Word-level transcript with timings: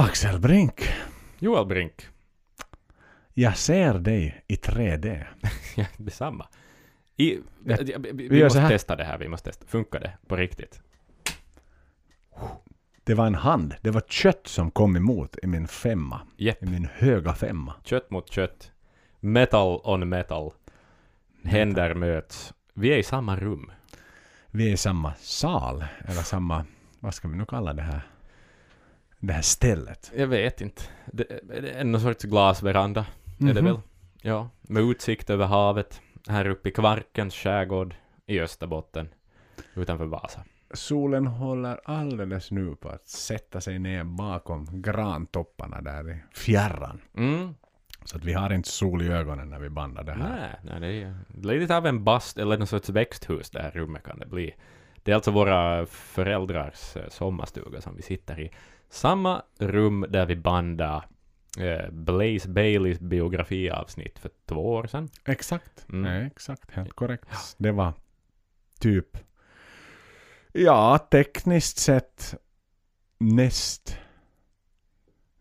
Axel 0.00 0.40
Brink, 0.40 0.92
Joel 1.38 1.66
Brink. 1.66 2.08
jag 3.34 3.56
ser 3.56 3.94
dig 3.94 4.44
i 4.48 4.54
3D. 4.54 5.24
Ja, 5.76 5.84
detsamma. 5.96 6.46
I, 7.16 7.38
Ja, 7.64 7.76
vi, 7.80 8.10
vi, 8.12 8.28
vi 8.28 8.44
måste 8.44 8.68
testa 8.68 8.96
det 8.96 9.04
här. 9.04 9.18
Vi 9.18 9.28
måste 9.28 9.50
testa. 9.50 9.66
Funkar 9.66 10.00
det 10.00 10.18
på 10.26 10.36
riktigt? 10.36 10.80
Det 13.04 13.14
var 13.14 13.26
en 13.26 13.34
hand, 13.34 13.74
det 13.80 13.90
var 13.90 14.00
kött 14.00 14.46
som 14.46 14.70
kom 14.70 14.96
emot 14.96 15.36
i 15.42 15.46
min 15.46 15.68
femma. 15.68 16.20
Jepp. 16.36 16.62
I 16.62 16.66
min 16.66 16.88
höga 16.94 17.34
femma. 17.34 17.74
Kött 17.84 18.10
mot 18.10 18.30
kött. 18.30 18.72
Metal 19.20 19.80
on 19.84 20.08
metal. 20.08 20.52
Händer 21.44 21.94
möts. 21.94 22.54
Vi 22.74 22.92
är 22.92 22.98
i 22.98 23.02
samma 23.02 23.36
rum. 23.36 23.72
Vi 24.46 24.68
är 24.68 24.72
i 24.72 24.76
samma 24.76 25.14
sal, 25.14 25.84
eller 26.04 26.22
samma, 26.22 26.64
vad 27.00 27.14
ska 27.14 27.28
vi 27.28 27.36
nu 27.36 27.46
kalla 27.46 27.72
det 27.72 27.82
här? 27.82 28.02
Det 29.20 29.32
här 29.32 29.42
stället. 29.42 30.12
Jag 30.16 30.26
vet 30.26 30.60
inte. 30.60 30.82
Det, 31.06 31.24
det 31.42 31.70
är 31.70 31.84
någon 31.84 32.00
sorts 32.00 32.24
glasveranda. 32.24 33.06
Är 33.40 33.44
det 33.54 33.62
Mhm. 33.62 33.64
väl? 33.64 33.80
Ja. 34.22 34.48
Med 34.62 34.82
utsikt 34.82 35.30
över 35.30 35.46
havet. 35.46 36.00
Här 36.28 36.46
uppe 36.48 36.68
i 36.68 36.72
Kvarkens 36.72 37.34
skärgård. 37.34 37.94
I 38.26 38.40
Österbotten. 38.40 39.08
Utanför 39.74 40.04
Vasa. 40.06 40.44
Solen 40.74 41.26
håller 41.26 41.80
alldeles 41.84 42.50
nu 42.50 42.76
på 42.76 42.88
att 42.88 43.08
sätta 43.08 43.60
sig 43.60 43.78
ner 43.78 44.04
bakom 44.04 44.82
grantopparna 44.82 45.80
där 45.80 46.10
i 46.10 46.18
fjärran. 46.34 47.00
Mm. 47.16 47.54
Så 48.04 48.16
att 48.16 48.24
vi 48.24 48.32
har 48.32 48.52
inte 48.52 48.68
sol 48.68 49.02
i 49.02 49.08
ögonen 49.08 49.50
när 49.50 49.58
vi 49.58 49.68
bandar 49.70 50.04
det 50.04 50.12
här. 50.12 50.58
Nej, 50.62 50.80
nej, 50.80 50.80
det 50.80 51.02
är 51.08 51.14
det 51.28 51.54
är 51.54 51.58
lite 51.60 51.76
av 51.76 51.86
en 51.86 52.04
bast 52.04 52.38
eller 52.38 52.58
någon 52.58 52.66
sorts 52.66 52.88
växthus 52.88 53.50
det 53.50 53.62
här 53.62 53.70
rummet 53.70 54.02
kan 54.02 54.18
det 54.18 54.26
bli. 54.26 54.54
Det 55.10 55.14
är 55.14 55.16
alltså 55.16 55.30
våra 55.30 55.86
föräldrars 55.86 56.96
eh, 56.96 57.08
sommarstuga 57.08 57.80
som 57.80 57.96
vi 57.96 58.02
sitter 58.02 58.40
i. 58.40 58.50
Samma 58.88 59.42
rum 59.58 60.06
där 60.08 60.26
vi 60.26 60.36
bandade 60.36 61.02
eh, 61.58 61.90
Blaze 61.90 62.48
Baileys 62.48 63.00
biografiavsnitt 63.00 64.18
för 64.18 64.30
två 64.46 64.72
år 64.72 64.86
sedan. 64.86 65.08
Exakt. 65.24 65.88
Mm. 65.88 66.02
Nej, 66.02 66.26
exakt. 66.26 66.70
Helt 66.70 66.92
korrekt. 66.92 67.56
Det 67.56 67.72
var 67.72 67.92
typ... 68.80 69.16
Ja, 70.52 70.98
tekniskt 70.98 71.78
sett 71.78 72.34
näst... 73.18 73.98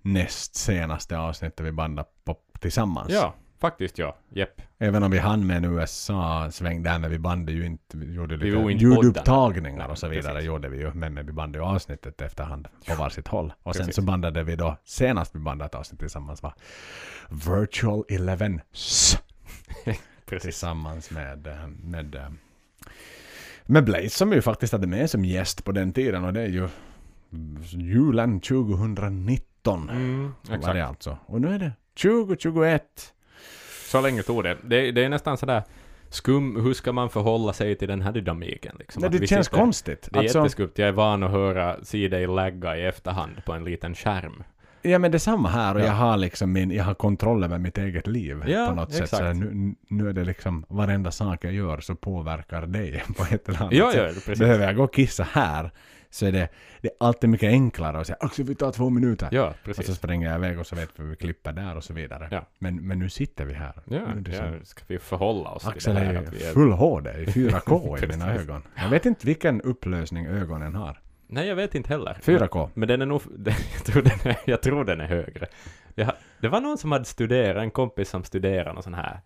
Näst 0.02 0.56
senaste 0.56 1.18
avsnittet 1.18 1.66
vi 1.66 1.72
bandade 1.72 2.10
på 2.24 2.38
tillsammans. 2.60 3.10
Ja, 3.10 3.34
faktiskt 3.60 3.98
ja. 3.98 4.18
Jepp. 4.30 4.62
Även 4.78 5.04
om 5.04 5.12
vi 5.12 5.18
hann 5.18 5.48
med 5.48 5.58
en 5.58 5.66
USA-sväng 5.66 6.84
där 6.84 7.00
när 7.00 7.10
vi 7.10 7.20
bandade 7.20 7.52
ju 7.52 7.66
inte, 7.66 7.98
vi 7.98 8.14
gjorde 8.14 8.38
Vi 8.38 8.52
lite 8.52 8.72
inte 8.72 8.86
ljudupptagningar 8.86 9.90
och 9.90 9.98
så 9.98 10.08
vidare 10.08 10.34
precis. 10.34 10.48
gjorde 10.48 10.70
vi 10.70 10.78
ju. 10.78 10.94
Men, 10.94 11.14
men 11.14 11.26
vi 11.26 11.32
bandade 11.32 11.66
ju 11.66 11.70
avsnittet 11.70 12.22
efterhand 12.22 12.68
på 12.88 12.96
varsitt 12.96 13.28
håll. 13.28 13.54
Och 13.64 13.76
sen 13.76 13.80
Precis. 13.86 13.96
så 13.96 14.02
bandade 14.02 14.44
vi 14.44 14.56
då, 14.56 14.78
senast 14.84 15.36
vi 15.36 15.40
bandade 15.40 15.66
ett 15.66 15.76
avsnitt 15.76 16.00
tillsammans 16.00 16.44
var 16.44 16.54
Virtual. 17.30 18.04
Precis. 20.26 20.42
tillsammans 20.42 21.12
med, 21.12 21.48
eh, 21.48 21.68
med, 21.68 22.16
eh, 22.16 22.30
med 23.66 23.84
Blaze 23.86 24.10
som 24.10 24.30
vi 24.30 24.42
faktiskt 24.42 24.74
hade 24.74 24.88
med 24.88 25.10
som 25.10 25.26
gäst 25.26 25.64
på 25.64 25.72
den 25.72 25.94
tiden 25.94 26.24
och 26.24 26.34
det 26.34 26.42
är 26.42 26.48
ju 26.48 26.68
julen 27.72 28.40
2019 28.40 29.90
Mm, 29.90 30.34
var 30.48 30.56
exakt. 30.56 30.74
det 30.74 30.86
alltså. 30.86 31.18
Och 31.26 31.42
nu 31.42 31.54
är 31.54 31.60
det 31.60 31.72
2021. 32.02 33.14
Så 33.90 34.02
länge 34.02 34.24
tog 34.24 34.44
det. 34.44 34.58
det. 34.64 34.92
Det 34.92 35.04
är 35.04 35.10
nästan 35.10 35.38
sådär 35.38 35.64
skum, 36.10 36.64
hur 36.64 36.74
ska 36.74 36.92
man 36.92 37.10
förhålla 37.10 37.54
sig 37.54 37.76
till 37.76 37.88
den 37.88 38.02
här 38.02 38.12
dynamiken? 38.12 38.76
Liksom? 38.80 39.02
Nej, 39.02 39.10
det 39.20 39.28
känns 39.28 39.46
sitter- 39.46 39.58
konstigt. 39.58 40.10
Det 40.12 40.20
är 40.20 40.24
Alltså, 40.24 40.38
jätteskumt. 40.40 40.72
Jag 40.76 40.88
är 40.88 40.92
van 40.92 41.24
att 41.24 41.32
höra, 41.32 41.76
se 41.84 42.08
dig 42.08 42.28
lagga 42.28 42.78
i 42.78 42.86
efterhand 42.86 43.32
på 43.46 43.54
en 43.54 43.64
liten 43.64 43.96
skärm. 43.96 44.44
ja 44.82 45.00
men 45.00 45.12
det 45.12 45.18
är 45.18 45.20
samma 45.20 45.50
här 45.50 45.76
och 45.76 45.82
Ja. 45.82 45.86
jag 45.86 45.94
har 45.94 46.18
liksom 46.18 46.52
min, 46.54 46.72
jag 46.72 46.84
har 46.84 46.94
kontroll 46.94 47.44
över 47.44 47.58
mitt 47.58 47.78
eget 47.78 48.08
liv 48.08 48.44
Ja, 48.48 48.68
på 48.70 48.76
något 48.76 48.92
sätt. 48.92 49.02
exakt. 49.02 49.18
Så 49.20 49.24
här, 49.24 49.34
nu, 49.34 49.76
nu 49.90 50.10
är 50.10 50.14
det 50.14 50.24
liksom 50.24 50.66
varenda 50.70 51.12
sak 51.12 51.44
jag 51.46 51.54
gör 51.54 51.80
så 51.80 51.96
påverkar 51.96 52.66
dig 52.66 53.04
på 53.18 53.24
ett 53.32 53.50
eller 53.50 53.60
annat 53.62 53.74
Ja, 53.74 53.92
sätt. 53.92 54.02
ja, 54.16 54.22
precis. 54.26 54.40
Behöver 54.40 54.66
jag 54.66 54.76
gå 54.76 54.84
och 54.84 54.94
kissa 54.94 55.24
här 55.32 55.72
så 56.10 56.26
är 56.26 56.32
det, 56.32 56.50
det 56.82 56.88
är 56.88 56.94
alltid 57.00 57.30
mycket 57.30 57.48
enklare 57.50 58.00
att 58.00 58.08
säga 58.08 58.18
Axel 58.20 58.46
vi 58.46 58.56
tar 58.56 58.72
två 58.72 58.90
minuter. 58.90 59.30
Ja, 59.32 59.48
Och 59.48 59.56
så 59.56 59.74
precis. 59.74 59.96
springer 59.96 60.30
jag 60.30 60.38
iväg 60.38 60.60
och 60.60 60.68
så 60.68 60.76
vet 60.76 60.90
vi 60.96 61.04
vi 61.04 61.16
klipper 61.16 61.54
där 61.54 61.76
och 61.78 61.84
så 61.84 61.94
vidare. 61.94 62.28
Ja. 62.32 62.46
Men, 62.60 62.88
men 62.88 63.00
nu 63.00 63.10
sitter 63.10 63.46
vi 63.46 63.54
här. 63.54 63.74
Ja, 63.86 64.00
Nu 64.16 64.32
är 64.32 64.54
ja, 64.54 64.66
ska 64.66 64.82
vi 64.88 65.00
förhålla 65.00 65.50
oss 65.50 65.68
Axel 65.68 65.82
till 65.82 65.94
det 65.94 66.00
här 66.08 66.14
är 66.14 66.28
att 66.28 66.34
vi 66.34 66.44
är... 66.44 66.54
full 66.54 66.72
HD 66.72 67.10
i 67.12 67.26
4K 67.26 68.04
i 68.04 68.08
mina 68.08 68.26
Precis. 68.26 68.50
ögon. 68.50 68.62
Jag 68.76 68.90
vet 68.90 69.06
inte 69.06 69.28
vilken 69.28 69.62
upplösning 69.62 70.28
ögonen 70.28 70.76
har. 70.76 71.02
Nej, 71.28 71.48
jag 71.48 71.56
vet 71.56 71.76
inte 71.76 71.90
heller. 71.90 72.18
4K. 72.24 72.70
Men 72.74 72.88
den 72.88 73.02
är 73.02 73.06
nog... 73.06 73.22
Jag 73.46 73.86
tror 73.86 74.02
den 74.02 74.20
är, 74.24 74.38
jag 74.46 74.62
tror 74.62 74.86
den 74.86 75.02
är 75.02 75.08
högre. 75.08 75.48
Jag, 75.96 76.14
det 76.42 76.48
var 76.48 76.62
någon 76.62 76.78
som 76.78 76.92
hade 76.92 77.06
studerat, 77.06 77.64
en 77.64 77.72
kompis 77.72 78.10
som 78.10 78.24
studerade 78.24 78.74
någon 78.74 78.84
sån 78.84 78.94
här... 78.94 79.20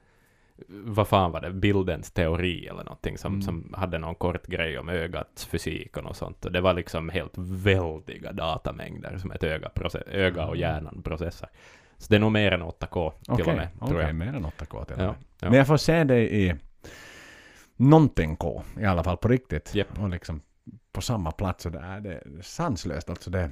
Vad 0.67 1.07
fan 1.07 1.31
var 1.31 1.41
det? 1.41 1.51
Bildens 1.51 2.11
teori 2.11 2.67
eller 2.67 2.83
någonting 2.83 3.17
som, 3.17 3.33
Mm. 3.33 3.41
som 3.41 3.73
hade 3.77 3.97
någon 3.97 4.15
kort 4.15 4.47
grej 4.47 4.77
om 4.79 4.89
ögats 4.89 5.45
fysik 5.45 5.97
och 5.97 6.03
något 6.03 6.17
sånt. 6.17 6.45
Och 6.45 6.51
det 6.51 6.61
var 6.61 6.73
liksom 6.73 7.09
helt 7.09 7.33
väldiga 7.37 8.31
datamängder 8.31 9.17
som 9.17 9.31
ett 9.31 9.43
öga, 9.43 9.71
proce- 9.75 10.09
öga 10.09 10.45
och 10.47 10.57
hjärnan 10.57 11.01
processar. 11.03 11.49
Så 11.97 12.05
det 12.09 12.15
är 12.15 12.19
nog 12.19 12.31
mer 12.31 12.51
än 12.51 12.61
8K 12.61 13.11
till 13.11 13.33
Okej, 13.33 13.45
och 13.45 13.55
med, 13.57 13.67
okej, 13.79 13.97
jag. 13.97 14.15
mer 14.15 14.27
än 14.27 14.45
8K 14.45 14.85
till 14.85 14.95
och 14.95 15.01
Ja, 15.01 15.05
med. 15.07 15.15
ja. 15.39 15.49
Men 15.49 15.53
jag 15.57 15.67
får 15.67 15.77
se 15.77 16.03
dig 16.03 16.45
i 16.47 16.55
någonting 17.75 18.35
K, 18.35 18.63
i 18.79 18.85
alla 18.85 19.03
fall 19.03 19.17
på 19.17 19.27
riktigt. 19.27 19.75
Japp. 19.75 19.99
Och 19.99 20.09
liksom 20.09 20.41
på 20.91 21.01
samma 21.01 21.31
plats. 21.31 21.65
Och 21.65 21.71
det 21.71 21.79
är, 21.79 21.99
det 22.01 22.13
är 22.13 22.41
sanslöst. 22.41 23.09
Alltså 23.09 23.29
det, 23.29 23.49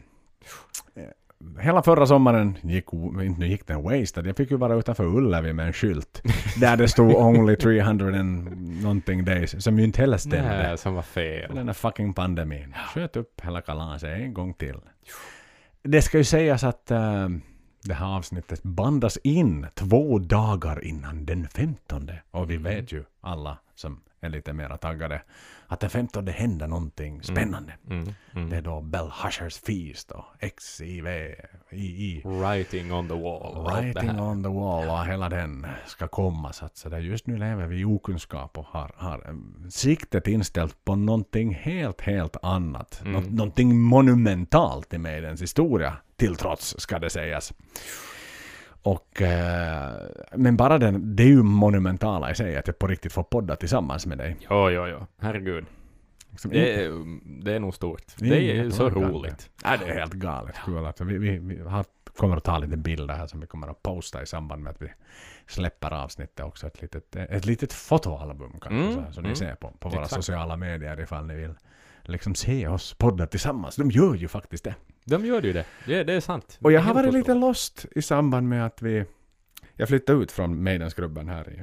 hela 1.59 1.84
förra 1.84 2.06
sommaren 2.06 2.57
gick, 2.62 2.85
inte 3.22 3.46
gick 3.46 3.68
den 3.68 3.84
wasted. 3.84 4.28
Jag 4.28 4.38
fick 4.38 4.52
ju 4.52 4.57
vara 4.57 4.75
utanför 4.75 5.03
Ullevi 5.03 5.53
med 5.53 5.68
en 5.68 5.74
skylt. 5.74 6.22
där 6.59 6.78
det 6.78 6.88
stod 6.88 7.16
only 7.16 7.56
300 7.56 8.19
and 8.19 8.81
någonting 8.84 9.25
days. 9.25 9.63
Som 9.63 9.80
ju 9.80 9.85
inte 9.85 10.01
heller 10.01 10.18
stämde. 10.18 10.63
Nej, 10.63 10.78
som 10.78 10.94
var 10.94 11.01
fel. 11.01 11.56
Den 11.56 11.66
där 11.66 11.74
fucking 11.74 12.13
pandemin. 12.13 12.75
Sköt 12.94 13.16
upp 13.16 13.41
hela 13.44 13.62
kalaset 13.62 14.09
en 14.09 14.34
gång 14.34 14.53
till. 14.53 14.78
Det 15.84 16.01
ska 16.01 16.18
ju 16.18 16.24
sägas 16.24 16.63
att 16.63 16.91
eh, 16.91 17.30
det 17.84 17.94
här 17.94 18.18
avsnittet 18.18 18.63
bandas 18.63 19.18
in 19.18 19.68
två 19.74 20.19
dagar 20.19 20.85
innan 20.85 21.25
den 21.25 21.47
15. 21.47 22.12
Och 22.31 22.51
vi 22.51 22.57
vet 22.57 22.91
ju 22.91 23.03
alla 23.22 23.57
som 23.75 24.00
är 24.22 24.30
lite 24.30 24.54
mera 24.54 24.78
taggade 24.78 25.22
att 25.68 25.80
den 25.80 25.90
15 25.90 26.28
händer 26.28 26.68
någonting 26.68 27.24
spännande. 27.24 27.74
Mm, 27.90 28.14
mm. 28.34 28.50
Det 28.50 28.58
är 28.58 28.62
då 28.62 28.82
Bell 28.82 29.12
Hushers 29.24 29.58
Feast 29.58 30.12
och 30.12 30.26
XIV, 30.58 31.08
II. 31.72 32.22
Writing 32.26 32.94
on 32.94 33.08
the 33.08 33.14
wall. 33.14 33.64
Writing 33.66 34.20
on 34.20 34.44
the 34.44 34.50
wall 34.50 34.90
och 34.90 35.06
hela 35.06 35.30
den 35.30 35.68
ska 35.88 36.08
komma. 36.08 36.54
Så 36.54 36.66
att 36.66 36.78
så 36.78 36.90
där, 36.90 37.00
just 37.00 37.28
nu 37.28 37.38
lever 37.38 37.68
vi 37.68 37.80
i 37.80 37.86
okunskap 37.86 38.58
och 38.58 38.66
har, 38.66 38.92
har 38.96 39.18
eh, 39.30 39.70
siktet 39.70 40.28
inställt 40.28 40.86
på 40.86 40.96
någonting 40.96 41.56
helt, 41.56 42.02
helt 42.02 42.38
annat. 42.42 43.02
Mm. 43.06 43.14
Nå- 43.14 43.30
någonting 43.30 43.81
monumentalt 43.81 44.94
i 44.94 44.98
mediens 44.98 45.42
historia, 45.42 45.98
till 46.16 46.36
trots 46.36 46.76
ska 46.80 47.00
det 47.00 47.10
sägas. 47.10 47.54
Och, 48.84 49.22
eh, 49.22 49.94
men 50.36 50.58
bara 50.58 50.78
den, 50.78 51.16
det 51.16 51.24
är 51.24 51.28
ju 51.28 51.44
monumentala 51.44 52.31
i 52.31 52.36
sig 52.36 52.58
att 52.58 52.68
jag 52.68 52.80
på 52.80 52.88
riktigt 52.88 53.14
får 53.14 53.24
podda 53.24 53.56
tillsammans 53.56 54.06
med 54.06 54.18
dig. 54.18 54.38
Jo, 54.50 54.69
jo, 54.69 54.88
jo. 54.88 55.06
Herregud. 55.19 55.66
Liksom, 56.31 56.52
Det 56.52 56.74
är, 56.84 56.92
det 57.44 57.53
är 57.53 57.59
nog 57.59 57.74
stort. 57.75 58.03
Det 58.18 58.25
är 58.25 58.30
Det 58.30 58.52
är 58.52 58.56
helt 58.56 58.75
så 58.75 58.90
roligt. 58.90 59.50
Ja, 59.64 59.78
det 59.78 59.86
är 59.86 60.00
helt 60.00 60.14
galet 60.14 60.56
kul. 60.66 60.86
Alltså, 60.86 61.03
vi, 61.03 61.18
vi, 61.18 61.38
vi 61.38 61.59
har, 61.62 61.86
kommer 62.18 62.38
att 62.38 62.44
ta 62.44 62.58
lite 62.58 62.78
bilder 62.78 63.16
här 63.16 63.28
som 63.28 63.40
vi 63.40 63.47
kommer 63.47 63.68
att 63.68 63.84
posta 63.84 64.22
i 64.22 64.25
samband 64.25 64.64
med 64.64 64.72
att 64.72 64.81
vi 64.81 64.88
släpper 65.48 65.94
avsnittet 65.94 66.46
också. 66.46 66.68
Ett 66.68 66.81
litet, 66.81 67.16
ett 67.16 67.46
litet 67.46 67.74
fotoalbum 67.74 68.52
kanske, 68.62 68.92
Mm, 68.92 69.06
så 69.08 69.13
som 69.13 69.24
ni 69.24 69.30
mm. 69.30 69.36
ser 69.36 69.56
på, 69.56 69.72
på 69.80 69.90
våra 69.90 70.02
Exakt. 70.02 70.24
sociala 70.24 70.58
medier 70.58 71.00
ifall 71.00 71.25
ni 71.25 71.36
vill 71.36 71.53
liksom 72.12 72.36
se 72.36 72.68
oss 72.68 72.94
podda 72.94 73.28
tillsammans. 73.28 73.76
De 73.76 73.92
gör 73.92 74.16
ju 74.16 74.28
faktiskt 74.28 74.64
det. 74.64 74.76
De 75.06 75.26
gör 75.26 75.42
ju 75.42 75.54
det. 75.54 75.66
Det, 75.86 76.04
det 76.04 76.14
är 76.14 76.20
sant. 76.20 76.58
Och 76.62 76.72
jag 76.72 76.82
har 76.82 76.94
varit 76.94 77.14
lite 77.14 77.34
lost 77.34 77.86
i 77.96 78.02
samband 78.02 78.50
med 78.50 78.66
att 78.66 78.81
vi... 78.81 79.06
Jag 79.75 79.88
flyttade 79.88 80.24
ut 80.24 80.31
från 80.31 80.63
Maidenskrubben 80.63 81.28
här 81.28 81.50
i... 81.50 81.62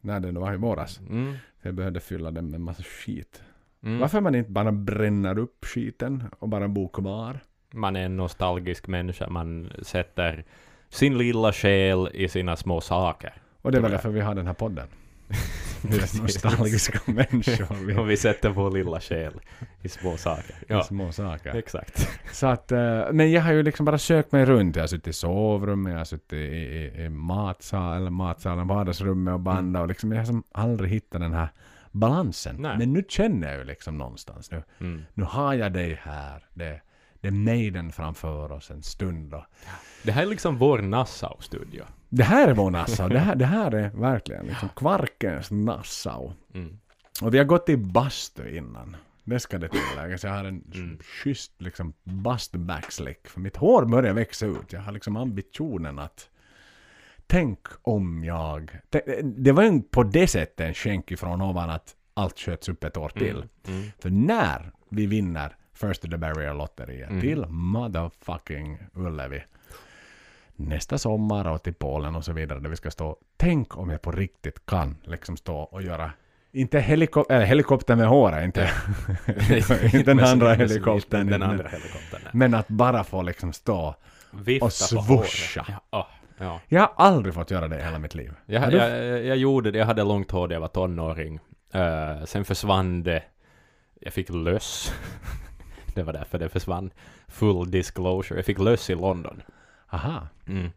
När 0.00 0.20
det 0.20 0.32
var 0.32 0.54
i 0.54 0.56
våras. 0.56 1.00
Mm. 1.00 1.34
Jag 1.62 1.74
behövde 1.74 2.00
fylla 2.00 2.30
den 2.30 2.50
med 2.50 2.60
massa 2.60 2.82
skit. 2.82 3.42
Mm. 3.82 3.98
Varför 3.98 4.20
man 4.20 4.34
inte 4.34 4.50
bara 4.50 4.72
bränner 4.72 5.38
upp 5.38 5.64
skiten 5.64 6.24
och 6.38 6.48
bara 6.48 6.68
bor 6.68 6.88
kvar? 6.88 7.40
Man 7.72 7.96
är 7.96 8.04
en 8.04 8.16
nostalgisk 8.16 8.86
människa. 8.86 9.28
Man 9.28 9.72
sätter 9.82 10.44
sin 10.88 11.18
lilla 11.18 11.52
själ 11.52 12.08
i 12.14 12.28
sina 12.28 12.56
små 12.56 12.80
saker. 12.80 13.34
Och 13.62 13.72
det 13.72 13.80
var 13.80 13.88
därför 13.88 14.10
vi 14.10 14.20
har 14.20 14.34
den 14.34 14.46
här 14.46 14.54
podden. 14.54 14.88
Nostalgiska 16.20 16.98
människor. 17.12 17.86
Vi 17.86 17.94
Och 17.96 18.10
vi 18.10 18.16
sätter 18.16 18.50
vår 18.50 18.70
lilla 18.70 19.00
själ 19.00 19.40
i 19.82 19.88
små 19.88 20.16
saker. 20.16 20.54
ja. 20.68 20.76
Ja, 20.76 20.82
små 20.82 21.12
saker. 21.12 21.56
exakt. 21.56 22.08
Så 22.32 22.46
att, 22.46 22.72
eh, 22.72 23.02
men 23.12 23.32
jag 23.32 23.42
har 23.42 23.52
ju 23.52 23.62
liksom 23.62 23.86
bara 23.86 23.98
sökt 23.98 24.32
mig 24.32 24.44
runt. 24.44 24.76
Jag 24.76 24.82
har 24.82 24.86
suttit 24.88 25.06
i 25.08 25.12
sovrummet, 25.12 25.90
jag 25.92 26.00
har 26.00 26.04
suttit 26.04 26.32
i, 26.32 26.36
i, 26.36 27.02
i 27.04 27.08
matsal, 27.08 27.96
eller 27.96 28.10
matsalen, 28.10 28.66
vardagsrummet 28.66 29.34
och 29.34 29.40
bandat 29.40 29.82
och 29.82 29.88
liksom 29.88 30.12
jag 30.12 30.18
har 30.18 30.26
som 30.26 30.42
aldrig 30.52 30.90
hittat 30.90 31.20
den 31.20 31.32
här 31.32 31.48
balansen. 31.92 32.56
Nej. 32.58 32.78
Men 32.78 32.92
nu 32.92 33.04
känner 33.08 33.48
jag 33.48 33.58
ju 33.58 33.64
liksom 33.64 33.98
någonstans 33.98 34.50
nu. 34.50 34.62
Mm. 34.80 35.04
Nu 35.14 35.24
har 35.24 35.54
jag 35.54 35.72
dig 35.72 36.00
här. 36.02 36.46
Det, 36.54 36.80
det 37.24 37.28
är 37.28 37.32
Maiden 37.32 37.92
framför 37.92 38.52
oss 38.52 38.70
en 38.70 38.82
stund. 38.82 39.30
Då. 39.30 39.46
Det 40.02 40.12
här 40.12 40.22
är 40.22 40.26
liksom 40.26 40.58
vår 40.58 40.78
Nassau-studio. 40.78 41.84
Det 42.08 42.22
här 42.24 42.48
är 42.48 42.54
vår 42.54 42.70
Nassau. 42.70 43.08
Det 43.08 43.18
här, 43.18 43.34
det 43.42 43.46
här 43.46 43.74
är 43.74 43.88
verkligen 43.88 44.46
liksom 44.46 44.68
Kvarkens 44.76 45.50
Nassau. 45.50 46.32
Mm. 46.54 46.78
Och 47.22 47.34
vi 47.34 47.38
har 47.38 47.44
gått 47.44 47.68
i 47.68 47.76
bastu 47.76 48.56
innan. 48.56 48.96
Det 49.24 49.40
ska 49.40 49.58
det 49.58 49.68
tilläggas. 49.68 50.24
Jag 50.24 50.30
har 50.30 50.44
en 50.44 50.64
Mm. 50.74 50.98
schysst 51.02 51.52
liksom 51.58 51.92
bastu 52.04 52.58
backslick. 52.58 53.28
För 53.28 53.40
mitt 53.40 53.56
hår 53.56 53.84
börjar 53.84 54.12
växa 54.14 54.46
ut. 54.46 54.72
Jag 54.72 54.80
har 54.80 54.92
liksom 54.92 55.16
ambitionen 55.16 55.98
att 55.98 56.28
Tänk 57.26 57.58
om 57.82 58.24
jag... 58.24 58.78
Det 59.22 59.52
var 59.52 59.62
ju 59.62 59.82
på 59.82 60.02
det 60.02 60.26
sättet 60.26 60.60
en 60.60 60.74
skänk 60.74 61.10
ifrån 61.10 61.40
ovan 61.40 61.70
att 61.70 61.94
allt 62.14 62.38
sköts 62.38 62.68
upp 62.68 62.84
ett 62.84 62.96
år 62.96 63.08
till. 63.08 63.36
Mm. 63.36 63.48
Mm. 63.78 63.90
För 63.98 64.10
när 64.10 64.72
vi 64.88 65.06
vinner 65.06 65.56
First 65.74 66.02
to 66.02 66.08
the 66.08 66.16
Barrier-lotteriet 66.16 67.08
Mm. 67.10 67.20
till 67.20 67.46
motherfucking 67.48 68.78
Ullevi 68.94 69.42
nästa 70.56 70.98
sommar 70.98 71.48
och 71.48 71.62
till 71.62 71.74
Polen 71.74 72.16
och 72.16 72.24
så 72.24 72.32
vidare 72.32 72.60
där 72.60 72.70
vi 72.70 72.76
ska 72.76 72.90
stå. 72.90 73.16
Tänk 73.36 73.78
om 73.78 73.90
jag 73.90 74.02
på 74.02 74.12
riktigt 74.12 74.66
kan 74.66 74.96
liksom 75.04 75.36
stå 75.36 75.56
och 75.56 75.82
göra 75.82 76.10
inte 76.52 76.80
heliko 76.80 77.24
eller 77.28 77.44
helikoptern 77.44 77.98
med 77.98 78.08
håret, 78.08 78.44
inte, 78.44 78.70
inte 79.84 80.02
den 80.02 80.20
andra 80.20 80.54
helikoptern. 80.54 81.26
Den 81.26 81.42
andra 81.42 81.68
helikoptern. 81.68 82.20
Men 82.32 82.54
att 82.54 82.68
bara 82.68 83.04
få 83.04 83.22
liksom 83.22 83.52
stå. 83.52 83.94
Vifta 84.30 84.64
och 84.66 84.72
svoscha. 84.72 85.66
Ja, 85.68 85.98
ah, 85.98 86.06
ja. 86.38 86.60
Jag 86.68 86.80
har 86.80 86.92
aldrig 86.96 87.34
fått 87.34 87.50
göra 87.50 87.68
det 87.68 87.78
i 87.78 87.82
hela 87.82 87.98
mitt 87.98 88.14
liv. 88.14 88.32
Jag, 88.46 88.72
jag, 88.72 89.24
jag 89.24 89.36
gjorde 89.36 89.70
det, 89.70 89.78
jag 89.78 89.86
hade 89.86 90.04
långt 90.04 90.30
hår 90.30 90.48
när 90.48 90.54
jag 90.54 90.60
var 90.60 90.68
tonåring. 90.68 91.40
Eh, 91.72 92.24
sen 92.24 92.44
försvann 92.44 93.02
det. 93.02 93.22
Jag 94.00 94.12
fick 94.12 94.30
löss. 94.30 94.94
Det 95.94 96.02
var 96.02 96.12
därför 96.12 96.38
det 96.38 96.48
försvann. 96.48 96.90
Full 97.28 97.70
disclosure. 97.70 98.38
Jag 98.38 98.44
fick 98.46 98.58
löss 98.58 98.90
i 98.90 98.94
London. 98.94 99.42
Aha. 99.90 100.28
Mm. 100.46 100.70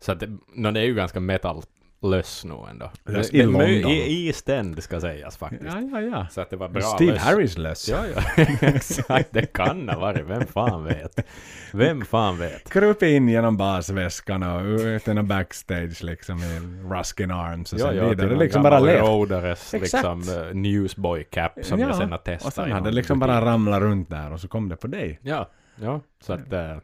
Så 0.00 0.12
att 0.12 0.22
no, 0.54 0.70
det 0.70 0.80
är 0.80 0.84
ju 0.84 0.94
ganska 0.94 1.20
metal 1.20 1.62
löss 2.02 2.44
nu 2.44 2.54
ändå. 2.70 2.90
Det- 3.04 3.34
i 3.34 3.38
det 3.38 3.44
London. 3.46 3.90
I 3.90 4.26
East 4.26 4.48
End 4.48 4.82
ska 4.82 5.00
sägas 5.00 5.36
faktiskt. 5.36 5.64
Ja, 5.64 5.80
ja, 5.92 6.00
ja. 6.00 6.26
Så 6.30 6.40
att 6.40 6.50
det 6.50 6.56
var 6.56 6.68
bra 6.68 6.82
Steve 6.82 7.12
löss. 7.12 7.22
Harris 7.22 7.58
löss. 7.58 7.88
Ja, 7.88 8.04
ja. 8.14 8.44
Exakt. 8.60 9.28
Det 9.32 9.52
kan 9.52 9.88
ha 9.88 9.98
varit. 10.00 10.24
Vem 10.26 10.46
fan 10.46 10.84
vet? 10.84 11.26
Vem 11.72 12.04
fan 12.04 12.38
vet? 12.38 12.70
Kryp 12.70 13.02
in 13.02 13.28
genom 13.28 13.56
basväskan 13.56 14.42
och 14.42 14.62
ut 14.64 15.06
genom 15.06 15.26
backstage 15.28 16.02
liksom 16.02 16.38
i 16.38 16.60
Ruskin 16.94 17.30
Arms 17.30 17.72
och 17.72 17.78
Ja, 17.78 17.86
sen 17.86 17.96
ja, 17.96 18.08
vidare. 18.08 18.28
till 18.28 18.38
liksom 18.38 18.62
bara 18.62 18.78
levt. 18.78 19.02
Rodares 19.02 19.74
Exakt. 19.74 19.92
liksom 19.92 20.38
uh, 20.38 20.54
newsboy 20.54 21.24
cap 21.24 21.52
som 21.62 21.80
Ja, 21.80 21.86
jag 21.86 21.96
sen 21.96 22.10
har 22.12 22.18
testat. 22.18 22.46
Och 22.46 22.52
sen 22.52 22.68
i 22.68 22.72
hade 22.72 22.90
det 22.90 22.94
liksom 22.96 23.18
bara 23.18 23.44
ramlat 23.44 23.80
runt 23.80 24.10
där 24.10 24.32
och 24.32 24.40
så 24.40 24.48
kom 24.48 24.68
det 24.68 24.76
på 24.76 24.86
dig. 24.86 25.18
Ja, 25.22 25.50
ja, 25.82 26.00
så 26.20 26.32
att... 26.32 26.52
eh, 26.52 26.76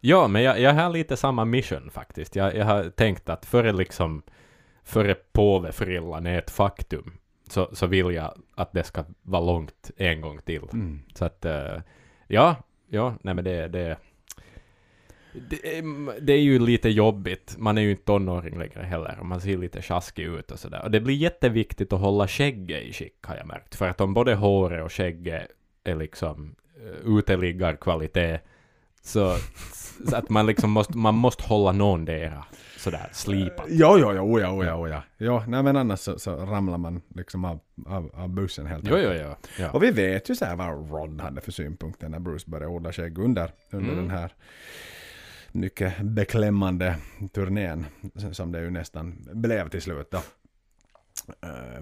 ja, 0.00 0.28
men 0.28 0.42
jag, 0.42 0.60
jag 0.60 0.74
har 0.74 0.90
lite 0.90 1.16
samma 1.16 1.44
mission 1.44 1.90
faktiskt. 1.90 2.36
Jag, 2.36 2.56
jag 2.56 2.64
har 2.64 2.84
tänkt 2.90 3.28
att 3.28 3.46
före 3.46 3.72
liksom... 3.72 4.22
Före 4.88 5.14
påvefrillan 5.14 6.26
är 6.26 6.38
ett 6.38 6.50
faktum, 6.50 7.12
så, 7.48 7.68
så 7.72 7.86
vill 7.86 8.14
jag 8.14 8.34
att 8.54 8.72
det 8.72 8.84
ska 8.84 9.04
vara 9.22 9.42
långt 9.42 9.90
en 9.96 10.20
gång 10.20 10.40
till. 10.44 10.62
Mm. 10.72 11.00
Så 11.14 11.24
att... 11.24 11.44
eh, 11.44 11.80
ja, 12.28 12.56
ja, 12.88 13.14
nej 13.22 13.34
men 13.34 13.44
det... 13.44 13.68
det 13.68 13.96
det 15.32 15.78
är, 15.78 16.20
det 16.20 16.32
är 16.32 16.40
ju 16.40 16.58
lite 16.58 16.88
jobbigt. 16.88 17.54
Man 17.58 17.78
är 17.78 17.82
ju 17.82 17.90
inte 17.90 18.04
tonåring 18.04 18.58
längre 18.58 18.82
heller. 18.82 19.16
och 19.20 19.26
Man 19.26 19.40
ser 19.40 19.56
lite 19.56 19.82
sjaskig 19.82 20.24
ut 20.24 20.50
och 20.50 20.58
sådär. 20.58 20.82
Och 20.84 20.90
det 20.90 21.00
blir 21.00 21.14
jätteviktigt 21.14 21.92
att 21.92 22.00
hålla 22.00 22.28
skägget 22.28 22.82
i 22.82 22.92
skick 22.92 23.18
har 23.22 23.36
jag 23.36 23.46
märkt. 23.46 23.74
För 23.74 23.88
att 23.88 24.00
om 24.00 24.14
både 24.14 24.34
håret 24.34 24.84
och 24.84 24.92
skägget 24.92 25.48
är 25.84 25.96
liksom 25.96 26.54
uh, 26.84 27.18
uteliggarkvalitet 27.18 28.40
så, 29.02 29.36
så 30.08 30.16
att 30.16 30.28
man 30.30 30.46
liksom 30.46 30.70
måste, 30.70 30.96
man 30.96 31.14
måste 31.14 31.44
hålla 31.44 31.72
någondera 31.72 32.44
sådär 32.78 33.08
slipat. 33.12 33.66
Jo, 33.68 33.96
jo, 33.98 34.12
jo, 34.12 34.32
oja, 34.34 34.52
oja, 34.52 34.76
oja. 34.76 35.02
Jo, 35.18 35.42
nej 35.46 35.62
men 35.62 35.76
annars 35.76 36.00
så, 36.00 36.18
så 36.18 36.36
ramlar 36.36 36.78
man 36.78 37.02
liksom 37.14 37.44
av, 37.44 37.60
av, 37.86 38.10
av 38.14 38.28
bussen 38.28 38.66
helt 38.66 38.84
Jo, 38.88 38.96
jo, 38.96 39.10
enkelt. 39.10 39.38
jo. 39.58 39.64
Ja. 39.64 39.70
Och 39.70 39.82
vi 39.82 39.90
vet 39.90 40.30
ju 40.30 40.34
så 40.34 40.44
här 40.44 40.56
vad 40.56 40.90
Rod 40.90 41.20
hade 41.20 41.40
för 41.40 41.52
synpunkter 41.52 42.08
när 42.08 42.18
Bruce 42.18 42.50
började 42.50 42.72
odla 42.72 42.92
skägg 42.92 43.18
under, 43.18 43.50
under 43.72 43.92
Mm. 43.92 44.06
den 44.08 44.10
här 44.18 44.32
mycket 45.52 46.00
beklämmande 46.02 46.96
turnén 47.32 47.86
som 48.32 48.52
det 48.52 48.60
ju 48.60 48.70
nästan 48.70 49.28
blev 49.32 49.68
till 49.68 49.82
slut 49.82 50.10
då. 50.10 50.18
Eh, 51.42 51.80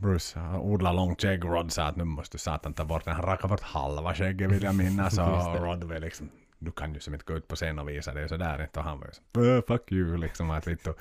Bruce 0.00 0.40
odlar 0.62 0.92
långt 0.92 1.22
skägg 1.22 1.44
och 1.44 1.50
Rod 1.50 1.72
sa 1.72 1.82
att 1.84 1.96
nu 1.96 2.04
måste 2.04 2.34
du 2.34 2.38
satan 2.38 2.74
ta 2.74 2.84
bort 2.84 3.04
den. 3.04 3.14
Han 3.14 3.24
rakade 3.24 3.48
bort 3.50 3.60
halva 3.62 4.14
skägget 4.14 4.50
vill 4.52 4.62
jag 4.62 4.74
minnas. 4.74 5.18
Och 5.18 5.60
Rod 5.64 5.84
var 5.84 5.98
liksom 5.98 6.28
du 6.58 6.70
kan 6.70 6.94
ju 6.94 7.00
som 7.00 7.14
inte 7.14 7.24
gå 7.26 7.34
ut 7.38 7.48
på 7.48 7.56
scen 7.56 7.78
och 7.78 7.88
visa 7.88 8.14
det 8.14 8.28
sådär 8.28 8.62
inte. 8.62 8.78
Och 8.78 8.84
han 8.84 9.00
var 9.00 9.06
ju 9.06 9.12
så 9.12 9.56
"Äh, 9.56 9.62
fuck 9.68 9.92
you 9.92 10.16
liksom. 10.16 10.50
Att 10.50 10.66
lite, 10.66 10.94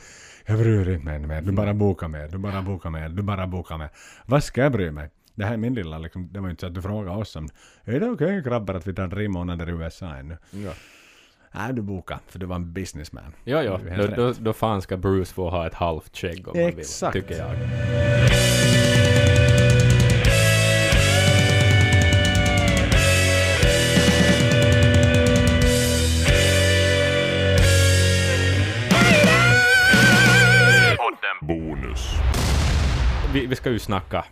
jag 0.45 0.59
bryr 0.59 0.89
inte 0.89 1.05
mig 1.05 1.19
mer. 1.19 1.41
Du 1.41 1.51
bara 1.51 1.73
bokar 1.73 2.07
mer. 2.07 2.27
Du 2.27 2.37
bara 2.37 2.61
bokar 2.61 2.89
mer. 2.89 3.09
Du 3.09 3.21
bara 3.23 3.47
bokar 3.47 3.77
mer. 3.77 3.89
Vad 4.25 4.43
ska 4.43 4.61
jag 4.61 4.71
bry 4.71 4.91
mig? 4.91 5.09
Det 5.35 5.45
här 5.45 5.53
är 5.53 5.57
min 5.57 5.73
lilla 5.73 5.97
liksom, 5.97 6.29
det 6.33 6.39
var 6.39 6.47
ju 6.47 6.51
inte 6.51 6.61
så 6.61 6.67
att 6.67 6.73
du 6.75 6.81
frågade 6.81 7.17
oss 7.17 7.35
om 7.35 7.47
är 7.83 7.99
det 7.99 8.09
okej 8.09 8.41
grabbar 8.41 8.73
att 8.73 8.87
vi 8.87 8.93
tar 8.93 9.07
tre 9.07 9.29
månader 9.29 9.69
i 9.69 9.71
USA 9.71 10.15
ännu? 10.15 10.37
Ja. 10.51 10.71
Nej, 11.51 11.73
du 11.73 11.81
bokade 11.81 12.19
för 12.27 12.39
du 12.39 12.45
var 12.45 12.55
en 12.55 12.73
businessman. 12.73 13.33
Ja, 13.43 13.63
ja. 13.63 13.79
Då, 13.97 14.07
då, 14.07 14.33
då 14.39 14.53
fan 14.53 14.81
ska 14.81 14.97
Bruce 14.97 15.33
få 15.33 15.49
ha 15.49 15.67
ett 15.67 15.73
halvt 15.73 16.17
skägg 16.17 16.47
om 16.47 16.59
Exakt. 16.59 17.01
han 17.03 17.11
vill, 17.13 17.21
tycker 17.23 17.43
jag. 17.43 18.46
Vi, 33.41 33.45
vi 33.47 33.55
ska 33.55 33.69
ju 33.71 33.79
snacka 33.79 34.25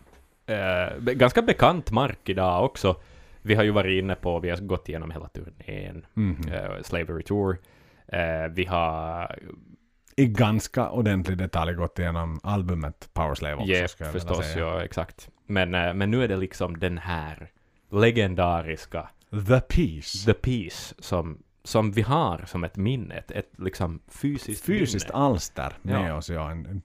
eh, 0.46 0.98
ganska 1.00 1.42
bekant 1.42 1.92
mark 1.92 2.30
idag 2.30 2.66
också. 2.66 2.96
Vi 3.42 3.56
har 3.56 3.64
ju 3.64 3.72
varit 3.72 4.04
inne 4.04 4.16
på, 4.16 4.40
vi 4.40 4.50
har 4.50 4.58
gått 4.58 4.90
igenom 4.90 5.12
hela 5.12 5.28
turnén, 5.28 6.06
Mhm. 6.14 6.52
eh, 6.52 6.82
Slavery 6.84 7.24
Tour. 7.24 7.58
Eh, 8.08 8.48
vi 8.52 8.66
har 8.66 9.36
I 10.16 10.26
ganska 10.26 10.90
ordentlig 10.90 11.38
detalj 11.38 11.74
gått 11.74 12.00
igenom 12.00 12.40
albumet 12.44 13.10
Power 13.14 13.36
Slave 13.36 13.56
också. 13.56 13.68
Jeff 13.68 13.92
ska 13.92 14.04
jag 14.04 14.14
förstås, 14.14 14.56
ja 14.58 14.84
exakt. 14.84 15.30
Men, 15.48 15.76
eh, 15.76 15.94
men 15.94 16.12
nu 16.12 16.24
är 16.24 16.28
det 16.28 16.38
liksom 16.38 16.80
den 16.80 16.98
här 16.98 17.52
legendariska 17.92 19.10
The 19.48 19.60
Peace. 19.62 20.26
The 20.26 20.34
Piece 20.34 20.96
som, 21.00 21.38
som 21.64 21.92
vi 21.92 22.02
har 22.02 22.44
som 22.46 22.64
ett 22.64 22.76
minne, 22.78 23.16
ett, 23.16 23.32
ett 23.32 23.52
liksom 23.58 24.02
fysiskt 24.08 24.66
Fysiskt 24.66 25.08
minne. 25.10 25.18
alster 25.26 25.74
med 25.82 26.10
Ja. 26.10 26.16
oss, 26.18 26.30
ja. 26.30 26.52
En 26.52 26.82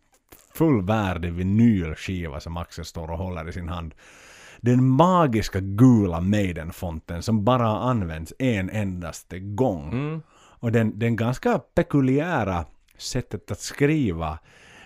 fullvärdig 0.61 1.33
vinylskiva 1.33 2.41
som 2.41 2.57
Axel 2.57 2.85
står 2.85 3.11
och 3.11 3.19
håller 3.19 3.49
i 3.49 3.53
sin 3.53 3.69
hand. 3.69 3.95
Den 4.61 4.89
magiska 4.89 5.61
gula 5.61 6.21
Maiden-fonten 6.21 7.23
som 7.23 7.45
bara 7.45 7.67
har 7.67 7.91
använts 7.91 8.33
en 8.39 8.71
endaste 8.71 9.39
gång. 9.39 9.93
Mm. 9.93 10.23
Och 10.33 10.73
den, 10.73 10.99
den 10.99 11.17
ganska 11.17 11.59
pekuliära 11.59 12.65
sättet 12.99 13.51
att 13.51 13.61
skriva 13.61 14.39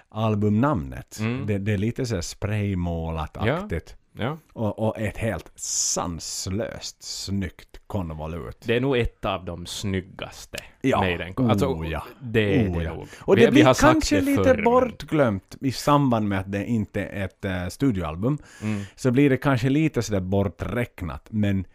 albumnamnet. 0.09 1.19
Mm. 1.21 1.47
Det, 1.47 1.59
det 1.59 1.73
är 1.73 1.79
lite 1.79 2.07
så 2.07 2.15
här 2.15 2.23
spraymålat-aktigt. 2.23 3.97
Ja. 3.99 4.04
Och, 4.53 4.79
och 4.79 4.99
ett 4.99 5.17
helt 5.17 5.53
sanslöst 5.57 7.03
snyggt 7.03 7.81
konvolut. 7.87 8.59
Det 8.67 8.77
är 8.77 8.81
nog 8.81 8.97
ett 8.99 9.25
av 9.25 9.45
de 9.45 9.67
snyggaste 9.67 10.59
Ja. 10.81 11.01
Maiden. 11.01 11.35
Alltså, 11.51 11.67
Oh, 11.67 11.91
ja. 11.91 12.03
det 12.21 12.61
är 12.61 12.69
Oh, 12.71 12.79
det 12.79 12.85
ja. 12.85 12.95
nog. 12.95 13.07
Och 13.21 13.37
Vi- 13.37 13.41
det 13.41 13.47
vi 13.47 13.53
blir 13.53 13.65
sagt 13.65 13.81
kanske 13.81 14.17
det 14.17 14.23
lite 14.23 14.45
förr, 14.45 14.63
bortglömt 14.63 15.57
i 15.61 15.73
samband 15.73 16.29
med 16.29 16.41
att 16.41 16.53
det 16.53 16.67
inte 16.67 17.01
är 17.05 17.25
ett 17.25 17.45
uh, 17.45 17.69
studioalbum. 17.69 18.39
Mm. 18.63 18.83
Så 18.97 19.11
blir 19.11 19.31
det 19.31 19.37
kanske 19.37 19.69
lite 19.69 20.03
sådär 20.03 20.21
borträknat. 20.21 21.27
Men 21.31 21.67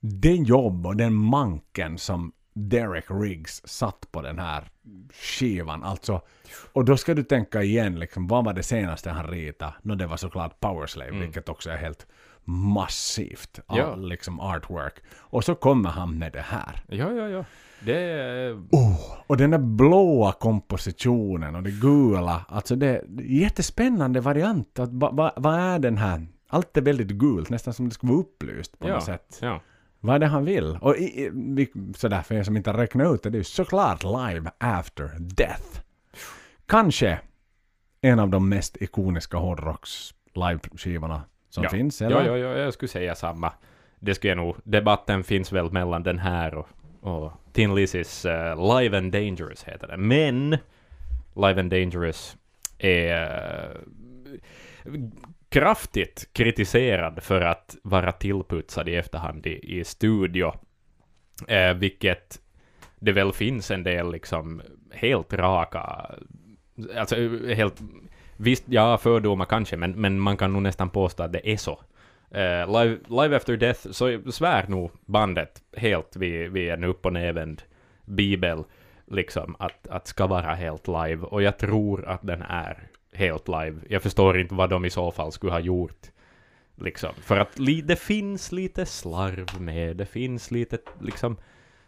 den 0.00 0.44
jobb 0.44 0.86
och 0.86 0.96
den 0.96 1.14
manken 1.14 1.98
som 1.98 2.32
Derek 2.54 3.04
Riggs 3.08 3.62
satt 3.64 4.12
på 4.12 4.22
den 4.22 4.38
här 4.38 4.68
skivan. 5.12 5.82
Alltså, 5.84 6.20
och 6.72 6.84
då 6.84 6.96
ska 6.96 7.14
du 7.14 7.22
tänka 7.22 7.62
igen, 7.62 7.98
liksom, 7.98 8.26
vad 8.26 8.44
var 8.44 8.52
det 8.52 8.62
senaste 8.62 9.10
han 9.10 9.26
ritade? 9.26 9.74
No, 9.82 9.94
det 9.94 10.06
var 10.06 10.16
såklart 10.16 10.60
Powerslave, 10.60 11.08
Mm. 11.10 11.20
vilket 11.20 11.48
också 11.48 11.70
är 11.70 11.76
helt 11.76 12.06
massivt 12.44 13.60
all, 13.66 13.78
Ja. 13.78 13.94
liksom 13.96 14.40
artwork. 14.40 14.94
Och 15.16 15.44
så 15.44 15.54
kommer 15.54 15.90
han 15.90 16.18
med 16.18 16.32
det 16.32 16.40
här. 16.40 16.82
Ja, 16.88 17.12
ja, 17.12 17.28
ja. 17.28 17.44
Det 17.80 17.98
är... 17.98 18.52
Oh, 18.70 19.00
och 19.26 19.36
den 19.36 19.50
där 19.50 19.58
blåa 19.58 20.32
kompositionen 20.32 21.56
och 21.56 21.62
det 21.62 21.70
gula. 21.70 22.44
Alltså 22.48 22.76
det 22.76 22.86
är 22.86 23.04
jättespännande 23.22 24.20
variant. 24.20 24.78
Att, 24.78 24.92
va, 24.92 25.10
va, 25.10 25.32
vad 25.36 25.54
är 25.54 25.78
den 25.78 25.96
här? 25.98 26.26
Allt 26.48 26.76
är 26.76 26.82
väldigt 26.82 27.08
gult, 27.08 27.50
nästan 27.50 27.74
som 27.74 27.88
det 27.88 27.94
skulle 27.94 28.12
vara 28.12 28.20
upplyst 28.22 28.78
på 28.78 28.88
Ja, 28.88 28.94
något 28.94 29.04
sätt. 29.04 29.38
ja. 29.42 29.60
Vad 30.04 30.14
är 30.14 30.18
det 30.18 30.26
han 30.26 30.44
vill? 30.44 30.78
Och 30.80 30.96
i, 30.96 31.04
i, 31.58 31.68
sådär 31.96 32.22
för 32.22 32.34
er 32.34 32.42
som 32.42 32.56
inte 32.56 32.70
har 32.70 32.78
räknat 32.78 33.14
ut 33.14 33.22
det, 33.22 33.30
det 33.30 33.36
är 33.36 33.40
ju 33.40 33.44
såklart 33.44 34.02
Live 34.02 34.50
After 34.58 35.10
Death. 35.18 35.80
Kanske 36.66 37.18
en 38.00 38.18
av 38.18 38.28
de 38.28 38.48
mest 38.48 38.76
ikoniska 38.82 39.36
hårdrocks 39.36 40.14
live-skivorna 40.34 41.22
som 41.50 41.64
Ja. 41.64 41.70
finns, 41.70 42.02
eller? 42.02 42.24
Ja, 42.24 42.36
ja, 42.36 42.48
ja, 42.48 42.58
jag 42.58 42.74
skulle 42.74 42.88
säga 42.88 43.14
samma. 43.14 43.52
Det 44.00 44.14
skulle 44.14 44.30
jag 44.30 44.36
nog... 44.36 44.56
Debatten 44.64 45.24
finns 45.24 45.52
väl 45.52 45.72
mellan 45.72 46.02
den 46.02 46.18
här 46.18 46.54
och, 46.54 46.68
och 47.00 47.32
Tin 47.52 47.70
Lizzy's 47.74 48.28
eh, 48.50 48.78
Live 48.80 48.98
and 48.98 49.12
Dangerous 49.12 49.64
heter 49.64 49.86
det. 49.88 49.96
Men 49.96 50.50
Live 51.34 51.60
and 51.60 51.70
Dangerous 51.70 52.36
är 52.78 53.70
eh, 54.84 54.92
kraftigt 55.54 56.28
kritiserad 56.32 57.22
för 57.22 57.40
att 57.40 57.76
vara 57.82 58.12
tillputsad 58.12 58.88
i 58.88 58.94
efterhand 58.94 59.46
i, 59.46 59.78
i 59.78 59.84
studio. 59.84 60.52
Eh, 61.48 61.74
vilket 61.74 62.40
det 63.00 63.12
väl 63.12 63.32
finns 63.32 63.70
en 63.70 63.82
del 63.82 64.12
liksom 64.12 64.62
helt 64.92 65.32
raka, 65.32 66.10
alltså 66.96 67.16
helt, 67.54 67.82
visst, 68.36 68.64
ja, 68.66 68.98
fördomar 68.98 69.44
kanske, 69.44 69.76
men, 69.76 69.92
men 69.92 70.20
man 70.20 70.36
kan 70.36 70.52
nog 70.52 70.62
nästan 70.62 70.90
påstå 70.90 71.22
att 71.22 71.32
det 71.32 71.52
är 71.52 71.56
så. 71.56 71.80
Eh, 72.30 72.82
live, 72.82 72.98
live 73.08 73.36
After 73.36 73.56
Death 73.56 73.90
så 73.90 74.20
svär 74.32 74.66
nog 74.68 74.90
bandet 75.06 75.62
helt 75.76 76.16
vid, 76.16 76.50
vid 76.50 76.70
en 76.70 76.84
upp 76.84 77.06
och 77.06 77.12
nedvänd 77.12 77.62
bibel, 78.04 78.64
liksom, 79.06 79.56
att, 79.58 79.88
att 79.88 80.06
ska 80.06 80.26
vara 80.26 80.54
helt 80.54 80.88
live. 80.88 81.26
Och 81.26 81.42
jag 81.42 81.58
tror 81.58 82.04
att 82.08 82.22
den 82.22 82.42
är 82.42 82.88
helt 83.16 83.48
live. 83.48 83.80
Jag 83.88 84.02
förstår 84.02 84.38
inte 84.38 84.54
vad 84.54 84.70
de 84.70 84.84
i 84.84 84.90
så 84.90 85.10
fall 85.10 85.32
skulle 85.32 85.52
ha 85.52 85.60
gjort. 85.60 86.06
Liksom. 86.76 87.10
För 87.20 87.36
att 87.36 87.58
li, 87.58 87.80
det 87.80 87.96
finns 87.96 88.52
lite 88.52 88.86
slarv 88.86 89.60
med, 89.60 89.96
det 89.96 90.06
finns 90.06 90.50
lite 90.50 90.78
liksom 91.00 91.36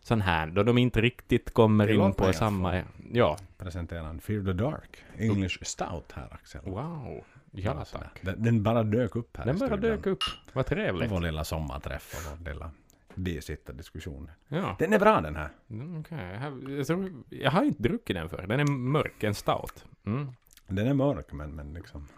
sån 0.00 0.20
här, 0.20 0.46
då 0.46 0.62
de 0.62 0.78
inte 0.78 1.00
riktigt 1.00 1.50
kommer 1.54 1.86
Det 1.86 1.94
in 1.94 2.12
på 2.14 2.32
samma... 2.32 2.82
Ja. 3.12 3.38
Presenterar 3.58 4.04
en 4.08 4.20
Fear 4.20 4.44
the 4.44 4.52
Dark. 4.52 4.96
English 5.18 5.58
Stout 5.64 6.12
här 6.14 6.28
Axel. 6.34 6.60
Wow. 6.64 7.24
Ja, 7.50 7.74
Bara 7.74 7.84
tack. 7.84 8.18
Den, 8.22 8.42
den 8.42 8.62
bara 8.62 8.82
dök 8.82 9.16
upp 9.16 9.36
här 9.36 9.44
Den 9.44 9.58
bara 9.58 9.68
studion. 9.68 9.90
dök 9.96 10.06
upp. 10.06 10.22
Vad 10.52 10.66
trevligt. 10.66 11.10
vår 11.10 11.20
lilla 11.20 11.44
sommarträff 11.44 12.14
och 12.16 12.38
vår 12.38 12.52
lilla 12.52 12.70
bisittardiskussion. 13.14 14.30
Ja. 14.48 14.76
Den 14.78 14.92
är 14.92 14.98
bra 14.98 15.20
den 15.20 15.36
här. 15.36 15.48
Mm, 15.70 16.00
okej. 16.00 16.18
Jag, 16.32 16.38
har- 16.40 17.10
jag, 17.30 17.50
har 17.50 17.64
inte 17.64 17.82
druckit 17.82 18.16
den 18.16 18.28
förr. 18.28 18.44
Den 18.48 18.60
är 18.60 18.64
mörk, 18.64 19.22
en 19.22 19.34
stout. 19.34 19.84
Mm. 20.06 20.28
Den 20.66 20.86
är 20.86 20.94
mörk 20.94 21.32
men, 21.32 21.50
men 21.50 21.74
liksom 21.74 22.08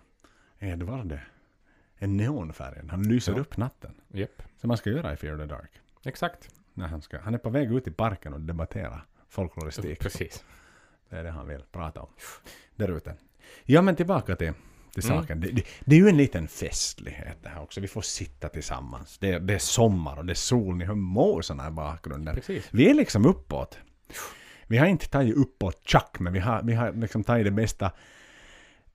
Edvard 0.58 1.18
är 1.98 2.06
neonfärgen. 2.06 2.90
Han 2.90 3.02
lyser 3.02 3.32
Ja. 3.32 3.38
upp 3.38 3.56
natten. 3.56 3.94
Japp. 4.08 4.42
Som 4.60 4.68
man 4.68 4.76
ska 4.76 4.90
göra 4.90 5.12
i 5.12 5.16
Fear 5.16 5.36
the 5.38 5.44
Dark. 5.46 5.70
Exakt. 6.04 6.54
När 6.74 6.86
han, 6.88 7.02
ska, 7.02 7.18
han 7.20 7.34
är 7.34 7.38
på 7.38 7.50
väg 7.50 7.72
ut 7.72 7.86
i 7.86 7.90
parken 7.90 8.34
och 8.34 8.40
debattera 8.40 9.00
folkloristik. 9.28 10.00
Precis. 10.00 10.44
Det 11.08 11.16
är 11.16 11.24
det 11.24 11.30
han 11.30 11.48
vill 11.48 11.62
prata 11.72 12.00
om. 12.00 12.08
Där 12.76 12.88
ute. 12.96 13.14
Ja 13.64 13.82
men 13.82 13.96
tillbaka 13.96 14.36
till, 14.36 14.52
till 14.94 15.10
Mm. 15.10 15.20
saken. 15.22 15.40
Det, 15.40 15.50
det, 15.52 15.62
det 15.80 15.96
är 15.96 16.00
ju 16.00 16.08
en 16.08 16.16
liten 16.16 16.48
festlighet 16.48 17.36
det 17.42 17.48
här 17.48 17.62
också. 17.62 17.80
Vi 17.80 17.88
får 17.88 18.02
sitta 18.02 18.48
tillsammans. 18.48 19.18
Det, 19.18 19.38
det 19.38 19.54
är 19.54 19.58
sommar 19.58 20.16
och 20.16 20.24
det 20.26 20.32
är 20.32 20.34
sol. 20.34 20.76
Ni 20.76 20.84
hör 20.84 20.94
måsarna 20.94 21.68
i 21.68 21.70
bakgrunden. 21.70 22.34
Precis. 22.34 22.68
Vi 22.70 22.90
är 22.90 22.94
liksom 22.94 23.26
uppåt. 23.26 23.78
Vi 24.66 24.78
har 24.78 24.86
inte 24.86 25.08
tagit 25.08 25.36
uppåt 25.36 25.88
tjack, 25.88 26.18
men 26.20 26.32
vi 26.32 26.38
har, 26.38 26.62
vi 26.62 26.74
har 26.74 26.92
liksom 26.92 27.24
tagit 27.24 27.44
det 27.44 27.50
bästa. 27.50 27.92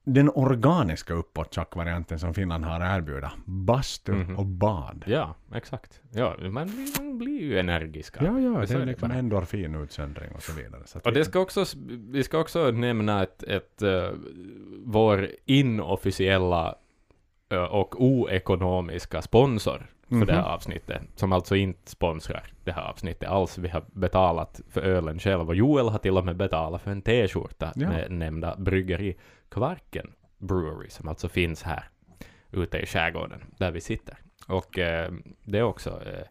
Den 0.06 0.30
organiska 0.30 1.14
uppåt 1.14 1.54
varianten 1.76 2.20
som 2.20 2.34
Finland 2.34 2.66
har 2.66 2.80
att 2.80 2.98
erbjuda. 2.98 3.32
Bastu 3.46 4.12
Mhm. 4.14 4.38
och 4.38 4.46
bad. 4.46 5.04
Ja, 5.08 5.36
exakt. 5.56 6.02
Ja, 6.12 6.36
man 6.50 6.68
blir, 6.68 7.04
man 7.04 7.18
blir 7.18 7.42
ju 7.42 7.60
energiska. 7.60 8.24
Ja, 8.26 8.40
ja, 8.40 8.66
Så 8.68 8.74
det 8.74 8.80
är 8.80 8.80
det 8.80 8.86
liksom 8.86 9.10
bara. 9.10 9.18
endorfinutsöndring 9.18 10.32
och 10.36 10.44
så 10.44 10.52
vidare. 10.54 10.82
Så 10.86 11.00
Och 11.00 11.08
vi- 11.08 11.12
det 11.12 11.26
ska 11.26 11.40
också, 11.40 11.66
vi 12.10 12.24
ska 12.24 12.40
också 12.40 12.72
nämna 12.72 13.24
ett, 13.24 13.44
ett 13.44 13.82
eh, 13.82 14.10
vår 14.86 15.28
inofficiella 15.46 16.76
eh, 17.50 17.64
och 17.64 18.04
oekonomiska 18.04 19.22
sponsor 19.22 19.90
för 20.10 20.26
det 20.26 20.34
här 20.34 20.42
Mhm. 20.42 20.52
avsnittet, 20.52 21.02
som 21.16 21.34
alltså 21.34 21.56
inte 21.56 21.92
sponsrar 21.92 22.44
det 22.64 22.72
här 22.72 22.82
avsnittet 22.90 23.30
alls. 23.30 23.58
Vi 23.58 23.68
har 23.70 23.84
betalat 23.94 24.62
för 24.70 24.82
ölen 24.82 25.20
själv 25.20 25.48
och 25.50 25.56
Joel 25.56 25.90
har 25.90 25.98
till 26.00 26.18
och 26.18 26.26
med 26.26 26.36
betalat 26.36 26.82
för 26.82 26.92
en 26.92 27.02
t-skjorta 27.02 27.72
Ja. 27.76 27.90
med 27.90 28.12
nämnda 28.12 28.56
bryggeri 28.56 29.18
Kvarken 29.50 30.12
Brewery, 30.38 30.90
som 30.90 31.08
alltså 31.08 31.30
finns 31.30 31.64
här 31.64 31.84
ute 32.52 32.78
i 32.78 32.86
skärgården 32.86 33.44
där 33.58 33.72
vi 33.72 33.82
sitter. 33.82 34.18
Och 34.48 34.80
eh, 34.80 35.12
det 35.44 35.58
är 35.58 35.64
också, 35.64 35.90
eh, 35.90 36.26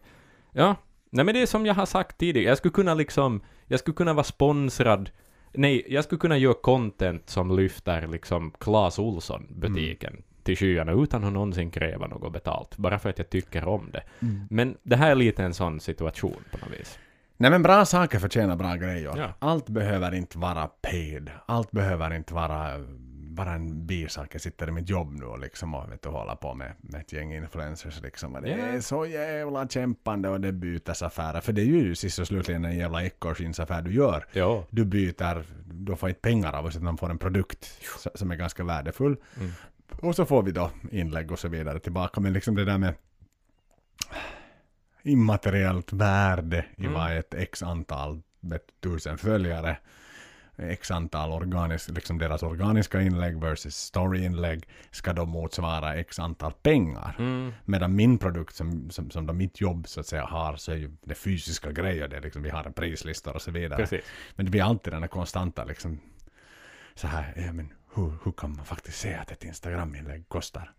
ja, 0.51 0.75
nej 1.09 1.25
men 1.25 1.35
det 1.35 1.41
är 1.41 1.45
som 1.45 1.65
jag 1.65 1.73
har 1.73 1.85
sagt 1.85 2.17
tidigare, 2.17 2.47
jag 2.49 2.57
skulle 2.57 2.71
kunna 2.71 2.93
liksom, 2.93 3.41
jag 3.67 3.79
skulle 3.79 3.95
kunna 3.95 4.13
vara 4.13 4.23
sponsrad 4.23 5.09
Nej, 5.55 5.85
jag 5.89 6.03
skulle 6.03 6.19
kunna 6.19 6.37
göra 6.37 6.53
content 6.53 7.29
som 7.29 7.57
lyfter 7.57 8.07
liksom 8.07 8.51
Clas 8.59 8.99
Ohlson-butiken 8.99 10.23
till 10.43 10.57
skyarna 10.57 10.91
utan 10.91 11.23
att 11.23 11.33
någonsin 11.33 11.71
kräva 11.71 12.07
något 12.07 12.33
betalt, 12.33 12.77
bara 12.77 12.99
för 12.99 13.09
att 13.09 13.17
jag 13.17 13.29
tycker 13.29 13.67
om 13.67 13.89
det. 13.93 14.03
Mm. 14.21 14.47
Men 14.49 14.77
det 14.83 14.95
här 14.95 15.11
är 15.11 15.15
lite 15.15 15.43
en 15.43 15.53
sån 15.53 15.79
situation 15.79 16.43
på 16.51 16.57
något 16.57 16.79
vis. 16.79 16.99
Nej 17.37 17.51
men 17.51 17.63
bra 17.63 17.85
saker 17.85 18.19
förtjänar 18.19 18.55
bra 18.55 18.75
grejer. 18.75 19.13
Ja. 19.17 19.33
Allt 19.39 19.69
behöver 19.69 20.13
inte 20.15 20.37
vara 20.37 20.67
paid. 20.67 21.29
Allt 21.45 21.71
behöver 21.71 22.13
inte 22.13 22.33
vara 22.33 22.79
bara 23.33 23.51
en 23.53 23.85
bisak. 23.87 24.35
Jag 24.35 24.41
sitter 24.41 24.67
i 24.67 24.71
mitt 24.71 24.89
jobb 24.89 25.13
nu 25.19 25.25
och 25.25 25.39
liksom 25.39 25.75
och 25.75 25.91
vet 25.91 26.01
du, 26.01 26.09
håller 26.09 26.35
på 26.35 26.53
med, 26.53 26.71
med 26.81 27.01
ett 27.01 27.13
gäng 27.13 27.33
influencers 27.35 28.01
liksom. 28.01 28.35
Och 28.35 28.41
det 28.41 28.49
Ja. 28.49 28.57
är 28.57 28.79
så 28.81 29.05
jävla 29.05 29.67
kämpande 29.67 30.29
och 30.29 30.41
det 30.41 30.51
bytes 30.51 31.01
affärer. 31.03 31.41
För 31.41 31.53
det 31.53 31.61
är 31.61 31.65
ju 31.65 31.95
sist 31.95 32.19
och 32.19 32.27
slutligen 32.27 32.65
en 32.65 32.77
jävla 32.77 33.03
ekorrskinnsaffär 33.03 33.81
du 33.81 33.93
gör. 33.93 34.25
Ja. 34.33 34.65
Du 34.69 34.85
byter, 34.85 35.43
du 35.73 35.95
får 35.95 36.09
inte 36.09 36.21
pengar 36.21 36.53
av 36.53 36.65
oss 36.65 36.75
utan 36.75 36.97
får 36.97 37.09
en 37.09 37.17
produkt 37.17 37.65
som 38.15 38.31
är 38.31 38.35
ganska 38.35 38.63
värdefull. 38.63 39.15
Mm. 39.39 39.51
Och 39.91 40.15
så 40.15 40.25
får 40.25 40.43
vi 40.43 40.51
då 40.51 40.71
inlägg 40.91 41.31
och 41.31 41.39
så 41.39 41.47
vidare 41.47 41.79
tillbaka. 41.79 42.21
Men 42.21 42.33
liksom 42.33 42.55
det 42.55 42.65
där 42.65 42.77
med 42.77 42.93
immateriellt 45.03 45.93
värde 45.93 46.65
i 46.77 46.81
Mm. 46.81 46.93
vad 46.93 47.17
ett 47.17 47.33
x 47.33 47.63
antal 47.63 48.21
vet, 48.39 48.81
tusen 48.81 49.17
följare, 49.17 49.77
x 50.57 50.91
antal 50.91 51.31
organisk, 51.31 51.89
liksom 51.89 52.17
deras 52.17 52.43
organiska 52.43 53.01
inlägg 53.01 53.39
versus 53.39 53.75
storyinlägg 53.75 54.67
ska 54.91 55.13
då 55.13 55.25
motsvara 55.25 55.95
x 55.95 56.19
antal 56.19 56.53
pengar. 56.53 57.15
Mm. 57.19 57.53
Medan 57.65 57.95
min 57.95 58.17
produkt 58.17 58.55
som, 58.55 58.89
som, 58.89 59.11
som 59.11 59.27
då 59.27 59.33
mitt 59.33 59.61
jobb 59.61 59.87
så 59.87 59.99
att 59.99 60.07
säga 60.07 60.25
har 60.25 60.55
så 60.55 60.71
är 60.71 60.75
ju 60.75 60.91
det 61.03 61.15
fysiska 61.15 61.71
grejer. 61.71 62.07
Det 62.07 62.17
är 62.17 62.21
liksom, 62.21 62.43
vi 62.43 62.49
har 62.49 62.63
en 62.63 62.73
prislista 62.73 63.31
och 63.31 63.41
så 63.41 63.51
vidare. 63.51 63.77
Precis. 63.79 64.05
Men 64.35 64.45
det 64.45 64.51
blir 64.51 64.63
alltid 64.63 64.93
den 64.93 65.03
här 65.03 65.07
konstanta 65.07 65.63
liksom 65.63 65.99
så 66.95 67.07
här, 67.07 67.33
ja 67.35 67.53
men 67.53 67.73
hur, 67.95 68.13
hur 68.23 68.31
kan 68.31 68.55
man 68.55 68.65
faktiskt 68.65 68.99
säga 68.99 69.19
att 69.21 69.31
ett 69.31 69.43
Instagram-inlägg 69.43 70.29
kostar? 70.29 70.71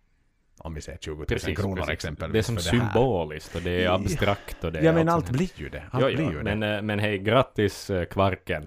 Om 0.59 0.75
vi 0.75 0.81
säger 0.81 0.99
20 0.99 1.17
000 1.17 1.27
Precis, 1.27 1.59
kronor 1.59 1.77
precis. 1.77 1.93
exempelvis. 1.93 2.33
Det 2.33 2.39
är 2.39 2.43
som 2.43 2.59
symboliskt 2.59 3.55
och 3.57 3.63
det 3.63 3.85
är 3.85 3.91
abstrakt 3.91 4.65
och 4.65 4.73
det 4.73 4.79
är 4.79 4.83
Ja 4.83 4.93
men 4.93 5.09
allt 5.09 5.31
blir 5.31 5.51
ju 5.55 5.69
det. 5.69 5.83
Allt 5.91 6.05
Jo, 6.11 6.17
blir 6.17 6.31
ju 6.31 6.43
men, 6.43 6.61
det. 6.61 6.77
eh, 6.77 6.83
men 6.83 6.99
hej, 6.99 7.19
grattis 7.19 7.91
eh, 7.91 8.05
Kvarken. 8.05 8.67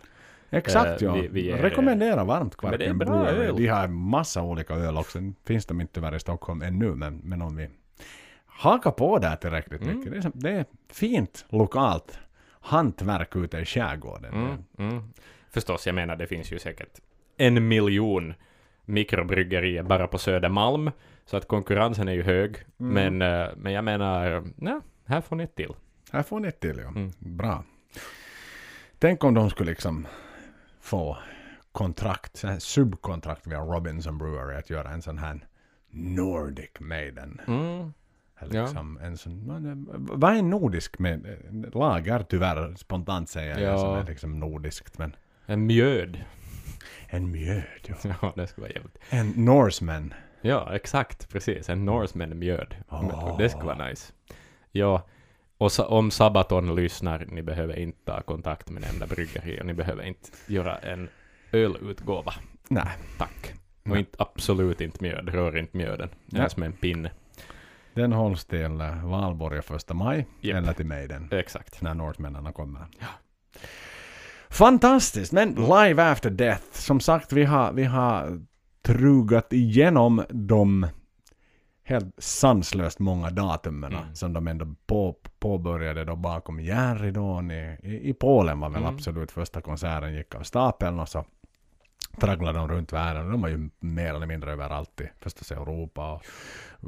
Exakt 0.49 1.01
eh, 1.01 1.05
ja. 1.07 1.13
vi- 1.13 1.27
vi 1.27 1.51
är- 1.51 1.57
Rekommenderar 1.57 2.25
varmt 2.25 2.55
Kvarken 2.57 2.97
Brewery. 2.97 3.51
De 3.57 3.67
har 3.67 3.87
massa 3.87 4.41
olika 4.43 4.73
öl 4.73 4.97
också. 4.97 5.19
Finns 5.45 5.65
de 5.65 5.81
inte 5.81 5.93
tyvärr 5.93 6.15
i 6.15 6.19
Stockholm 6.19 6.61
ännu 6.61 6.95
men, 6.95 7.17
men 7.23 7.41
om 7.41 7.55
vi 7.55 7.69
hakar 8.45 8.91
på 8.91 9.19
där 9.19 9.35
tillräckligt 9.35 9.81
Mm. 9.81 9.97
mycket. 9.99 10.11
Det 10.11 10.27
är, 10.27 10.31
det 10.33 10.49
är 10.59 10.65
fint 10.89 11.45
lokalt 11.49 12.19
hantverk 12.61 13.35
ute 13.35 13.57
i 13.57 13.65
skärgården. 13.65 14.33
Mm, 14.33 14.57
mm. 14.77 15.03
Förstås, 15.49 15.85
jag 15.85 15.95
menar 15.95 16.15
det 16.15 16.27
finns 16.27 16.51
ju 16.51 16.59
säkert 16.59 16.99
en 17.37 17.67
miljon 17.67 18.33
mikrobryggerier 18.85 19.83
bara 19.83 20.07
på 20.07 20.17
Södermalm, 20.17 20.91
så 21.25 21.37
att 21.37 21.47
konkurrensen 21.47 22.07
är 22.07 22.13
ju 22.13 22.23
hög. 22.23 22.55
Mm. 22.79 22.93
Men, 23.17 23.41
eh, 23.41 23.49
men 23.57 23.73
jag 23.73 23.83
menar, 23.83 24.43
nej, 24.55 24.79
här 25.05 25.21
får 25.21 25.35
ni 25.35 25.43
ett 25.43 25.55
till. 25.55 25.73
Här 26.11 26.23
får 26.23 26.39
ni 26.39 26.47
ett 26.47 26.59
till 26.59 26.77
ja. 26.77 26.87
Mm. 26.87 27.11
Bra. 27.19 27.63
Tänk 28.99 29.23
om 29.23 29.33
de 29.33 29.49
skulle 29.49 29.69
liksom 29.69 30.07
få 30.81 31.17
kontrakt, 31.71 32.43
subkontrakt 32.59 33.47
via 33.47 33.59
Robinson 33.59 34.17
Brewery 34.17 34.55
att 34.55 34.69
göra 34.69 34.89
en 34.89 35.01
sån 35.01 35.17
här 35.17 35.47
Nordic 35.89 36.71
Maiden. 36.79 37.41
Mm. 37.47 37.93
Eller 38.39 38.55
Ja. 38.55 38.61
Liksom 38.63 38.97
en 38.97 39.17
sån, 39.17 39.87
vad 40.11 40.37
är 40.37 40.41
nordisk 40.41 40.99
med 40.99 41.37
lager 41.73 42.23
tyvärr 42.29 42.75
spontant 42.75 43.29
säger 43.29 43.59
jag 43.59 43.73
Ja. 43.73 43.77
som 43.77 43.93
är 43.95 44.03
liksom 44.03 44.39
nordiskt 44.39 44.97
men 44.97 45.15
En 45.45 45.65
mjöd. 45.65 46.23
En 47.07 47.31
mjöd 47.31 47.63
ja. 47.87 47.95
Ja, 48.21 48.33
det 48.35 48.47
skulle 48.47 48.67
vara 48.67 48.73
jävligt. 48.73 48.97
En 49.09 49.29
Norseman. 49.29 50.13
Ja, 50.41 50.75
exakt, 50.75 51.29
precis. 51.29 51.69
En 51.69 51.85
Norseman 51.85 52.39
mjöd. 52.39 52.75
Åh. 52.89 53.37
Det 53.37 53.49
skulle 53.49 53.65
vara 53.65 53.87
nice. 53.87 54.13
Ja, 54.71 55.07
och 55.57 55.71
sa, 55.71 55.85
om 55.85 56.11
Sabaton 56.11 56.75
lyssnar, 56.75 57.25
ni 57.25 57.41
behöver 57.41 57.79
inte 57.79 58.05
ta 58.05 58.21
kontakt 58.21 58.69
med 58.69 58.81
nämnda 58.81 59.07
bryggeri 59.07 59.61
och 59.61 59.65
ni 59.65 59.73
behöver 59.73 60.03
inte 60.03 60.29
göra 60.47 60.77
en 60.77 61.09
ölutgåva. 61.51 62.33
Nej. 62.67 62.89
Tack. 63.17 63.53
Och 63.83 63.89
Nej. 63.89 63.99
inte, 63.99 64.15
absolut 64.19 64.81
inte 64.81 65.03
mjöd, 65.03 65.29
rör 65.29 65.57
inte 65.57 65.77
mjöden. 65.77 66.09
Nej. 66.25 66.39
Ens 66.39 66.57
med 66.57 66.65
en 66.65 66.73
pinne. 66.73 67.11
Den 67.93 68.13
hålls 68.13 68.45
till 68.45 68.81
eh, 68.81 69.05
Valborg 69.05 69.61
första 69.61 69.93
maj. 69.93 70.27
Japp. 70.41 70.57
Eller 70.57 70.73
till 70.73 70.85
Maiden. 70.85 71.29
Exakt. 71.31 71.81
när 71.81 71.93
norrmännen 71.93 72.53
kommer. 72.53 72.85
Ja. 72.99 73.07
Fantastiskt! 74.57 75.31
Men 75.31 75.49
Live 75.55 76.03
After 76.11 76.29
Death, 76.29 76.63
som 76.71 76.99
sagt 76.99 77.33
vi 77.33 77.43
har, 77.43 77.73
vi 77.73 77.83
har 77.83 78.41
trugat 78.81 79.53
igenom 79.53 80.23
de 80.29 80.87
helt 81.83 82.15
sanslöst 82.17 82.99
många 82.99 83.29
datumen 83.29 83.93
Mm. 83.93 84.15
som 84.15 84.33
de 84.33 84.47
ändå 84.47 84.65
på, 84.87 85.15
påbörjade 85.39 86.05
då 86.05 86.15
bakom 86.15 86.59
järnridån 86.59 87.51
i, 87.51 87.77
i, 87.83 88.09
i 88.09 88.13
Polen 88.13 88.59
var 88.59 88.69
väl 88.69 88.81
Mm. 88.83 88.95
absolut 88.95 89.31
första 89.31 89.61
konserten 89.61 90.13
gick 90.13 90.35
av 90.35 90.41
stapeln 90.43 90.99
och 90.99 91.09
så 91.09 91.25
tragglade 92.21 92.59
de 92.59 92.67
runt 92.67 92.93
världen. 92.93 93.31
De 93.31 93.41
var 93.41 93.49
ju 93.49 93.69
mer 93.79 94.13
eller 94.13 94.25
mindre 94.25 94.51
överallt 94.51 95.01
i 95.01 95.09
förstås 95.19 95.51
Europa, 95.51 96.11
och 96.13 96.25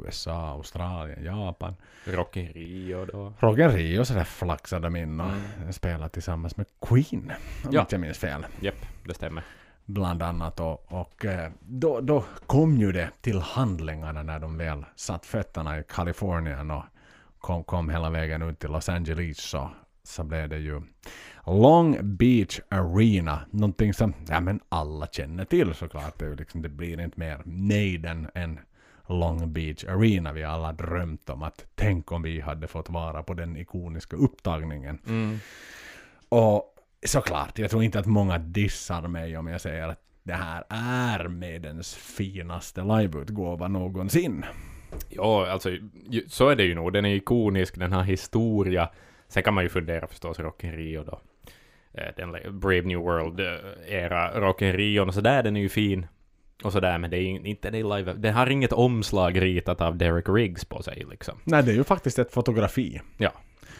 USA, 0.06 0.48
Australien, 0.48 1.24
Japan. 1.24 1.74
Rock 2.04 2.36
in 2.36 2.46
Rio 2.52 3.04
då. 3.06 3.32
Roger 3.40 3.68
Rio 3.68 4.04
så 4.04 4.14
där 4.14 4.24
flaxade 4.24 4.86
de 4.86 4.96
in 4.96 5.20
och 5.20 5.30
Mm. 5.60 5.72
spelade 5.72 6.08
tillsammans 6.08 6.56
med 6.56 6.66
Queen, 6.86 7.32
om 7.64 7.70
Ja. 7.72 7.80
inte 7.80 7.94
jag 7.94 8.00
minns 8.00 8.18
fel 8.18 8.46
Japp, 8.60 8.74
det 9.04 9.14
stämmer. 9.14 9.42
bland 9.86 10.22
annat. 10.22 10.60
Och, 10.60 10.92
och 10.92 11.24
eh, 11.24 11.50
då, 11.60 12.00
då 12.00 12.24
kom 12.46 12.76
ju 12.76 12.92
det 12.92 13.10
till 13.20 13.40
handlingarna 13.40 14.22
när 14.22 14.38
de 14.38 14.56
väl 14.58 14.84
satt 14.96 15.26
fötterna 15.26 15.78
i 15.78 15.82
Kalifornien 15.88 16.70
och 16.70 16.84
kom, 17.38 17.64
kom 17.64 17.90
hela 17.90 18.10
vägen 18.10 18.42
ut 18.42 18.58
till 18.58 18.70
Los 18.70 18.88
Angeles 18.88 19.38
så, 19.38 19.70
så 20.10 20.24
blev 20.24 20.48
det 20.48 20.58
ju 20.58 20.82
Long 21.46 22.16
Beach 22.16 22.60
Arena, 22.68 23.40
någonting 23.50 23.94
som 23.94 24.14
ja, 24.28 24.40
men 24.40 24.60
alla 24.68 25.06
känner 25.06 25.44
till 25.44 25.74
såklart. 25.74 26.18
Det, 26.18 26.24
är 26.24 26.28
ju 26.28 26.36
liksom, 26.36 26.62
det 26.62 26.68
blir 26.68 27.00
inte 27.00 27.20
mer 27.20 27.42
Maiden 27.44 28.28
än 28.34 28.60
Long 29.06 29.52
Beach 29.52 29.84
Arena. 29.84 30.32
Vi 30.32 30.44
alla 30.44 30.72
drömt 30.72 31.30
om 31.30 31.42
att 31.42 31.66
tänk 31.74 32.12
om 32.12 32.22
vi 32.22 32.40
hade 32.40 32.66
fått 32.66 32.90
vara 32.90 33.22
på 33.22 33.34
den 33.34 33.56
ikoniska 33.56 34.16
upptagningen. 34.16 34.98
Mm. 35.06 35.38
Och 36.28 36.74
såklart, 37.06 37.58
jag 37.58 37.70
tror 37.70 37.82
inte 37.82 37.98
att 37.98 38.06
många 38.06 38.38
dissar 38.38 39.08
mig 39.08 39.36
om 39.36 39.46
jag 39.46 39.60
säger 39.60 39.88
att 39.88 40.00
det 40.22 40.34
här 40.34 40.64
är 40.68 41.28
Maidens 41.28 41.94
finaste 41.94 42.82
liveutgåva 42.82 43.68
någonsin. 43.68 44.44
Ja, 45.08 45.50
alltså 45.50 45.70
så 46.26 46.48
är 46.48 46.56
det 46.56 46.64
ju 46.64 46.74
nog. 46.74 46.92
Den 46.92 47.04
är 47.04 47.14
ikonisk, 47.14 47.78
den 47.78 47.92
har 47.92 48.02
historia. 48.02 48.88
Sen 49.30 49.42
kan 49.42 49.54
man 49.54 49.64
ju 49.64 49.68
fundera 49.68 50.06
förstås 50.06 50.38
Rock 50.38 50.64
in 50.64 50.72
Rio 50.72 51.04
då. 51.04 51.20
Eh, 51.94 52.08
Den 52.16 52.60
Brave 52.60 52.82
New 52.82 52.98
World-era 52.98 54.40
Rock 54.40 54.62
in 54.62 54.72
Rio 54.72 55.00
och 55.06 55.14
sådär, 55.14 55.42
den 55.42 55.56
är 55.56 55.60
ju 55.60 55.68
fin. 55.68 56.06
Och 56.64 56.72
sådär, 56.72 56.98
men 56.98 57.10
det 57.10 57.16
är 57.16 57.46
inte 57.46 57.70
det 57.70 57.82
live. 57.82 58.12
Den 58.12 58.34
har 58.34 58.50
inget 58.50 58.72
omslag 58.72 59.42
ritat 59.42 59.80
av 59.80 59.96
Derek 59.96 60.28
Riggs 60.28 60.64
på 60.64 60.82
sig 60.82 61.04
liksom. 61.10 61.38
Nej, 61.44 61.62
det 61.62 61.70
är 61.70 61.74
ju 61.74 61.84
faktiskt 61.84 62.18
ett 62.18 62.32
fotografi. 62.32 63.00
Ja. 63.16 63.32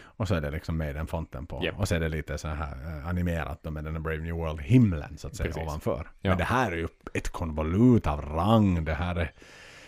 Och 0.02 0.28
så 0.28 0.34
är 0.34 0.40
det 0.40 0.50
liksom 0.50 0.78
Maiden-fonten 0.78 1.46
på. 1.46 1.64
Japp. 1.64 1.78
Och 1.78 1.88
så 1.88 1.94
är 1.94 2.00
det 2.00 2.08
lite 2.08 2.38
så 2.38 2.48
här 2.48 2.98
eh, 2.98 3.08
animerat 3.08 3.64
med 3.64 3.84
den 3.84 4.02
Brave 4.02 4.18
New 4.22 4.34
World-himlen 4.34 5.16
så 5.16 5.26
att 5.28 5.36
säga 5.36 5.46
Precis. 5.46 5.62
ovanför. 5.62 6.08
Ja. 6.20 6.30
Men 6.30 6.38
det 6.38 6.44
här 6.44 6.72
är 6.72 6.76
ju 6.76 6.88
ett 7.14 7.28
konvolut 7.28 8.06
av 8.06 8.20
rang. 8.22 8.84
Det 8.84 8.94
här 8.94 9.16
är 9.16 9.32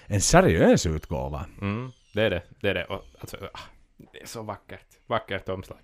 en 0.06 0.20
seriös 0.20 0.86
utgåva. 0.86 1.46
Mm, 1.60 1.90
det 2.14 2.22
är 2.22 2.30
det. 2.30 2.42
Det 2.60 2.68
är 2.68 2.74
det. 2.74 2.84
Och, 2.84 3.02
alltså, 3.20 3.36
ah, 3.52 3.58
det 4.12 4.22
är 4.22 4.26
så 4.26 4.42
vackert. 4.42 4.86
Vackert 5.06 5.48
omslag. 5.48 5.78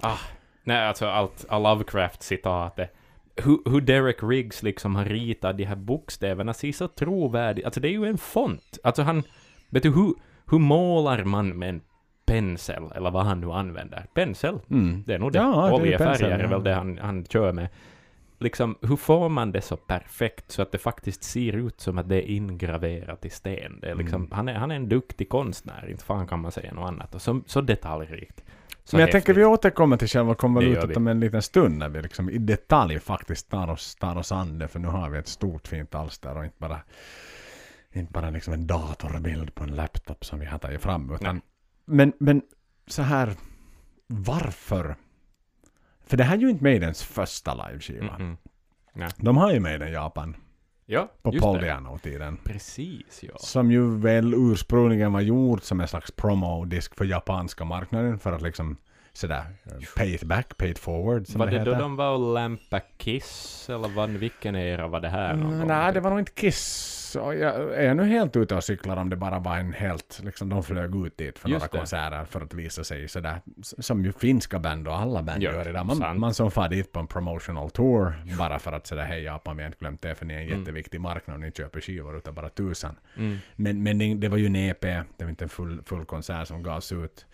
Ah, 0.00 0.18
nej, 0.64 0.86
alltså 0.86 1.06
allt, 1.06 1.44
all 1.48 1.62
Lovecraft-citatet. 1.62 2.88
Hur, 3.36 3.70
hur 3.70 3.80
Derek 3.80 4.22
Riggs 4.22 4.62
liksom 4.62 4.96
har 4.96 5.04
ritat 5.04 5.56
de 5.56 5.64
här 5.64 5.76
bokstäverna 5.76 6.54
ser 6.54 6.72
så 6.72 6.88
trovärdigt. 6.88 7.64
Alltså 7.64 7.80
det 7.80 7.88
är 7.88 7.92
ju 7.92 8.06
en 8.06 8.18
font. 8.18 8.78
Alltså 8.84 9.02
han, 9.02 9.22
vet 9.68 9.82
du 9.82 9.90
hur, 9.90 10.14
hur 10.50 10.58
målar 10.58 11.24
man 11.24 11.48
med 11.48 11.68
en 11.68 11.80
pensel, 12.26 12.82
eller 12.94 13.10
vad 13.10 13.24
han 13.24 13.40
nu 13.40 13.52
använder? 13.52 14.06
Pensel? 14.14 14.58
Mm. 14.70 15.02
Det 15.06 15.14
är 15.14 15.18
nog 15.18 15.32
det. 15.32 15.38
Ja, 15.38 15.68
är 15.68 15.72
Oljefärger 15.72 16.30
är 16.30 16.42
ja. 16.42 16.48
väl 16.48 16.64
det 16.64 16.74
han, 16.74 16.98
han 16.98 17.24
kör 17.24 17.52
med. 17.52 17.68
Liksom, 18.40 18.76
hur 18.82 18.96
får 18.96 19.28
man 19.28 19.52
det 19.52 19.60
så 19.60 19.76
perfekt 19.76 20.50
så 20.50 20.62
att 20.62 20.72
det 20.72 20.78
faktiskt 20.78 21.22
ser 21.24 21.52
ut 21.56 21.80
som 21.80 21.98
att 21.98 22.08
det 22.08 22.16
är 22.16 22.30
ingraverat 22.30 23.24
i 23.24 23.30
sten? 23.30 23.78
Det 23.80 23.90
är 23.90 23.94
liksom, 23.94 24.22
Mm. 24.22 24.32
han, 24.32 24.48
är, 24.48 24.54
han 24.54 24.70
är 24.70 24.76
en 24.76 24.88
duktig 24.88 25.28
konstnär, 25.28 25.90
inte 25.90 26.04
fan 26.04 26.26
kan 26.26 26.40
man 26.40 26.52
säga 26.52 26.72
något 26.74 26.88
annat. 26.88 27.14
Och 27.14 27.22
så, 27.22 27.40
så 27.46 27.60
detaljrikt. 27.60 28.44
Så 28.84 28.96
Men 28.96 29.00
jag 29.00 29.06
häftigt. 29.06 29.24
tänker 29.24 29.40
vi 29.40 29.44
återkommer 29.44 29.96
till 29.96 30.08
själva 30.08 30.34
konvolutet 30.34 30.96
om 30.96 31.06
en 31.08 31.20
liten 31.20 31.42
stund 31.42 31.78
när 31.78 31.88
vi 31.88 32.02
liksom 32.02 32.30
i 32.30 32.38
detalj 32.38 33.00
faktiskt 33.00 33.50
tar 33.50 33.70
oss, 33.70 33.94
tar 33.94 34.16
oss 34.16 34.32
an 34.32 34.58
det. 34.58 34.68
För 34.68 34.78
nu 34.78 34.88
har 34.88 35.10
vi 35.10 35.18
ett 35.18 35.28
stort 35.28 35.68
fint 35.68 35.94
alster 35.94 36.36
och 36.36 36.44
inte 36.44 36.56
bara, 36.58 36.80
inte 37.92 38.12
bara 38.12 38.30
liksom 38.30 38.52
en 38.54 38.66
datorbild 38.66 39.54
på 39.54 39.64
en 39.64 39.70
laptop 39.74 40.24
som 40.24 40.40
vi 40.40 40.46
har 40.46 40.58
tagit 40.58 40.80
fram. 40.82 41.14
Utan, 41.14 41.34
Nej. 41.34 41.42
men, 41.84 42.12
men 42.18 42.42
så 42.86 43.02
här, 43.02 43.32
varför? 44.06 44.96
För 46.08 46.16
det 46.16 46.24
här 46.24 46.36
är 46.36 46.40
ju 46.40 46.50
inte 46.50 46.64
Maidens 46.64 47.02
första 47.02 47.54
liveskiva. 47.68 48.18
Mhm. 48.18 48.36
De 49.16 49.36
har 49.36 49.52
ju 49.52 49.60
Maiden 49.60 49.92
Japan 49.92 50.36
Ja, 50.86 51.12
på 51.22 51.32
just 51.32 51.42
Paul 51.44 51.58
det. 51.58 51.64
Diano-tiden. 51.64 52.38
Precis, 52.44 53.22
ja. 53.22 53.32
Som 53.38 53.70
ju 53.70 53.96
väl 53.98 54.34
ursprungligen 54.36 55.12
var 55.12 55.20
gjort 55.20 55.62
som 55.62 55.80
en 55.80 55.88
slags 55.88 56.10
promo-disk 56.10 56.94
för 56.94 57.04
japanska 57.04 57.64
marknaden 57.64 58.18
för 58.18 58.32
att 58.32 58.42
liksom 58.42 58.76
sådär 59.18 59.44
pay 59.96 60.14
it 60.14 60.22
back, 60.22 60.56
pay 60.56 60.70
it 60.70 60.78
forward 60.78 61.26
som 61.26 61.38
Var 61.38 61.46
det, 61.46 61.52
det 61.52 61.58
heter. 61.58 61.72
då 61.72 61.78
de 61.78 61.96
var 61.96 62.12
och 62.14 62.34
lampa 62.34 62.80
Kiss, 62.96 63.66
eller 63.70 63.88
vad, 63.88 64.10
vilken 64.10 64.56
era 64.56 64.88
var 64.88 65.00
det 65.00 65.08
här? 65.08 65.32
Mm, 65.34 65.58
nej, 65.66 65.92
det 65.92 66.00
var 66.00 66.10
nog 66.10 66.18
inte 66.18 66.32
Kiss. 66.32 66.94
Och 67.20 67.34
jag 67.34 67.74
är 67.74 67.94
nu 67.94 68.04
helt 68.04 68.36
ute 68.36 68.54
och 68.54 68.64
cyklar 68.64 68.96
om 68.96 69.10
det 69.10 69.16
bara 69.16 69.38
var 69.38 69.56
en 69.56 69.72
helt, 69.72 70.20
liksom 70.24 70.48
de 70.48 70.62
flög 70.62 71.06
ut 71.06 71.16
dit 71.16 71.38
för 71.38 71.48
Just 71.48 71.60
några 71.60 71.72
det. 71.72 71.78
konserter 71.78 72.24
för 72.24 72.40
att 72.40 72.54
visa 72.54 72.84
sig 72.84 73.08
sådär, 73.08 73.40
som 73.62 74.04
ju 74.04 74.12
finska 74.12 74.58
band 74.58 74.88
och 74.88 74.94
alla 74.98 75.22
band 75.22 75.42
Ja, 75.42 75.52
gör 75.52 75.68
idag. 75.68 75.86
Man, 75.86 75.96
sant. 75.96 76.18
man 76.20 76.34
som 76.34 76.50
far 76.50 76.68
dit 76.68 76.92
på 76.92 77.00
en 77.00 77.06
promotional 77.06 77.70
tour 77.70 78.12
bara 78.38 78.58
för 78.58 78.72
att 78.72 78.86
säga 78.86 79.04
hej 79.04 79.22
Japan, 79.22 79.56
vi 79.56 79.62
har 79.62 79.66
inte 79.66 79.78
glömt 79.78 80.02
det 80.02 80.14
för 80.14 80.26
ni 80.26 80.34
är 80.34 80.38
en 80.40 80.46
Mm. 80.48 80.58
jätteviktig 80.58 81.00
marknad 81.00 81.34
och 81.34 81.40
ni 81.40 81.52
köper 81.52 81.80
skivor 81.80 82.16
utav 82.18 82.34
bara 82.34 82.48
tusan. 82.48 82.96
Mm. 83.16 83.38
Men, 83.56 83.82
men 83.82 83.98
det, 83.98 84.14
det 84.14 84.28
var 84.28 84.36
ju 84.38 84.46
en 84.46 84.56
EP, 84.56 84.80
det 84.80 85.04
var 85.20 85.28
inte 85.28 85.44
en 85.44 85.48
full, 85.48 85.82
full 85.86 86.04
konsert 86.04 86.48
som 86.48 86.62
gavs 86.62 86.92
ut. 86.92 87.26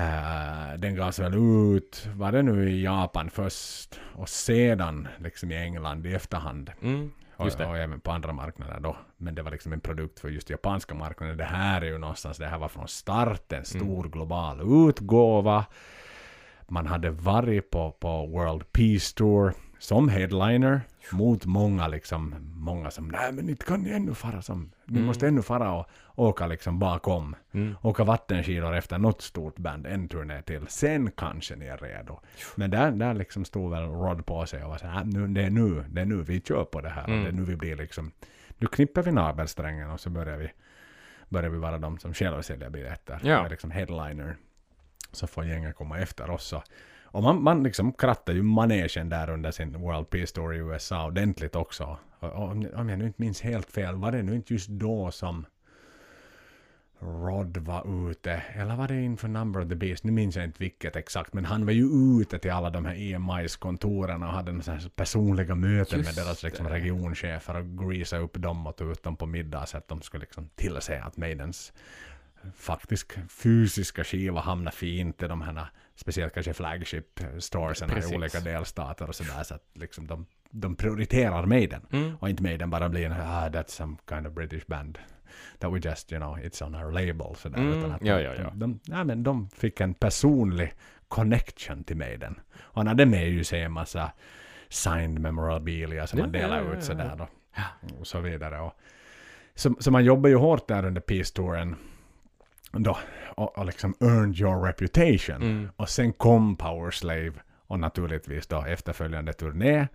Eh, 0.00 0.78
den 0.78 0.94
gavs 0.94 1.18
väl 1.18 1.34
ut, 1.34 2.08
var 2.14 2.32
det 2.32 2.42
nu 2.42 2.70
i 2.70 2.82
Japan 2.84 3.30
först 3.30 4.00
och 4.14 4.28
sedan 4.28 5.08
liksom 5.18 5.52
i 5.52 5.56
England 5.56 6.06
i 6.06 6.14
efterhand. 6.14 6.70
Mm. 6.82 7.10
Och, 7.36 7.46
och 7.46 7.78
även 7.78 8.00
på 8.00 8.10
andra 8.10 8.32
marknader 8.32 8.80
då. 8.80 8.96
Men 9.16 9.34
det 9.34 9.42
var 9.42 9.50
liksom 9.50 9.72
en 9.72 9.80
produkt 9.80 10.20
för 10.20 10.28
just 10.28 10.50
japanska 10.50 10.94
marknaden. 10.94 11.36
Det 11.36 11.44
här 11.44 11.80
är 11.82 11.86
ju 11.86 11.98
någonstans, 11.98 12.38
det 12.38 12.46
här 12.46 12.58
var 12.58 12.68
från 12.68 12.88
start 12.88 13.52
en 13.52 13.64
stor 13.64 13.98
Mm. 14.00 14.10
global 14.10 14.88
utgåva. 14.88 15.66
Man 16.68 16.86
hade 16.86 17.10
varit 17.10 17.70
på, 17.70 17.90
på 17.90 18.26
World 18.26 18.72
Peace 18.72 19.14
Tour 19.16 19.52
som 19.78 20.08
headliner 20.08 20.80
mot 21.12 21.46
många 21.46 21.88
liksom, 21.88 22.34
många 22.54 22.90
som 22.90 23.08
nej 23.08 23.32
men 23.32 23.48
inte 23.48 23.64
kan 23.64 23.80
ni 23.82 23.90
ännu 23.90 24.14
fara 24.14 24.42
som, 24.42 24.70
ni 24.84 24.96
Mm. 24.96 25.06
måste 25.06 25.28
ännu 25.28 25.42
fara 25.42 25.72
och 25.72 25.86
åka 26.14 26.46
liksom 26.46 26.78
bakom. 26.78 27.36
Mm. 27.52 27.74
Åka 27.82 28.04
vattenskidor 28.04 28.74
efter 28.74 28.98
något 28.98 29.22
stort 29.22 29.58
band, 29.58 29.86
en 29.86 30.08
turné 30.08 30.42
till. 30.42 30.66
Sen 30.68 31.10
kanske 31.10 31.56
ni 31.56 31.66
är 31.66 31.76
redo. 31.78 32.20
Men 32.56 32.70
där, 32.70 32.90
där 32.90 33.14
liksom 33.14 33.44
stod 33.44 33.70
väl 33.70 33.82
Rod 33.82 34.26
på 34.26 34.46
sig 34.46 34.64
och 34.64 34.70
var 34.70 34.78
så 34.78 34.86
här, 34.86 35.04
nu, 35.04 35.26
det 35.28 35.42
är 35.42 35.50
nu, 35.50 35.84
det 35.88 36.00
är 36.00 36.04
nu 36.06 36.22
vi 36.22 36.40
kör 36.40 36.64
på 36.64 36.80
det 36.80 36.88
här. 36.90 37.04
Mm. 37.04 37.22
Det 37.22 37.28
är 37.28 37.32
nu 37.32 37.44
vi 37.44 37.56
blir 37.56 37.76
liksom, 37.76 38.12
nu 38.58 38.66
knipper 38.66 39.02
vi 39.02 39.12
navelsträngen 39.12 39.90
och 39.90 40.00
så 40.00 40.10
börjar 40.10 40.36
vi, 40.36 40.50
börjar 41.28 41.50
vi 41.50 41.58
vara 41.58 41.78
de 41.78 41.98
som 41.98 42.14
själva 42.14 42.42
säljer 42.42 42.70
biljetter. 42.70 43.20
Ja. 43.22 43.46
Liksom 43.50 43.70
headliner. 43.70 44.36
Så 45.12 45.26
får 45.26 45.44
gänget 45.44 45.76
komma 45.76 45.98
efter 45.98 46.30
oss. 46.30 46.52
Och, 46.52 46.62
och 47.12 47.22
man, 47.22 47.42
man 47.42 47.62
liksom 47.62 47.92
krattar 47.92 48.32
ju 48.32 48.42
manegen 48.42 49.08
där 49.08 49.30
under 49.30 49.50
sin 49.50 49.80
World 49.80 50.10
Peace 50.10 50.34
Tour 50.34 50.54
i 50.54 50.58
USA 50.58 51.06
ordentligt 51.06 51.56
också. 51.56 51.98
Och, 52.20 52.28
och, 52.28 52.50
om 52.50 52.88
jag 52.88 52.98
nu 52.98 53.06
inte 53.06 53.22
minns 53.22 53.40
helt 53.40 53.70
fel, 53.70 53.94
var 53.94 54.12
det 54.12 54.22
nu 54.22 54.34
inte 54.34 54.52
just 54.52 54.68
då 54.68 55.10
som 55.10 55.46
Rod 57.02 57.56
var 57.56 58.10
ute, 58.10 58.42
eller 58.52 58.76
var 58.76 58.88
det 58.88 59.02
inför 59.02 59.28
Number 59.28 59.60
of 59.60 59.68
the 59.68 59.74
Beast? 59.74 60.04
Nu 60.04 60.12
minns 60.12 60.36
jag 60.36 60.44
inte 60.44 60.58
vilket 60.58 60.96
exakt, 60.96 61.34
men 61.34 61.44
han 61.44 61.66
var 61.66 61.72
ju 61.72 61.84
ute 62.20 62.38
till 62.38 62.50
alla 62.50 62.70
de 62.70 62.84
här 62.84 62.94
EMIs 62.94 63.56
kontoren 63.56 64.22
och 64.22 64.28
hade 64.28 64.62
så 64.62 64.88
personliga 64.88 65.54
möten 65.54 65.98
Just 65.98 66.16
med 66.16 66.24
deras 66.24 66.42
liksom 66.42 66.68
regionchefer 66.68 67.56
och 67.56 67.78
greasa 67.78 68.18
upp 68.18 68.34
dem 68.34 68.66
och 68.66 68.76
ta 68.76 68.84
ut 68.84 69.02
dem 69.02 69.16
på 69.16 69.26
middag 69.26 69.66
så 69.66 69.76
att 69.76 69.88
de 69.88 70.02
skulle 70.02 70.20
liksom 70.20 70.48
tillse 70.54 71.02
att 71.02 71.16
Maidens 71.16 71.72
faktisk 72.56 73.18
fysiska 73.28 74.04
skiva 74.04 74.40
hamnar 74.40 74.70
fint 74.70 75.22
i 75.22 75.26
de 75.28 75.42
här, 75.42 75.66
speciellt 75.94 76.34
kanske 76.34 76.52
flagship 76.52 77.20
storesen 77.38 77.90
i 77.98 78.16
olika 78.16 78.40
delstater 78.40 79.08
och 79.08 79.14
sådär 79.14 79.42
så 79.42 79.54
att 79.54 79.64
liksom 79.74 80.06
de, 80.06 80.26
de 80.50 80.76
prioriterar 80.76 81.46
Maiden. 81.46 81.86
Mm. 81.92 82.16
Och 82.16 82.28
inte 82.28 82.42
Maiden 82.42 82.70
bara 82.70 82.88
blir 82.88 83.06
en 83.06 83.12
ah, 83.12 83.48
that's 83.48 83.70
some 83.70 83.96
kind 84.08 84.26
of 84.26 84.32
British 84.32 84.66
band. 84.66 84.98
That 85.58 85.72
we 85.72 85.78
just, 85.78 86.12
you 86.12 86.20
know, 86.20 86.38
it's 86.38 86.66
on 86.66 86.74
our 86.74 86.92
label. 86.92 87.34
Sådär, 87.36 87.58
Mm, 87.58 87.78
utan 87.78 87.92
att 87.92 88.02
ja, 88.02 88.20
ja, 88.20 88.34
ja. 88.34 88.42
De, 88.42 88.58
de, 88.58 88.80
ja, 88.84 89.04
men 89.04 89.22
de 89.22 89.50
fick 89.50 89.80
en 89.80 89.94
personlig 89.94 90.72
connection 91.08 91.84
till 91.84 91.96
Maiden. 91.96 92.40
Och 92.58 92.76
han 92.76 92.86
hade 92.86 93.06
med 93.06 93.30
ju 93.30 93.44
sig 93.44 93.62
en 93.62 93.72
massa 93.72 94.12
signed 94.68 95.20
memorabilia 95.20 96.06
som 96.06 96.18
man 96.18 96.32
delar 96.32 96.64
ja, 96.64 96.72
ut 96.72 96.84
sådär 96.84 97.16
då. 97.18 97.28
Och 97.98 98.06
så 98.06 98.20
vidare. 98.20 98.60
Och, 98.60 98.72
så, 99.54 99.74
så 99.78 99.90
man 99.90 100.04
jobbar 100.04 100.28
ju 100.28 100.36
hårt 100.36 100.68
där 100.68 100.84
under 100.84 101.00
Peace-touren. 101.00 101.76
Då, 102.72 102.98
och, 103.26 103.58
och 103.58 103.66
liksom 103.66 103.94
earned 104.00 104.40
your 104.40 104.66
reputation. 104.66 105.42
Mm. 105.42 105.68
Och 105.76 105.88
sen 105.88 106.12
kom 106.12 106.56
Power 106.56 106.90
Slave 106.90 107.32
och 107.66 107.80
naturligtvis 107.80 108.46
då 108.46 108.64
efterföljande 108.64 109.32
turné. 109.32 109.88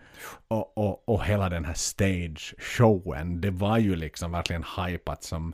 Och, 0.47 0.77
och, 0.77 1.09
och 1.09 1.25
hela 1.25 1.49
den 1.49 1.65
här 1.65 1.73
stage-showen, 1.73 3.41
det 3.41 3.51
var 3.51 3.77
ju 3.77 3.95
liksom 3.95 4.31
verkligen 4.31 4.63
hypat 4.77 5.23
som 5.23 5.53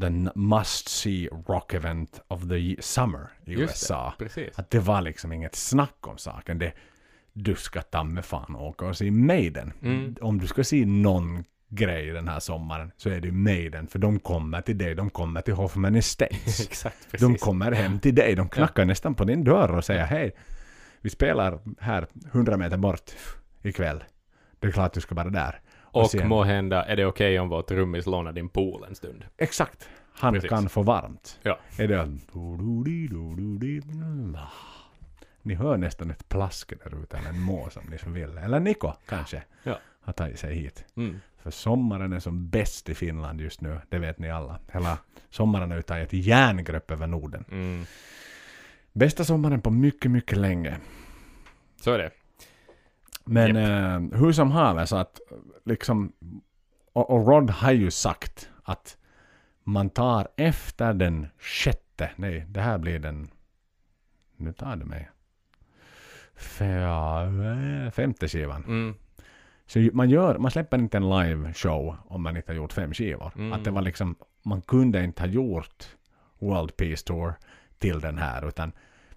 the 0.00 0.10
must 0.34 0.88
see 0.88 1.28
rock 1.46 1.74
event 1.74 2.20
of 2.28 2.48
the 2.48 2.76
summer 2.82 3.28
i 3.44 3.52
Just 3.52 3.62
USA. 3.62 4.14
det, 4.18 4.24
precis. 4.24 4.58
Att 4.58 4.70
det 4.70 4.78
var 4.78 5.02
liksom 5.02 5.32
inget 5.32 5.54
snack 5.54 6.06
om 6.06 6.18
saken. 6.18 6.58
Det, 6.58 6.72
du 7.32 7.54
ska 7.54 7.82
ta 7.82 8.04
med 8.04 8.24
fan 8.24 8.56
åka 8.56 8.86
och 8.86 8.96
se 8.96 9.10
Maiden. 9.10 9.72
Mm. 9.82 10.16
Om 10.20 10.38
du 10.38 10.46
ska 10.46 10.64
se 10.64 10.86
någon 10.86 11.44
grej 11.70 12.06
den 12.10 12.28
här 12.28 12.40
sommaren 12.40 12.92
så 12.96 13.10
är 13.10 13.20
det 13.20 13.32
Maiden. 13.32 13.86
För 13.86 13.98
de 13.98 14.18
kommer 14.20 14.60
till 14.60 14.78
dig, 14.78 14.94
de 14.94 15.10
kommer 15.10 15.40
till 15.40 15.54
Hoffman 15.54 15.94
Estates. 15.96 16.60
Exakt, 16.68 17.10
precis. 17.10 17.20
de 17.28 17.34
kommer 17.36 17.72
hem 17.72 17.98
till 18.00 18.14
dig, 18.14 18.34
de 18.34 18.48
knackar 18.48 18.84
nästan 18.84 19.14
på 19.14 19.24
din 19.24 19.44
dörr 19.44 19.76
och 19.76 19.84
säger 19.84 20.04
hej, 20.04 20.32
vi 21.00 21.10
spelar 21.10 21.58
här 21.80 22.06
100 22.32 22.56
meter 22.56 22.76
bort 22.76 23.10
ikväll. 23.62 24.04
Det 24.58 24.66
är 24.66 24.72
klart 24.72 24.92
du 24.92 25.00
ska 25.00 25.14
vara 25.14 25.30
där. 25.30 25.60
Och 25.92 26.10
sen- 26.10 26.28
må 26.28 26.42
hända 26.44 26.84
är 26.84 26.96
det 26.96 27.06
okej 27.06 27.38
om 27.40 27.48
vår 27.48 27.62
trummis 27.62 28.06
lånar 28.06 28.32
din 28.32 28.48
pool 28.48 28.84
en 28.88 28.94
stund. 28.94 29.24
Exakt. 29.38 29.88
Han 30.14 30.34
Precis. 30.34 30.48
kan 30.50 30.68
få 30.68 30.82
varmt. 30.82 31.38
Ja. 31.42 31.58
Är 31.78 31.88
det... 31.88 32.16
Ni 35.42 35.54
hör 35.54 35.76
nästan 35.76 36.10
ett 36.10 36.28
plask 36.28 36.72
där 36.84 37.02
ute, 37.02 37.16
eller 37.18 37.28
en 37.28 37.40
mås 37.40 37.76
om 37.76 37.82
ni 37.90 37.98
så 37.98 38.10
vill. 38.10 38.38
Eller 38.38 38.60
Niko 38.60 38.92
kanske 39.08 39.42
Ja. 39.62 39.78
har 40.00 40.12
tagit 40.12 40.38
sig 40.38 40.54
hit. 40.54 40.84
Mm. 40.96 41.20
För 41.42 41.50
sommaren 41.50 42.12
är 42.12 42.20
som 42.20 42.48
bäst 42.48 42.88
i 42.88 42.94
Finland 42.94 43.40
just 43.40 43.60
nu, 43.60 43.80
det 43.88 43.98
vet 43.98 44.18
ni 44.18 44.30
alla. 44.30 44.60
Hela 44.72 44.98
sommaren 45.30 45.70
har 45.70 45.76
ju 45.76 45.82
tagit 45.82 46.06
ett 46.12 46.12
järngrepp 46.26 46.90
över 46.90 47.06
Norden. 47.06 47.44
Mm. 47.50 47.84
Bästa 48.92 49.24
sommaren 49.24 49.60
på 49.60 49.70
mycket, 49.70 50.10
mycket 50.10 50.38
länge. 50.38 50.76
Så 51.80 51.92
är 51.92 51.98
det. 51.98 52.10
Men 53.24 53.56
eh, 53.56 54.18
hur 54.18 54.32
som 54.32 54.50
haver 54.50 54.84
så 54.84 54.96
att 54.96 55.20
liksom 55.64 56.12
och, 56.92 57.10
och 57.10 57.26
Rod 57.28 57.50
har 57.50 57.72
ju 57.72 57.90
sagt 57.90 58.50
att 58.62 58.96
man 59.64 59.90
tar 59.90 60.28
efter 60.36 60.92
den 60.94 61.26
sjätte, 61.38 62.10
nej 62.16 62.44
det 62.48 62.60
här 62.60 62.78
blir 62.78 62.98
den, 62.98 63.30
nu 64.36 64.52
tar 64.52 64.76
det 64.76 64.84
mig, 64.84 65.10
Fe- 66.36 67.90
femte 67.90 68.28
skivan. 68.28 68.64
Mm. 68.64 68.94
Så 69.70 69.88
man 69.92 70.10
gör, 70.10 70.38
man 70.38 70.50
släpper 70.50 70.78
inte 70.78 70.96
en 70.96 71.10
live 71.10 71.52
show 71.54 71.96
om 72.04 72.22
man 72.22 72.36
inte 72.36 72.52
har 72.52 72.56
gjort 72.56 72.72
fem 72.72 72.94
skivor. 72.94 73.32
Mm. 73.36 73.52
Att 73.52 73.64
det 73.64 73.70
var 73.70 73.82
liksom, 73.82 74.16
man 74.42 74.62
kunde 74.62 75.04
inte 75.04 75.22
ha 75.22 75.28
gjort 75.28 75.88
World 76.38 76.76
Peace 76.76 77.04
Tour 77.06 77.34
till 77.78 78.00
den 78.00 78.18
här 78.18 78.48
utan 78.48 78.72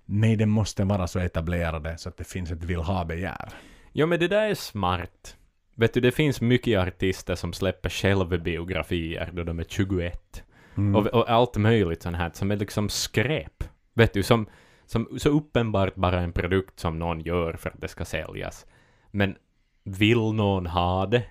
Maiden 0.05 0.49
måste 0.49 0.83
vara 0.83 1.07
så 1.07 1.19
etablerade 1.19 1.97
så 1.97 2.09
att 2.09 2.17
det 2.17 2.23
finns 2.23 2.51
ett 2.51 2.63
vill 2.63 2.79
ha-begär. 2.79 3.49
Ja, 3.91 4.05
men 4.05 4.19
det 4.19 4.27
där 4.27 4.49
är 4.49 4.55
smart. 4.55 5.37
Vet 5.75 5.93
du, 5.93 5.99
det 5.99 6.11
finns 6.11 6.41
mycket 6.41 6.79
artister 6.79 7.35
som 7.35 7.53
släpper 7.53 7.89
självbiografier 7.89 9.29
då 9.33 9.43
de 9.43 9.59
är 9.59 9.65
21. 9.69 10.43
Mm. 10.77 10.95
Och, 10.95 11.07
och 11.07 11.29
allt 11.29 11.57
möjligt 11.57 12.03
sånt 12.03 12.17
här 12.17 12.31
som 12.33 12.51
är 12.51 12.55
liksom 12.55 12.89
skräp. 12.89 13.63
Vet 13.93 14.13
du, 14.13 14.23
som, 14.23 14.47
som 14.85 15.07
så 15.17 15.29
uppenbart 15.29 15.95
bara 15.95 16.21
en 16.21 16.33
produkt 16.33 16.79
som 16.79 16.99
någon 16.99 17.19
gör 17.19 17.53
för 17.53 17.69
att 17.69 17.81
det 17.81 17.87
ska 17.87 18.05
säljas. 18.05 18.65
Men 19.11 19.35
vill 19.83 20.33
någon 20.33 20.65
ha 20.65 21.05
det? 21.05 21.23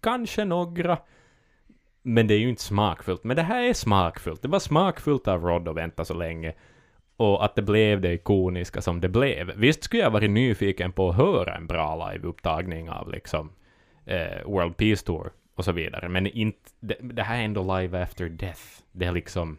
Kanske 0.00 0.44
några. 0.44 0.98
Men 2.02 2.26
det 2.26 2.34
är 2.34 2.38
ju 2.38 2.48
inte 2.48 2.62
smakfullt. 2.62 3.24
Men 3.24 3.36
det 3.36 3.42
här 3.42 3.62
är 3.62 3.72
smakfullt. 3.72 4.42
Det 4.42 4.48
var 4.48 4.58
smakfullt 4.58 5.28
av 5.28 5.44
Rod 5.44 5.68
att 5.68 5.76
vänta 5.76 6.04
så 6.04 6.14
länge. 6.14 6.54
Och 7.16 7.44
att 7.44 7.54
det 7.54 7.62
blev 7.62 8.00
det 8.00 8.12
ikoniska 8.12 8.80
som 8.80 9.00
det 9.00 9.08
blev. 9.08 9.52
Visst 9.56 9.84
skulle 9.84 10.02
jag 10.02 10.10
varit 10.10 10.30
nyfiken 10.30 10.92
på 10.92 11.08
att 11.08 11.16
höra 11.16 11.54
en 11.56 11.66
bra 11.66 12.10
liveupptagning 12.10 12.90
av 12.90 13.10
liksom 13.10 13.52
eh, 14.04 14.44
World 14.46 14.76
Peace 14.76 15.06
Tour 15.06 15.30
och 15.54 15.64
så 15.64 15.72
vidare. 15.72 16.08
Men 16.08 16.26
inte, 16.26 16.70
det, 16.80 16.96
det 17.00 17.22
här 17.22 17.38
är 17.38 17.44
ändå 17.44 17.78
Live 17.78 18.02
After 18.02 18.28
Death. 18.28 18.62
Det 18.92 19.06
är 19.06 19.12
liksom... 19.12 19.58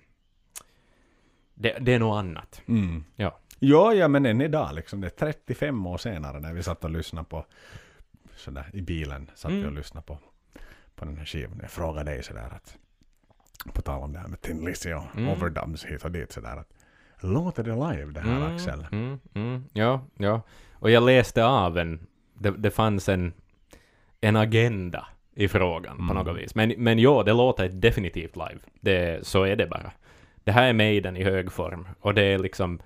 Det, 1.54 1.78
det 1.80 1.94
är 1.94 2.00
något 2.00 2.18
annat. 2.20 2.62
Mm. 2.68 3.04
Ja. 3.16 3.40
Ja, 3.60 3.94
ja, 3.94 4.08
men 4.08 4.26
än 4.26 4.42
idag 4.42 4.70
liksom. 4.74 5.02
Det 5.02 5.08
är 5.08 5.34
35 5.34 5.88
år 5.88 5.98
senare 5.98 6.40
när 6.40 6.54
vi 6.54 6.64
satt 6.64 6.84
och 6.84 6.90
lyssnade 6.90 7.28
på 7.30 7.46
sådär 8.36 8.70
i 8.74 8.82
bilen 8.82 9.32
satt 9.36 9.52
vi 9.52 9.56
och 9.60 9.62
Mm. 9.64 9.76
lyssnade 9.76 10.06
på, 10.08 10.20
på 10.96 11.06
den 11.06 11.18
här 11.18 11.26
skivan. 11.26 11.60
Jag 11.62 11.72
frågade 11.72 12.12
dig 12.12 12.24
sådär 12.24 12.50
att 12.56 12.78
på 13.74 13.82
tal 13.82 14.04
om 14.04 14.14
det 14.14 14.20
här 14.20 14.28
med 14.28 14.42
Tin 14.42 14.66
Lizzy 14.66 14.94
och 14.94 15.04
Mm. 15.18 15.30
overdubs 15.30 15.86
hit 15.86 16.06
och 16.06 16.12
dit 16.12 16.32
sådär 16.32 16.58
att 16.58 16.70
låter 17.20 17.64
det 17.64 17.72
live 17.72 18.12
det 18.12 18.20
här 18.20 18.36
Mm, 18.38 18.56
Axel? 18.56 18.88
Mm, 18.92 19.20
mm, 19.34 19.64
ja, 19.74 20.02
ja. 20.18 20.42
Och 20.74 20.92
jag 20.92 21.04
läste 21.04 21.46
av 21.46 21.78
en... 21.78 22.08
Det, 22.34 22.52
det 22.52 22.72
fanns 22.72 23.10
en, 23.10 23.34
en 24.22 24.36
agenda 24.36 25.08
i 25.36 25.48
frågan 25.48 25.98
på 25.98 26.04
Mm. 26.14 26.16
något 26.26 26.38
vis. 26.38 26.56
Men, 26.56 26.74
men 26.78 27.00
ja, 27.00 27.24
det 27.24 27.34
låter 27.34 27.70
definitivt 27.70 28.36
live. 28.36 28.60
Det, 28.82 29.28
så 29.28 29.44
är 29.44 29.56
det 29.56 29.68
bara. 29.68 29.92
Det 30.44 30.52
här 30.52 30.68
är 30.70 30.74
Maiden 30.74 31.18
i 31.18 31.24
hög 31.24 31.52
form. 31.52 31.88
Och 32.00 32.14
det 32.14 32.24
är 32.24 32.38
liksom... 32.40 32.80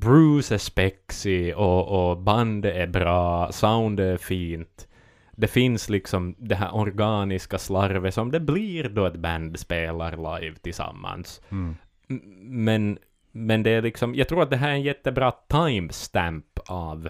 Bruce 0.00 0.54
är 0.54 0.58
spexig 0.58 1.56
och, 1.56 2.10
och 2.10 2.18
bandet 2.18 2.74
är 2.76 2.86
bra, 2.86 3.52
soundet 3.52 4.14
är 4.14 4.16
fint. 4.24 4.88
Det 5.32 5.46
finns 5.48 5.88
liksom 5.88 6.34
det 6.38 6.54
här 6.54 6.74
organiska 6.74 7.58
slarvet 7.58 8.14
som 8.14 8.30
det 8.30 8.40
blir 8.40 8.88
då 8.88 9.06
ett 9.06 9.16
band 9.16 9.58
spelar 9.58 10.40
live 10.40 10.56
tillsammans. 10.56 11.42
Mm. 11.50 11.76
Men, 12.64 12.98
men 13.32 13.62
det 13.62 13.70
är 13.70 13.82
liksom, 13.82 14.14
jag 14.14 14.28
tror 14.28 14.42
att 14.42 14.50
det 14.50 14.56
här 14.56 14.68
är 14.68 14.72
en 14.74 14.82
jättebra 14.82 15.30
timestamp 15.30 16.58
av 16.66 17.08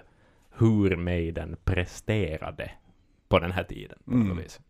hur 0.59 0.97
Maiden 0.97 1.57
presterade 1.65 2.71
på 3.29 3.39
den 3.39 3.53
här 3.53 3.65
tiden. 3.65 3.99
På 4.05 4.11
Mm. 4.13 4.37
vis. 4.37 4.61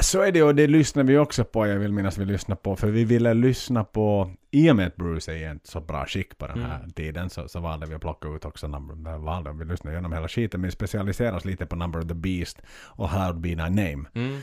Så 0.00 0.22
är 0.22 0.32
det 0.32 0.42
och 0.42 0.54
det 0.54 0.66
lyssnar 0.66 1.04
vi 1.04 1.18
också 1.18 1.44
på. 1.44 1.66
Jag 1.66 1.78
vill 1.78 1.92
minnas 1.92 2.18
vi 2.18 2.24
lyssnar 2.24 2.56
på. 2.56 2.76
För 2.76 2.88
vi 2.88 3.04
ville 3.04 3.34
lyssna 3.34 3.84
på, 3.84 4.30
i 4.50 4.70
och 4.70 4.76
med 4.76 4.86
att 4.86 4.96
Bruce 4.96 5.32
är 5.32 5.36
i 5.36 5.44
ett 5.44 5.66
så 5.66 5.80
bra 5.80 6.06
skick 6.06 6.38
på 6.38 6.46
den 6.46 6.62
här 6.62 6.78
Mm. 6.78 6.90
tiden 6.90 7.30
så, 7.30 7.48
så 7.48 7.60
valde 7.60 7.86
vi 7.86 7.94
att 7.94 8.00
plocka 8.00 8.28
ut 8.28 8.44
också 8.44 8.68
number, 8.68 9.18
valde, 9.18 9.52
vi 9.52 9.64
lyssnade 9.64 9.94
igenom 9.94 10.12
hela 10.12 10.28
skiten 10.28 10.60
men 10.60 10.68
vi 10.68 10.72
specialiserar 10.72 11.36
oss 11.36 11.44
lite 11.44 11.66
på 11.66 11.76
Number 11.76 12.00
of 12.00 12.08
the 12.08 12.14
Beast 12.14 12.62
och 12.70 13.08
How 13.08 13.32
Be 13.32 13.48
Thy 13.48 13.54
Name. 13.56 14.04
Mm. 14.14 14.40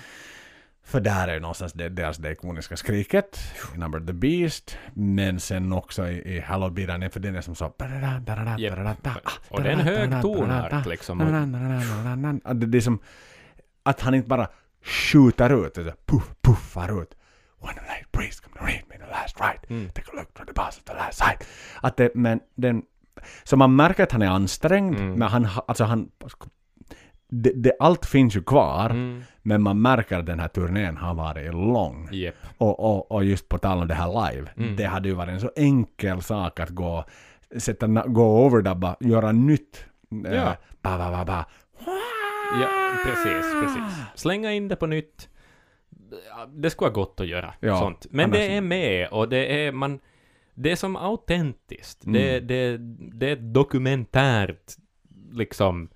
För 0.84 1.00
där 1.00 1.28
är 1.28 1.34
ju 1.34 1.40
någonstans 1.40 1.74
det, 1.74 1.90
deras 1.90 2.18
det 2.18 2.32
ikoniska 2.32 2.78
skriket 2.78 3.40
i 3.76 3.78
Number 3.78 4.00
of 4.00 4.06
the 4.08 4.14
Beast. 4.14 4.78
Men 4.94 5.40
sen 5.40 5.74
också 5.74 6.08
i, 6.08 6.36
i 6.36 6.40
Hallowed 6.40 6.74
Be 6.74 6.88
Name 6.88 7.10
för 7.10 7.20
den 7.20 7.36
är 7.36 7.42
som 7.42 7.56
så... 7.56 7.74
Japp. 9.06 9.22
Och 9.50 9.64
det 9.64 9.70
är 9.70 9.74
en 9.74 9.80
hög 9.80 10.10
liksom. 10.88 11.22
Och, 11.22 11.28
Att 12.44 12.60
det, 12.62 12.68
det 12.68 12.78
är 12.78 12.82
som 12.82 13.00
att 13.84 14.02
han 14.02 14.14
inte 14.14 14.28
bara 14.28 14.48
skjuter 14.84 15.66
ut, 15.66 15.76
så 15.76 15.92
puff, 16.06 16.32
puffar 16.42 17.02
ut. 17.02 17.18
The 17.62 17.68
night 17.68 18.12
breeze 18.12 18.42
come 18.44 18.56
to 18.60 18.66
read 18.66 18.82
me 18.90 18.96
the 19.06 19.12
last 19.12 19.40
right. 19.40 19.70
Mm. 19.70 19.90
Take 19.94 20.08
a 20.14 20.16
look 20.16 20.34
to 20.34 20.46
the 20.46 20.54
bus 20.54 20.78
at 20.80 20.86
the 20.86 20.94
last 20.94 21.18
sight. 21.18 21.48
Att 21.82 21.98
det, 21.98 22.16
men 22.16 22.40
den... 22.56 22.82
Så 23.44 23.58
man 23.58 23.76
märker 23.76 24.04
att 24.04 24.12
han 24.12 24.22
är 24.22 24.28
ansträngd, 24.30 24.96
Mm. 24.96 25.14
men 25.20 25.28
han, 25.28 25.46
ha- 25.46 25.66
alltså 25.68 25.84
han... 25.84 26.10
Det, 27.34 27.52
det, 27.56 27.72
allt 27.80 28.06
finns 28.06 28.36
ju 28.36 28.44
kvar, 28.44 28.90
mm, 28.90 29.24
men 29.42 29.62
man 29.62 29.82
märker 29.82 30.20
att 30.20 30.26
den 30.26 30.40
här 30.40 30.48
turnén 30.48 30.98
har 30.98 31.14
varit 31.14 31.54
lång. 31.54 32.10
Japp. 32.12 32.36
Och, 32.58 32.80
och, 32.80 33.12
och 33.12 33.24
just 33.26 33.50
på 33.50 33.58
tal 33.58 33.82
om 33.82 33.88
det 33.88 33.94
här 33.94 34.32
live, 34.32 34.50
Mm. 34.58 34.76
det 34.76 34.86
hade 34.86 35.10
ju 35.10 35.16
varit 35.16 35.30
en 35.30 35.40
så 35.42 35.52
enkel 35.56 36.22
sak 36.22 36.60
att 36.60 36.70
gå, 36.70 37.06
sätta, 37.58 37.88
gå 37.88 38.24
och 38.24 38.46
overdubba, 38.46 38.96
göra 39.00 39.32
nytt. 39.32 39.86
eh, 40.26 40.34
Ja. 40.34 40.56
Ba, 40.82 40.98
ba, 40.98 41.12
ba, 41.12 41.26
ba. 41.26 41.46
Ja, 42.60 42.68
precis, 43.04 43.54
precis. 43.62 43.84
Slänga 44.16 44.54
in 44.54 44.68
det 44.68 44.76
på 44.76 44.88
nytt. 44.88 45.30
Det 46.50 46.70
skulle 46.70 46.86
vara 46.86 46.94
gott 46.94 47.20
att 47.20 47.28
göra 47.28 47.54
Ja, 47.60 47.80
sånt. 47.80 48.08
Men 48.10 48.32
det 48.32 48.56
är 48.56 48.62
med 48.62 49.08
och 49.08 49.30
det 49.30 49.66
är 49.66 49.72
man... 49.72 50.00
Det 50.54 50.72
är 50.72 50.76
som 50.76 50.96
autentiskt. 50.96 52.06
Mm. 52.06 52.14
Det, 52.14 52.40
det, 52.40 52.78
det 53.18 53.30
är 53.30 53.34
ett 53.34 53.54
dokumentärt 53.54 54.72
liksom 55.32 55.90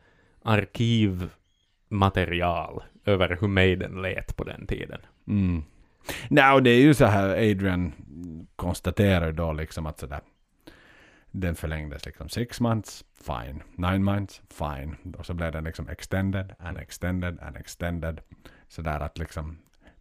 arkivmaterial 0.44 2.84
över 3.06 3.38
hur 3.41 3.48
Maiden 3.48 4.02
lät 4.02 4.36
på 4.36 4.44
den 4.44 4.68
tiden. 4.68 5.00
Mm. 5.28 5.63
Nej, 6.30 6.54
och 6.54 6.63
det 6.63 6.70
är 6.70 6.82
ju 6.82 6.94
så 6.94 7.06
här, 7.06 7.30
Adrian 7.30 7.91
konstaterar 8.56 9.32
då 9.32 9.54
liksom 9.54 9.86
att 9.86 10.00
sådär, 10.00 10.22
den 11.41 11.56
förlängdes 11.56 12.06
liksom 12.06 12.30
six 12.30 12.60
months, 12.62 13.06
fine. 13.21 13.63
Nine 13.76 14.04
months, 14.04 14.41
fine. 14.50 15.13
Och 15.17 15.26
så 15.26 15.34
blev 15.34 15.52
den 15.52 15.63
liksom 15.63 15.89
extended 15.89 16.56
and 16.60 16.78
extended 16.78 17.39
and 17.39 17.58
extended. 17.58 18.21
Så 18.67 18.82
där 18.82 19.00
att 19.00 19.17
liksom 19.17 19.58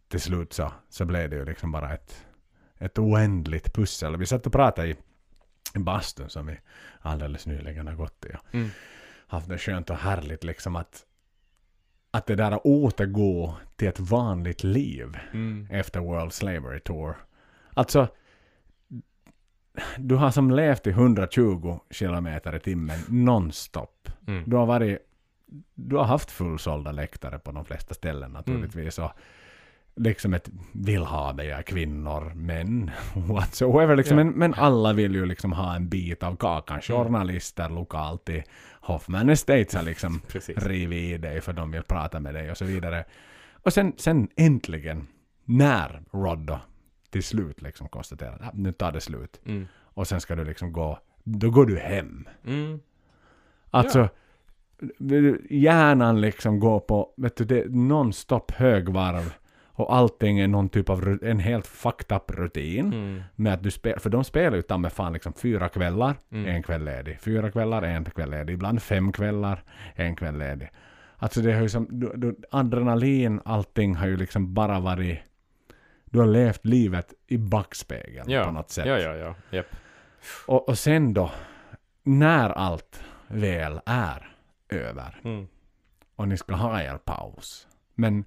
till 0.07 0.21
slut 0.21 0.53
så, 0.53 0.71
så 0.89 1.05
blev 1.05 1.29
det 1.29 1.35
ju 1.35 1.45
liksom 1.45 1.71
bara 1.71 1.93
ett, 1.93 2.25
ett 2.77 2.99
oändligt 2.99 3.73
pussel. 3.73 4.17
Vi 4.17 4.25
satt 4.25 4.45
och 4.45 4.51
pratade 4.53 4.87
i, 4.87 4.95
bastun 5.73 6.29
som 6.29 6.45
vi 6.45 6.59
alldeles 6.99 7.45
nyligen 7.47 7.87
har 7.87 7.95
gått 7.95 8.25
i. 8.25 8.29
Och 8.29 8.55
Mm. 8.55 8.69
haft 9.27 9.49
det 9.49 9.57
skönt 9.57 9.89
och 9.89 9.97
härligt 9.97 10.43
liksom 10.43 10.75
att 10.75 11.05
att 12.11 12.25
det 12.25 12.35
där 12.35 12.51
att 12.51 12.65
återgå 12.65 13.57
till 13.75 13.87
ett 13.87 13.99
vanligt 13.99 14.63
liv 14.63 15.17
Mm. 15.33 15.67
efter 15.71 15.99
World 15.99 16.33
Slavery 16.33 16.79
Tour. 16.79 17.15
Alltså, 17.73 18.07
du 19.97 20.15
har 20.15 20.31
som 20.31 20.51
levt 20.51 20.87
i 20.87 20.89
120 20.89 21.79
kilometer 21.89 22.55
i 22.55 22.59
timmen 22.59 22.99
nonstop. 23.07 24.09
Mm. 24.27 24.43
Du 24.45 24.55
har 24.55 24.65
varit, 24.65 24.97
du 25.75 25.95
har 25.95 26.03
haft 26.03 26.31
fullsålda 26.31 26.91
läktare 26.91 27.39
på 27.39 27.51
de 27.51 27.65
flesta 27.65 27.93
ställen 27.93 28.31
naturligtvis. 28.31 28.99
Och 28.99 29.11
liksom 29.95 30.33
ett 30.33 30.49
vill 30.71 31.03
ha 31.03 31.33
det 31.33 31.51
är 31.51 31.61
kvinnor, 31.61 32.33
män, 32.35 32.91
whatsoever 33.15 33.95
liksom. 33.95 34.17
Ja. 34.17 34.21
Mm. 34.21 34.39
Men, 34.39 34.51
men 34.51 34.59
alla 34.59 34.93
vill 34.93 35.15
ju 35.15 35.25
liksom 35.25 35.51
ha 35.53 35.75
en 35.75 35.89
bit 35.89 36.23
av 36.23 36.35
kakan. 36.35 36.81
Journalister 36.81 37.69
lokalt 37.69 38.29
i 38.29 38.43
Hoffman 38.81 39.29
Estates 39.29 39.75
har 39.75 39.83
liksom 39.91 40.21
rivit 40.55 41.13
i 41.13 41.17
dig 41.17 41.41
för 41.41 41.53
de 41.53 41.71
vill 41.71 41.83
prata 41.83 42.19
med 42.19 42.33
dig 42.33 42.51
och 42.51 42.57
så 42.57 42.65
vidare. 42.65 43.05
Och 43.63 43.73
sen, 43.73 43.93
sen 43.97 44.27
äntligen, 44.35 45.07
när 45.45 46.03
Rod 46.11 46.39
då 46.39 46.59
till 47.15 47.23
slut 47.23 47.61
liksom 47.61 47.87
konstaterar 47.87 48.39
att 48.41 48.53
nu 48.53 48.71
tar 48.71 48.91
det 48.91 49.01
slut 49.01 49.41
Mm. 49.45 49.67
och 49.83 50.07
sen 50.07 50.21
ska 50.21 50.35
du 50.35 50.43
liksom 50.43 50.73
gå, 50.73 50.99
då 51.23 51.49
går 51.49 51.65
du 51.65 51.77
hem. 51.79 52.27
Mm. 52.45 52.79
Alltså, 53.71 54.09
hjärnan 55.49 56.21
liksom 56.21 56.59
går 56.59 56.79
på, 56.79 57.13
vet 57.17 57.35
du, 57.37 57.45
det 57.45 57.65
nonstop 57.75 58.51
högvarv 58.51 59.33
och 59.77 59.95
allting 59.95 60.39
är 60.39 60.47
någon 60.47 60.69
typ 60.69 60.89
av, 60.89 61.19
en 61.21 61.39
helt 61.39 61.67
fucked 61.67 62.17
up 62.17 62.31
rutin. 62.31 62.93
Mm. 62.93 63.21
Med 63.35 63.53
att 63.53 63.63
du 63.63 63.71
spelar, 63.71 63.99
för 63.99 64.09
de 64.09 64.23
spelar 64.23 64.55
ju 64.55 64.61
ta 64.61 64.77
med 64.77 64.93
fan 64.93 65.13
liksom 65.13 65.33
fyra 65.33 65.69
kvällar, 65.69 66.15
Mm. 66.31 66.45
en 66.55 66.63
kväll 66.63 66.83
ledig. 66.85 67.19
Fyra 67.21 67.51
kvällar, 67.51 67.81
en 67.81 68.05
kväll 68.05 68.29
ledig. 68.31 68.53
Ibland 68.53 68.81
fem 68.81 69.11
kvällar, 69.11 69.63
en 69.95 70.15
kväll 70.15 70.37
ledig. 70.37 70.69
Alltså 71.17 71.41
det 71.41 71.53
har 71.53 71.61
ju 71.61 71.69
som, 71.69 71.87
du, 71.89 72.11
du, 72.15 72.35
adrenalin, 72.51 73.41
allting 73.45 73.95
har 73.95 74.07
ju 74.07 74.17
liksom 74.17 74.53
bara 74.53 74.79
varit, 74.79 75.19
du 76.15 76.19
har 76.21 76.27
levt 76.27 76.65
livet 76.65 77.13
i 77.27 77.37
backspegeln 77.37 78.29
Ja. 78.29 78.43
på 78.43 78.51
något 78.51 78.69
sätt. 78.69 78.85
Ja, 78.87 78.97
ja, 78.99 79.15
ja. 79.15 79.35
Japp. 79.51 79.65
Och, 80.47 80.69
och 80.69 80.77
sen 80.77 81.13
då, 81.13 81.31
när 82.03 82.49
allt 82.49 83.03
väl 83.27 83.79
är 83.85 84.35
över 84.69 85.19
Mm. 85.23 85.47
och 86.15 86.27
ni 86.27 86.37
ska 86.37 86.55
ha 86.55 86.81
er 86.81 86.97
paus. 86.97 87.67
Men 87.95 88.25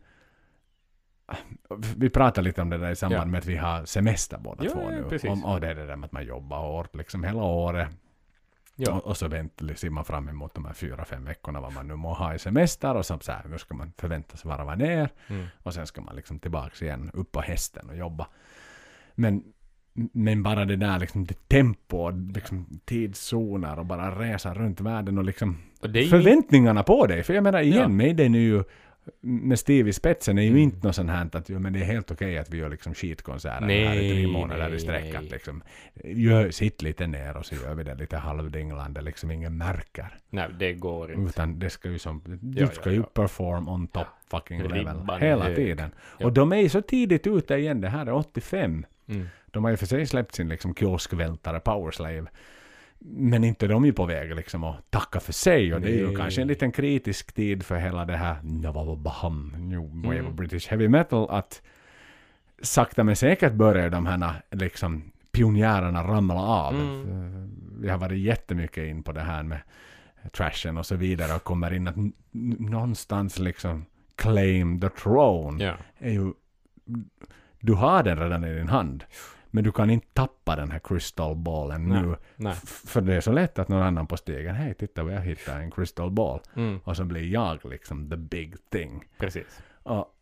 vi 1.97 2.11
pratar 2.11 2.43
lite 2.43 2.63
om 2.63 2.71
det 2.71 2.79
där 2.79 2.91
i 2.91 2.97
samband 2.97 3.21
Ja. 3.29 3.31
med 3.33 3.39
att 3.39 3.47
vi 3.47 3.57
har 3.57 3.85
semester 3.85 4.39
båda 4.39 4.65
Ja, 4.65 4.71
två 4.71 4.81
ja, 4.83 4.91
nu. 4.91 5.03
precis. 5.09 5.31
Om, 5.31 5.45
och 5.45 5.61
det 5.61 5.69
är 5.69 5.75
det 5.75 5.87
där 5.87 5.97
med 5.97 6.07
att 6.07 6.13
man 6.13 6.25
jobbar 6.25 6.59
hårt 6.59 6.95
liksom 6.95 7.25
hela 7.25 7.43
året. 7.43 7.89
Ja. 8.81 8.93
Och, 8.93 9.07
och 9.07 9.17
så 9.17 9.29
väntar, 9.29 9.75
ser 9.75 9.91
man 9.91 10.05
fram 10.05 10.29
emot 10.29 10.55
de 10.55 10.65
här 10.65 10.73
fyra, 10.73 11.05
fem 11.05 11.25
veckorna 11.25 11.61
vad 11.61 11.73
man 11.73 11.89
nu 11.89 11.95
må 11.97 12.15
ha 12.15 12.35
i 12.35 12.39
semester 12.39 12.95
och 12.95 13.07
så, 13.07 13.19
så 13.21 13.33
här, 13.33 13.45
nu 13.49 13.59
ska 13.59 13.75
man 13.75 13.93
förväntas 13.99 14.45
varva 14.45 14.75
ner 14.75 15.11
Mm. 15.29 15.47
och 15.63 15.75
sen 15.75 15.87
ska 15.87 16.01
man 16.01 16.17
liksom 16.17 16.39
tillbaks 16.39 16.83
igen 16.83 17.11
upp 17.15 17.33
på 17.33 17.41
hästen 17.41 17.91
och 17.91 17.97
jobba. 17.97 18.27
Men, 19.15 19.43
men 20.13 20.43
bara 20.43 20.65
det 20.65 20.77
där 20.77 20.99
liksom 20.99 21.25
det 21.25 21.49
tempo 21.49 21.97
och 21.97 22.13
liksom 22.13 22.81
tidszoner 22.85 23.79
och 23.79 23.87
bara 23.87 24.19
resa 24.21 24.55
runt 24.55 24.81
världen 24.81 25.19
och 25.19 25.25
liksom 25.25 25.57
Och 25.81 25.89
ju 25.89 26.09
förväntningarna 26.09 26.83
på 26.83 27.07
dig. 27.07 27.23
För 27.23 27.35
jag 27.35 27.43
menar 27.45 27.61
igen, 27.61 27.77
Ja. 27.77 27.89
Mayday 27.89 28.27
är 28.27 28.31
ju 28.31 28.65
med 29.21 29.59
Steve 29.59 29.91
i 29.91 29.93
spetsen 29.93 30.39
är 30.39 30.43
ju 30.43 30.49
Mm. 30.49 30.61
inte 30.61 30.87
något 30.87 30.97
sånt 30.97 31.11
här 31.11 31.29
att 31.33 31.49
jo, 31.49 31.59
men 31.59 31.73
det 31.73 31.79
är 31.81 31.85
helt 31.85 32.11
okej 32.11 32.39
att 32.39 32.51
vi 32.51 32.59
gör 32.59 32.69
liksom 32.69 32.95
skitkonserter 32.95 33.67
Nej, 33.67 33.85
här 33.87 33.95
i 33.97 34.11
tre 34.13 34.27
månader 34.27 34.75
i 34.75 34.79
sträck. 34.81 35.15
Att 35.15 35.31
liksom, 35.31 35.63
gör, 36.05 36.51
sitt 36.51 36.83
lite 36.83 37.07
ner 37.07 37.37
och 37.37 37.47
så 37.47 37.55
gör 37.55 37.75
vi 37.75 37.85
det 37.85 37.95
lite 37.95 38.17
halvdinglande, 38.17 39.01
liksom 39.03 39.31
ingen 39.31 39.57
märker. 39.59 40.19
Nej, 40.31 40.49
det 40.59 40.73
går 40.73 41.13
inte. 41.13 41.29
Utan 41.31 41.59
det 41.59 41.71
ska 41.71 41.89
ju 41.91 41.99
som, 41.99 42.23
du 42.41 42.61
Ja, 42.61 42.67
ska 42.67 42.91
ja, 42.91 42.95
ju 42.95 43.01
ja. 43.01 43.07
perform 43.15 43.69
on 43.69 43.87
top 43.87 44.07
fucking 44.31 44.63
level 44.63 44.79
Ribban 44.79 45.21
hela 45.21 45.45
hög. 45.45 45.57
tiden. 45.57 45.91
Ja. 46.19 46.27
Och 46.27 46.33
de 46.33 46.53
är 46.53 46.57
ju 46.57 46.69
så 46.69 46.83
tidigt 46.83 47.27
ute 47.27 47.55
igen, 47.55 47.81
det 47.81 47.89
här 47.89 48.07
är 48.07 48.13
85. 48.13 48.87
Mm. 49.09 49.29
De 49.51 49.65
har 49.65 49.71
ju 49.71 49.77
för 49.77 49.87
sig 49.87 50.07
släppt 50.07 50.35
sin 50.35 50.49
liksom 50.49 50.75
kioskvältare 50.75 51.61
Powerslave. 51.61 52.27
Men 53.01 53.45
inte 53.45 53.67
de 53.67 53.83
är 53.83 53.87
ju 53.87 53.93
på 53.93 54.07
väg 54.07 54.35
liksom 54.35 54.65
att 54.65 54.91
tacka 54.91 55.21
för 55.21 55.33
sig. 55.33 55.75
Och 55.75 55.81
det 55.81 55.91
är 55.91 55.97
ju 55.97 56.07
Nej. 56.07 56.17
kanske 56.17 56.43
en 56.43 56.49
liten 56.49 56.73
kritisk 56.73 57.33
tid 57.33 57.63
för 57.63 57.77
hela 57.77 58.05
det 58.05 58.17
här 58.17 58.97
Baham, 58.97 59.55
New 59.59 60.05
Wave 60.05 60.23
of 60.23 60.35
British 60.35 60.69
Heavy 60.69 60.89
Metal. 60.89 61.31
Att 61.31 61.63
sakta 62.63 63.05
men 63.05 63.17
säkert 63.17 63.53
börjar 63.53 63.91
de 63.91 64.07
här 64.07 64.43
liksom 64.51 65.13
pionjärerna 65.33 66.03
ramla 66.05 66.43
av. 66.43 66.75
Mm. 66.75 67.51
Vi 67.81 67.89
har 67.89 67.99
varit 67.99 68.19
jättemycket 68.19 68.87
in 68.87 69.03
på 69.03 69.13
det 69.13 69.21
här 69.21 69.43
med 69.43 69.61
trashen 70.33 70.79
och 70.79 70.87
så 70.87 70.97
vidare 70.97 71.35
och 71.35 71.45
kommer 71.45 71.73
in 71.73 71.89
att 71.89 71.97
någonstans 72.59 73.39
liksom 73.39 73.85
claim 74.17 74.81
the 74.81 74.89
throne 74.89 75.65
Ja. 75.65 75.75
är 75.99 76.13
ju... 76.13 76.33
Du 77.61 77.75
har 77.75 78.03
den 78.03 78.19
redan 78.19 78.45
i 78.45 78.55
din 78.55 78.69
hand. 78.69 79.05
Men 79.51 79.65
du 79.65 79.73
kan 79.73 79.91
inte 79.91 80.07
tappa 80.13 80.57
den 80.57 80.71
här 80.71 80.79
crystal 80.79 81.37
ballen 81.37 81.89
nu. 81.89 82.17
Nej. 82.37 82.55
För 82.65 83.01
det 83.01 83.15
är 83.15 83.21
så 83.21 83.33
lätt 83.33 83.59
att 83.59 83.69
någon 83.69 83.83
annan 83.83 84.07
på 84.07 84.17
stegen, 84.17 84.55
hej 84.55 84.75
titta 84.75 85.03
vad 85.03 85.13
jag 85.15 85.21
hittade 85.21 85.59
en 85.59 85.71
crystal 85.71 86.11
ball. 86.11 86.41
Mm. 86.57 86.81
Och 86.85 86.97
så 86.97 87.05
blir 87.05 87.33
jag 87.33 87.59
liksom 87.65 88.11
the 88.11 88.17
big 88.17 88.55
thing. 88.71 89.05
Precis. 89.19 89.63
Och, 89.83 90.15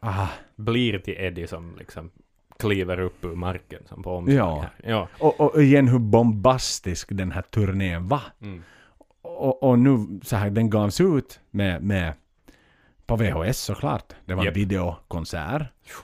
ah, 0.00 0.28
Blir 0.56 0.98
till 0.98 1.14
Eddie 1.18 1.46
som 1.46 1.76
liksom 1.78 2.10
kliver 2.58 3.00
upp 3.00 3.24
ur 3.24 3.34
marken 3.34 3.82
som 3.86 4.02
på 4.02 4.10
omslag 4.16 4.36
Ja. 4.36 4.68
Ja. 4.84 5.08
och, 5.18 5.40
och 5.40 5.62
igen 5.62 5.88
hur 5.88 5.98
bombastisk 5.98 7.08
den 7.12 7.32
här 7.32 7.42
turnén 7.42 8.08
var. 8.08 8.22
Mm. 8.40 8.62
Och, 9.22 9.62
och 9.62 9.78
nu 9.78 10.20
så 10.22 10.36
här, 10.36 10.50
den 10.50 10.70
gavs 10.70 11.00
ut 11.00 11.40
med, 11.50 11.82
med 11.82 12.12
på 13.06 13.16
VHS 13.16 13.58
såklart. 13.58 14.12
Det 14.24 14.34
var 14.34 14.46
en 14.46 14.54
videokonsert. 14.54 15.62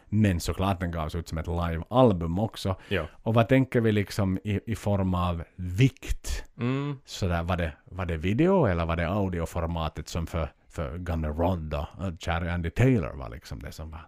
Men 0.08 0.40
såklart 0.40 0.80
den 0.80 0.90
gavs 0.90 1.14
ut 1.14 1.28
som 1.28 1.38
ett 1.38 1.46
live-album 1.46 2.38
också. 2.38 2.76
Ja. 2.88 3.06
Och 3.22 3.34
vad 3.34 3.48
tänker 3.48 3.80
vi 3.80 3.92
liksom 3.92 4.38
i, 4.44 4.60
i 4.66 4.76
form 4.76 5.14
av 5.14 5.44
vikt? 5.56 6.44
Mm. 6.58 6.96
Sådär, 7.04 7.42
var, 7.42 7.56
det, 7.56 7.72
var 7.84 8.06
det 8.06 8.16
video 8.16 8.64
eller 8.66 8.86
var 8.86 8.96
det 8.96 9.08
audioformatet 9.08 10.08
som 10.08 10.26
för, 10.26 10.52
för 10.68 10.98
gamla 10.98 11.28
Rod 11.28 11.74
och 11.74 11.86
Cherry 12.22 12.48
Andy 12.48 12.70
Taylor 12.70 13.12
var 13.16 13.28
liksom 13.30 13.58
det 13.58 13.72
som 13.72 13.90
var 13.90 14.06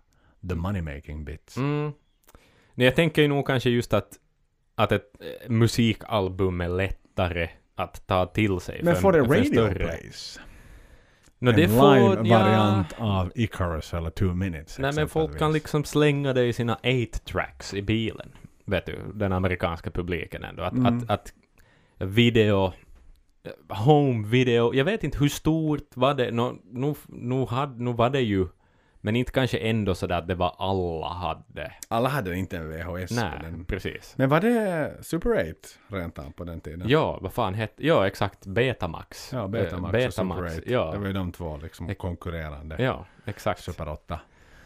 the 0.48 0.54
money 0.54 0.82
making 0.82 1.24
bits? 1.24 1.56
Mm. 1.56 1.92
Nej, 2.74 2.84
jag 2.84 2.96
tänker 2.96 3.22
ju 3.22 3.28
nog 3.28 3.46
kanske 3.46 3.70
just 3.70 3.92
att, 3.94 4.08
att 4.74 4.92
ett 4.92 5.10
eh, 5.20 5.50
musikalbum 5.50 6.60
är 6.60 6.68
lättare 6.68 7.48
att 7.74 8.06
ta 8.06 8.26
till 8.26 8.60
sig. 8.60 8.80
Men 8.82 8.96
för 8.96 9.12
en- 9.12 9.26
för 9.26 9.34
en 9.34 9.40
radio 9.40 9.52
större- 9.52 9.74
plays? 9.84 10.40
Nå, 11.42 11.50
en 11.50 11.68
får, 11.68 11.96
ja, 11.96 12.22
live-variant 12.22 12.94
av 12.98 13.32
Icarus 13.34 13.94
eller 13.94 14.10
Two 14.10 14.34
Minutes 14.34 14.78
Nej 14.78 14.92
men 14.94 15.08
folk 15.08 15.38
kan 15.38 15.52
liksom 15.52 15.84
slänga 15.84 16.32
det 16.32 16.44
i 16.46 16.52
sina 16.52 16.74
8-tracks 16.82 17.74
i 17.74 17.82
bilen. 17.82 18.32
Vet 18.64 18.86
du, 18.86 18.98
den 19.14 19.32
amerikanska 19.32 19.90
publiken 19.90 20.44
ändå. 20.44 20.62
Att, 20.62 20.72
Mm. 20.72 20.86
att, 20.86 21.10
att 21.10 21.32
video, 21.98 22.72
home 23.68 24.28
video, 24.28 24.74
jag 24.74 24.84
vet 24.84 25.04
inte 25.04 25.18
hur 25.18 25.28
stort 25.28 25.96
var 25.96 26.14
det, 26.14 26.30
nu, 26.30 26.52
nu, 26.70 26.94
nu, 27.08 27.46
hade, 27.46 27.82
nu 27.84 27.92
var 27.92 28.10
det 28.10 28.20
ju, 28.20 28.46
men 29.04 29.16
inte 29.16 29.32
kanske 29.32 29.58
ändå 29.58 29.94
sådär 29.94 30.18
att 30.18 30.28
det 30.28 30.34
var 30.34 30.54
alla 30.58 31.06
hade. 31.08 31.72
Alla 31.88 32.08
hade 32.08 32.36
inte 32.36 32.56
en 32.56 32.70
VHS 32.70 33.10
Nej, 33.10 33.38
den. 33.42 33.64
precis. 33.64 34.14
Men 34.18 34.28
var 34.28 34.40
det 34.40 34.92
Super 35.00 35.30
8 35.32 35.44
rent 35.88 36.18
av 36.18 36.30
på 36.30 36.44
den 36.44 36.60
tiden? 36.60 36.82
Ja, 36.88 37.18
vad 37.22 37.32
fan 37.32 37.54
hette, 37.54 37.86
ja 37.86 38.06
exakt, 38.06 38.46
Betamax. 38.46 39.30
Ja, 39.32 39.48
Betamax, 39.48 39.94
Eh, 39.94 40.06
och 40.06 40.14
Super 40.14 40.44
8. 40.44 40.62
ja. 40.66 40.90
Det 40.92 40.98
var 40.98 41.06
ju 41.06 41.12
de 41.12 41.32
två 41.32 41.56
liksom 41.62 41.94
konkurrerande. 41.94 42.76
Ja, 42.78 43.06
exakt. 43.24 43.60
Super 43.62 43.88
8. 43.88 44.20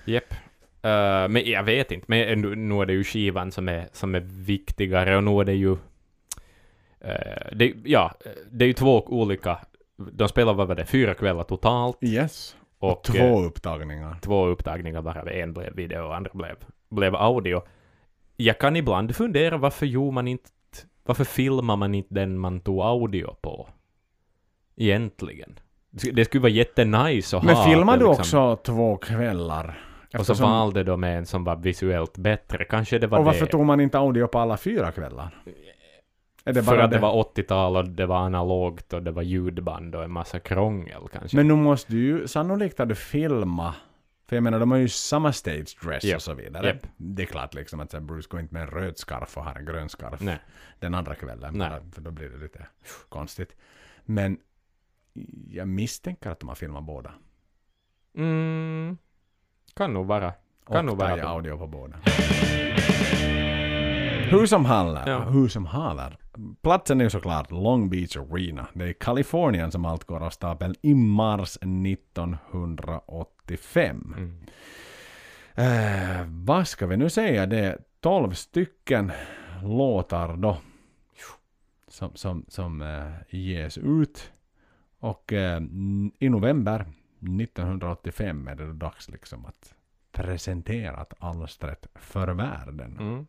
Japp. 0.04 0.32
Eh, 0.82 1.28
men 1.28 1.42
jag 1.44 1.62
vet 1.62 1.92
inte, 1.92 2.04
men 2.08 2.40
nu, 2.68 2.80
är 2.80 2.86
det 2.86 2.92
ju 2.92 3.04
skivan 3.04 3.52
som 3.52 3.68
är, 3.68 3.88
som 3.92 4.14
är 4.14 4.20
viktigare 4.20 5.16
och 5.16 5.24
nu 5.24 5.40
är 5.40 5.44
det 5.44 5.54
ju... 5.54 5.72
eh, 7.00 7.48
det, 7.52 7.72
ja, 7.84 8.14
det 8.50 8.64
är 8.64 8.66
ju 8.66 8.72
två 8.72 9.02
olika... 9.06 9.58
De 9.96 10.28
spelar, 10.28 10.54
vad 10.54 10.68
var 10.68 10.74
det, 10.74 10.86
fyra 10.86 11.14
kvällar 11.14 11.42
totalt 11.42 11.98
Yes. 12.00 12.56
Och 12.78 13.02
Två 13.04 13.18
eh, 13.18 13.46
upptagningar. 13.46 14.16
två 14.22 14.46
upptagningar 14.46 15.02
varav 15.02 15.28
en 15.28 15.52
blev 15.52 15.74
video 15.74 16.02
och 16.02 16.16
andra 16.16 16.30
blev, 16.34 16.56
blev 16.88 17.16
audio. 17.16 17.62
Jag 18.36 18.58
kan 18.58 18.76
ibland 18.76 19.16
fundera 19.16 19.56
varför 19.56 19.86
gjorde 19.86 20.14
man 20.14 20.28
inte... 20.28 20.50
Varför 21.04 21.24
filmar 21.24 21.76
man 21.76 21.94
inte 21.94 22.14
den 22.14 22.38
man 22.38 22.60
tog 22.60 22.80
audio 22.80 23.34
på? 23.40 23.68
Egentligen. 24.76 25.58
Det 26.12 26.24
skulle 26.24 26.42
vara 26.42 26.52
jättenice 26.52 27.36
att 27.36 27.44
Men 27.44 27.54
ha. 27.56 27.64
filmade 27.64 27.98
det 27.98 28.04
du 28.04 28.08
liksom- 28.18 28.40
också 28.50 28.62
två 28.62 28.96
kvällar? 28.96 29.78
Och 30.06 30.12
så 30.12 30.32
Eftersom- 30.32 30.50
valde 30.50 30.84
de 30.84 31.04
en 31.04 31.26
som 31.26 31.44
var 31.44 31.56
visuellt 31.56 32.18
bättre. 32.18 32.64
Kanske 32.64 32.98
det 32.98 33.06
var 33.06 33.18
och 33.18 33.24
varför 33.24 33.46
det. 33.46 33.50
tog 33.52 33.64
man 33.66 33.80
inte 33.80 33.98
audio 33.98 34.26
på 34.26 34.38
alla 34.38 34.56
fyra 34.56 34.92
kvällar? 34.92 35.42
Är 36.48 36.52
det 36.52 36.62
För 36.62 36.78
att 36.78 36.90
det 36.90 36.98
var 36.98 37.22
80-tal 37.22 37.76
och 37.76 37.88
det 37.88 38.06
var 38.06 38.16
analogt 38.16 38.92
och 38.92 39.02
det 39.02 39.10
var 39.10 39.22
ljudband 39.22 39.94
och 39.94 40.04
en 40.04 40.12
massa 40.12 40.38
krångel 40.40 41.02
kanske. 41.12 41.36
Men 41.36 41.48
nu 41.48 41.54
måste 41.54 41.92
du 41.92 41.98
ju, 41.98 42.28
sannolikt 42.28 42.78
har 42.78 42.86
du 42.86 42.94
filma 42.94 43.74
för 44.28 44.36
jag 44.36 44.42
menar, 44.42 44.60
de 44.60 44.70
har 44.70 44.78
ju 44.78 44.88
samma 44.88 45.32
stage 45.32 45.76
dress 45.82 46.04
Japp. 46.04 46.16
och 46.16 46.22
så 46.22 46.34
vidare. 46.34 46.66
Japp. 46.66 46.86
Det 46.96 47.22
är 47.22 47.26
klart 47.26 47.54
liksom 47.54 47.80
att 47.80 48.02
Bruce 48.02 48.28
går 48.30 48.40
inte 48.40 48.54
med 48.54 48.62
en 48.62 48.70
röd 48.70 48.98
scarf 48.98 49.36
och 49.36 49.44
har 49.44 49.54
en 49.54 49.64
grön 49.66 49.88
scarf 49.88 50.20
Nej. 50.20 50.38
den 50.78 50.94
andra 50.94 51.14
kvällen. 51.14 51.54
Nej. 51.58 51.80
För 51.92 52.00
då 52.00 52.10
blir 52.10 52.28
det 52.28 52.38
lite 52.38 52.66
konstigt. 53.08 53.56
Men 54.04 54.38
jag 55.50 55.68
misstänker 55.68 56.30
att 56.30 56.40
de 56.40 56.48
har 56.48 56.56
filmat 56.56 56.84
båda. 56.84 57.12
Mm, 58.16 58.98
kan 59.74 59.92
nog 59.92 60.06
vara. 60.06 60.32
Kan 60.66 60.76
och 60.76 60.84
nog 60.84 60.98
vara 60.98 61.22
audio 61.28 61.58
på 61.58 61.66
båda. 61.66 61.96
Hur 64.30 64.46
som 64.46 64.64
haver, 64.64 65.10
Ja. 65.10 65.18
hur 65.18 65.48
som 65.48 65.66
haver. 65.66 66.16
Platsen 66.62 67.00
är 67.00 67.04
ju 67.04 67.10
såklart 67.10 67.50
Long 67.50 67.90
Beach 67.90 68.16
Arena. 68.16 68.66
Det 68.74 68.84
är 68.84 68.92
Kalifornien 68.92 69.72
som 69.72 69.84
allt 69.84 70.04
går 70.04 70.20
av 70.20 70.30
stapeln 70.30 70.74
i 70.82 70.94
mars 70.94 71.56
1985. 71.56 74.14
Mm. 74.16 74.46
Eh, 75.54 76.26
vad 76.28 76.68
ska 76.68 76.86
vi 76.86 76.96
nu 76.96 77.10
säga? 77.10 77.46
Det 77.46 77.58
är 77.58 77.78
12 78.00 78.32
stycken 78.32 79.12
låtar 79.62 80.36
då 80.36 80.56
som, 81.88 82.10
som, 82.14 82.44
som 82.48 82.82
eh, 82.82 83.12
ges 83.30 83.78
ut. 83.78 84.32
Och 84.98 85.32
eh, 85.32 85.60
i 86.18 86.28
november 86.28 86.86
1985 87.40 88.48
är 88.48 88.54
det 88.54 88.72
dags 88.72 89.08
liksom 89.08 89.46
att 89.46 89.74
presentera 90.12 91.06
alstret 91.18 91.86
för 91.94 92.28
världen. 92.28 92.96
Mm. 93.00 93.26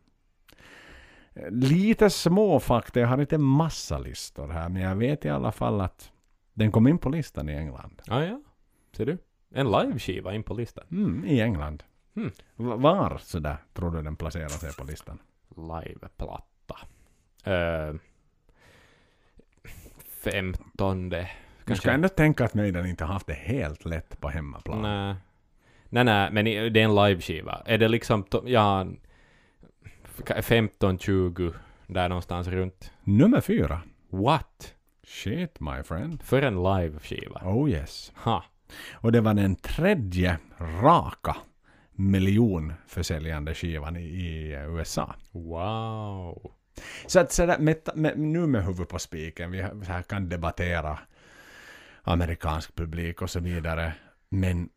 Lite 1.50 2.10
små 2.10 2.60
fakta, 2.60 3.00
jag 3.00 3.08
har 3.08 3.18
inte 3.18 3.38
massa 3.38 3.98
listor 3.98 4.48
här, 4.48 4.68
men 4.68 4.82
jag 4.82 4.96
vet 4.96 5.24
i 5.24 5.28
alla 5.28 5.52
fall 5.52 5.80
att 5.80 6.12
den 6.54 6.72
kom 6.72 6.88
in 6.88 6.98
på 6.98 7.08
listan 7.08 7.48
i 7.48 7.52
England. 7.52 8.02
Ah, 8.08 8.22
ja, 8.22 8.40
ser 8.92 9.06
du. 9.06 9.18
En 9.54 9.70
liveskiva 9.70 10.34
in 10.34 10.42
på 10.42 10.54
listan. 10.54 10.84
Mm, 10.90 11.24
I 11.24 11.40
England. 11.40 11.82
Mm. 12.16 12.32
Var 12.56 13.18
sådär 13.18 13.56
tror 13.72 13.90
du 13.90 14.02
den 14.02 14.16
placerar 14.16 14.48
sig 14.48 14.72
på 14.74 14.84
listan? 14.84 15.18
Liveplatta. 15.56 16.76
Uh, 17.46 17.96
femtonde. 20.08 21.30
Du 21.64 21.76
ska 21.76 21.90
ändå 21.90 22.08
tänka 22.08 22.44
att 22.44 22.54
nöjden 22.54 22.86
inte 22.86 23.04
haft 23.04 23.26
det 23.26 23.34
helt 23.34 23.84
lätt 23.84 24.20
på 24.20 24.28
hemmaplan. 24.28 24.82
Nej, 24.82 25.14
nej, 25.88 26.04
nej 26.04 26.30
men 26.32 26.44
det 26.44 26.80
är 26.80 26.84
en 26.84 26.94
liveskiva. 26.94 27.62
Är 27.66 27.78
det 27.78 27.88
liksom... 27.88 28.24
Ja, 28.44 28.86
15, 30.42 30.98
20, 30.98 31.52
där 31.86 32.08
någonstans 32.08 32.48
runt. 32.48 32.92
Nummer 33.04 33.40
fyra. 33.40 33.80
What? 34.10 34.74
Shit 35.02 35.60
my 35.60 35.82
friend. 35.82 36.22
För 36.22 36.42
en 36.42 36.62
live-skiva. 36.62 37.40
Oh 37.44 37.70
yes. 37.70 38.12
Ha. 38.14 38.44
Och 38.92 39.12
det 39.12 39.20
var 39.20 39.34
den 39.34 39.56
tredje 39.56 40.38
raka 40.82 41.36
miljonförsäljande 41.92 43.54
skivan 43.54 43.96
i, 43.96 44.52
eh, 44.52 44.74
USA. 44.74 45.14
Wow. 45.30 46.52
Så 47.06 47.20
att 47.20 47.32
så 47.32 47.46
där, 47.46 47.58
med, 47.58 47.76
med, 47.94 48.18
nu 48.18 48.46
med 48.46 48.64
huvudet 48.64 48.88
på 48.88 48.98
spiken, 48.98 49.50
vi 49.50 49.62
här 49.62 50.02
kan 50.02 50.28
debattera 50.28 50.98
amerikansk 52.02 52.74
publik 52.74 53.22
och 53.22 53.30
så 53.30 53.40
vidare. 53.40 53.92
Men 54.28 54.68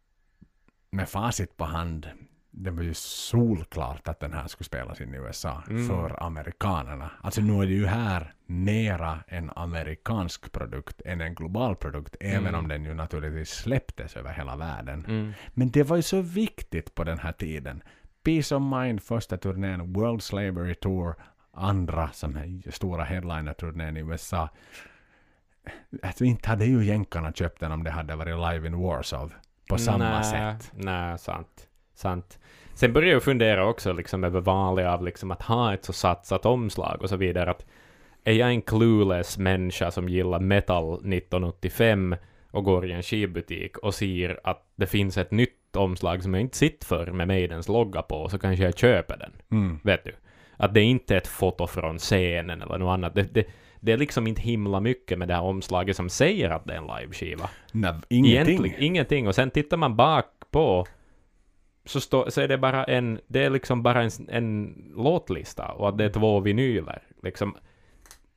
med 0.91 1.09
facit 1.09 1.57
på 1.57 1.65
hand 1.65 2.07
det 2.51 2.71
var 2.71 2.83
ju 2.83 2.93
solklart 2.93 4.07
att 4.07 4.19
den 4.19 4.33
här 4.33 4.47
skulle 4.47 4.65
spelas 4.65 5.01
in 5.01 5.13
i 5.13 5.17
USA 5.17 5.63
Mm. 5.69 5.87
för 5.87 6.23
amerikanerna. 6.23 7.11
Alltså 7.21 7.41
nu 7.41 7.61
är 7.61 7.65
det 7.65 7.73
ju 7.73 7.85
här 7.85 8.33
mera 8.45 9.23
en 9.27 9.51
amerikansk 9.55 10.51
produkt 10.51 11.01
än 11.05 11.21
en 11.21 11.35
global 11.35 11.75
produkt, 11.75 12.15
även 12.19 12.47
Mm. 12.47 12.55
om 12.55 12.67
den 12.67 12.85
ju 12.85 12.93
naturligtvis 12.93 13.49
släpptes 13.49 14.15
över 14.15 14.33
hela 14.33 14.55
världen. 14.55 15.05
Mm. 15.07 15.33
Men 15.53 15.71
det 15.71 15.83
var 15.83 15.95
ju 15.95 16.01
så 16.01 16.21
viktigt 16.21 16.95
på 16.95 17.03
den 17.03 17.19
här 17.19 17.31
tiden. 17.31 17.83
Peace 18.23 18.55
of 18.55 18.61
Mind, 18.63 19.03
första 19.03 19.37
turnén, 19.37 19.93
World 19.93 20.23
Slavery 20.23 20.75
Tour, 20.75 21.15
andra 21.53 22.09
som 22.11 22.35
är 22.35 22.71
stora 22.71 23.03
headliner-turnén 23.03 23.97
i 23.97 23.99
USA. 23.99 24.49
Att 26.03 26.21
vi 26.21 26.27
inte 26.27 26.49
hade 26.49 26.65
ju 26.65 26.83
jänkarna 26.85 27.33
köpt 27.33 27.59
den 27.59 27.71
om 27.71 27.83
det 27.83 27.91
hade 27.91 28.15
varit 28.15 28.53
live 28.53 28.67
in 28.67 28.81
Warsaw 28.81 29.35
på 29.69 29.77
samma 29.77 29.97
Nä, 30.17 30.23
sätt. 30.23 30.71
Nej, 30.75 31.19
sant. 31.19 31.67
Sant. 32.01 32.39
Sen 32.73 32.93
börjar 32.93 33.13
jag 33.13 33.23
fundera 33.23 33.67
också 33.67 33.93
liksom 33.93 34.23
över 34.23 34.41
vanliga 34.41 34.93
av 34.93 35.05
liksom 35.05 35.31
att 35.31 35.41
ha 35.41 35.73
ett 35.73 35.85
så 35.85 35.93
satsat 35.93 36.45
omslag 36.45 37.01
och 37.01 37.09
så 37.09 37.15
vidare. 37.15 37.51
Att 37.51 37.65
är 38.23 38.33
jag 38.33 38.49
en 38.49 38.61
clueless 38.61 39.37
människa 39.37 39.91
som 39.91 40.09
gillar 40.09 40.39
metal 40.39 40.93
1985 40.93 42.15
och 42.51 42.63
går 42.63 42.85
i 42.85 42.91
en 42.91 43.03
skivbutik 43.03 43.77
och 43.77 43.93
ser 43.93 44.39
att 44.43 44.65
det 44.75 44.87
finns 44.87 45.17
ett 45.17 45.31
nytt 45.31 45.75
omslag 45.75 46.23
som 46.23 46.33
jag 46.33 46.41
inte 46.41 46.57
sett 46.57 46.83
för 46.83 47.11
med 47.11 47.27
Maidens 47.27 47.67
logga 47.67 48.01
på, 48.01 48.29
så 48.29 48.39
kanske 48.39 48.63
jag 48.63 48.77
köper 48.77 49.17
den. 49.17 49.31
Mm. 49.51 49.79
Vet 49.83 50.03
du? 50.03 50.11
Att 50.57 50.73
det 50.73 50.81
inte 50.81 51.13
är 51.13 51.17
ett 51.17 51.27
foto 51.27 51.67
från 51.67 51.97
scenen 51.97 52.61
eller 52.61 52.77
något 52.77 52.93
annat. 52.93 53.15
Det, 53.15 53.33
det, 53.33 53.45
det 53.79 53.91
är 53.91 53.97
liksom 53.97 54.27
inte 54.27 54.41
himla 54.41 54.79
mycket 54.79 55.17
med 55.17 55.27
det 55.27 55.33
här 55.33 55.41
omslaget 55.41 55.95
som 55.95 56.09
säger 56.09 56.49
att 56.49 56.65
det 56.65 56.73
är 56.73 56.77
en 56.77 56.99
liveskiva. 56.99 57.49
Nej, 57.71 57.93
ingenting. 58.09 58.55
Egentligen 58.55 58.83
ingenting. 58.83 59.27
Och 59.27 59.35
sen 59.35 59.51
tittar 59.51 59.77
man 59.77 59.95
bak 59.95 60.25
på 60.51 60.85
så, 61.85 62.01
stå, 62.01 62.31
så 62.31 62.41
är 62.41 62.47
det 62.47 62.57
bara 62.57 62.83
en, 62.83 63.19
det 63.27 63.43
är 63.43 63.49
liksom 63.49 63.83
bara 63.83 64.03
en, 64.03 64.11
en 64.29 64.75
låtlista 64.95 65.67
och 65.67 65.89
att 65.89 65.97
det 65.97 66.05
är 66.05 66.09
två 66.09 66.39
vinyler. 66.39 67.01
Liksom, 67.23 67.55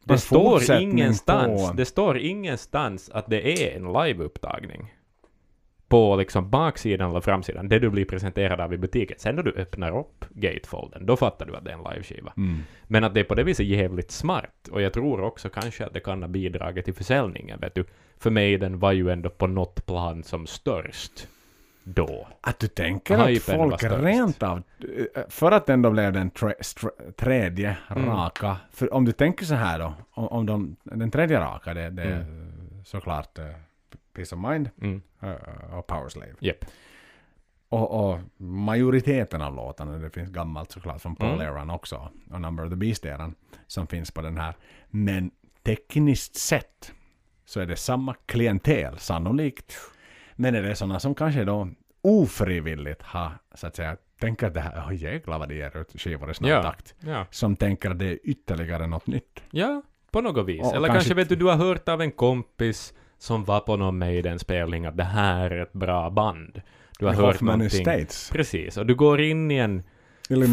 det 0.05 0.19
står 0.19 0.73
ingenstans, 0.81 1.69
på- 1.71 1.77
det 1.77 1.85
står 1.85 2.19
ingenstans 2.19 3.11
att 3.11 3.27
det 3.27 3.69
är 3.71 3.77
en 3.77 3.93
liveupptagning. 3.93 4.95
På 5.89 6.17
liksom 6.17 6.51
baksidan 6.51 7.11
eller 7.11 7.21
framsidan, 7.21 7.69
det 7.69 7.79
du 7.79 7.91
blir 7.91 8.05
presenterad 8.05 8.61
av 8.61 8.75
i 8.75 8.79
butiken. 8.79 9.17
Sen 9.19 9.37
när 9.37 9.43
du 9.43 9.53
öppnar 9.53 9.99
upp 9.99 10.25
gatefolden, 10.31 11.07
då 11.07 11.17
fattar 11.17 11.47
du 11.47 11.57
att 11.57 11.65
det 11.65 11.71
är 11.71 11.75
en 11.75 11.93
liveskiva. 11.93 12.33
Mm. 12.37 12.59
Men 12.85 13.05
att 13.05 13.15
det 13.15 13.21
är 13.21 13.25
på 13.25 13.35
det 13.35 13.45
viset 13.45 13.67
jävligt 13.67 14.11
smart. 14.11 14.69
Och 14.73 14.83
jag 14.83 14.93
tror 14.93 15.21
också 15.21 15.49
kanske 15.49 15.87
att 15.87 15.93
det 15.93 16.01
kan 16.01 16.23
ha 16.23 16.29
bidragit 16.29 16.85
till 16.85 16.95
försäljningen, 16.95 17.61
vet 17.61 17.75
du. 17.75 17.85
För 18.19 18.31
mig 18.31 18.59
den 18.59 18.79
var 18.79 18.93
ju 18.93 19.11
ändå 19.11 19.31
på 19.31 19.47
något 19.47 19.87
plan 19.87 20.23
som 20.23 20.47
störst. 20.47 21.29
Då. 21.85 22.29
Att 22.41 22.59
du 22.59 22.69
tänker 22.69 23.19
att 23.19 23.29
Hypen 23.29 23.57
folk 23.59 23.83
rent 23.83 24.43
av, 24.43 24.63
eh, 25.15 25.23
för 25.29 25.53
att 25.53 25.67
den 25.67 25.83
då 25.83 25.91
blev 25.91 26.13
den 26.13 26.31
tre, 26.31 26.55
str- 26.61 27.13
tredje 27.13 27.77
Mm. 27.91 28.07
raka, 28.11 28.57
för 28.71 28.95
om 28.95 29.05
du 29.05 29.13
tänker 29.13 29.45
så 29.45 29.55
här 29.55 29.79
då, 29.79 29.95
om, 30.11 30.47
de, 30.47 30.77
den 30.83 31.11
tredje 31.11 31.41
raka, 31.41 31.75
det, 31.75 31.91
det 31.91 32.03
är 32.03 32.21
Mm. 32.21 32.85
såklart 32.85 33.39
uh, 33.39 33.45
Peace 34.13 34.35
of 34.37 34.41
Mind 34.51 34.71
Mm. 34.81 35.03
eh, 35.23 35.75
och 35.79 35.87
Power 35.87 36.09
Slave. 36.09 36.33
Japp. 36.41 36.65
Och, 37.69 38.11
och 38.11 38.21
majoriteten 38.37 39.43
av 39.43 39.55
låtarna, 39.55 39.99
det 39.99 40.11
finns 40.11 40.31
gammalt 40.31 40.71
såklart 40.71 41.03
från 41.03 41.17
Paul 41.17 41.41
Mm. 41.41 41.71
Också, 41.71 42.11
och 42.31 42.41
Number 42.41 42.65
of 42.65 42.71
the 42.71 42.77
Beast-eran, 42.77 43.35
som 43.67 43.87
finns 43.87 44.11
på 44.11 44.23
den 44.23 44.37
här. 44.39 44.55
Men 44.91 45.31
tekniskt 45.63 46.37
sett 46.37 46.93
så 47.45 47.61
är 47.61 47.67
det 47.67 47.77
samma 47.77 48.15
klientel 48.27 48.99
sannolikt. 48.99 49.77
Men 50.37 50.55
är 50.55 50.63
det 50.63 50.75
sådana 50.75 51.01
som 51.01 51.15
kanske 51.15 51.45
då 51.45 51.69
ofrivilligt 52.03 53.03
har, 53.03 53.31
så 53.55 53.67
att 53.67 53.77
säga, 53.77 53.97
tänker 54.21 54.47
att 54.47 54.55
det 54.55 54.61
här, 54.61 54.81
oh, 54.89 54.95
jäklar 54.95 55.39
vad 55.39 55.49
det 55.49 55.55
ger 55.55 55.77
ut 55.77 56.01
skivor 56.01 56.31
i 56.31 56.35
snabb 56.35 56.51
Ja. 56.51 56.63
takt. 56.63 56.95
Ja. 57.01 57.27
Som 57.31 57.57
tänker 57.57 57.91
att 57.91 57.99
det 57.99 58.07
är 58.07 58.19
ytterligare 58.25 58.87
något 58.87 59.07
nytt. 59.07 59.43
ja, 59.51 59.83
på 60.11 60.21
något 60.21 60.47
vis. 60.47 60.61
Och 60.63 60.67
Eller 60.75 60.89
kanske- 60.89 60.93
kanske 60.95 61.15
vet 61.15 61.29
du, 61.29 61.37
du 61.37 61.45
har 61.45 61.57
hört 61.57 61.89
av 61.89 62.01
en 62.03 62.11
kompis 62.13 62.95
som 63.19 63.45
var 63.45 63.61
på 63.61 63.77
någon 63.77 63.99
Maiden-spelning 63.99 64.87
att 64.87 64.97
det 64.97 65.05
här 65.05 65.51
är 65.51 65.63
ett 65.63 65.73
bra 65.73 66.11
band. 66.11 66.63
Du 66.99 67.07
har 67.07 67.13
hört 67.15 67.25
Hoffman 67.35 67.59
någonting. 67.59 67.81
Estates. 67.81 68.31
Precis, 68.31 68.77
och 68.77 68.87
du 68.87 68.95
går 68.95 69.21
in 69.21 69.51
i 69.51 69.57
en 69.57 69.83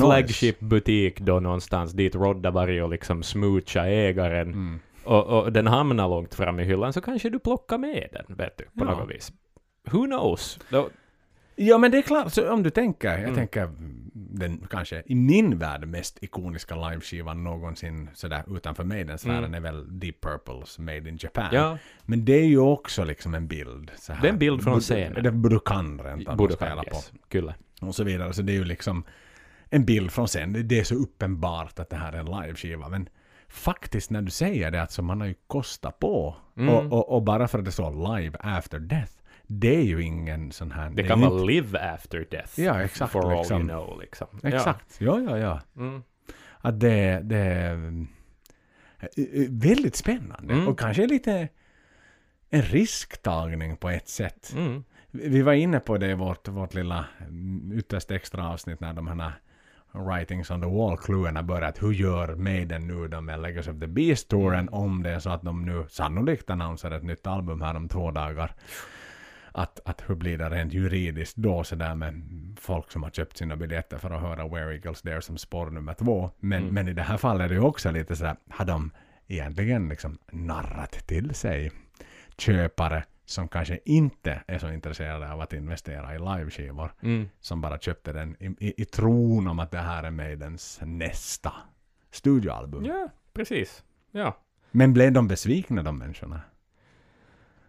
flagship-butik 0.02 1.20
då 1.20 1.40
någonstans 1.40 1.92
dit 1.94 2.16
Rodda 2.16 2.52
varit 2.52 2.84
och 2.84 2.90
liksom 2.90 3.24
smoocha 3.24 3.86
ägaren. 3.88 4.48
Mm. 4.54 4.80
och, 5.04 5.26
och 5.44 5.52
den 5.52 5.68
hamnar 5.68 6.10
långt 6.10 6.36
fram 6.36 6.60
i 6.60 6.64
hyllan 6.64 6.94
så 6.94 7.02
kanske 7.02 7.30
du 7.30 7.40
plockar 7.40 7.78
med 7.78 8.08
den, 8.12 8.36
vet 8.38 8.58
du, 8.58 8.64
på 8.64 8.86
Ja. 8.86 8.92
något 8.98 9.10
vis. 9.10 9.32
Who 9.92 10.06
knows? 10.06 10.60
Då, 10.70 10.90
Ja 11.56 11.78
men 11.78 11.92
det 11.92 11.98
är 11.98 12.02
klart, 12.02 12.34
så 12.34 12.52
om 12.54 12.64
du 12.64 12.70
tänker, 12.70 13.10
jag 13.10 13.20
Mm. 13.20 13.36
tänker 13.36 13.70
den 14.14 14.68
kanske 14.70 15.04
i 15.06 15.16
min 15.16 15.58
värld 15.58 15.88
mest 15.88 16.24
ikoniska 16.24 16.76
liveskivan 16.90 17.44
någonsin 17.44 18.10
sådär 18.14 18.44
utanför 18.58 18.84
Maiden-sfären 18.84 19.38
Mm. 19.44 19.54
är 19.54 19.60
väl 19.60 20.00
Deep 20.00 20.22
Purples 20.22 20.80
Made 20.80 21.10
in 21.10 21.18
Japan. 21.22 21.50
ja, 21.52 21.78
Men 22.06 22.26
det 22.26 22.34
är 22.34 22.46
ju 22.46 22.58
också 22.60 23.04
liksom 23.04 23.34
en 23.34 23.48
bild. 23.48 23.92
Så 23.98 24.14
här. 24.14 24.22
Det 24.22 24.28
är 24.28 24.32
en 24.32 24.40
bild 24.40 24.64
från 24.64 24.78
Bu- 24.78 24.82
scenen. 24.82 25.24
Det 25.24 25.32
Budokan 25.32 26.02
rent 26.04 26.28
av 26.28 26.38
de 26.38 26.52
spelar 26.52 26.86
yes. 26.86 27.10
på. 27.12 27.18
Kyllä. 27.30 27.56
Och 27.82 27.96
så 27.96 28.04
vidare. 28.04 28.34
Så 28.34 28.42
det 28.42 28.52
är 28.52 28.58
ju 28.58 28.64
liksom 28.66 29.04
en 29.70 29.86
bild 29.86 30.12
från 30.12 30.28
scenen. 30.28 30.54
Det- 30.54 30.64
Det 30.64 30.80
är 30.80 30.84
så 30.84 30.96
uppenbart 30.96 31.80
att 31.80 31.90
det 31.90 31.96
här 31.98 32.14
är 32.14 32.18
en 32.18 32.26
liveskiva. 32.42 32.90
Men 32.90 33.10
faktiskt 33.48 34.10
när 34.12 34.22
du 34.22 34.32
säger 34.32 34.72
det, 34.72 34.82
alltså 34.82 35.02
man 35.02 35.22
har 35.22 35.28
ju 35.28 35.36
kostat 35.48 36.00
på. 36.00 36.36
Mm. 36.58 36.70
Och, 36.76 36.86
och, 36.94 37.16
och 37.16 37.24
bara 37.24 37.48
för 37.48 37.60
att 37.60 37.66
det 37.66 37.72
står 37.72 38.18
live 38.20 38.38
after 38.40 38.80
death. 38.80 39.14
Det 39.54 39.76
är 39.76 39.84
ju 39.84 40.04
ingen 40.04 40.52
sån 40.52 40.72
här... 40.72 40.90
Det 40.90 41.02
är 41.02 41.08
kan 41.08 41.22
vara 41.22 41.44
live 41.44 41.80
after 41.80 42.28
death. 42.32 42.60
Ja, 42.60 42.82
exakt, 42.82 43.12
For 43.12 43.32
all 43.32 43.38
liksom. 43.38 43.58
you 43.58 43.70
know, 43.70 44.02
liksom. 44.02 44.28
Exakt, 44.44 44.96
ja, 45.00 45.20
ja, 45.20 45.38
ja. 45.38 45.62
Ja. 45.74 45.82
Mm. 45.82 46.04
Att 46.58 46.80
det, 46.80 47.22
det 47.24 47.38
är 47.38 47.74
mm, 47.74 48.08
eh, 49.00 49.08
eh, 49.18 49.48
väldigt 49.50 49.96
spännande. 49.96 50.54
Mm. 50.54 50.68
Och 50.68 50.80
kanske 50.80 51.08
lite 51.08 51.48
en 52.50 52.62
risktagning 52.62 53.78
på 53.78 53.90
ett 53.90 54.10
sätt. 54.10 54.54
Mm. 54.56 54.84
Vi 55.12 55.42
var 55.42 55.54
inne 55.54 55.80
på 55.80 55.98
det 55.98 56.08
i 56.12 56.14
vårt, 56.14 56.48
vårt 56.48 56.74
lilla 56.74 57.06
mm, 57.20 57.72
ytterst 57.76 58.12
extra 58.12 58.50
avsnitt 58.50 58.80
när 58.80 58.94
de 58.94 59.08
här 59.08 59.34
Writings 59.94 60.52
on 60.52 60.62
the 60.62 60.68
Wall-kluerna 60.68 61.44
börjat. 61.44 61.84
Hur 61.84 61.92
gör 61.92 62.36
Maiden 62.36 62.88
nu 62.88 63.08
då 63.08 63.22
med 63.22 63.42
Legacy 63.42 63.72
of 63.72 63.80
the 63.80 63.88
Beast-touren 63.88 64.70
om 64.72 65.04
det 65.04 65.10
är 65.10 65.20
så 65.20 65.30
att 65.30 65.42
de 65.42 65.66
nu 65.66 65.86
sannolikt 65.90 66.50
annonserar 66.50 66.98
ett 66.98 67.04
nytt 67.04 67.28
album 67.28 67.62
här 67.62 67.76
om 67.76 67.90
två 67.90 68.12
dagar. 68.12 68.56
Att, 69.54 69.80
att 69.86 70.04
hur 70.10 70.16
blir 70.16 70.38
det 70.38 70.50
rent 70.50 70.74
juridiskt 70.74 71.38
då 71.38 71.64
sådär 71.64 71.96
med 71.96 72.22
folk 72.60 72.92
som 72.92 73.04
har 73.04 73.10
köpt 73.10 73.38
sina 73.38 73.56
biljetter 73.56 73.98
för 73.98 74.12
att 74.12 74.22
höra 74.22 74.48
Where 74.48 74.74
Eagles 74.76 75.02
There 75.02 75.22
som 75.22 75.38
spår 75.38 75.70
nummer 75.70 75.94
två. 75.94 76.32
Men, 76.40 76.62
Mm. 76.64 76.74
men 76.74 76.88
i 76.88 76.94
det 76.94 77.02
här 77.04 77.18
fallet 77.18 77.46
är 77.46 77.50
det 77.50 77.56
ju 77.56 77.62
också 77.62 77.92
lite 77.92 78.16
sådär, 78.16 78.36
har 78.50 78.66
de 78.66 78.92
egentligen 79.28 79.90
liksom 79.90 80.18
narrat 80.32 80.92
till 81.08 81.34
sig 81.36 81.72
köpare 82.38 83.04
som 83.26 83.48
kanske 83.48 83.80
inte 83.86 84.44
är 84.48 84.60
så 84.60 84.72
intresserade 84.72 85.32
av 85.32 85.42
att 85.42 85.54
investera 85.54 86.16
i 86.16 86.20
liveskivor, 86.20 86.94
Mm. 87.02 87.30
som 87.40 87.62
bara 87.62 87.78
köpte 87.80 88.14
den 88.14 88.36
i, 88.40 88.46
i, 88.68 88.82
i 88.82 88.86
tron 88.86 89.48
om 89.48 89.60
att 89.60 89.72
det 89.72 89.78
här 89.80 90.04
är 90.04 90.12
Maidens 90.12 90.80
nästa 90.84 91.54
studioalbum. 92.12 92.86
Ja, 92.86 93.10
precis. 93.34 93.84
Ja, 94.12 94.38
Men 94.72 94.94
blev 94.94 95.12
de 95.12 95.28
besvikna 95.28 95.84
de 95.84 95.98
människorna? 95.98 96.42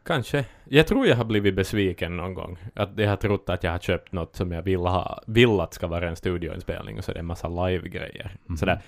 Kanske. 0.05 0.45
Jag 0.65 0.87
tror 0.87 1.07
jag 1.07 1.17
har 1.17 1.25
blivit 1.25 1.55
besviken 1.55 2.17
någon 2.17 2.35
gång. 2.35 2.59
Att 2.75 2.91
jag 2.97 3.09
har 3.09 3.17
trott 3.17 3.49
att 3.49 3.65
jag 3.65 3.71
har 3.71 3.79
köpt 3.79 4.13
något 4.13 4.37
som 4.37 4.53
jag 4.53 4.63
vill 4.63 4.81
ha, 4.81 5.23
vill 5.27 5.61
att 5.61 5.75
ska 5.75 5.87
vara 5.87 6.09
en 6.09 6.17
studioinspelning 6.17 6.99
och 6.99 7.05
så 7.05 7.11
är 7.11 7.15
det 7.15 7.21
en 7.21 7.27
massa 7.27 7.49
live-grejer. 7.49 8.37
Mhm. 8.47 8.57
Sådär. 8.57 8.81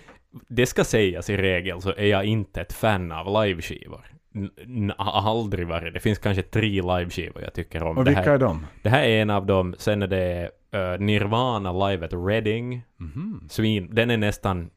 Det 0.49 0.67
ska 0.67 0.85
sägas 0.85 1.31
i 1.31 1.37
regel 1.37 1.81
så 1.81 1.91
är 1.97 2.07
jag 2.07 2.25
inte 2.25 2.61
ett 2.61 2.73
fan 2.73 3.12
av 3.12 3.45
liveskivor. 3.45 4.07
Har 4.97 5.31
aldrig 5.31 5.67
varit. 5.67 5.95
Det 5.95 6.01
finns 6.01 6.19
kanske 6.19 6.43
tre 6.43 6.83
liveskivor 6.83 7.43
jag 7.43 7.55
tycker 7.55 7.83
om. 7.83 7.99
Och 7.99 8.05
det, 8.05 8.11
vilka 8.11 8.23
här, 8.23 8.31
är 8.31 8.39
de? 8.39 8.67
det 8.83 8.89
här 8.89 9.03
är 9.03 9.23
en 9.23 9.31
av 9.31 9.47
dem. 9.47 9.75
Sen 9.79 10.03
är 10.03 10.07
det 10.07 10.51
eh, 10.71 11.01
Nirvana 11.01 11.89
live 11.89 12.07
at 12.07 12.12
Reading. 12.12 12.83
Mhm. 12.97 13.49
Svin. 13.51 13.89
Den 13.95 14.11
är 14.11 14.17
nästan... 14.17 14.71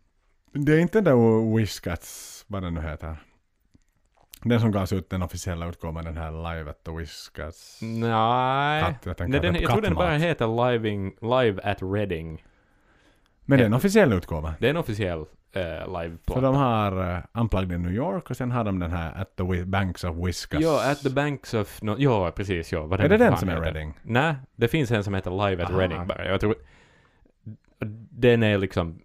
Det 0.53 0.73
är 0.73 0.79
inte 0.79 0.97
den 0.97 1.03
där 1.03 1.55
Whiskats, 1.57 2.45
vad 2.47 2.63
den 2.63 2.73
nu 2.73 2.81
heter. 2.81 3.15
Den 4.43 4.59
som 4.59 4.71
gavs 4.71 4.93
ut 4.93 5.09
den 5.09 5.23
officiella 5.23 5.67
utgåvan, 5.67 6.05
den 6.05 6.17
här 6.17 6.31
Live 6.31 6.69
at 6.69 6.83
the 6.83 6.91
Whiskats. 6.91 7.79
Nej. 7.81 8.83
Katt, 8.83 9.19
jag 9.19 9.29
Nej, 9.29 9.39
den, 9.39 9.55
jag 9.55 9.71
tror 9.71 9.81
den 9.81 9.93
bara 9.93 10.17
heter 10.17 10.71
Living, 10.71 11.15
Live 11.21 11.61
at 11.63 11.77
Reading. 11.81 12.43
Men 13.45 13.57
det 13.57 13.63
är 13.63 13.65
en 13.65 13.73
officiell 13.73 14.13
utgåva. 14.13 14.53
Det 14.59 14.65
är 14.65 14.69
en 14.69 14.77
officiell 14.77 15.19
uh, 15.19 15.25
För 15.53 16.03
liveplatta. 16.03 16.41
de 16.41 16.55
har 16.55 17.15
uh, 17.15 17.19
Unplugged 17.33 17.71
in 17.71 17.81
New 17.81 17.93
York 17.93 18.29
och 18.29 18.37
sen 18.37 18.51
har 18.51 18.63
de 18.63 18.79
den 18.79 18.91
här 18.91 19.21
At 19.21 19.35
the 19.35 19.65
Banks 19.65 20.03
of 20.03 20.15
Whiskas. 20.15 20.61
Ja, 20.61 20.91
At 20.91 21.01
the 21.01 21.09
Banks 21.09 21.53
of... 21.53 21.81
No, 21.81 21.95
ja, 21.97 22.31
precis. 22.31 22.71
Ja, 22.71 22.85
vad 22.85 22.99
Är 22.99 23.09
det 23.09 23.17
den 23.17 23.37
som 23.37 23.49
är. 23.49 23.61
Reading? 23.61 23.99
Nej, 24.03 24.35
det 24.55 24.67
finns 24.67 24.91
en 24.91 25.03
som 25.03 25.13
heter 25.13 25.49
Live 25.49 25.63
at 25.63 25.69
Aha. 25.69 25.79
Reading 25.79 26.07
bara. 26.07 26.25
Jag 26.25 26.39
tror... 26.39 26.55
Den 28.09 28.43
är 28.43 28.57
liksom... 28.57 28.99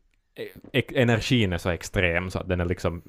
Energin 0.72 1.53
är 1.53 1.59
så 1.59 1.70
extrem 1.70 2.30
så 2.30 2.39
att 2.39 2.49
den 2.49 2.61
är 2.61 2.64
liksom... 2.64 3.03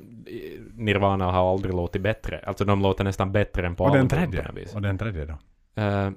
Nirvana 0.74 1.32
har 1.32 1.52
aldrig 1.52 1.76
låtit 1.76 2.02
bättre. 2.02 2.40
Alltså 2.40 2.66
de 2.66 2.82
låter 2.82 3.04
nästan 3.04 3.32
bättre 3.32 3.68
än 3.68 3.76
på 3.76 3.84
Och 3.84 3.96
den 3.96 4.08
tredje? 4.08 4.48
Och 4.76 4.82
den 4.82 4.98
tredje 4.98 5.26
då? 5.26 5.38
Eh, 5.82 6.12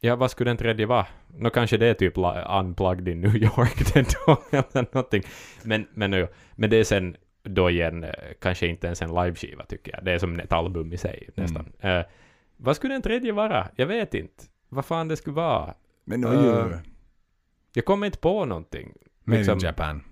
ja, 0.00 0.16
vad 0.16 0.30
skulle 0.30 0.50
den 0.50 0.56
tredje 0.56 0.86
vara? 0.86 1.06
Nå 1.36 1.50
kanske 1.50 1.76
det 1.76 1.86
är 1.86 1.94
typ 1.94 2.14
Unplugged 2.58 3.08
in 3.08 3.20
New 3.20 3.36
York 3.42 3.94
den 3.94 4.04
då, 4.26 4.42
eller 4.50 4.94
någonting. 4.94 5.22
Men, 5.62 5.86
men, 5.94 6.10
nu, 6.10 6.28
men 6.54 6.70
det 6.70 6.76
är 6.76 6.84
sen 6.84 7.16
då 7.42 7.70
igen 7.70 8.04
eh, 8.04 8.10
kanske 8.40 8.66
inte 8.66 8.86
ens 8.86 9.02
en 9.02 9.14
liveskiva 9.14 9.64
tycker 9.64 9.92
jag. 9.92 10.04
Det 10.04 10.12
är 10.12 10.18
som 10.18 10.40
ett 10.40 10.52
album 10.52 10.92
i 10.92 10.96
sig 10.96 11.28
nästan. 11.34 11.72
Eh, 11.80 12.00
vad 12.56 12.76
skulle 12.76 12.94
den 12.94 13.02
tredje 13.02 13.32
vara? 13.32 13.68
Jag 13.76 13.86
vet 13.86 14.14
inte. 14.14 14.44
Vad 14.68 14.84
fan 14.84 15.08
det 15.08 15.16
skulle 15.16 15.36
vara? 15.36 15.74
Men 16.04 16.20
nu 16.20 16.26
är 16.26 16.42
ju 16.42 16.91
Jag 17.72 17.84
kommer 17.84 18.06
inte 18.06 18.18
på 18.18 18.44
någonting. 18.44 18.92
Made 19.24 19.38
liksom- 19.38 19.58
in 19.58 19.64
Japan. 19.64 20.02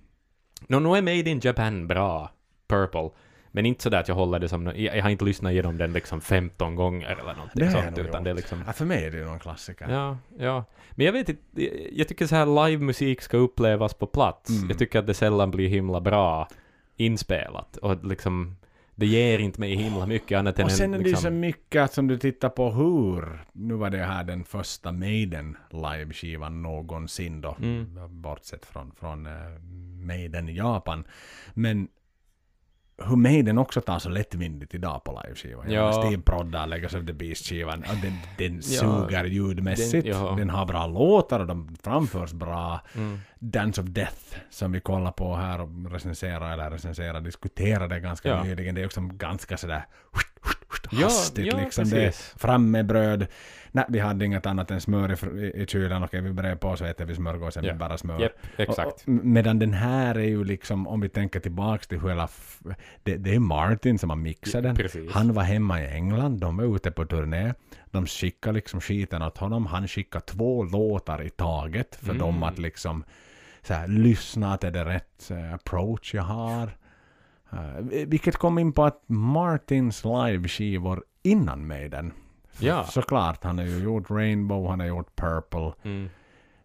Nå, 0.66 0.78
nu 0.78 0.88
är 0.96 1.02
Made 1.02 1.30
in 1.30 1.40
Japan 1.42 1.86
bra. 1.86 2.30
Purple. 2.68 3.10
Men 3.52 3.66
inte 3.66 3.82
sådär 3.82 4.00
att 4.00 4.08
jag 4.08 4.14
håller 4.14 4.38
det 4.38 4.48
som... 4.48 4.72
Jag, 4.76 5.02
har 5.02 5.10
inte 5.10 5.24
lyssnat 5.24 5.52
igenom 5.52 5.78
den 5.78 5.92
liksom 5.92 6.20
15 6.20 6.74
gånger 6.74 7.06
eller 7.06 7.34
någonting 7.34 7.64
Det 7.64 7.70
sånt. 7.70 7.98
Utan 7.98 8.24
det 8.24 8.30
är 8.30 8.34
liksom... 8.34 8.62
Ja, 8.66 8.72
för 8.72 8.84
mig 8.84 9.04
är 9.04 9.10
det 9.10 9.16
ju 9.18 9.24
någon 9.24 9.38
klassiker. 9.38 9.88
Ja, 9.88 10.18
ja. 10.38 10.64
Men 10.90 11.06
jag 11.06 11.12
vet 11.12 11.28
inte, 11.28 11.42
jag- 11.62 11.72
jag 11.92 12.08
tycker 12.08 12.26
så 12.26 12.34
här 12.36 12.66
livemusik 12.68 13.20
ska 13.22 13.36
upplevas 13.36 13.94
på 13.94 14.06
plats. 14.06 14.50
Mm. 14.50 14.68
Jag 14.68 14.78
tycker 14.78 14.98
att 14.98 15.06
det 15.06 15.14
sällan 15.14 15.50
blir 15.50 15.68
himla 15.68 16.00
bra 16.00 16.48
inspelat. 16.96 17.76
Och 17.76 18.04
liksom, 18.04 18.56
det 19.00 19.06
ger 19.06 19.38
inte 19.38 19.60
mig 19.60 19.74
himla 19.74 20.06
mycket 20.06 20.38
annat 20.38 20.58
än 20.58 20.64
Och 20.64 20.72
sen 20.72 20.94
är 20.94 20.98
det 20.98 21.04
ju 21.04 21.10
så 21.10 21.16
liksom... 21.16 21.40
mycket 21.40 21.82
att 21.82 21.92
som 21.92 22.06
du 22.06 22.18
tittar 22.18 22.48
på 22.48 22.70
hur, 22.70 23.44
nu 23.52 23.74
var 23.74 23.90
det 23.90 23.98
här 23.98 24.24
den 24.24 24.44
första 24.44 24.92
Maiden 24.92 25.56
liveskivan 25.70 26.62
någonsin 26.62 27.40
då, 27.40 27.56
Mm. 27.60 28.22
bortsett 28.22 28.66
från, 28.66 28.92
från 28.92 29.26
uh, 29.26 29.32
Maiden 30.06 30.54
Japan. 30.54 31.04
Men 31.54 31.88
hur 33.08 33.16
Maiden 33.16 33.58
också 33.58 33.80
tar 33.80 33.98
så 33.98 34.08
lättvindigt 34.08 34.74
idag 34.74 35.04
på 35.04 35.20
liveskivan. 35.24 35.70
Ja. 35.70 35.92
Steve 35.92 36.22
proddar, 36.22 36.66
lägger 36.66 36.88
sig 36.88 37.06
The 37.06 37.12
Beast-skivan, 37.12 37.84
den, 38.02 38.12
den 38.38 38.54
Ja, 38.54 38.60
suger 38.62 39.24
ljudmässigt. 39.24 40.06
den- 40.06 40.16
ja. 40.16 40.34
Den 40.38 40.50
har 40.50 40.66
bra 40.66 40.86
låtar 40.86 41.40
och 41.40 41.46
de 41.46 41.76
framförs 41.82 42.32
bra. 42.32 42.80
Mm. 42.94 43.18
Dance 43.38 43.80
of 43.80 43.86
Death 43.86 44.36
som 44.50 44.72
vi 44.72 44.80
kollar 44.80 45.12
på 45.12 45.36
här 45.36 45.60
och 45.60 45.92
recenserar, 45.92 46.52
eller 46.52 46.70
recenserar, 46.70 47.20
diskuterade 47.20 48.00
ganska 48.00 48.28
Ja. 48.28 48.42
nyligen. 48.42 48.74
Det 48.74 48.80
är 48.80 48.86
också 48.86 49.00
ganska 49.00 49.56
sådär 49.56 49.86
Ja, 50.92 51.04
hastigt 51.04 51.46
ja, 51.46 51.58
liksom. 51.60 51.90
Det 51.90 52.04
är 52.06 52.38
fram 52.38 52.70
med 52.70 52.86
bröd. 52.86 53.26
Nej, 53.72 53.84
vi 53.88 53.98
hade 53.98 54.24
inget 54.24 54.46
annat 54.46 54.70
än 54.70 54.80
smör 54.80 55.38
i, 55.38 55.62
i, 55.62 55.66
kylen. 55.66 56.04
Okej, 56.04 56.20
vi 56.20 56.32
brer 56.32 56.54
på 56.56 56.76
så 56.76 56.84
äter 56.84 57.04
vi 57.04 57.14
smörgåsen 57.14 57.64
Ja. 57.64 57.70
med 57.72 57.78
bara 57.78 57.98
smör. 57.98 58.20
Japp, 58.20 58.32
exakt. 58.56 58.86
Och, 58.86 58.92
och, 58.92 59.08
medan 59.08 59.58
den 59.58 59.72
här 59.72 60.14
är 60.14 60.28
ju 60.28 60.44
liksom, 60.44 60.86
om 60.88 61.00
vi 61.00 61.08
tänker 61.08 61.40
tillbaks 61.40 61.86
till 61.88 62.00
hela... 62.00 62.28
Det, 63.02 63.16
det 63.16 63.34
är 63.34 63.38
Martin 63.38 63.98
som 63.98 64.10
har 64.10 64.16
mixat 64.16 64.62
den. 64.62 64.76
Precis. 64.76 65.12
Han 65.12 65.32
var 65.32 65.42
hemma 65.42 65.82
i 65.82 65.86
England, 65.86 66.40
de 66.40 66.56
var 66.56 66.76
ute 66.76 66.90
på 66.90 67.04
turné. 67.04 67.54
De 67.90 68.06
skickade 68.06 68.54
liksom 68.54 68.80
skiten 68.80 69.22
åt 69.22 69.38
honom. 69.38 69.66
Han 69.66 69.88
skickade 69.88 70.24
två 70.24 70.64
låtar 70.64 71.22
i 71.22 71.30
taget 71.30 71.96
för 71.96 72.06
Mm. 72.10 72.18
dem 72.18 72.42
att 72.42 72.58
liksom 72.58 73.04
så 73.62 73.74
här, 73.74 73.88
lyssna 73.88 74.56
till 74.56 74.72
det 74.72 74.84
rätt 74.84 75.30
eh, 75.30 75.54
approach 75.54 76.14
jag 76.14 76.22
har. 76.22 76.70
Uh, 77.52 78.06
vilket 78.06 78.36
kom 78.36 78.58
in 78.58 78.72
på 78.72 78.84
att 78.84 79.02
Martins 79.06 80.04
liveskivor 80.04 81.04
innan 81.22 81.66
Maiden. 81.66 82.12
Ja. 82.58 82.84
Såklart, 82.84 83.44
han 83.44 83.58
har 83.58 83.64
ju 83.64 83.82
gjort 83.82 84.10
Rainbow, 84.10 84.68
han 84.68 84.80
har 84.80 84.86
gjort 84.86 85.16
Purple. 85.16 85.72
Mm. 85.82 86.10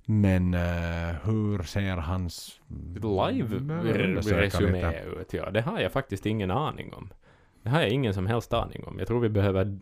Men 0.06 0.54
eh, 0.54 1.16
hur 1.24 1.64
ser 1.64 1.98
hans... 1.98 2.62
Live-resumé 2.96 4.94
ut, 5.22 5.34
ja. 5.34 5.50
Det 5.50 5.62
har 5.62 5.80
jag 5.80 5.92
faktiskt 5.92 6.26
ingen 6.26 6.52
aning 6.52 6.94
om. 6.94 7.10
Det 7.64 7.70
har 7.70 7.82
jag 7.82 7.90
ingen 7.90 8.14
som 8.14 8.28
helst 8.28 8.54
aning 8.54 8.84
om. 8.84 9.00
Jag 9.00 9.08
tror 9.08 9.20
vi 9.20 9.30
behöver 9.30 9.80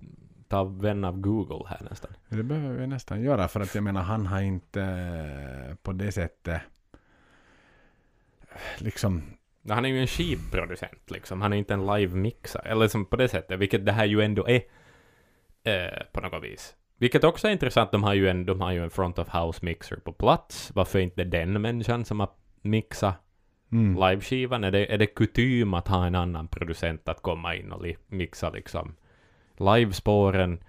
ta 0.47 0.63
vän 0.63 1.03
av 1.03 1.19
Google 1.19 1.65
här 1.67 1.79
nästan. 1.89 2.11
Det 2.29 2.43
behöver 2.43 2.77
vi 2.77 2.87
nästan 2.87 3.21
göra 3.21 3.47
för 3.47 3.59
att 3.59 3.75
jag 3.75 3.83
menar 3.83 4.01
han 4.01 4.25
har 4.25 4.41
inte 4.41 4.81
eh, 4.81 5.75
på 5.75 5.91
det 5.91 6.11
sättet 6.11 6.61
liksom 8.77 9.23
Han 9.69 9.85
är 9.85 9.89
ju 9.89 10.01
en 10.01 10.07
skivproducent 10.07 11.11
liksom. 11.11 11.41
Han 11.41 11.53
är 11.53 11.57
inte 11.57 11.73
en 11.73 11.85
live-mixare. 11.85 12.67
Eller 12.67 12.87
som 12.87 13.05
på 13.05 13.15
det 13.15 13.27
sättet, 13.27 13.59
vilket 13.59 13.85
det 13.85 13.91
här 13.91 14.05
ju 14.05 14.21
ändå 14.21 14.47
är. 14.47 14.61
Eh, 15.63 16.03
på 16.11 16.21
något 16.21 16.43
vis. 16.43 16.75
Vilket 16.97 17.23
också 17.23 17.47
är 17.47 17.51
intressant, 17.51 17.91
de 17.91 18.03
har 18.03 18.13
ju 18.13 18.29
en, 18.29 18.45
de 18.45 18.61
har 18.61 18.71
ju 18.71 18.83
en 18.83 18.89
front 18.89 19.19
of 19.19 19.27
house 19.35 19.65
mixer 19.65 19.95
på 19.95 20.13
plats. 20.13 20.71
Varför 20.75 20.99
inte 20.99 21.23
den 21.23 21.61
människan 21.61 22.05
som 22.05 22.19
har 22.19 22.29
mixat 22.61 23.15
mm, 23.71 23.95
liveskivan? 23.95 24.63
Är 24.63 24.71
det, 24.71 24.93
är 24.93 24.97
det 24.97 25.05
kutym 25.05 25.73
att 25.73 25.87
ha 25.87 26.05
en 26.05 26.15
annan 26.15 26.47
producent 26.47 27.07
att 27.07 27.21
komma 27.21 27.55
in 27.55 27.71
och 27.71 27.83
li, 27.83 27.97
mixa 28.07 28.49
liksom 28.49 28.95
livespåren? 29.57 30.63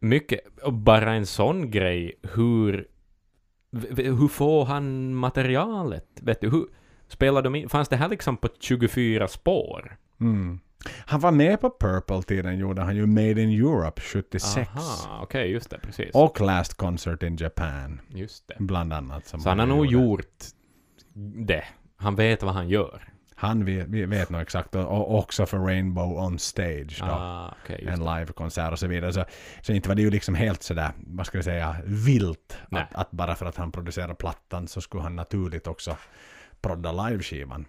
Mycket, 0.00 0.40
och 0.62 0.72
bara 0.72 1.12
en 1.12 1.26
sån 1.26 1.70
grej, 1.70 2.20
hur, 2.22 2.88
hur 3.96 4.28
får 4.28 4.64
han 4.64 5.14
materialet? 5.14 6.06
Vet 6.22 6.40
du, 6.40 6.50
hur, 6.50 6.66
spelar 7.06 7.42
de 7.42 7.54
in, 7.54 7.68
fanns 7.68 7.88
det 7.88 7.96
här 7.96 8.08
liksom 8.08 8.36
på 8.36 8.48
24 8.60 9.28
spår? 9.28 9.96
mm. 10.20 10.60
Han 11.06 11.20
var 11.20 11.30
med 11.30 11.60
på 11.60 11.70
Purple-tiden 11.80 12.58
gjorde 12.58 12.82
han 12.82 12.96
ju 12.96 13.06
Made 13.06 13.42
in 13.42 13.50
Europe 13.50 14.00
76. 14.00 14.70
Aha, 14.76 15.20
okej, 15.22 15.50
just 15.50 15.70
det, 15.70 15.78
precis. 15.78 16.10
Och 16.14 16.40
Last 16.40 16.74
Concert 16.74 17.22
in 17.22 17.36
Japan. 17.36 18.00
Just 18.08 18.48
det. 18.48 18.54
Bland 18.58 18.92
annat. 18.92 19.26
Så 19.26 19.48
han 19.48 19.58
har 19.58 19.66
nog 19.66 19.86
gjort 19.86 20.44
det. 21.46 21.64
Han 21.96 22.16
vet 22.16 22.42
vad 22.42 22.54
han 22.54 22.68
gör. 22.68 23.10
Han 23.40 23.64
vet, 23.64 23.86
vi 23.88 24.04
vet 24.04 24.30
nog 24.30 24.40
exakt. 24.40 24.74
Och, 24.74 25.18
också 25.18 25.46
för 25.46 25.58
Rainbow 25.58 26.18
on 26.18 26.38
Stage 26.38 26.96
då. 27.00 27.06
Ah, 27.06 27.54
just 27.68 27.88
en 27.88 28.04
livekonsert 28.04 28.72
och 28.72 28.78
så 28.78 28.86
vidare. 28.86 29.12
Så, 29.12 29.24
så 29.62 29.72
inte 29.72 29.88
var 29.88 29.96
det 29.96 30.02
ju 30.02 30.10
liksom 30.10 30.34
helt 30.34 30.62
sådär, 30.62 30.92
vad 30.96 31.26
ska 31.26 31.38
jag 31.38 31.44
säga, 31.44 31.76
vilt. 31.84 32.58
Att, 32.70 32.94
att 32.94 33.10
bara 33.10 33.34
för 33.34 33.46
att 33.46 33.56
han 33.56 33.72
producerar 33.72 34.14
plattan 34.14 34.68
så 34.68 34.80
skulle 34.80 35.02
han 35.02 35.16
naturligt 35.16 35.66
också 35.66 35.96
prodda 36.60 36.92
liveskivan. 36.92 37.66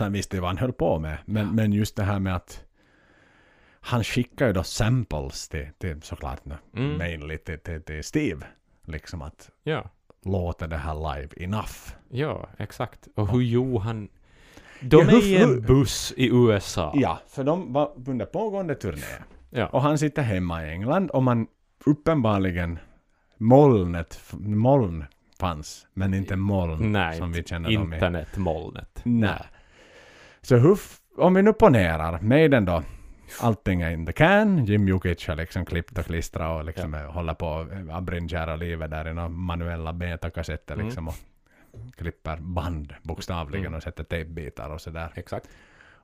Han 0.00 0.12
visste 0.12 0.36
ju 0.36 0.40
vad 0.40 0.50
han 0.50 0.58
höll 0.58 0.72
på 0.72 0.98
med. 0.98 1.18
Men, 1.24 1.54
men 1.54 1.72
just 1.72 1.96
det 1.96 2.02
här 2.02 2.18
med 2.20 2.36
att 2.36 2.64
han 3.80 4.04
skickar 4.04 4.46
ju 4.46 4.52
då 4.52 4.62
samples 4.62 5.48
till, 5.48 5.68
till 5.78 6.02
såklart 6.02 6.44
nu, 6.44 6.54
Mm. 6.76 6.98
mainly 6.98 7.38
till, 7.38 7.58
till, 7.58 7.82
till 7.82 8.04
Steve. 8.04 8.46
Liksom 8.84 9.22
att 9.22 9.50
Ja. 9.62 9.90
låta 10.24 10.66
det 10.66 10.76
här 10.76 11.14
live 11.14 11.28
enough. 11.36 11.94
Ja, 12.08 12.48
exakt. 12.58 13.08
Och 13.14 13.28
hur 13.28 13.40
gjorde 13.40 13.80
han... 13.84 14.08
De 14.80 14.96
Ja, 14.96 15.16
är 15.16 15.22
i 15.24 15.36
en 15.42 15.62
buss 15.62 16.14
i 16.16 16.28
USA. 16.32 16.92
Ja, 16.96 17.18
för 17.28 17.44
de 17.44 17.72
var 17.72 17.92
under 18.06 18.26
pågående 18.26 18.74
turné. 18.74 19.22
Ja. 19.50 19.66
Och 19.66 19.82
han 19.82 19.98
sitter 19.98 20.22
hemma 20.22 20.66
i 20.66 20.70
England 20.70 21.10
och 21.10 21.22
man 21.22 21.46
uppenbarligen 21.86 22.78
molnet, 23.38 24.20
moln 24.38 25.04
fanns, 25.40 25.86
men 25.92 26.14
inte 26.14 26.36
moln 26.36 26.92
Nej, 26.92 27.18
som 27.18 27.32
vi 27.32 27.42
känner 27.44 27.70
dem 27.72 27.92
i. 27.92 27.96
Internetmolnet. 27.96 29.00
Nej. 29.04 29.42
Så 30.46 30.56
hur, 30.56 30.78
om 31.16 31.34
vi 31.34 31.42
nu 31.42 31.52
ponerar, 31.52 32.20
Maiden 32.20 32.64
då, 32.64 32.82
allting 33.40 33.82
är 33.82 33.90
in 33.90 34.06
the 34.06 34.12
can. 34.12 34.64
Jim 34.64 34.88
Jukic 34.88 35.28
har 35.28 35.36
liksom 35.36 35.64
klippt 35.66 35.98
och 35.98 36.04
klistrat 36.06 36.58
och 36.58 36.64
liksom 36.64 36.94
håller 36.94 37.34
på 37.34 37.66
att 37.92 38.04
brinjära 38.04 38.56
livet 38.56 38.90
där 38.90 39.08
i 39.08 39.14
några 39.14 39.28
manuella 39.28 39.92
betakassetter 39.92 40.74
Mm. 40.74 40.86
liksom 40.86 41.08
och 41.08 41.14
klipper 41.96 42.36
band 42.36 42.94
bokstavligen 43.02 43.66
Mm. 43.66 43.76
och 43.76 43.82
sätter 43.82 44.04
tejpbitar 44.04 44.70
och 44.70 44.80
sådär. 44.80 45.12
Exakt. 45.14 45.48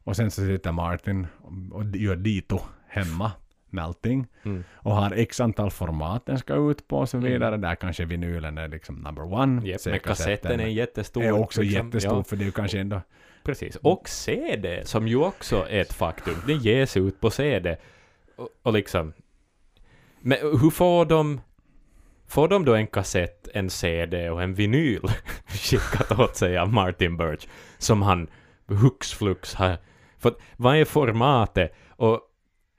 Och 0.04 0.16
sen 0.16 0.30
så 0.30 0.46
sitter 0.46 0.72
Martin 0.72 1.26
och 1.72 1.84
gör 1.96 2.16
dito 2.16 2.60
hemma 2.88 3.32
med 3.70 3.84
allting. 3.84 4.26
Mm. 4.42 4.64
Och 4.72 4.94
har 4.94 5.12
x 5.12 5.40
antal 5.40 5.70
format 5.70 6.26
den 6.26 6.38
ska 6.38 6.70
ut 6.70 6.88
på 6.88 6.98
och 6.98 7.08
så 7.08 7.18
vidare. 7.18 7.56
Där 7.56 7.74
kanske 7.74 8.04
vinylen 8.04 8.58
är 8.58 8.68
liksom 8.68 8.94
number 8.96 9.32
one. 9.32 9.66
Yep, 9.66 9.80
men 9.86 10.00
kassetten 10.00 10.60
är 10.60 10.66
jättestor. 10.66 11.22
är 11.22 11.32
också 11.32 11.62
liksom. 11.62 11.86
jättestor 11.86 12.16
Ja, 12.16 12.24
för 12.24 12.36
det 12.36 12.42
är 12.44 12.46
ju 12.46 12.52
kanske 12.52 12.80
ändå... 12.80 13.00
precis. 13.44 13.76
Och 13.76 14.08
CD, 14.08 14.82
som 14.84 15.08
ju 15.08 15.16
också 15.16 15.66
är 15.70 15.80
ett 15.80 15.92
faktum. 15.92 16.34
Det 16.46 16.52
ges 16.52 16.96
ut 16.96 17.20
på 17.20 17.30
CD. 17.30 17.76
Och, 18.36 18.48
och 18.62 18.72
liksom... 18.72 19.12
Men 20.20 20.38
hur 20.60 20.70
får 20.70 21.04
de... 21.04 21.40
Får 22.26 22.48
de 22.48 22.64
då 22.64 22.74
en 22.74 22.86
kassett, 22.86 23.48
en 23.54 23.70
CD 23.70 24.30
och 24.30 24.42
en 24.42 24.54
vinyl 24.54 25.02
skickat 25.46 26.18
åt 26.18 26.36
sig 26.36 26.58
av 26.58 26.72
Martin 26.72 27.16
Birch, 27.16 27.46
som 27.78 28.02
han 28.02 28.28
hux 28.66 29.12
flux 29.12 29.54
har... 29.54 29.76
För 30.18 30.34
vad 30.56 30.76
är 30.76 30.84
formatet? 30.84 31.74
Och 31.88 32.20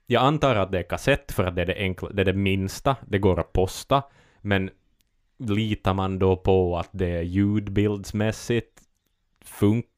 jag 0.07 0.23
antar 0.23 0.55
att 0.55 0.71
det 0.71 0.79
är 0.79 0.83
kassett 0.83 1.31
för 1.31 1.43
att 1.43 1.55
det 1.55 1.61
är 1.61 1.65
det, 1.65 1.75
enkla, 1.77 2.09
det, 2.09 2.21
är 2.21 2.25
det 2.25 2.33
minsta, 2.33 2.95
det 3.07 3.19
går 3.19 3.39
att 3.39 3.53
posta, 3.53 4.03
men 4.41 4.69
litar 5.37 5.93
man 5.93 6.19
då 6.19 6.35
på 6.37 6.77
att 6.77 6.89
det 6.91 7.21
ljudbildsmässigt 7.21 8.81
funkar? 9.45 9.92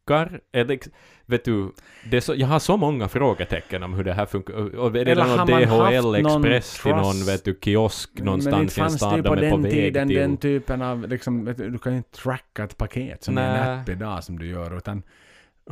Eller, 0.52 0.80
vet 1.26 1.46
du, 1.46 1.72
det 2.12 2.18
är 2.18 2.22
så, 2.22 2.34
jag 2.36 2.48
har 2.48 2.60
så 2.60 2.78
många 2.78 3.08
frågetecken 3.08 3.84
om 3.84 3.94
hur 3.94 4.04
det 4.04 4.14
här 4.14 4.26
funkar. 4.26 4.54
Och- 4.54 4.74
Och 4.74 4.88
är 4.98 5.06
det 5.06 5.12
Eller 5.12 5.26
någon 5.38 5.48
DHL 5.48 6.22
någon 6.24 6.46
Express 6.46 6.82
till 6.84 6.92
någon 6.92 7.26
vet 7.26 7.46
du, 7.46 7.60
kiosk 7.62 8.10
Men 8.14 8.26
någonstans 8.26 8.78
i 8.78 8.82
en 8.82 8.84
fanns 8.90 9.00
det 9.00 9.06
ju 9.06 9.12
stad 9.22 9.26
på 9.26 9.36
de 9.36 9.46
är 9.48 9.50
på 9.52 9.56
den 9.58 9.64
väg 9.64 9.72
tiden 9.72 10.08
till? 10.08 10.18
den 10.18 10.38
typen 10.38 10.82
av, 10.82 11.08
liksom, 11.10 11.46
du 11.58 11.78
kan 11.78 11.92
ju 11.92 11.98
inte 11.98 12.12
tracka 12.22 12.64
ett 12.64 12.78
paket 12.78 13.24
som 13.24 13.38
är 13.38 13.58
en 13.74 13.80
app 13.80 13.90
idag 13.90 14.24
som 14.24 14.40
du 14.40 14.48
gör, 14.48 14.78
utan 14.78 15.04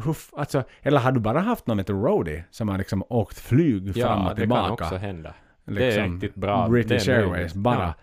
hur, 0.03 0.11
f- 0.11 0.29
alltså, 0.38 0.63
eller 0.81 0.99
har 0.99 1.11
du 1.11 1.19
bara 1.19 1.39
haft 1.39 1.67
någon 1.67 1.77
med 1.77 1.89
roadie 1.89 2.43
som 2.51 2.69
har 2.69 2.77
liksom 2.77 3.03
åkt 3.09 3.39
flyg 3.39 3.93
fram 3.93 4.01
Ja, 4.03 4.29
och 4.29 4.36
det 4.36 4.41
tillbaka? 4.41 4.61
kan 4.63 4.71
också 4.71 4.95
hända. 4.95 5.34
det 5.65 5.71
liksom, 5.73 6.03
är 6.03 6.09
riktigt 6.09 6.36
bra. 6.36 6.67
British 6.69 7.05
det 7.05 7.13
är 7.13 7.17
Airways, 7.19 7.53
bara. 7.53 7.79
Ja. 7.79 7.93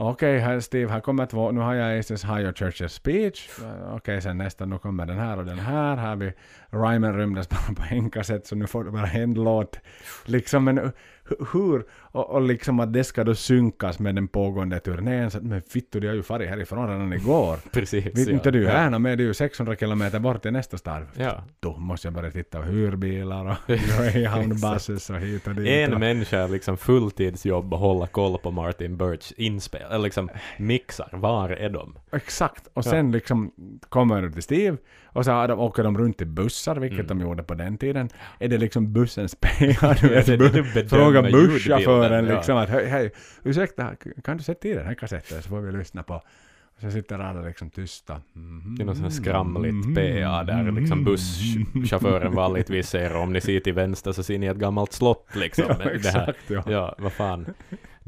Okej, 0.00 0.38
här 0.38 0.60
Steve, 0.60 0.92
här 0.92 1.00
kommer 1.00 1.26
två, 1.26 1.50
nu 1.50 1.60
har 1.60 1.74
jag 1.74 1.98
Aces 1.98 2.24
Higher 2.24 2.52
Churches 2.52 2.92
Speech. 2.92 3.48
Okej, 3.92 4.22
sen 4.22 4.38
nästa, 4.38 4.66
nu 4.66 4.78
kommer 4.78 5.06
den 5.06 5.18
här 5.18 5.38
och 5.38 5.44
den 5.44 5.58
här. 5.58 5.96
Här 5.96 6.16
vi 6.16 6.32
Ryman 6.70 7.16
rymdes 7.16 7.48
bara 7.48 7.74
på 7.76 7.82
en 7.94 8.10
kassett, 8.10 8.46
så 8.46 8.56
nu 8.56 8.66
får 8.66 8.84
du 8.84 8.90
bara 8.90 9.06
en 9.10 9.34
låt. 9.34 9.78
Liksom, 10.24 10.64
men 10.64 10.78
hu- 10.78 11.46
hur? 11.52 11.84
Och, 11.92 12.30
och 12.30 12.42
liksom 12.42 12.80
att 12.80 12.92
det 12.92 13.04
ska 13.04 13.24
då 13.24 13.34
synkas 13.34 13.98
med 13.98 14.14
den 14.14 14.28
pågående 14.28 14.80
turnén. 14.80 15.30
Så 15.30 15.38
att, 15.38 15.44
men 15.44 15.62
fittu, 15.62 16.00
de 16.00 16.06
har 16.06 16.14
ju 16.14 16.22
farit 16.22 16.48
härifrån 16.48 16.88
redan 16.88 17.12
igår. 17.12 17.56
Precis. 17.72 18.04
Vet 18.06 18.26
ja. 18.28 18.32
inte 18.32 18.50
du 18.50 18.62
ja. 18.62 18.70
här, 18.70 18.90
men 18.90 19.02
det 19.02 19.22
är 19.24 19.26
ju 19.26 19.34
600 19.34 19.76
kilometer 19.76 20.18
bort 20.18 20.42
till 20.42 20.52
nästa 20.52 20.78
stad. 20.78 21.06
Ja. 21.16 21.44
Då 21.60 21.76
måste 21.76 22.06
jag 22.06 22.14
börja 22.14 22.30
titta 22.30 22.58
på 22.60 22.64
hyrbilar 22.66 23.46
och 23.50 23.56
Greyhound 23.66 24.60
buses 24.60 25.10
och 25.10 25.16
hit 25.18 25.46
och 25.46 25.54
dit. 25.54 25.68
En 25.68 25.94
och- 25.94 26.00
människa 26.00 26.46
liksom 26.46 26.76
fulltidsjobb 26.76 27.72
och 27.74 27.78
hålla 27.80 28.06
koll 28.06 28.38
på 28.38 28.50
Martin 28.50 28.96
Birch 28.96 29.32
inspel, 29.36 29.82
eller 29.90 29.98
liksom 29.98 30.28
mixar, 30.58 31.08
var 31.12 31.50
är 31.50 31.70
de? 31.70 31.98
Exakt. 32.12 32.66
Och 32.66 32.86
Ja. 32.86 32.90
sen 32.90 33.12
liksom 33.12 33.52
kommer 33.88 34.22
du 34.22 34.32
till 34.32 34.42
Steve 34.42 34.76
och 35.12 35.24
så 35.24 35.46
de, 35.46 35.58
åker 35.60 35.82
de 35.82 35.98
runt 35.98 36.20
i 36.20 36.24
bussar, 36.24 36.76
vilket 36.76 36.98
Mm. 36.98 37.18
de 37.18 37.20
gjorde 37.20 37.42
på 37.42 37.54
den 37.54 37.78
tiden. 37.78 38.08
Är 38.38 38.48
det 38.48 38.58
liksom 38.58 38.92
bussens 38.92 39.34
PR? 39.34 40.00
Du 40.00 40.08
vet, 40.08 40.26
det- 40.26 40.36
bu- 40.36 40.74
bedömer 40.74 40.88
fråga 40.88 41.22
busschauffören 41.22 42.26
ja. 42.26 42.34
liksom 42.36 42.56
att 42.56 42.68
hej, 42.68 42.86
hej, 42.86 43.10
ursäkta, 43.44 43.90
kan 44.24 44.36
du 44.36 44.42
sätta 44.42 44.68
i 44.68 44.74
den 44.74 44.86
här 44.86 44.94
kassetten 44.94 45.42
så 45.42 45.48
får 45.48 45.60
vi 45.60 45.72
lyssna 45.72 46.02
på. 46.02 46.14
Och 46.14 46.80
så 46.82 46.90
sitter 46.90 47.18
alla 47.18 47.40
liksom 47.40 47.70
tysta. 47.70 48.20
Mhm. 48.32 48.74
Det 48.78 48.82
är 48.82 48.86
något 48.86 48.96
sånt 48.96 49.14
skramligt 49.14 49.94
PA 49.94 50.44
där 50.44 50.72
liksom 50.72 51.04
busschauffören 51.04 52.34
vanligtvis 52.34 52.88
säger 52.88 53.16
om 53.16 53.32
ni 53.32 53.40
ser 53.40 53.60
till 53.60 53.72
vänster 53.74 54.12
så 54.12 54.22
ser 54.22 54.38
ni 54.38 54.46
ett 54.46 54.56
gammalt 54.56 54.92
slott 54.92 55.26
liksom. 55.34 55.64
Ja, 55.68 55.74
här. 55.84 55.90
exakt. 55.90 56.38
Ja. 56.46 56.62
Ja, 56.66 56.94
vad 56.98 57.12
fan. 57.12 57.46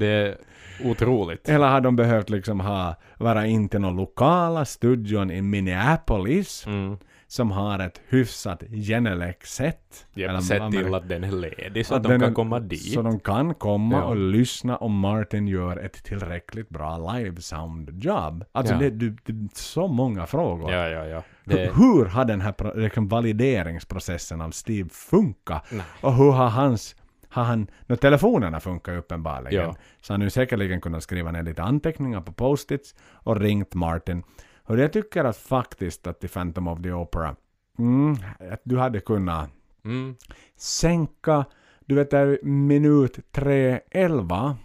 Det 0.00 0.06
är 0.06 0.36
otroligt. 0.84 1.48
Eller 1.48 1.68
har 1.68 1.80
de 1.80 1.96
behövt 1.96 2.30
liksom 2.30 2.60
ha, 2.60 2.94
vara 3.18 3.46
in 3.46 3.68
till 3.68 3.80
någon 3.80 3.96
lokala 3.96 4.64
studion 4.64 5.30
i 5.30 5.42
Minneapolis 5.42 6.66
Mm. 6.66 6.96
som 7.26 7.50
har 7.50 7.78
ett 7.78 8.00
hyfsat 8.08 8.62
Genelec-sätt. 8.70 10.06
Yep, 10.14 10.42
sett 10.42 10.70
till 10.70 10.94
att 10.94 11.08
den 11.08 11.24
är 11.24 11.32
ledig 11.32 11.86
så 11.86 11.94
Att 11.94 12.02
de 12.02 12.20
kan 12.20 12.34
komma 12.34 12.60
dit. 12.60 12.92
Så 12.92 13.02
de 13.02 13.20
kan 13.20 13.54
komma 13.54 13.96
Ja. 13.96 14.02
och 14.04 14.16
lyssna 14.16 14.76
om 14.76 14.98
Martin 14.98 15.48
gör 15.48 15.76
ett 15.76 16.04
tillräckligt 16.04 16.68
bra 16.68 17.12
live 17.14 17.40
sound 17.40 18.04
job. 18.04 18.44
Alltså 18.52 18.74
Ja. 18.74 18.78
det, 18.80 18.90
det, 18.90 19.16
det 19.24 19.32
är 19.32 19.48
så 19.54 19.88
många 19.88 20.26
frågor. 20.26 20.72
Ja, 20.72 20.88
ja, 20.88 21.06
ja. 21.06 21.22
Hur, 21.44 21.56
Det, 21.56 21.70
hur 21.76 22.04
har 22.04 22.24
den 22.24 22.40
här 22.40 22.76
liksom 22.76 23.08
valideringsprocessen 23.08 24.40
av 24.40 24.50
Steve 24.50 24.88
funkat? 24.92 25.66
Och 26.00 26.14
hur 26.14 26.30
har 26.32 26.48
hans 26.48 26.96
har 27.30 27.44
han, 27.44 27.66
när 27.86 27.96
telefonerna 27.96 28.60
funkar 28.60 28.96
uppenbarligen, 28.96 29.64
Ja. 29.64 29.76
så 30.00 30.12
har 30.12 30.18
han 30.18 30.22
ju 30.24 30.30
säkerligen 30.30 30.80
kunnat 30.80 31.02
skriva 31.02 31.30
ner 31.32 31.42
lite 31.42 31.62
anteckningar 31.62 32.20
på 32.20 32.32
post-its 32.32 32.94
och 33.12 33.36
ringt 33.40 33.74
Martin. 33.74 34.22
Och 34.64 34.78
jag 34.78 34.92
tycker 34.92 35.24
att 35.24 35.36
faktiskt 35.36 36.06
att 36.06 36.24
i 36.24 36.28
Phantom 36.28 36.68
of 36.68 36.82
the 36.82 36.92
Opera, 36.92 37.36
mm, 37.78 38.16
att 38.52 38.60
du 38.64 38.78
hade 38.78 39.00
kunnat 39.00 39.50
Mm. 39.84 40.16
sänka, 40.56 41.44
du 41.86 41.94
vet 41.94 42.10
där 42.10 42.38
minut 42.42 43.18
3.11 43.32 44.56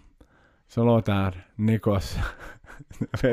så 0.68 0.84
låter 0.84 1.46
Nikos 1.54 2.16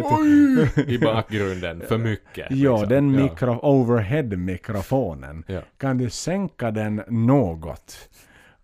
I 0.88 0.98
bakgrunden, 0.98 1.82
för 1.88 1.98
mycket. 1.98 2.48
Ja, 2.52 2.72
liksom. 2.72 2.90
den 2.90 3.12
mikro, 3.12 3.60
overhead-mikrofonen. 3.62 5.44
Ja. 5.48 5.62
Kan 5.78 5.98
du 5.98 6.10
sänka 6.10 6.72
den 6.72 7.04
något? 7.08 8.10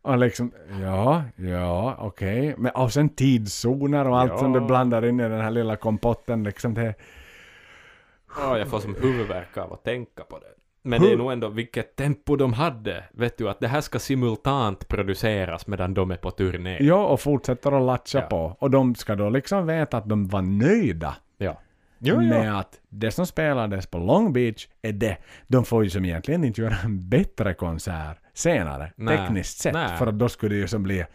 Och 0.02 0.18
liksom, 0.18 0.52
ja, 0.82 1.24
ja, 1.36 1.96
okej. 2.00 2.56
Men 2.58 2.72
Och 2.72 2.94
sen 2.94 3.10
tidszoner 3.10 4.08
och 4.08 4.20
allt 4.20 4.32
Ja. 4.32 4.38
som 4.38 4.54
du 4.54 4.60
blandar 4.60 5.06
in 5.06 5.20
i 5.20 5.24
den 5.24 5.42
här 5.42 5.52
lilla 5.52 5.76
kompotten 5.76 6.44
liksom. 6.44 6.74
Det, 6.74 6.94
Ja, 8.38 8.58
jag 8.58 8.68
får 8.68 8.80
som 8.80 8.96
huvudvärk 9.02 9.58
av 9.58 9.74
att 9.74 9.84
tänka 9.84 10.24
på 10.24 10.40
det. 10.40 10.46
Men 10.82 11.02
det 11.02 11.12
är 11.12 11.18
nog 11.18 11.32
ändå 11.32 11.48
vilket 11.50 11.96
tempo 11.96 12.36
de 12.36 12.54
hade. 12.54 13.04
Vet 13.12 13.38
du, 13.38 13.50
att 13.50 13.60
det 13.60 13.68
här 13.68 13.82
ska 13.82 14.00
simultant 14.00 14.88
produceras 14.88 15.68
medan 15.68 15.94
de 15.94 16.12
är 16.12 16.16
på 16.18 16.32
turné. 16.32 16.78
ja, 16.84 17.06
och 17.06 17.20
fortsätter 17.22 17.72
att 17.72 17.82
latcha 17.84 18.20
Ja. 18.20 18.28
på. 18.28 18.56
Och 18.60 18.72
de 18.72 18.96
ska 18.96 19.16
då 19.16 19.30
liksom 19.30 19.68
veta 19.68 19.98
att 19.98 20.10
de 20.10 20.28
var 20.28 20.42
nöjda 20.42 21.16
Ja. 21.38 21.62
Jo, 22.00 22.16
jo. 22.16 22.30
med 22.30 22.60
att 22.60 22.80
det 22.90 23.12
som 23.12 23.28
spelades 23.28 23.88
på 23.88 23.98
Long 23.98 24.34
Beach 24.34 24.68
är 24.82 24.94
det. 24.94 25.18
De 25.48 25.66
får 25.66 25.84
ju 25.84 25.90
som 25.90 26.06
egentligen 26.06 26.44
inte 26.44 26.62
göra 26.62 26.76
en 26.84 27.10
bättre 27.10 27.54
konsert 27.54 28.18
senare, 28.34 28.92
Nej, 28.96 29.18
tekniskt 29.18 29.60
sett. 29.60 29.74
nej. 29.74 29.98
För 29.98 30.08
att 30.08 30.20
då 30.20 30.30
skulle 30.30 30.56
det 30.56 30.60
ju 30.60 30.68
som 30.68 30.84
bli 30.84 31.06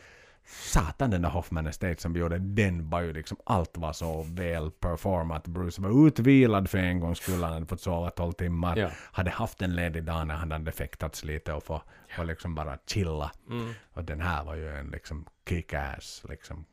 Satan 0.46 1.10
den 1.10 1.22
där 1.22 1.28
Hoffman 1.28 1.66
Estate 1.66 2.02
som 2.02 2.12
vi 2.12 2.20
gjorde, 2.20 2.38
den 2.38 2.90
var 2.90 3.00
ju 3.00 3.12
liksom, 3.12 3.36
allt 3.44 3.76
var 3.76 3.92
så 3.92 4.22
väl 4.22 4.70
performat. 4.70 5.46
Bruce 5.46 5.82
var 5.82 6.06
utvilad 6.06 6.70
för 6.70 6.78
en 6.78 7.00
gångs 7.00 7.18
skull, 7.18 7.42
han 7.42 7.52
hade 7.52 7.66
fått 7.66 7.80
sova 7.80 8.10
12 8.10 8.32
timmar. 8.32 8.76
Ja. 8.76 8.88
Hade 9.12 9.30
haft 9.30 9.62
en 9.62 9.76
ledig 9.76 10.04
dag 10.04 10.26
när 10.26 10.34
han 10.34 10.52
hade 10.52 10.72
fäktats 10.72 11.24
lite 11.24 11.52
och 11.52 11.64
få, 11.64 11.82
få 12.16 12.24
liksom 12.24 12.54
bara 12.54 12.78
chilla. 12.86 13.30
Mm. 13.50 13.72
Och 13.92 14.04
den 14.04 14.20
här 14.20 14.44
var 14.44 14.54
ju 14.54 14.68
en 14.78 14.86
liksom 14.86 15.26
kick-ass 15.48 16.24
liksom 16.28 16.64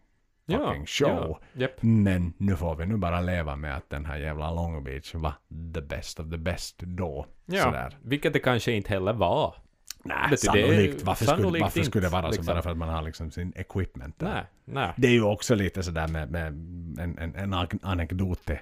Ja, 0.52 0.68
fucking 0.68 0.86
show. 0.86 1.38
Ja. 1.54 1.62
Japp. 1.62 1.72
Men 1.82 2.34
nu 2.38 2.56
får 2.56 2.76
vi 2.76 2.86
nu 2.86 2.97
bara 2.97 3.22
leva 3.22 3.56
med 3.56 3.78
att 3.78 3.89
den 3.89 4.06
här 4.06 4.18
jävla 4.18 4.52
Long 4.52 4.84
Beach 4.84 5.16
var 5.16 5.34
the 5.74 5.82
best 5.82 6.20
of 6.20 6.30
the 6.30 6.38
best 6.38 6.80
då. 6.80 7.26
Ja, 7.45 7.64
Sådär. 7.64 7.97
vilket 8.02 8.34
det 8.34 8.39
kanske 8.39 8.72
inte 8.72 8.89
heller 8.89 9.14
var. 9.14 9.56
Nej, 10.04 10.38
sannolikt. 10.38 11.04
Varför, 11.04 11.26
skulle, 11.26 11.38
sannolikt 11.41 11.64
varför 11.64 11.84
skulle 11.84 12.06
det 12.06 12.12
vara 12.12 12.22
så? 12.22 12.28
liksom. 12.28 12.45
Bara 12.45 12.62
för 12.62 12.70
att 12.70 12.78
man 12.78 12.89
har 12.89 13.02
liksom 13.02 13.32
sin 13.32 13.54
equipment 13.56 14.20
där. 14.20 14.34
Nej, 14.34 14.43
nej. 14.66 14.93
Det 14.97 15.08
är 15.08 15.12
ju 15.12 15.24
också 15.24 15.56
lite 15.56 15.84
sådär 15.84 16.08
med, 16.08 16.32
med 16.32 16.47
en, 16.47 17.18
en, 17.20 17.36
en 17.36 17.54
anekdot 17.82 18.45
till, 18.45 18.58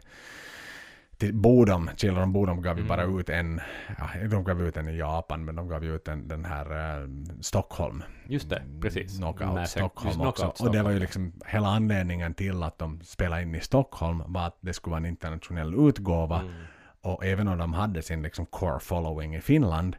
till 1.19 1.33
Bodom. 1.35 1.89
Children 1.97 2.33
Bodom 2.33 2.61
gav 2.61 2.77
ju 2.77 2.83
Mm. 2.85 2.87
bara 2.87 3.19
ut 3.19 3.29
en, 3.29 3.61
ja, 3.97 4.09
de 4.31 4.43
gav 4.43 4.61
ut 4.61 4.77
en 4.77 4.89
i 4.89 4.97
Japan, 4.97 5.45
men 5.45 5.55
de 5.55 5.67
gav 5.67 5.85
ut 5.85 6.07
en, 6.07 6.27
den 6.27 6.45
här 6.45 6.99
uh, 7.03 7.09
Stockholm. 7.41 8.03
Just 8.27 8.49
det, 8.49 8.61
precis. 8.81 9.17
Knockout 9.17 9.53
Mass- 9.55 9.71
Stockholm 9.71 10.07
just 10.07 10.19
också. 10.27 10.43
Knockout 10.43 10.61
Och 10.61 10.71
det 10.71 10.83
var 10.83 10.91
ju 10.91 10.99
liksom 10.99 11.33
hela 11.45 11.67
anledningen 11.67 12.33
till 12.33 12.63
att 12.63 12.77
de 12.77 12.99
spelade 13.03 13.41
in 13.41 13.55
i 13.55 13.61
Stockholm 13.61 14.23
var 14.27 14.47
att 14.47 14.57
det 14.61 14.73
skulle 14.73 14.91
vara 14.91 14.99
en 14.99 15.05
internationell 15.05 15.75
utgåva 15.89 16.39
Mm. 16.39 16.53
Och 17.01 17.25
även 17.25 17.47
om 17.47 17.57
de 17.57 17.73
hade 17.73 18.01
sin 18.01 18.21
liksom 18.21 18.45
core 18.45 18.79
following 18.79 19.35
i 19.35 19.41
Finland 19.41 19.95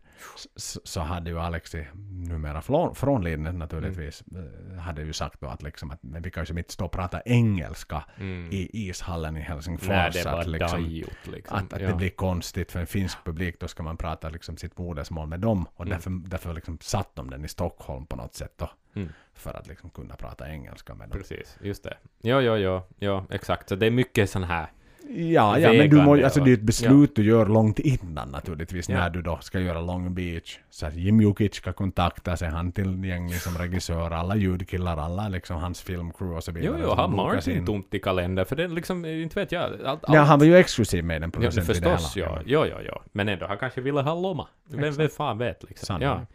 så, 0.85 1.01
hade 1.01 1.31
ju 1.31 1.39
Alexi, 1.39 1.87
numera 2.11 2.63
från, 2.63 2.95
frånlidande 2.95 3.53
naturligtvis, 3.53 4.25
mm. 4.33 4.79
hade 4.79 5.03
ju 5.03 5.13
sagt 5.13 5.41
då 5.41 5.47
att, 5.47 5.63
liksom 5.63 5.91
att 5.91 5.99
vi 6.03 6.31
kanske 6.31 6.59
inte 6.59 6.73
står 6.73 6.85
och 6.85 6.93
pratar 6.93 7.23
engelska 7.25 8.05
mm. 8.17 8.49
i 8.53 8.89
ishallen 8.89 9.37
i 9.37 9.41
Helsingfors. 9.41 9.89
Nej, 9.89 10.11
det 10.13 10.31
att, 10.31 10.47
liksom, 10.47 10.83
dajut, 10.83 11.27
liksom. 11.27 11.57
att, 11.57 11.73
att 11.73 11.81
ja. 11.81 11.89
det 11.89 11.95
blir 11.95 12.11
konstigt 12.11 12.73
för 12.73 12.81
en 12.81 12.87
finsk 12.87 13.25
publik, 13.25 13.61
då 13.61 13.69
ska 13.69 13.83
man 13.83 13.97
prata 13.97 14.29
liksom 14.29 14.57
sitt 14.57 14.79
modersmål 14.79 15.29
med 15.29 15.41
dem. 15.41 15.67
Och 15.75 15.87
mm. 15.87 15.91
därför, 15.91 16.11
därför 16.11 16.55
liksom 16.55 16.79
satt 16.81 17.17
de 17.17 17.31
den 17.31 17.45
i 17.45 17.49
Stockholm 17.49 18.07
på 18.07 18.17
något 18.17 18.35
sätt 18.35 18.53
då. 18.57 18.71
Mm. 18.95 19.09
För 19.35 19.55
att 19.55 19.67
liksom 19.67 19.91
kunna 19.91 20.17
prata 20.17 20.51
engelska 20.51 20.95
med 20.95 21.09
dem. 21.09 21.19
Precis, 21.19 21.59
just 21.61 21.85
det. 21.85 21.97
Ja, 22.21 22.41
ja, 22.41 22.59
ja, 22.59 22.87
ja, 22.99 23.27
exakt. 23.31 23.69
Så 23.69 23.77
det 23.77 23.87
är 23.87 23.91
mycket 23.91 24.31
sån 24.31 24.45
här 24.45 24.71
Ja, 25.09 25.59
ja 25.59 25.73
men 25.73 25.91
du 25.91 25.97
må, 25.97 26.25
alltså 26.25 26.41
det 26.41 26.51
är 26.51 26.55
ett 26.55 26.63
beslut 26.63 27.11
ja. 27.15 27.23
du 27.23 27.29
gör 27.29 27.47
långt 27.47 27.79
innan 27.79 28.29
naturligtvis 28.29 28.89
ja. 28.89 28.97
när 28.97 29.11
du 29.11 29.23
då 29.23 29.39
ska 29.41 29.61
göra 29.61 29.81
Long 29.81 30.15
Beach. 30.15 30.59
Så 30.71 30.87
att 30.87 30.95
Jim 30.95 31.21
Jukic 31.21 31.55
ska 31.55 31.73
kontakta 31.73 32.37
sig, 32.37 32.49
han 32.49 32.73
tillgänglig 32.73 33.41
som 33.41 33.59
regissör, 33.59 34.11
alla 34.11 34.37
ljudkillar, 34.37 34.97
alla 34.97 35.29
liksom 35.29 35.57
hans 35.57 35.83
filmcrew 35.83 36.37
och 36.37 36.45
så 36.45 36.53
vidare. 36.53 36.77
Jo, 36.79 36.85
jo, 36.89 36.95
han 36.95 37.19
har 37.19 37.41
sin 37.41 37.67
tomt 37.67 37.95
i 37.95 37.99
kalender, 37.99 38.45
för 38.45 38.57
det 38.57 38.65
är 38.65 38.69
liksom, 38.69 39.05
inte 39.05 39.41
vet 39.41 39.53
jag. 39.53 39.65
Allt, 39.65 39.85
allt. 39.85 40.03
Ja, 40.09 40.23
han 40.23 40.39
var 40.39 40.47
ju 40.47 40.57
exklusiv 40.57 41.05
med 41.05 41.21
den 41.21 41.31
producenten 41.31 41.83
ja, 41.83 41.97
förstås, 41.97 42.17
ja. 42.17 42.39
Ja, 42.47 42.67
ja, 42.67 42.83
ja. 42.87 43.03
Men 43.13 43.29
ändå, 43.29 43.47
han 43.47 43.59
kanske 43.59 43.81
ville 43.81 44.01
ha 44.01 44.21
Lomma. 44.21 44.49
Vem, 44.69 44.95
vem 44.95 45.09
fan 45.09 45.39
vet 45.39 45.63
liksom. 45.69 46.03
Ja. 46.03 46.27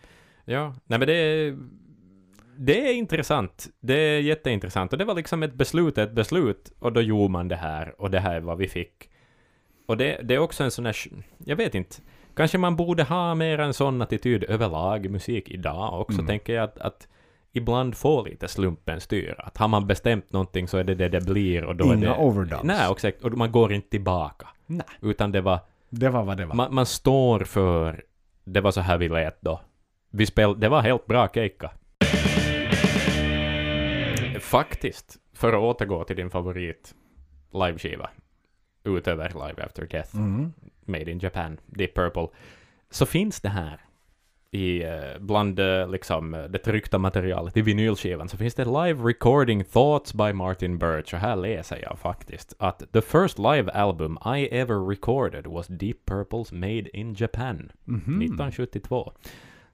ja. 0.45 0.73
Nej 0.85 0.99
men 0.99 1.07
det 1.07 1.13
är 1.13 1.57
det 2.57 2.89
är 2.89 2.93
intressant. 2.93 3.67
Det 3.79 3.93
är 3.93 4.19
jätteintressant. 4.19 4.93
Och 4.93 4.99
det 4.99 5.05
var 5.05 5.15
liksom 5.15 5.43
ett 5.43 5.53
beslut, 5.53 5.97
ett 5.97 6.11
beslut. 6.11 6.71
Och 6.79 6.93
då 6.93 7.01
gjorde 7.01 7.31
man 7.31 7.47
det 7.47 7.55
här. 7.55 8.01
Och 8.01 8.11
det 8.11 8.19
här 8.19 8.35
är 8.35 8.39
vad 8.39 8.57
vi 8.57 8.67
fick. 8.67 9.09
Och 9.85 9.97
det, 9.97 10.19
det 10.23 10.35
är 10.35 10.39
också 10.39 10.63
en 10.63 10.71
sån 10.71 10.85
här... 10.85 10.95
Jag 11.37 11.55
vet 11.55 11.75
inte. 11.75 11.95
Kanske 12.35 12.57
man 12.57 12.75
borde 12.75 13.03
ha 13.03 13.35
mer 13.35 13.59
en 13.59 13.73
sån 13.73 14.01
attityd 14.01 14.43
överlag 14.43 15.05
i 15.05 15.09
musik 15.09 15.49
idag 15.49 16.01
också, 16.01 16.13
mm. 16.13 16.27
tänker 16.27 16.53
jag 16.53 16.63
att, 16.63 16.77
att 16.77 17.07
ibland 17.53 17.95
får 17.95 18.25
lite 18.25 18.47
slumpen 18.47 19.01
styra. 19.01 19.43
Att 19.43 19.57
har 19.57 19.67
man 19.67 19.87
bestämt 19.87 20.33
någonting 20.33 20.67
så 20.67 20.77
är 20.77 20.83
det 20.83 20.95
det 20.95 21.09
det 21.09 21.25
blir 21.25 21.63
och 21.63 21.75
då 21.75 21.85
Inga 21.85 21.93
är 21.93 21.99
det... 21.99 22.17
overdubs. 22.17 22.63
Nej, 22.63 22.91
exakt. 22.91 23.23
Och 23.23 23.37
man 23.37 23.51
går 23.51 23.73
inte 23.73 23.89
tillbaka. 23.89 24.47
Nej. 24.65 24.85
Utan 25.01 25.31
det 25.31 25.41
var... 25.41 25.59
Det 25.89 26.09
var 26.09 26.23
vad 26.23 26.37
det 26.37 26.45
var. 26.45 26.55
Man, 26.55 26.73
man 26.73 26.85
står 26.85 27.39
för... 27.39 28.03
Det 28.43 28.61
var 28.61 28.71
så 28.71 28.81
här 28.81 28.97
vi 28.97 29.09
lät 29.09 29.41
då. 29.41 29.61
Vi 30.09 30.25
spel, 30.25 30.59
det 30.59 30.69
var 30.69 30.81
helt 30.81 31.05
bra 31.05 31.27
keikka. 31.33 31.71
Faktiskt, 34.39 35.17
för 35.33 35.53
att 35.53 35.59
återgå 35.59 36.03
till 36.03 36.15
din 36.15 36.29
favorit 36.29 36.95
liveskiva, 37.53 38.09
utöver 38.83 39.29
Live 39.29 39.63
After 39.63 39.85
Death, 39.85 40.15
mm. 40.15 40.53
Made 40.85 41.11
in 41.11 41.19
Japan, 41.19 41.57
Deep 41.65 41.95
Purple, 41.95 42.27
så 42.89 43.05
finns 43.05 43.41
det 43.41 43.49
här 43.49 43.81
i, 44.51 44.85
uh, 44.85 45.19
bland 45.19 45.59
uh, 45.59 45.89
liksom, 45.89 46.33
uh, 46.33 46.43
det 46.43 46.57
tryckta 46.57 46.97
materialet 46.97 47.57
i 47.57 47.61
vinylskivan 47.61 48.29
så 48.29 48.37
finns 48.37 48.55
det 48.55 48.65
live 48.65 49.09
recording 49.09 49.63
thoughts 49.63 50.13
by 50.13 50.33
Martin 50.33 50.77
Birch 50.77 51.13
och 51.13 51.19
här 51.19 51.35
läser 51.35 51.79
jag 51.81 51.99
faktiskt 51.99 52.53
att 52.59 52.83
the 52.93 53.01
first 53.01 53.39
live 53.39 53.71
album 53.71 54.17
I 54.37 54.47
ever 54.51 54.89
recorded 54.89 55.47
was 55.47 55.67
Deep 55.67 56.05
Purples 56.05 56.51
Made 56.51 56.97
in 56.97 57.15
Japan 57.17 57.71
mm 57.87 58.01
-hmm. 58.01 58.23
1972. 58.23 59.11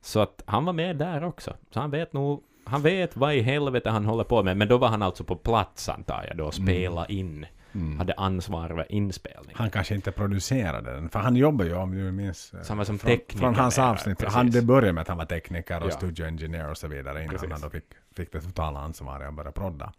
Så 0.02 0.20
att 0.20 0.44
han 0.46 0.66
var 0.66 0.74
med 0.74 0.98
där 0.98 1.24
också. 1.24 1.54
Så 1.70 1.80
han 1.80 1.92
vet 1.92 2.14
nog 2.14 2.44
han 2.64 2.82
vet 2.82 3.18
vad 3.18 3.36
i 3.36 3.42
helvete 3.42 3.90
han 3.90 4.06
håller 4.06 4.24
på 4.24 4.44
med, 4.44 4.58
men 4.58 4.68
då 4.68 4.78
var 4.78 4.88
han 4.88 5.02
alltså 5.02 5.24
på 5.24 5.36
plats 5.36 5.90
antar 5.90 6.26
jag 6.28 6.38
då 6.38 6.46
och 6.46 6.54
spela 6.54 7.06
mm. 7.06 7.18
in. 7.18 7.46
Mm. 7.74 7.98
Hade 7.98 8.14
ansvar 8.14 8.70
över 8.70 8.92
inspelningen. 8.92 9.56
Han 9.56 9.70
kanske 9.70 9.96
inte 9.96 10.12
producerade 10.12 10.94
den, 10.94 11.10
för 11.10 11.20
han 11.20 11.36
jobbar 11.36 11.66
ju 11.66 11.76
om 11.76 11.92
du 11.92 12.12
minns. 12.12 12.54
Han 12.68 12.78
var 12.78 12.86
som 12.86 13.00
från, 13.00 13.12
tekniker. 13.12 13.40
Från 13.40 13.56
hans 13.56 13.80
avsnitt. 13.80 14.24
Han, 14.24 14.52
det 14.52 14.62
började 14.62 14.94
med 14.94 15.02
att 15.02 15.08
han 15.08 15.18
var 15.18 15.26
tekniker 15.26 15.84
och 15.84 15.88
ja. 15.88 15.92
studio 15.92 16.26
engineer 16.26 16.70
och 16.70 16.78
så 16.78 16.88
vidare 16.88 17.24
innan 17.24 17.36
precis. 17.36 17.52
han 17.52 17.62
då 17.62 17.70
fick, 17.70 17.84
fick 18.16 18.32
det 18.32 18.42
totala 18.42 18.80
ansvaret 18.80 19.28
och 19.28 19.34
började 19.34 19.52
prodda. 19.52 19.94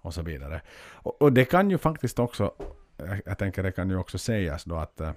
Och 0.00 0.14
så 0.14 0.22
vidare. 0.22 0.60
Och, 0.92 1.22
och, 1.22 1.32
det 1.32 1.44
kan 1.44 1.70
ju 1.70 1.78
faktiskt 1.78 2.18
också, 2.18 2.52
jag, 2.96 3.22
jag 3.26 3.38
tänker 3.38 3.62
det 3.62 3.72
kan 3.72 3.90
ju 3.90 3.96
också 3.96 4.18
sägas 4.18 4.64
då 4.64 4.76
att 4.76 5.00
uh, 5.00 5.10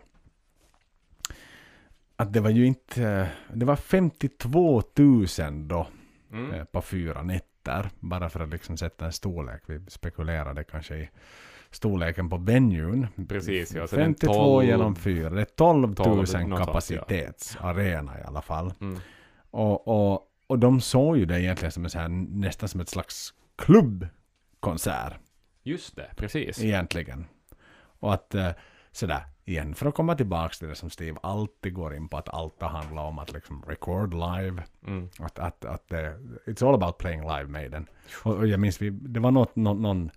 att 2.16 2.34
det 2.34 2.40
var 2.40 2.50
ju 2.50 2.66
inte, 2.66 3.30
det 3.54 3.66
var 3.66 3.76
52 3.76 4.84
000 4.96 5.28
då 5.68 5.88
mm. 6.34 6.52
Eh, 6.54 6.64
på 6.64 6.82
fyra 6.82 7.22
nätter. 7.22 7.90
Bara 8.00 8.30
för 8.30 8.40
att 8.40 8.50
liksom 8.50 8.78
sätta 8.78 9.06
en 9.06 9.12
storlek. 9.12 9.62
Vi 9.66 9.82
spekulerade 9.88 10.64
kanske 10.64 10.96
i 10.96 11.10
storleken 11.72 12.30
på 12.30 12.38
venuen. 12.38 13.08
Precis, 13.28 13.74
ja. 13.74 13.88
52 13.88 14.34
12, 14.34 14.66
genom 14.66 14.96
4, 14.96 15.30
det 15.30 15.42
är 15.42 15.46
12 15.46 15.96
000 15.98 16.58
kapacitetsarena 16.58 18.12
ja. 18.16 18.20
i 18.20 18.24
alla 18.24 18.42
fall. 18.42 18.74
Mm. 18.82 19.00
Och, 19.52 19.88
och, 19.88 20.28
och 20.48 20.60
de 20.60 20.82
såg 20.82 21.18
ju 21.18 21.26
det 21.26 21.42
egentligen 21.42 21.72
som 21.72 21.84
en 21.84 21.90
så 21.90 22.00
här, 22.00 22.10
nästan 22.10 22.70
som 22.70 22.82
ett 22.82 22.90
slags 22.90 23.34
klubbkonsert. 23.56 25.14
Just 25.64 25.96
det, 25.96 26.10
precis. 26.16 26.64
Egentligen. 26.64 27.26
Och 28.00 28.14
att 28.14 28.36
eh, 28.36 28.50
sådär, 28.92 29.24
igen, 29.46 29.76
för 29.76 29.86
att 29.86 29.96
komma 29.96 30.16
tillbaka 30.16 30.54
till 30.54 30.68
det 30.68 30.76
som 30.76 30.90
Steve 30.90 31.20
alltid 31.24 31.74
går 31.74 31.96
in 31.96 32.10
på, 32.10 32.18
att 32.18 32.30
allt 32.30 32.62
handlar 32.62 33.04
om 33.04 33.20
att 33.20 33.34
liksom 33.34 33.64
record 33.68 34.14
live. 34.14 34.64
Mm. 34.88 35.10
Att, 35.20 35.40
att, 35.40 35.66
att 35.66 35.90
det, 35.90 36.18
it's 36.46 36.68
all 36.68 36.76
about 36.76 36.98
playing 36.98 37.22
live 37.22 37.48
Maiden. 37.48 37.88
Och, 38.24 38.36
och 38.36 38.48
jag 38.48 38.60
minns, 38.60 38.82
vi, 38.82 38.90
det 38.90 39.20
var 39.20 39.32
något, 39.32 39.56
någon, 39.56 39.82
någon 39.82 40.12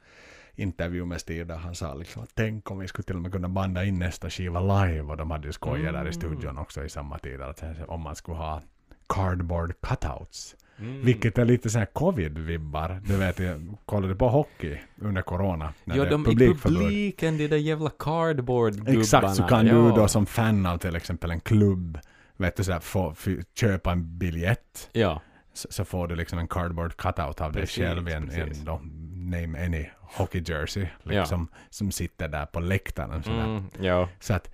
intervju 0.54 1.04
med 1.04 1.20
Steve 1.20 1.44
där 1.44 1.56
han 1.56 1.74
sa 1.74 1.94
liksom 1.94 2.22
att 2.22 2.30
tänk 2.34 2.70
om 2.70 2.78
vi 2.78 2.88
skulle 2.88 3.04
till 3.04 3.16
och 3.16 3.22
med 3.22 3.32
kunna 3.32 3.48
banda 3.48 3.84
in 3.84 3.98
nästa 3.98 4.30
skiva 4.30 4.60
live 4.60 5.02
och 5.02 5.16
de 5.16 5.30
hade 5.30 5.46
ju 5.46 5.52
skojat 5.52 5.80
mm. 5.80 5.92
där 5.92 6.00
i 6.00 6.00
mm. 6.00 6.12
studion 6.12 6.58
också 6.58 6.84
i 6.84 6.88
samma 6.88 7.18
tid 7.18 7.40
att 7.40 7.64
om 7.88 8.00
man 8.00 8.16
skulle 8.16 8.36
ha 8.36 8.62
cardboard 9.08 9.74
cutouts 9.80 10.56
Mm. 10.78 11.04
Vilket 11.04 11.38
är 11.38 11.44
lite 11.44 11.70
så 11.70 11.78
här 11.78 11.86
covid-vibbar. 11.86 13.00
Du 13.04 13.16
vet, 13.16 13.38
jag 13.38 13.76
kollade 13.86 14.14
på 14.14 14.28
hockey 14.28 14.78
under 15.00 15.22
corona. 15.22 15.72
När 15.84 15.96
ja, 15.96 16.04
det 16.04 16.10
de 16.10 16.30
i 16.30 16.54
publiken, 16.54 17.38
de 17.38 17.48
där 17.48 17.56
jävla 17.56 17.90
cardboard-gubbarna. 17.90 19.00
Exakt, 19.00 19.34
så 19.34 19.42
kan 19.42 19.66
ja. 19.66 19.74
du 19.74 19.90
då 19.90 20.08
som 20.08 20.26
fan 20.26 20.66
av 20.66 20.78
till 20.78 20.96
exempel 20.96 21.30
en 21.30 21.40
klubb, 21.40 21.98
vet 22.36 22.56
du, 22.56 22.64
så 22.64 22.72
här, 22.72 22.80
få, 22.80 23.14
köpa 23.54 23.92
en 23.92 24.18
biljett. 24.18 24.88
Ja. 24.92 25.22
Så, 25.52 25.68
så, 25.70 25.84
får 25.84 26.08
du 26.08 26.16
liksom 26.16 26.38
en 26.38 26.48
cardboard 26.48 26.96
cutout 26.96 27.40
av 27.40 27.52
dig 27.52 27.66
själv 27.66 28.08
i 28.08 28.12
en, 28.12 28.30
en 28.30 28.64
då, 28.64 28.80
name 29.14 29.64
any 29.64 29.86
hockey 30.00 30.42
jersey. 30.46 30.86
Liksom, 31.02 31.48
ja. 31.52 31.58
Som 31.70 31.90
sitter 31.90 32.28
där 32.28 32.46
på 32.46 32.60
läktaren. 32.60 33.22
Så, 33.22 33.30
mm, 33.30 33.64
ja. 33.80 34.08
så 34.20 34.34
att 34.34 34.50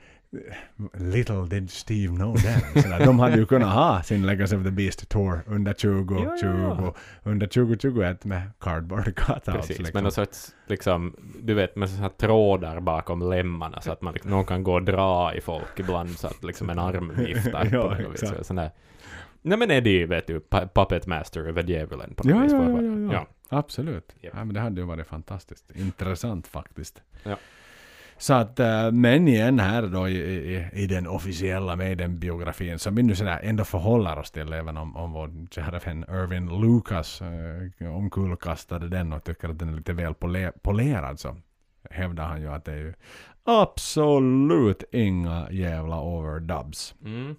Little 0.95 1.47
did 1.47 1.70
Steve 1.70 2.16
know. 2.16 2.37
Sådär. 2.37 3.05
De 3.07 3.18
hade 3.18 3.37
ju 3.37 3.47
kunnat 3.47 3.72
ha 3.72 4.03
sin 4.03 4.26
Legacy 4.26 4.57
of 4.57 4.64
the 4.64 4.70
Beast 4.70 5.09
Tour 5.09 5.43
under 5.47 5.72
2020, 5.72 6.47
ja, 6.47 6.76
ja. 6.80 6.95
under 7.22 7.47
2021 7.47 8.24
med 8.24 8.43
cardboard 8.61 9.14
cutouts. 9.16 9.45
Precis, 9.45 9.78
liksom. 9.78 9.91
men 9.95 10.03
någon 10.03 10.12
sorts, 10.12 10.55
liksom, 10.66 11.16
du 11.43 11.55
vet 11.55 11.76
med 11.76 11.91
sådana 11.91 12.09
trådar 12.09 12.80
bakom 12.80 13.30
lemmarna 13.30 13.80
så 13.80 13.93
att 13.93 14.03
man 14.03 14.12
liksom, 14.14 14.30
någon 14.30 14.45
kan 14.45 14.62
gå 14.62 14.74
och 14.74 14.83
dra 14.83 15.35
i 15.35 15.41
folk 15.41 15.78
ibland 15.80 16.11
så 16.11 16.26
att 16.26 16.45
liksom 16.45 16.70
en 16.70 16.78
arm 16.78 17.12
viftar 17.16 17.68
ja, 17.72 17.95
på 17.97 18.03
något 18.03 18.22
vis. 18.22 18.47
Sådär. 18.47 18.70
Nej 19.43 19.59
men 19.59 19.70
Eddie, 19.70 20.07
vet 20.07 20.26
du, 20.26 20.41
Puppet 20.74 21.07
Master 21.07 21.41
över 21.41 21.62
djävulen 21.62 22.14
på 22.14 22.28
något 22.28 22.37
ja, 22.37 22.43
vis. 22.43 22.53
Ja, 22.53 22.68
ja, 22.68 22.83
ja, 22.83 23.12
ja. 23.12 23.26
Absolut. 23.59 24.14
Yep. 24.22 24.33
Ja, 24.37 24.45
men 24.45 24.55
det 24.55 24.61
hade 24.61 24.80
ju 24.80 24.87
varit 24.87 25.07
fantastiskt 25.07 25.70
intressant 25.70 26.47
faktiskt. 26.47 27.03
Ja. 27.22 27.37
Så 28.23 28.35
att, 28.35 28.61
äh, 28.61 28.93
men 28.93 29.29
igen 29.29 29.59
här 29.59 29.83
då 29.83 30.09
i, 30.09 30.14
i, 30.14 30.68
i 30.73 30.87
den 30.87 31.07
officiella 31.07 31.77
Maiden-biografin 31.77 32.79
som 32.79 32.95
vi 32.95 33.03
nu 33.03 33.14
sådär 33.14 33.41
ändå 33.43 33.64
förhåller 33.64 34.18
oss 34.18 34.31
till 34.31 34.53
även 34.53 34.77
om, 34.77 34.97
om 34.97 35.12
vår 35.12 35.47
kära 35.51 35.79
vän 35.79 36.05
Irvin 36.09 36.61
Lucas 36.61 37.23
äh, 37.23 37.97
omkullkastade 37.97 38.89
den 38.89 39.12
och 39.12 39.25
tycker 39.25 39.49
att 39.49 39.59
den 39.59 39.68
är 39.68 39.77
lite 39.77 39.93
väl 39.93 40.14
pole, 40.14 40.53
polerad 40.62 41.20
så 41.20 41.37
hävdar 41.91 42.25
han 42.25 42.41
ju 42.41 42.49
att 42.49 42.64
det 42.64 42.73
är 42.73 42.77
ju 42.77 42.95
absolut 43.45 44.85
inga 44.93 45.51
jävla 45.51 46.01
overdubs 46.01 46.95
mm. 47.05 47.37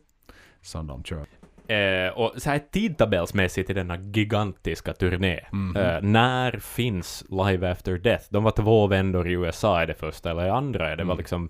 som 0.62 0.88
de 0.88 1.04
kör. 1.04 1.26
Eh, 1.68 2.14
och 2.14 2.34
så 2.38 2.50
här 2.50 2.62
tidtabellsmässigt 2.72 3.70
i 3.70 3.74
denna 3.74 3.98
gigantiska 3.98 4.94
turné, 4.94 5.40
mm 5.52 5.74
-hmm. 5.74 5.96
eh, 5.96 6.02
när 6.02 6.60
finns 6.60 7.26
Live 7.30 7.72
After 7.72 7.98
Death? 7.98 8.26
De 8.30 8.44
var 8.44 8.52
två 8.52 8.88
vändor 8.88 9.28
i 9.28 9.32
USA, 9.32 9.82
är 9.82 9.88
det 9.88 9.94
första 9.94 10.32
eller 10.32 10.50
andra? 10.50 10.92
Är 10.92 10.96
det, 10.96 11.04
mm. 11.04 11.18
liksom, 11.18 11.50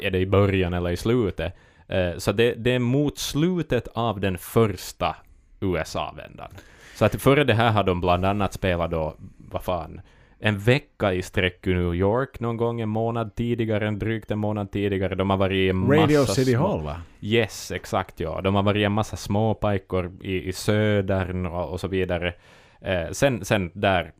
är 0.00 0.10
det 0.10 0.18
i 0.18 0.26
början 0.26 0.74
eller 0.74 0.90
i 0.90 0.96
slutet? 0.96 1.54
Eh, 1.88 2.16
så 2.16 2.32
det, 2.32 2.54
det, 2.54 2.70
är 2.70 2.78
mot 2.78 3.18
slutet 3.18 3.88
av 3.88 4.20
den 4.20 4.38
första 4.38 5.16
USA-vändan. 5.60 6.50
Så 6.94 7.04
att 7.04 7.22
före 7.22 7.44
det 7.44 7.54
här 7.54 7.72
har 7.72 7.84
de 7.84 8.00
bland 8.00 8.24
annat 8.24 8.52
spelat 8.52 8.90
då, 8.90 9.14
vad 9.38 9.62
fan, 9.62 10.00
en 10.40 10.58
vecka 10.58 11.14
i 11.14 11.22
sträck 11.22 11.66
i 11.66 11.74
New 11.74 11.94
York 11.94 12.40
någon 12.40 12.56
gång 12.56 12.80
en 12.80 12.88
månad 12.88 13.34
tidigare, 13.34 13.88
en 13.88 13.98
drygt 13.98 14.30
en 14.30 14.38
månad 14.38 14.70
tidigare. 14.70 15.14
De 15.14 15.30
har 15.30 15.36
varit 15.36 15.56
i 15.56 15.68
en 15.68 15.76
massa... 15.76 16.02
Radio 16.02 16.24
City 16.26 16.52
små... 16.52 16.68
Hall 16.68 16.82
va? 16.82 17.00
Yes, 17.20 17.70
exakt 17.70 18.20
ja. 18.20 18.40
De 18.40 18.54
har 18.54 18.62
varit 18.62 18.80
i 18.80 18.84
en 18.84 18.92
massa 18.92 19.16
småpajkor 19.16 20.12
i, 20.22 20.48
i 20.48 20.52
södern 20.52 21.46
och, 21.46 21.70
och 21.70 21.80
så 21.80 21.88
vidare. 21.88 22.34
Eh, 22.80 23.10
sen, 23.10 23.44
sen 23.44 23.70
där 23.74 24.12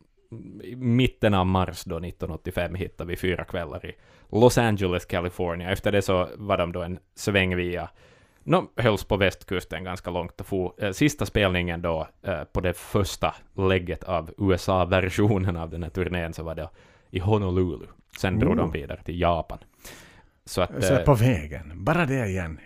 i 0.64 0.76
mitten 0.76 1.34
av 1.34 1.46
mars 1.46 1.84
då 1.84 1.96
1985 1.96 2.74
hittade 2.74 3.08
vi 3.08 3.16
fyra 3.16 3.44
kvällar 3.44 3.86
i 3.86 3.92
Los 4.32 4.58
Angeles, 4.58 5.04
California. 5.04 5.70
Efter 5.70 5.92
det 5.92 6.02
så 6.02 6.28
var 6.36 6.56
de 6.56 6.72
då 6.72 6.82
en 6.82 6.98
sväng 7.14 7.56
via 7.56 7.88
No, 8.49 8.70
hölls 8.76 9.05
på 9.05 9.16
västkusten 9.16 9.84
ganska 9.84 10.11
långt 10.11 10.40
och 10.40 10.46
for. 10.46 10.74
Eh, 10.78 10.92
sista 10.92 11.26
spelningen 11.26 11.82
då 11.82 12.09
eh, 12.22 12.44
på 12.44 12.61
det 12.61 12.72
första 12.72 13.34
lägget 13.57 14.05
av 14.05 14.34
USA-versionen 14.38 15.57
av 15.57 15.70
den 15.70 15.82
här 15.82 15.90
turnén 15.90 16.32
så 16.32 16.42
var 16.42 16.55
det 16.55 16.68
i 17.11 17.18
Honolulu. 17.18 17.86
Sen 18.18 18.38
drog 18.38 18.53
Oh. 18.53 18.57
de 18.57 18.70
vidare 18.70 19.03
till 19.03 19.20
Japan. 19.20 19.59
Så 20.44 20.62
att... 20.62 20.84
Så 20.84 20.94
eh, 20.94 21.05
på 21.05 21.14
vägen, 21.14 21.84
bara 21.84 22.07
det 22.07 22.26
igen. 22.26 22.61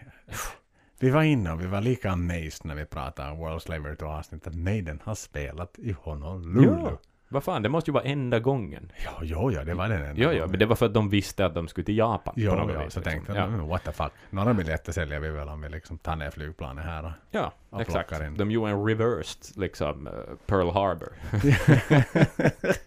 Vi 1.01 1.11
var 1.11 1.23
inne 1.23 1.53
och 1.53 1.61
vi 1.61 1.67
var 1.67 1.81
lika 1.81 2.11
amazed 2.11 2.65
när 2.65 2.75
vi 2.75 2.85
pratade 2.85 3.37
World 3.37 3.63
Slavery 3.63 3.97
to 3.97 4.07
avsnitt 4.07 4.47
att 4.47 4.55
Maiden 4.55 5.01
har 5.05 5.15
spelat 5.15 5.79
i 5.79 5.93
Honolulu. 6.03 6.65
Ja. 6.65 6.99
Vad 7.33 7.45
fan, 7.45 7.63
det 7.63 7.69
måste 7.69 7.91
ju 7.91 7.93
vara 7.93 8.05
enda 8.05 8.39
gången. 8.41 8.93
Ja, 9.05 9.11
jo, 9.23 9.53
ja, 9.53 9.65
det 9.65 9.75
var 9.75 9.89
den 9.89 10.03
enda 10.03 10.23
Jo, 10.23 10.29
gången. 10.29 10.51
men 10.51 10.59
det 10.59 10.67
var 10.67 10.77
för 10.77 10.87
att 10.87 10.95
de 10.95 11.09
visste 11.11 11.47
att 11.47 11.55
de 11.55 11.69
skulle 11.69 11.85
till 11.85 11.97
Japan. 11.99 12.35
Jo, 12.37 12.51
på 12.51 12.57
något 12.57 12.75
ja, 12.75 12.85
vis, 12.85 12.93
så 12.95 13.01
liksom. 13.01 13.13
tänkte 13.13 13.33
ja. 13.33 13.39
jag, 13.39 13.49
mm, 13.49 13.69
what 13.69 13.85
the 13.85 13.93
fuck. 13.93 14.13
Några 14.31 14.55
biljetter 14.55 14.93
säljer 14.93 15.21
vi 15.21 15.29
väl 15.29 15.49
om 15.49 15.61
vi 15.63 15.69
liksom 15.69 15.99
tar 15.99 16.17
ner 16.17 16.31
flygplanet 16.31 16.85
här. 16.85 17.05
och- 17.05 17.11
Ja, 17.31 17.53
och 17.71 17.81
exakt. 17.81 18.13
in. 18.21 18.37
De 18.37 18.51
gjorde 18.51 18.71
en 18.71 18.85
reversed, 18.87 19.57
liksom, 19.63 20.07
eh, 20.07 20.13
Pearl 20.47 20.71
Harbor. 20.71 21.13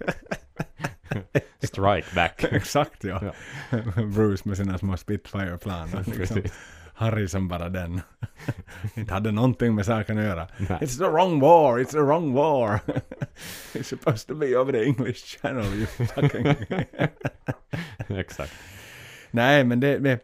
Strike 1.61 2.15
back. 2.15 2.43
Exakt 2.43 3.03
ja. 3.03 3.19
Ja. 3.23 3.77
Bruce 4.15 4.47
med 4.49 4.57
sina 4.57 4.77
små 4.77 4.97
Spitfire-plan. 4.97 5.89
liksom, 5.97 6.13
Precis. 6.13 6.53
Harry 6.95 7.27
som 7.27 7.47
bara 7.47 7.69
den. 7.69 8.01
Inte 8.95 9.13
hade 9.13 9.31
någonting 9.31 9.75
med 9.75 9.85
saken 9.85 10.17
att 10.17 10.23
göra. 10.23 10.47
Nej. 10.57 10.67
It's 10.81 10.97
the 10.97 11.03
wrong 11.09 11.39
war, 11.39 11.79
it's 11.79 11.91
the 11.91 11.97
wrong 11.99 12.33
war. 12.33 12.79
it's 13.73 13.83
supposed 13.83 14.27
to 14.27 14.35
be 14.35 14.57
over 14.57 14.71
the 14.73 14.85
English 14.85 15.39
channel 15.41 15.65
you 15.73 15.85
fucking... 15.85 16.55
Exakt. 18.17 18.53
Nej 19.31 19.63
men 19.63 19.79
det, 19.79 19.97
det 19.97 20.19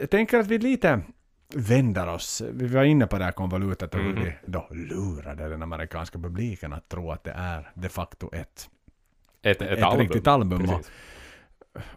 jag, 0.00 0.10
tänker 0.10 0.38
att 0.38 0.46
vi 0.46 0.58
lite 0.58 1.00
vänder 1.54 2.06
oss. 2.06 2.42
Vi 2.52 2.66
var 2.66 2.84
inne 2.84 3.06
på 3.06 3.18
det 3.18 3.24
här 3.24 3.32
konvolutet 3.32 3.94
och 3.94 4.00
hur 4.00 4.12
Mhm. 4.14 4.22
vi 4.24 4.32
då 4.46 4.66
lurade 4.70 5.48
den 5.48 5.62
amerikanska 5.62 6.18
publiken 6.18 6.72
att 6.72 6.88
tro 6.88 7.10
att 7.10 7.24
det 7.24 7.30
är 7.36 7.70
de 7.74 7.88
facto 7.88 8.30
ett, 8.34 8.68
Ett, 9.42 9.62
ett, 9.62 9.70
ett 9.70 9.82
album. 9.82 10.00
riktigt 10.00 10.26
album. 10.26 10.70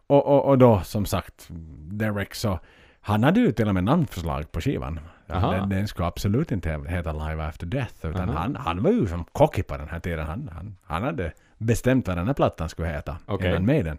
Och, 0.08 0.26
och, 0.28 0.45
och 0.45 0.58
då 0.58 0.82
som 0.82 1.06
sagt, 1.06 1.47
Derek 1.91 2.36
så 2.36 2.60
han 3.02 3.24
hade 3.24 3.39
ju 3.39 3.52
till 3.52 3.68
och 3.68 3.74
med 3.74 3.84
namnförslag 3.84 4.52
på 4.52 4.62
skivan. 4.62 4.99
Aha. 5.30 5.52
Den, 5.52 5.70
den 5.70 5.88
skulle 5.88 6.08
absolut 6.08 6.52
inte 6.52 6.84
heta 6.88 7.12
Live 7.12 7.43
After 7.43 7.66
Death. 7.66 8.06
Utan 8.06 8.30
Aha. 8.30 8.39
han, 8.39 8.56
han 8.56 8.84
var 8.84 8.91
ju 8.91 9.08
som 9.08 9.24
cocky 9.24 9.64
på 9.64 9.78
den 9.78 9.89
här 9.89 9.99
tiden. 9.99 10.28
Han, 10.28 10.49
han, 10.54 10.78
han 10.84 11.04
hade 11.04 11.32
bestämt 11.58 12.08
vad 12.08 12.18
den 12.18 12.28
här 12.28 12.34
plattan 12.34 12.70
skulle 12.70 12.88
heta. 12.88 13.18
Okej. 13.26 13.49
Innan 13.49 13.66
Maiden. 13.66 13.97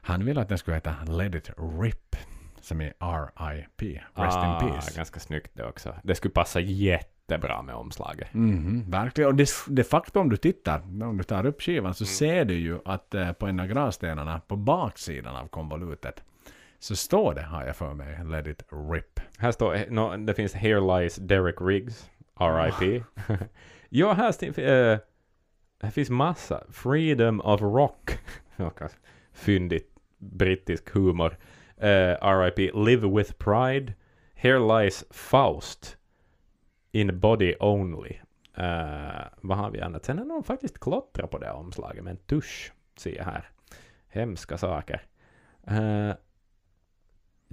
Han 0.00 0.24
ville 0.24 0.40
att 0.40 0.48
den 0.48 0.58
skulle 0.58 0.76
heta 0.76 0.94
Let 1.08 1.34
It 1.34 1.50
Rip. 1.80 2.16
Som 2.60 2.80
är 2.80 2.92
R.I.P. 2.98 4.00
Rest 4.14 4.36
ah, 4.36 4.62
in 4.62 4.70
Peace. 4.70 4.96
Ganska 4.96 5.20
snyggt 5.20 5.50
det 5.54 5.64
också. 5.64 5.94
Det 6.02 6.14
skulle 6.14 6.32
passa 6.32 6.60
jättebra 6.60 7.62
med 7.62 7.74
omslaget. 7.74 8.34
Mhm, 8.34 8.90
verkligen. 8.90 9.28
Och 9.30 9.34
det, 9.34 9.48
de 9.68 9.84
facto 9.84 10.20
om 10.20 10.28
du 10.28 10.36
tittar, 10.36 10.80
om 11.02 11.16
du 11.16 11.24
tar 11.24 11.46
upp 11.46 11.62
skivan 11.62 11.94
så 11.94 12.04
ser 12.04 12.44
du 12.44 12.54
ju 12.54 12.78
att 12.84 13.14
eh, 13.14 13.32
på 13.32 13.46
en 13.46 13.60
av 13.60 13.66
gravstenarna 13.66 14.40
på 14.40 14.56
baksidan 14.56 15.36
av 15.36 15.48
konvolutet 15.48 16.24
så 16.84 16.96
står 16.96 17.34
det, 17.34 17.42
har 17.42 17.64
jag 17.64 17.76
för 17.76 17.94
mig, 17.94 18.24
Let 18.24 18.46
It 18.46 18.62
Rip. 18.92 19.20
Här 19.38 19.52
står, 19.52 19.74
eh, 19.74 19.82
no, 19.88 20.16
det 20.16 20.34
finns 20.34 20.54
Here 20.54 20.80
Lies 20.80 21.16
Derek 21.16 21.54
Riggs, 21.60 22.10
R.I.P. 22.40 23.02
ja, 23.88 24.12
här, 24.12 24.32
sti- 24.32 24.92
eh, 24.92 24.98
här 25.82 25.90
finns 25.90 26.10
massa. 26.10 26.64
Freedom 26.70 27.40
of 27.40 27.60
Rock. 27.60 28.18
Fyndigt 29.32 29.94
brittisk 30.18 30.90
humor. 30.90 31.36
Eh, 31.76 32.16
R.I.P. 32.20 32.70
Live 32.74 33.08
with 33.08 33.32
Pride. 33.38 33.94
Here 34.34 34.58
Lies 34.58 35.04
Faust. 35.10 35.96
In 36.92 37.20
Body 37.20 37.54
Only. 37.60 38.18
Eh, 38.56 39.24
vad 39.40 39.58
har 39.58 39.70
vi 39.70 39.80
annat? 39.80 40.04
Sen 40.04 40.18
har 40.18 40.26
de 40.26 40.44
faktiskt 40.44 40.80
klottrat 40.80 41.30
på 41.30 41.38
det 41.38 41.50
omslaget 41.50 42.04
med 42.04 42.10
en 42.10 42.16
tusch. 42.16 42.72
Ser 42.96 43.16
jag 43.16 43.24
här. 43.24 43.48
Hemska 44.08 44.58
saker. 44.58 45.02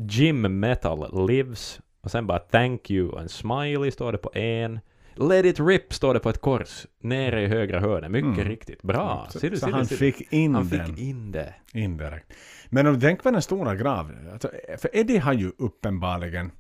Jim 0.10 0.60
Metal 0.60 1.28
Lives. 1.28 1.80
Och 2.02 2.12
sen 2.12 2.28
bara 2.28 2.40
Thank 2.40 2.92
You 2.92 3.20
and 3.20 3.32
Smiley 3.32 3.92
står 3.92 4.12
det 4.12 4.18
på 4.18 4.32
en. 4.34 4.80
Let 5.16 5.46
It 5.46 5.60
Rip 5.60 5.94
står 5.94 6.14
det 6.14 6.20
på 6.20 6.30
ett 6.30 6.42
kors. 6.42 6.86
Nere 7.00 7.42
i 7.44 7.48
högra 7.48 7.80
hörnet. 7.80 8.12
Mycket 8.12 8.34
Mm. 8.34 8.48
riktigt. 8.48 8.82
Bra. 8.82 9.28
Så, 9.30 9.40
Ser 9.40 9.50
du, 9.50 9.58
så 9.58 9.66
ser 9.66 9.74
han 9.74 9.86
du? 9.86 9.96
fick 9.98 10.34
in 10.34 10.56
Han 10.56 10.70
den 10.70 10.86
fick 10.86 10.98
in 11.00 11.32
det. 11.32 11.54
indirekt. 11.74 12.34
Men 12.70 12.88
om 12.88 12.94
du 12.94 13.00
tänker 13.00 13.24
på 13.24 13.32
den 13.32 13.42
stora 13.42 13.76
grav. 13.76 14.12
Alltså, 14.34 14.50
för 14.78 14.90
Eddie 14.98 15.18
har 15.18 15.34
ju 15.34 15.52
uppenbarligen 15.58 16.52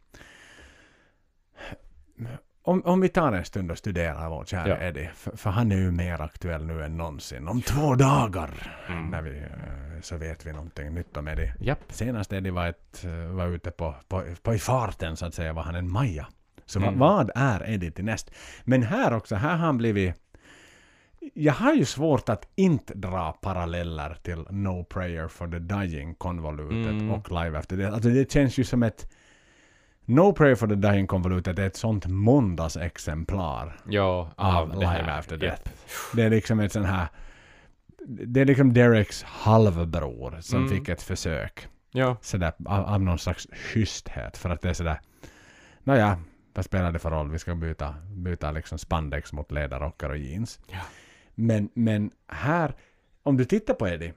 om, 2.64 2.82
om 2.86 3.02
vi 3.02 3.10
tar 3.10 3.32
en 3.32 3.46
stund 3.46 3.72
och 3.72 3.78
studerar 3.78 4.30
vår 4.30 4.46
kära 4.46 4.68
Ja. 4.70 4.78
Eddie, 4.78 5.10
för, 5.16 5.38
för 5.38 5.50
han 5.50 5.72
är 5.72 5.76
ju 5.76 5.92
mer 5.92 6.22
aktuell 6.22 6.66
nu 6.66 6.84
än 6.84 6.98
någonsin. 6.98 7.48
Om 7.48 7.62
två 7.62 7.96
dagar, 7.96 8.50
Mm. 8.90 9.10
när 9.10 9.22
vi, 9.22 9.38
eh, 9.38 9.91
så 10.02 10.18
vet 10.18 10.46
vi 10.46 10.52
någonting 10.54 10.94
nytt 10.94 11.18
om 11.18 11.28
Eddie. 11.28 11.54
Japp. 11.60 11.80
Senast 11.90 12.34
Eddie 12.34 12.50
var, 12.52 12.68
ett, 12.68 13.06
eh, 13.06 13.12
var 13.36 13.48
ute 13.48 13.72
på, 13.72 13.96
på, 14.08 14.24
på 14.42 14.54
i 14.54 14.60
farten 14.60 15.18
så 15.18 15.26
att 15.26 15.34
säga 15.34 15.54
var 15.54 15.64
han 15.64 15.76
en 15.76 15.92
Maja. 15.92 16.28
Så 16.66 16.80
Mm. 16.80 17.00
vad 17.00 17.32
är 17.36 17.70
Eddie 17.70 17.92
till 17.92 18.06
näst? 18.06 18.32
Men 18.64 18.84
här 18.84 19.14
också, 19.14 19.36
här 19.36 19.50
har 19.50 19.58
han 19.58 19.78
blivit... 19.78 20.16
Jag 21.34 21.54
har 21.54 21.74
ju 21.74 21.86
svårt 21.86 22.30
att 22.30 22.48
inte 22.56 22.94
dra 22.94 23.32
paralleller 23.32 24.18
till 24.24 24.46
No 24.50 24.84
Prayer 24.84 25.28
for 25.28 25.48
the 25.48 25.60
Dying 25.60 26.16
konvolutet 26.16 26.92
Mm. 26.92 27.12
och 27.12 27.32
Live 27.32 27.60
After 27.60 27.78
Death. 27.78 27.94
Alltså 27.94 28.10
det 28.10 28.32
känns 28.32 28.58
ju 28.58 28.64
som 28.64 28.84
ett... 28.84 29.12
No 30.06 30.34
Prayer 30.34 30.56
for 30.56 30.68
the 30.68 30.76
Dying 30.76 31.08
konvolutet 31.08 31.60
är 31.60 31.68
ett 31.68 31.76
sånt 31.76 32.06
måndagsexemplar 32.76 33.80
Ja, 33.88 34.32
av 34.36 34.70
det 34.70 34.76
Live 34.76 34.88
här. 34.88 35.20
After. 35.20 35.38
Death. 35.38 35.62
Det 36.16 36.24
är 36.24 36.30
liksom 36.30 36.60
ett 36.60 36.72
sån 36.72 36.86
här... 36.86 37.08
Det 38.08 38.42
är 38.42 38.46
liksom 38.46 38.74
Dereks 38.74 39.24
halvbror 39.24 40.38
som 40.42 40.60
Mm. 40.66 40.70
fick 40.70 40.90
ett 40.90 41.02
försök 41.02 41.68
Ja. 41.92 42.18
sådär 42.22 42.54
av, 42.66 42.86
av 42.86 43.02
någon 43.02 43.20
slags 43.20 43.48
schyssthet. 43.54 44.38
För 44.38 44.50
att 44.50 44.62
det 44.62 44.70
är 44.70 44.74
sådär, 44.74 45.02
nåja, 45.84 46.20
vad 46.54 46.66
spelar 46.66 46.92
det 46.92 47.00
för 47.00 47.12
roll? 47.12 47.32
Vi 47.32 47.40
ska 47.40 47.56
byta, 47.56 47.96
byta 48.16 48.52
liksom 48.52 48.78
spandex 48.78 49.34
mot 49.34 49.52
ledarrockar 49.52 50.10
och 50.10 50.18
jeans. 50.18 50.60
Ja. 50.72 50.80
Men, 51.36 51.70
men 51.74 52.12
här, 52.28 52.76
om 53.24 53.38
du 53.38 53.46
tittar 53.46 53.74
på 53.74 53.88
Eddie, 53.88 54.14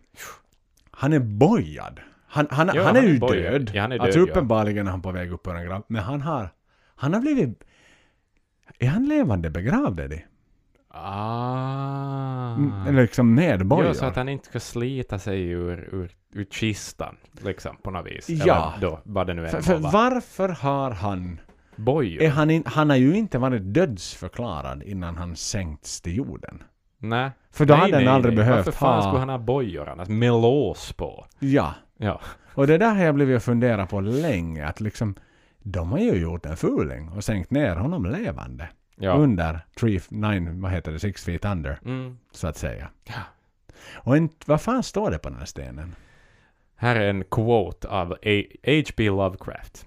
han 0.90 1.12
är 1.12 1.18
bojad. 1.20 2.00
Han, 2.26 2.46
han, 2.50 2.70
Ja, 2.74 2.82
han 2.84 2.96
är 2.96 3.00
han 3.00 3.08
är 3.08 3.12
ju 3.12 3.18
bojad. 3.18 3.52
död. 3.52 3.70
Ja, 3.74 3.82
han 3.82 3.92
är 3.92 3.98
alltså 3.98 4.18
död, 4.18 4.28
ja. 4.28 4.32
uppenbarligen 4.32 4.86
är 4.86 4.90
han 4.90 5.02
på 5.02 5.12
väg 5.12 5.32
upp 5.32 5.46
ur 5.46 5.56
en 5.56 5.64
grav. 5.64 5.84
Men 5.88 6.02
han 6.02 6.20
har, 6.22 6.48
han 6.96 7.14
har 7.14 7.20
blivit, 7.20 7.64
är 8.78 8.88
han 8.88 9.04
levande 9.08 9.50
begravd 9.50 10.00
Eddie? 10.00 10.24
Ah. 10.96 12.56
Eller 12.88 13.02
liksom 13.02 13.34
medborgare? 13.34 13.88
Ja, 13.88 13.94
så 13.94 14.04
att 14.04 14.16
han 14.16 14.28
inte 14.28 14.46
ska 14.46 14.60
slita 14.60 15.18
sig 15.18 15.42
ur, 15.42 15.88
ur, 15.92 16.10
ur 16.32 16.44
kistan, 16.44 17.16
liksom, 17.42 17.76
på 17.76 17.90
något 17.90 18.06
vis. 18.06 18.28
Ja. 18.28 18.74
Eller 18.76 18.90
då, 18.90 19.00
vad 19.04 19.26
det 19.26 19.34
nu 19.34 19.48
för, 19.48 19.56
än 19.56 19.62
för 19.62 19.78
vara. 19.78 19.92
varför 19.92 20.48
har 20.48 20.90
han 20.90 21.40
Bojor? 21.76 22.22
Är 22.22 22.30
han, 22.30 22.50
in, 22.50 22.62
han 22.66 22.90
har 22.90 22.96
ju 22.96 23.16
inte 23.16 23.38
varit 23.38 23.62
dödsförklarad 23.62 24.82
innan 24.82 25.16
han 25.16 25.36
sänkts 25.36 26.00
till 26.00 26.16
jorden. 26.16 26.62
Nej. 26.98 27.30
För 27.50 27.64
då 27.64 27.74
nej, 27.74 27.80
hade 27.80 27.96
han 27.96 28.14
aldrig 28.14 28.34
nej. 28.34 28.44
behövt 28.44 28.66
Varför 28.66 28.78
fan 28.78 28.94
ha... 28.94 29.02
skulle 29.02 29.20
han 29.20 29.28
ha 29.28 29.38
bojor 29.38 29.88
annars? 29.88 30.08
Med 30.08 30.32
lås 30.32 30.92
på? 30.92 31.26
Ja. 31.38 31.74
Ja. 31.96 32.20
Och 32.54 32.66
det 32.66 32.78
där 32.78 32.94
har 32.94 33.04
jag 33.04 33.14
blivit 33.14 33.36
att 33.36 33.44
fundera 33.44 33.86
på 33.86 34.00
länge. 34.00 34.66
Att 34.66 34.80
liksom, 34.80 35.14
de 35.58 35.92
har 35.92 35.98
ju 35.98 36.12
gjort 36.12 36.46
en 36.46 36.56
fuling 36.56 37.08
och 37.08 37.24
sänkt 37.24 37.50
ner 37.50 37.76
honom 37.76 38.06
levande. 38.06 38.68
Ja. 38.96 39.12
Under 39.12 39.60
three, 39.74 40.00
nine, 40.08 40.60
vad 40.60 40.72
heter 40.72 40.92
det, 40.92 40.98
six 40.98 41.24
feet 41.24 41.44
under. 41.44 41.78
Mm. 41.84 42.18
Så 42.30 42.46
att 42.46 42.56
säga. 42.56 42.90
Ja. 43.04 43.22
Och 43.94 44.16
en, 44.16 44.28
vad 44.46 44.60
fan 44.60 44.82
står 44.82 45.10
det 45.10 45.18
på 45.18 45.28
den 45.28 45.38
här 45.38 45.46
stenen? 45.46 45.94
Här 46.76 46.96
är 46.96 47.10
en 47.10 47.24
quote 47.24 47.88
av 47.88 48.08
H.P. 48.66 49.10
Lovecraft. 49.10 49.86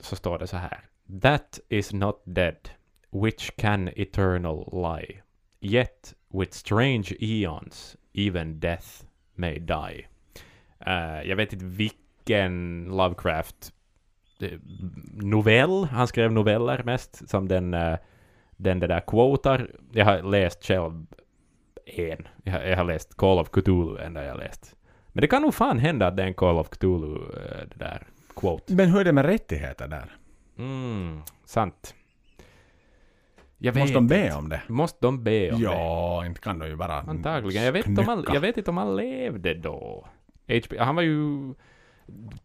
Så 0.00 0.16
står 0.16 0.38
det 0.38 0.46
så 0.46 0.56
här. 0.56 0.84
That 1.22 1.60
is 1.68 1.92
not 1.92 2.22
dead, 2.24 2.70
which 3.10 3.56
can 3.56 3.88
eternal 3.96 4.68
lie. 4.72 5.22
Yet 5.60 6.14
with 6.28 6.52
strange 6.52 7.12
eons, 7.20 7.96
even 8.12 8.60
death 8.60 9.04
may 9.34 9.58
die. 9.58 10.06
Eh, 10.86 11.28
jag 11.28 11.36
vet 11.36 11.52
inte 11.52 11.64
vilken 11.64 12.84
Lovecraft 12.84 13.72
eh, 14.40 14.58
novell, 15.14 15.84
han 15.84 16.06
skrev 16.06 16.32
noveller 16.32 16.82
mest, 16.82 17.28
som 17.28 17.48
den, 17.48 17.74
uh, 17.74 17.96
den 18.58 18.80
där 18.80 19.00
quotar. 19.06 19.70
Jag 19.92 20.04
har 20.04 20.22
läst 20.22 20.64
själv 20.64 21.06
en. 21.86 22.28
Jag 22.44 22.52
har, 22.52 22.60
jag 22.60 22.76
har 22.76 22.84
läst 22.84 23.16
Call 23.16 23.38
of 23.38 23.50
Cthulhu, 23.50 23.98
enda 23.98 24.24
jag 24.24 24.32
har 24.32 24.38
läst. 24.38 24.76
Men 25.08 25.20
det 25.20 25.26
kan 25.28 25.42
nog 25.42 25.54
fan 25.54 25.78
hända 25.78 26.06
att 26.06 26.16
det 26.16 26.22
är 26.22 26.26
en 26.26 26.34
Call 26.34 26.58
of 26.58 26.68
Cthulhu, 26.68 27.14
eh, 27.16 27.68
det 27.68 27.78
där 27.78 28.06
quote. 28.36 28.74
Men 28.74 28.88
hur 28.90 29.00
är 29.00 29.04
det 29.04 29.12
med 29.12 29.24
rättigheter 29.24 29.88
där? 29.88 30.16
Mm, 30.58 31.20
sant. 31.44 31.94
Jag 33.58 33.72
vet 33.72 33.80
Måste 33.82 33.94
de 33.94 34.06
be 34.06 34.24
inte. 34.24 34.36
om 34.36 34.48
det? 34.48 34.60
Måste 34.68 34.98
de 35.06 35.24
be 35.24 35.52
om 35.52 35.58
det? 35.60 35.64
Ja, 35.64 36.26
inte 36.26 36.40
kan 36.40 36.58
de 36.58 36.68
ju 36.68 36.76
bara 36.76 36.94
Antagligen. 37.00 37.64
Jag 37.64 37.72
vet, 37.72 37.86
om 37.86 37.98
han, 37.98 38.24
jag 38.32 38.40
vet 38.40 38.56
inte 38.56 38.70
om 38.70 38.76
han 38.76 38.96
levde 38.96 39.54
då. 39.54 40.06
HP, 40.46 40.78
han 40.78 40.94
var 40.94 41.02
ju... 41.02 41.54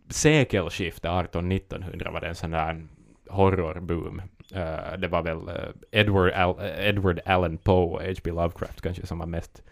Sekelskifte 0.09 1.07
1800-1900 1.07 2.11
var 2.11 2.21
det 2.21 2.27
en 2.27 2.35
sån 2.35 2.51
där 2.51 2.87
horrorboom. 3.29 4.21
Eh, 4.51 4.97
det 4.97 5.07
var 5.07 5.21
väl 5.21 5.47
eh, 5.47 5.99
Edward, 5.99 6.31
Al, 6.31 6.59
eh, 6.59 6.87
Edward 6.89 7.19
Allan 7.25 7.57
Poe 7.57 7.85
och 7.95 8.01
H.P. 8.01 8.31
Lovecraft 8.31 8.81
kanske 8.81 9.05
som 9.07 9.19
var 9.19 9.25
mest 9.25 9.63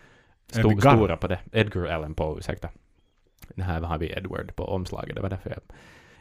sto, 0.51 0.71
Edgar. 0.71 0.95
stora 0.95 1.17
på 1.17 1.27
det. 1.27 1.39
Edgar 1.51 1.85
Allan 1.85 2.13
Poe, 2.13 2.37
ursäkta. 2.37 2.69
Det 3.55 3.63
här 3.63 3.81
har 3.81 3.97
vi 3.97 4.11
Edward 4.11 4.55
på 4.55 4.65
omslaget, 4.65 5.15
det 5.15 5.21
var 5.21 5.29
därför 5.29 5.49
jag, 5.49 5.59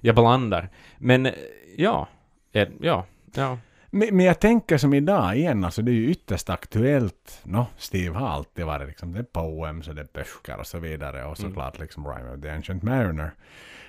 jag 0.01 0.15
blandar. 0.15 0.69
Men 0.99 1.29
ja, 1.77 2.09
Ed, 2.53 2.73
ja, 2.81 3.07
ja. 3.35 3.59
Men, 3.93 4.17
men 4.17 4.27
jag 4.27 4.41
tänker 4.41 4.79
som 4.79 4.95
idag 4.95 5.37
igen, 5.37 5.65
alltså 5.65 5.83
det 5.83 5.91
är 5.91 5.95
ju 5.95 6.11
ytterst 6.11 6.51
aktuellt. 6.51 7.41
No, 7.45 7.67
Steve 7.77 8.19
har 8.19 8.29
alltid 8.29 8.65
varit 8.67 8.89
liksom, 8.89 9.13
det 9.13 9.19
är 9.19 9.23
poems 9.23 9.89
och 9.89 9.95
det 9.95 10.01
är 10.01 10.09
böcker 10.15 10.59
och 10.59 10.67
så 10.67 10.79
vidare 10.79 11.25
och 11.25 11.39
Mm. 11.41 11.51
såklart 11.51 11.79
liksom 11.79 12.07
Rime 12.09 12.35
of 12.35 12.41
the 12.43 12.51
Ancient 12.51 12.83
Mariner. 12.83 13.31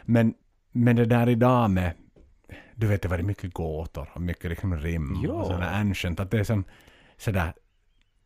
Men, 0.03 0.33
men 0.71 0.95
det 0.95 1.05
där 1.05 1.29
idag 1.29 1.69
med, 1.69 1.91
du 2.75 2.87
vet 2.87 3.01
det 3.01 3.07
var 3.07 3.17
mycket 3.17 3.53
gåtor 3.53 4.09
och 4.13 4.21
mycket 4.21 4.49
liksom 4.49 4.77
rim 4.77 5.19
Ja. 5.23 5.31
och 5.31 5.45
sådana 5.47 5.69
ancient, 5.69 6.19
att 6.19 6.31
det 6.31 6.39
är 6.39 6.43
som 6.43 6.63
sådär 7.17 7.53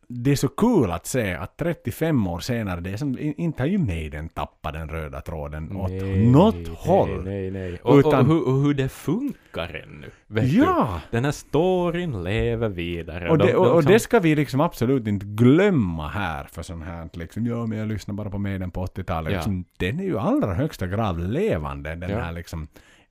det 0.07 0.31
är 0.31 0.35
så 0.35 0.47
kul 0.47 0.91
att 0.91 1.05
se 1.05 1.33
att 1.33 1.57
35 1.57 2.27
år 2.27 2.39
senare, 2.39 2.79
det 2.81 2.89
är 2.91 2.97
som, 2.97 3.19
in- 3.19 3.33
inte 3.37 3.63
har 3.63 3.67
ju 3.67 3.77
Maiden 3.77 4.29
tappat 4.29 4.73
den 4.73 4.89
röda 4.89 5.21
tråden 5.21 5.75
åt 5.75 5.91
något 6.33 6.67
håll. 6.77 7.23
Nej, 7.23 7.51
nej, 7.51 7.69
nej. 7.69 7.79
Och, 7.83 7.97
Utan- 7.97 8.19
och, 8.19 8.25
hur, 8.25 8.47
och 8.47 8.61
hur 8.61 8.73
det 8.73 8.89
funkar 8.89 9.83
ännu. 9.83 10.09
Vet 10.27 10.43
du? 10.51 10.57
Ja! 10.57 11.01
Den 11.11 11.25
här 11.25 11.31
storyn 11.31 12.23
lever 12.23 12.69
vidare. 12.69 13.29
Och, 13.29 13.37
de- 13.37 13.45
det, 13.47 13.51
de 13.53 13.57
och, 13.57 13.67
och 13.67 13.75
liksom- 13.75 13.93
det 13.93 13.99
ska 13.99 14.19
vi 14.19 14.35
liksom 14.35 14.61
absolut 14.61 15.07
inte 15.07 15.25
glömma 15.25 16.07
här 16.07 16.43
för 16.51 16.61
sånt 16.63 16.85
här. 16.85 17.09
Liksom, 17.13 17.45
ja, 17.47 17.65
men 17.65 17.77
jag 17.77 17.87
lyssnar 17.87 18.15
bara 18.15 18.29
på 18.29 18.37
Maiden 18.37 18.71
på 18.71 18.85
80-talet. 18.85 19.31
Ja. 19.31 19.37
Liksom, 19.37 19.65
den 19.77 19.99
är 19.99 20.03
ju 20.03 20.19
allra 20.19 20.53
högsta 20.53 20.87
grad 20.87 21.19
levande, 21.31 21.95
den 21.95 22.09
Ja. 22.09 22.19
här 22.19 22.31
liksom 22.31 22.67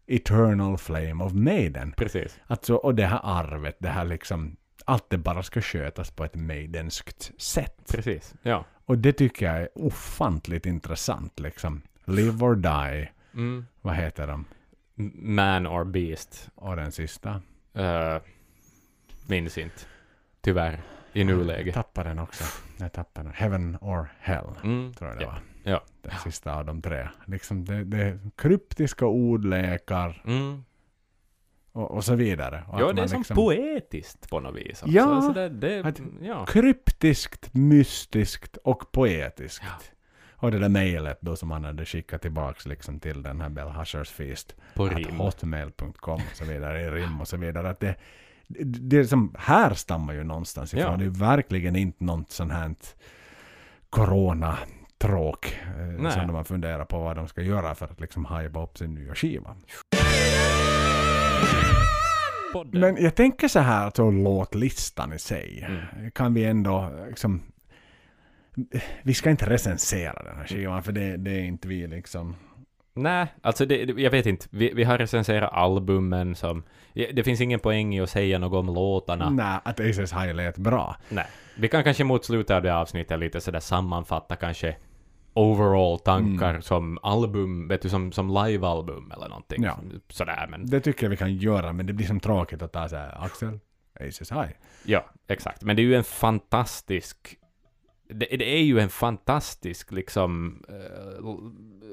eternal 0.07 0.79
flame 0.79 1.25
of 1.25 1.33
Maiden. 1.33 1.93
Precis. 1.97 2.39
Alltså, 2.47 2.75
och 2.75 2.95
det 2.95 3.07
här 3.07 3.21
arvet, 3.23 3.77
det 3.79 3.89
här 3.89 4.05
liksom, 4.05 4.57
allt 4.85 5.11
det 5.11 5.19
bara 5.19 5.43
ska 5.43 5.61
skötas 5.61 6.11
på 6.11 6.25
ett 6.25 6.35
maidenskt 6.35 7.33
sätt. 7.43 7.85
Precis. 7.93 8.35
Ja. 8.43 8.65
Och 8.85 8.99
det 8.99 9.13
tycker 9.13 9.47
jag 9.47 9.57
är 9.63 9.69
ofantligt 9.75 10.67
intressant 10.67 11.41
liksom. 11.41 11.83
Live 12.05 12.45
or 12.45 12.55
die, 12.57 13.11
Mm. 13.35 13.67
vad 13.81 13.95
heter 13.97 14.27
de? 14.27 14.45
Man 15.37 15.67
or 15.67 15.85
Beast. 15.85 16.49
Och 16.55 16.77
den 16.77 16.93
sista. 16.93 17.43
Uh, 17.79 18.19
minns 19.27 19.59
inte. 19.59 19.81
Tyvärr. 20.41 20.81
I 21.13 21.25
nuläget. 21.25 21.75
Tappade 21.75 22.09
den 22.09 22.19
också. 22.19 22.45
Jag 22.77 22.93
tappade 22.93 23.27
den. 23.29 23.35
Heaven 23.35 23.79
or 23.81 24.09
hell. 24.19 24.47
Mm. 24.65 24.95
tror 24.95 25.11
jag 25.11 25.19
det 25.19 25.25
Ja. 25.25 25.31
var. 25.31 25.41
Ja. 25.65 25.83
Den 26.03 26.19
sista 26.25 26.55
av 26.55 26.65
de 26.65 26.83
tre. 26.83 27.09
Liksom 27.27 27.65
det, 27.65 27.85
det 27.85 28.19
kryptiska 28.37 29.07
ordlekar 29.07 30.23
Mm. 30.27 30.65
och, 31.73 31.91
och 31.91 32.05
så 32.05 32.15
vidare. 32.15 32.65
Och 32.69 32.81
Ja, 32.81 32.93
det 32.93 33.03
är 33.03 33.07
som 33.07 33.19
liksom- 33.19 33.35
poetiskt 33.37 34.31
på 34.31 34.41
något 34.41 34.57
vis. 34.57 34.83
Också. 34.83 34.95
Ja, 34.95 35.23
Så 35.23 35.33
det, 35.33 35.49
det, 35.49 35.85
att- 35.85 36.01
ja. 36.23 36.47
Kryptiskt, 36.47 37.55
mystiskt 37.55 38.57
och 38.57 38.93
poetiskt. 38.93 39.65
Ja. 39.67 39.73
Och 40.37 40.51
det 40.51 40.59
där 40.59 40.69
mejlet 40.69 41.19
då 41.21 41.37
som 41.37 41.51
han 41.51 41.65
hade 41.65 41.85
skickat 41.85 42.23
tillbaks 42.23 42.67
liksom 42.67 43.01
till 43.01 43.23
den 43.23 43.41
här 43.41 43.49
Bell 43.49 43.69
Hushers 43.69 44.11
Feast. 44.11 44.55
På 44.75 44.87
rim. 44.89 45.17
Hotmail.com 45.21 46.15
och 46.31 46.37
så 46.37 46.45
vidare, 46.45 46.81
i 46.83 46.91
rim 46.91 47.21
och 47.21 47.29
så 47.29 47.37
vidare. 47.37 47.71
Att 47.71 47.81
det, 47.81 47.95
det, 48.49 48.65
det 48.65 49.05
som 49.05 49.35
härstammar 49.39 50.15
ju 50.15 50.25
någonstans 50.25 50.75
ifrån. 50.75 50.91
Ja. 50.93 50.97
Det 50.97 51.05
är 51.05 51.09
verkligen 51.09 51.77
inte 51.77 52.05
något 52.05 52.31
sånt 52.31 52.53
här 52.53 52.75
corona-tråk 53.91 54.69
eh, 55.09 55.85
Nej. 55.99 56.13
som 56.13 56.27
de 56.27 56.37
har 56.37 56.45
funderat 56.45 56.89
på 56.89 56.99
vad 56.99 57.17
de 57.17 57.29
ska 57.29 57.43
göra 57.43 57.75
för 57.75 57.87
att 57.87 58.01
liksom 58.01 58.27
hypa 58.27 58.63
upp 58.63 58.79
sin 58.79 58.95
nya 58.95 59.15
skiva. 59.15 59.57
Podden. 62.53 62.81
Men 62.81 63.03
jag 63.05 63.15
tänker 63.15 63.49
så 63.49 63.59
här, 63.61 63.85
alltså 63.85 64.11
låtlistan 64.11 65.13
i 65.13 65.19
sig, 65.19 65.65
Mm. 65.69 66.11
kan 66.11 66.35
vi 66.35 66.45
ändå 66.45 66.91
liksom... 67.09 67.43
Vi 69.03 69.15
ska 69.15 69.31
inte 69.31 69.51
recensera 69.51 70.23
den 70.23 70.37
här 70.37 70.47
skivan, 70.47 70.83
för 70.83 70.93
det, 70.93 71.17
det 71.17 71.31
är 71.31 71.45
inte 71.45 71.69
vi 71.69 71.87
liksom... 71.87 72.37
Nej, 72.97 73.27
alltså 73.43 73.67
det, 73.67 73.77
jag 73.77 74.11
vet 74.11 74.27
inte. 74.27 74.47
Vi, 74.51 74.73
vi 74.75 74.85
har 74.85 74.99
recenserat 74.99 75.53
albumen 75.53 76.35
som... 76.35 76.63
Det 76.93 77.25
finns 77.25 77.41
ingen 77.41 77.61
poäng 77.61 77.95
i 77.95 78.01
att 78.01 78.11
säga 78.11 78.39
något 78.39 78.59
om 78.69 78.75
låtarna. 78.75 79.31
Nej, 79.31 79.59
att 79.65 79.81
Aces 79.81 80.13
High 80.13 80.35
lät 80.35 80.57
bra. 80.59 80.97
Nej. 81.09 81.27
Vi 81.57 81.69
kan 81.69 81.85
kanske 81.85 82.05
mot 82.05 82.25
slutet 82.25 82.57
av 82.57 82.63
det 82.63 82.75
avsnittet 82.77 83.19
lite 83.19 83.41
sådär 83.41 83.61
sammanfatta 83.61 84.37
kanske 84.37 84.77
overall 85.35 85.99
tankar 85.99 86.51
Mm. 86.51 86.63
som 86.63 86.99
album, 87.03 87.69
vet 87.69 87.83
du, 87.83 87.89
som, 87.89 88.13
som 88.13 88.29
livealbum 88.45 89.13
eller 89.13 89.29
någonting. 89.29 89.63
Ja. 89.63 89.79
Sådär, 90.09 90.47
men 90.51 90.67
Det 90.67 90.81
tycker 90.81 91.05
jag 91.05 91.11
vi 91.11 91.17
kan 91.17 91.35
göra, 91.37 91.73
men 91.73 91.87
det 91.87 91.93
blir 91.93 92.07
som 92.07 92.21
tråkigt 92.21 92.63
att 92.63 92.73
ta 92.73 92.89
så 92.89 92.97
här, 92.97 93.25
Axel, 93.25 93.59
Aces 94.01 94.33
High. 94.33 94.51
ja, 94.85 95.05
exakt. 95.29 95.63
Men 95.63 95.77
det 95.77 95.83
är 95.83 95.85
ju 95.85 95.95
en 95.95 96.05
fantastisk 96.05 97.37
det, 98.09 98.27
det 98.37 98.55
är 98.59 98.63
ju 98.63 98.79
en 98.81 98.89
fantastisk 98.89 99.93
liksom 99.93 100.63
eh, 100.69 101.25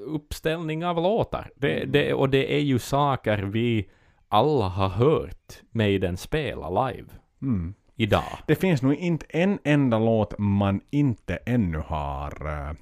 uppställning 0.07 0.85
av 0.85 0.95
låtar. 0.95 1.49
Det, 1.55 1.85
det, 1.85 2.13
och 2.13 2.29
det 2.29 2.55
är 2.55 2.59
ju 2.59 2.79
saker 2.79 3.37
vi 3.43 3.89
alla 4.27 4.67
har 4.67 4.89
hört 4.89 5.53
Maiden 5.71 6.17
spela 6.17 6.87
live 6.87 7.07
Mm. 7.41 7.73
idag. 7.95 8.37
Det 8.47 8.55
finns 8.55 8.81
nog 8.81 8.93
inte 8.93 9.25
en 9.29 9.59
enda 9.63 9.99
låt 9.99 10.33
man 10.37 10.81
inte 10.89 11.35
ännu 11.35 11.77
har, 11.77 12.45
eh, 12.47 12.73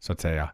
så 0.00 0.12
att 0.12 0.20
säga, 0.20 0.50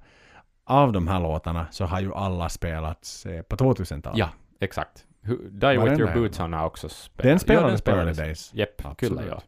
av 0.65 0.93
de 0.93 1.09
här 1.09 1.21
låtarna 1.21 1.67
så 1.71 1.85
har 1.85 2.01
ju 2.01 2.15
alla 2.15 2.49
spelats 2.49 3.27
eh, 3.27 3.43
på 3.43 3.57
2000-talet. 3.57 4.19
Ja, 4.19 4.29
exakt. 4.61 5.07
Die 5.51 5.79
With 5.79 6.01
Your. 6.01 6.15
Boots 6.15 6.39
har 6.39 6.65
också 6.65 6.89
spelat. 6.89 7.31
Den 7.31 7.39
spelades 7.39 7.83
ja, 7.87 7.93
på 7.93 7.97
den 7.97 7.99
Early 8.01 8.15
spelades. 8.15 8.51
Days. 8.51 8.55
Jepp, 8.55 8.87
Absolut. 8.87 9.19
kyllä 9.19 9.31
ja. 9.31 9.43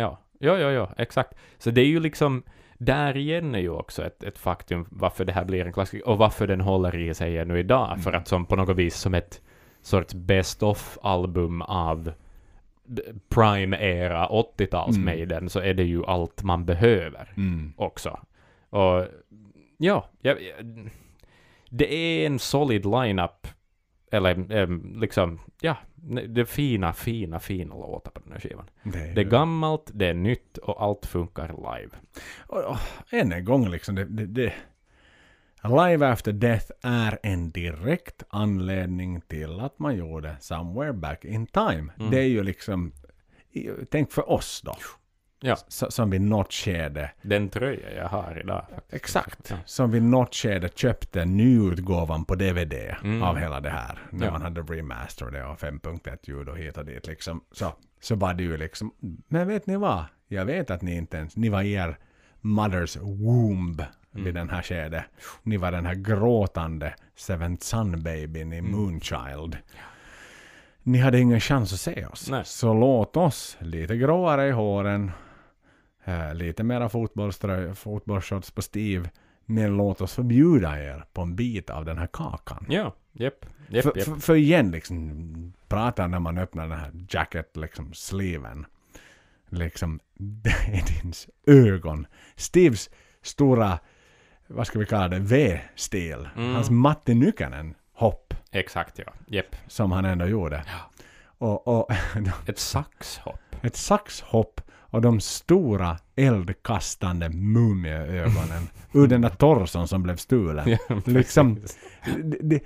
Ja, 0.00 0.18
ja, 0.38 0.58
ja, 0.58 0.70
ja, 0.70 0.90
exakt. 0.96 1.34
Så 1.58 1.70
det 1.70 1.80
är 1.80 1.86
ju 1.86 2.00
liksom, 2.00 2.42
där 2.78 3.16
igen 3.16 3.54
är 3.54 3.58
ju 3.58 3.70
också 3.70 4.04
ett, 4.04 4.22
ett 4.22 4.38
faktum 4.38 4.86
varför 4.90 5.24
det 5.24 5.32
här 5.32 5.44
blir 5.44 5.66
en 5.66 5.72
klassiker 5.72 6.08
och 6.08 6.18
varför 6.18 6.46
den 6.46 6.60
håller 6.60 6.96
i 6.96 7.14
sig 7.14 7.38
ännu 7.38 7.58
idag. 7.58 7.86
Mm. 7.90 8.00
För 8.02 8.12
att 8.12 8.28
som 8.28 8.46
på 8.46 8.56
något 8.56 8.76
vis 8.76 8.96
som 8.96 9.14
ett 9.14 9.40
sorts 9.82 10.14
best 10.14 10.62
of-album 10.62 11.62
av 11.62 12.12
prime-era 13.28 14.28
80-tals 14.28 14.96
Mm. 14.96 15.04
Maiden 15.04 15.50
så 15.50 15.60
är 15.60 15.74
det 15.74 15.82
ju 15.84 16.04
allt 16.04 16.42
man 16.42 16.64
behöver 16.64 17.32
Mm. 17.36 17.72
också. 17.76 18.20
Och 18.72 19.06
ja, 19.78 20.08
ja, 20.20 20.36
ja, 20.38 20.54
det 21.70 21.94
är 21.94 22.26
en 22.26 22.38
solid 22.38 22.84
lineup 22.84 23.46
eller 24.10 24.52
em, 24.52 25.00
liksom, 25.00 25.40
ja, 25.60 25.76
det 26.28 26.40
är 26.40 26.44
fina, 26.44 26.92
fina, 26.92 27.40
fina 27.40 27.74
låtar 27.74 28.10
på 28.10 28.20
den 28.20 28.32
här 28.32 28.40
skivan. 28.40 28.70
Det 28.82 28.98
är, 28.98 29.14
Det 29.14 29.20
är 29.20 29.24
gammalt, 29.24 29.90
det 29.94 30.06
är 30.06 30.14
nytt 30.14 30.58
och 30.58 30.82
allt 30.82 31.06
funkar 31.06 31.48
live. 31.48 31.96
och, 32.38 32.64
och, 32.64 32.76
än 33.10 33.32
en 33.32 33.44
gång 33.44 33.68
liksom, 33.68 33.94
det, 33.94 34.04
det, 34.04 34.26
det, 34.26 34.52
Live 35.64 36.06
After 36.06 36.32
Death 36.32 36.70
är 36.82 37.18
en 37.22 37.50
direkt 37.50 38.22
anledning 38.28 39.20
till 39.20 39.60
att 39.60 39.78
man 39.78 39.96
gjorde 39.96 40.36
Somewhere 40.40 40.92
Back 40.92 41.24
In 41.24 41.46
Time. 41.46 41.92
Mm. 41.98 42.10
Det 42.10 42.18
är 42.18 42.28
ju 42.28 42.42
liksom, 42.42 42.92
tänk 43.90 44.12
för 44.12 44.30
oss 44.30 44.62
då. 44.64 44.76
Ja. 45.44 45.56
Som 45.68 46.10
vid 46.10 46.20
något 46.20 46.52
skede 46.52 47.10
Den 47.22 47.48
tröja 47.48 47.94
jag 47.96 48.08
har 48.08 48.40
idag 48.40 48.64
faktiskt. 48.74 48.94
Exakt. 48.94 49.50
Ja. 49.50 49.56
Som 49.64 49.90
vid 49.90 50.02
något 50.02 50.34
skede 50.34 50.68
köpte 50.74 51.24
nyutgåvan 51.24 52.24
på 52.24 52.34
DVD 52.34 52.72
Mm. 53.04 53.22
av 53.22 53.36
hela 53.36 53.60
det 53.60 53.70
här. 53.70 53.98
När 54.10 54.26
Ja. 54.26 54.32
man 54.32 54.42
hade 54.42 54.60
remastered 54.60 55.32
det 55.32 55.44
och 55.44 55.58
5.1 55.58 56.18
ljud 56.28 56.48
och 56.48 56.58
hit 56.58 56.76
och 56.78 56.84
dit 56.84 57.06
liksom. 57.06 57.40
Så, 57.52 57.72
så 58.00 58.14
var 58.14 58.34
det 58.34 58.42
ju 58.42 58.56
liksom, 58.56 58.92
men 59.28 59.48
vet 59.48 59.66
ni 59.66 59.76
vad? 59.76 60.04
Jag 60.28 60.44
vet 60.44 60.70
att 60.70 60.82
ni 60.82 60.96
inte 60.96 61.16
ens, 61.16 61.36
ni 61.36 61.48
var 61.48 61.62
i 61.62 61.72
er 61.72 61.98
mothers 62.40 62.96
womb 62.96 63.82
vid 64.10 64.22
Mm. 64.22 64.34
den 64.34 64.50
här 64.50 64.62
skedet. 64.62 65.04
Ni 65.42 65.56
var 65.56 65.72
den 65.72 65.86
här 65.86 65.94
gråtande 65.94 66.94
Seventh 67.16 67.62
Son-babyn 67.64 68.52
i 68.54 68.58
Mm. 68.58 68.70
Moonchild. 68.70 69.56
Ni 70.82 70.98
hade 70.98 71.20
ingen 71.20 71.40
chans 71.40 71.72
att 71.72 71.80
se 71.80 72.06
oss. 72.06 72.30
Nej. 72.30 72.42
Så 72.44 72.74
låt 72.74 73.16
oss, 73.16 73.56
lite 73.60 73.96
gråare 73.96 74.48
i 74.48 74.50
håren, 74.50 75.10
eh, 76.04 76.34
lite 76.34 76.62
mera 76.62 76.88
fotbollströj, 76.88 77.74
fotbollsshorts 77.74 78.50
på 78.50 78.62
Steve, 78.62 79.10
men 79.46 79.76
låt 79.76 80.00
oss 80.00 80.14
förbjuda 80.14 80.78
er 80.82 81.04
på 81.12 81.22
en 81.22 81.36
bit 81.36 81.70
av 81.70 81.84
den 81.84 81.98
här 81.98 82.06
kakan. 82.06 82.66
Ja, 82.68 82.94
jepp, 83.12 83.46
jepp, 83.68 83.84
för, 83.84 83.96
jepp. 83.96 84.04
för, 84.04 84.14
för 84.16 84.34
igen, 84.34 84.70
liksom, 84.70 85.52
pratar 85.68 86.08
när 86.08 86.18
man 86.18 86.38
öppnar 86.38 86.68
den 86.68 86.78
här 86.78 86.92
jacket, 87.08 87.56
liksom, 87.56 87.92
sleeven. 87.94 88.66
Liksom, 89.48 90.00
det 90.18 90.50
är 90.50 91.02
dins 91.02 91.28
ögon. 91.46 92.06
Steves 92.36 92.90
stora, 93.22 93.78
vad 94.46 94.66
ska 94.66 94.78
vi 94.78 94.86
kalla 94.86 95.08
det, 95.08 95.18
V-stil. 95.18 96.28
Mm. 96.36 96.54
Hans 96.54 96.70
Matti 96.70 97.14
Nykänen 97.14 97.74
hopp, 97.92 98.34
Exakt 98.50 98.98
ja, 98.98 99.12
jepp. 99.26 99.56
som 99.66 99.92
han 99.92 100.04
ändå 100.04 100.26
gjorde. 100.26 100.64
Ja. 100.66 100.90
Och, 101.38 101.68
och 101.68 101.90
Ett 102.48 102.58
saxhopp. 102.58 103.40
ett 103.62 103.76
saxhopp 103.76 104.60
och 104.92 105.02
de 105.02 105.20
stora 105.20 105.98
eldkastande 106.16 107.28
mumieögonen 107.28 108.68
ur 108.92 109.06
den 109.06 109.20
där 109.20 109.28
torson 109.28 109.88
som 109.88 110.02
blev 110.02 110.16
stulen. 110.16 110.78
Ja, 110.88 111.00
liksom, 111.04 111.58
det, 112.24 112.38
det, 112.40 112.62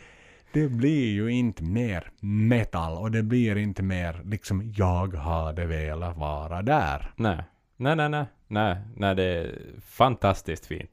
det 0.53 0.69
blir 0.69 1.13
ju 1.13 1.29
inte 1.29 1.65
mer 1.65 2.11
metal 2.21 2.99
och 2.99 3.11
det 3.11 3.23
blir 3.23 3.57
inte 3.57 3.83
mer 3.83 4.21
liksom 4.25 4.73
jag 4.77 5.15
hade 5.15 5.67
velat 5.67 6.17
vara 6.17 6.63
där. 6.63 7.11
Nej. 7.17 7.45
Nej, 7.77 7.97
nej, 7.97 8.09
nej. 8.09 8.25
Nej, 8.49 8.77
nej, 8.97 9.15
det 9.15 9.25
är 9.25 9.59
fantastiskt 9.87 10.67
fint. 10.67 10.91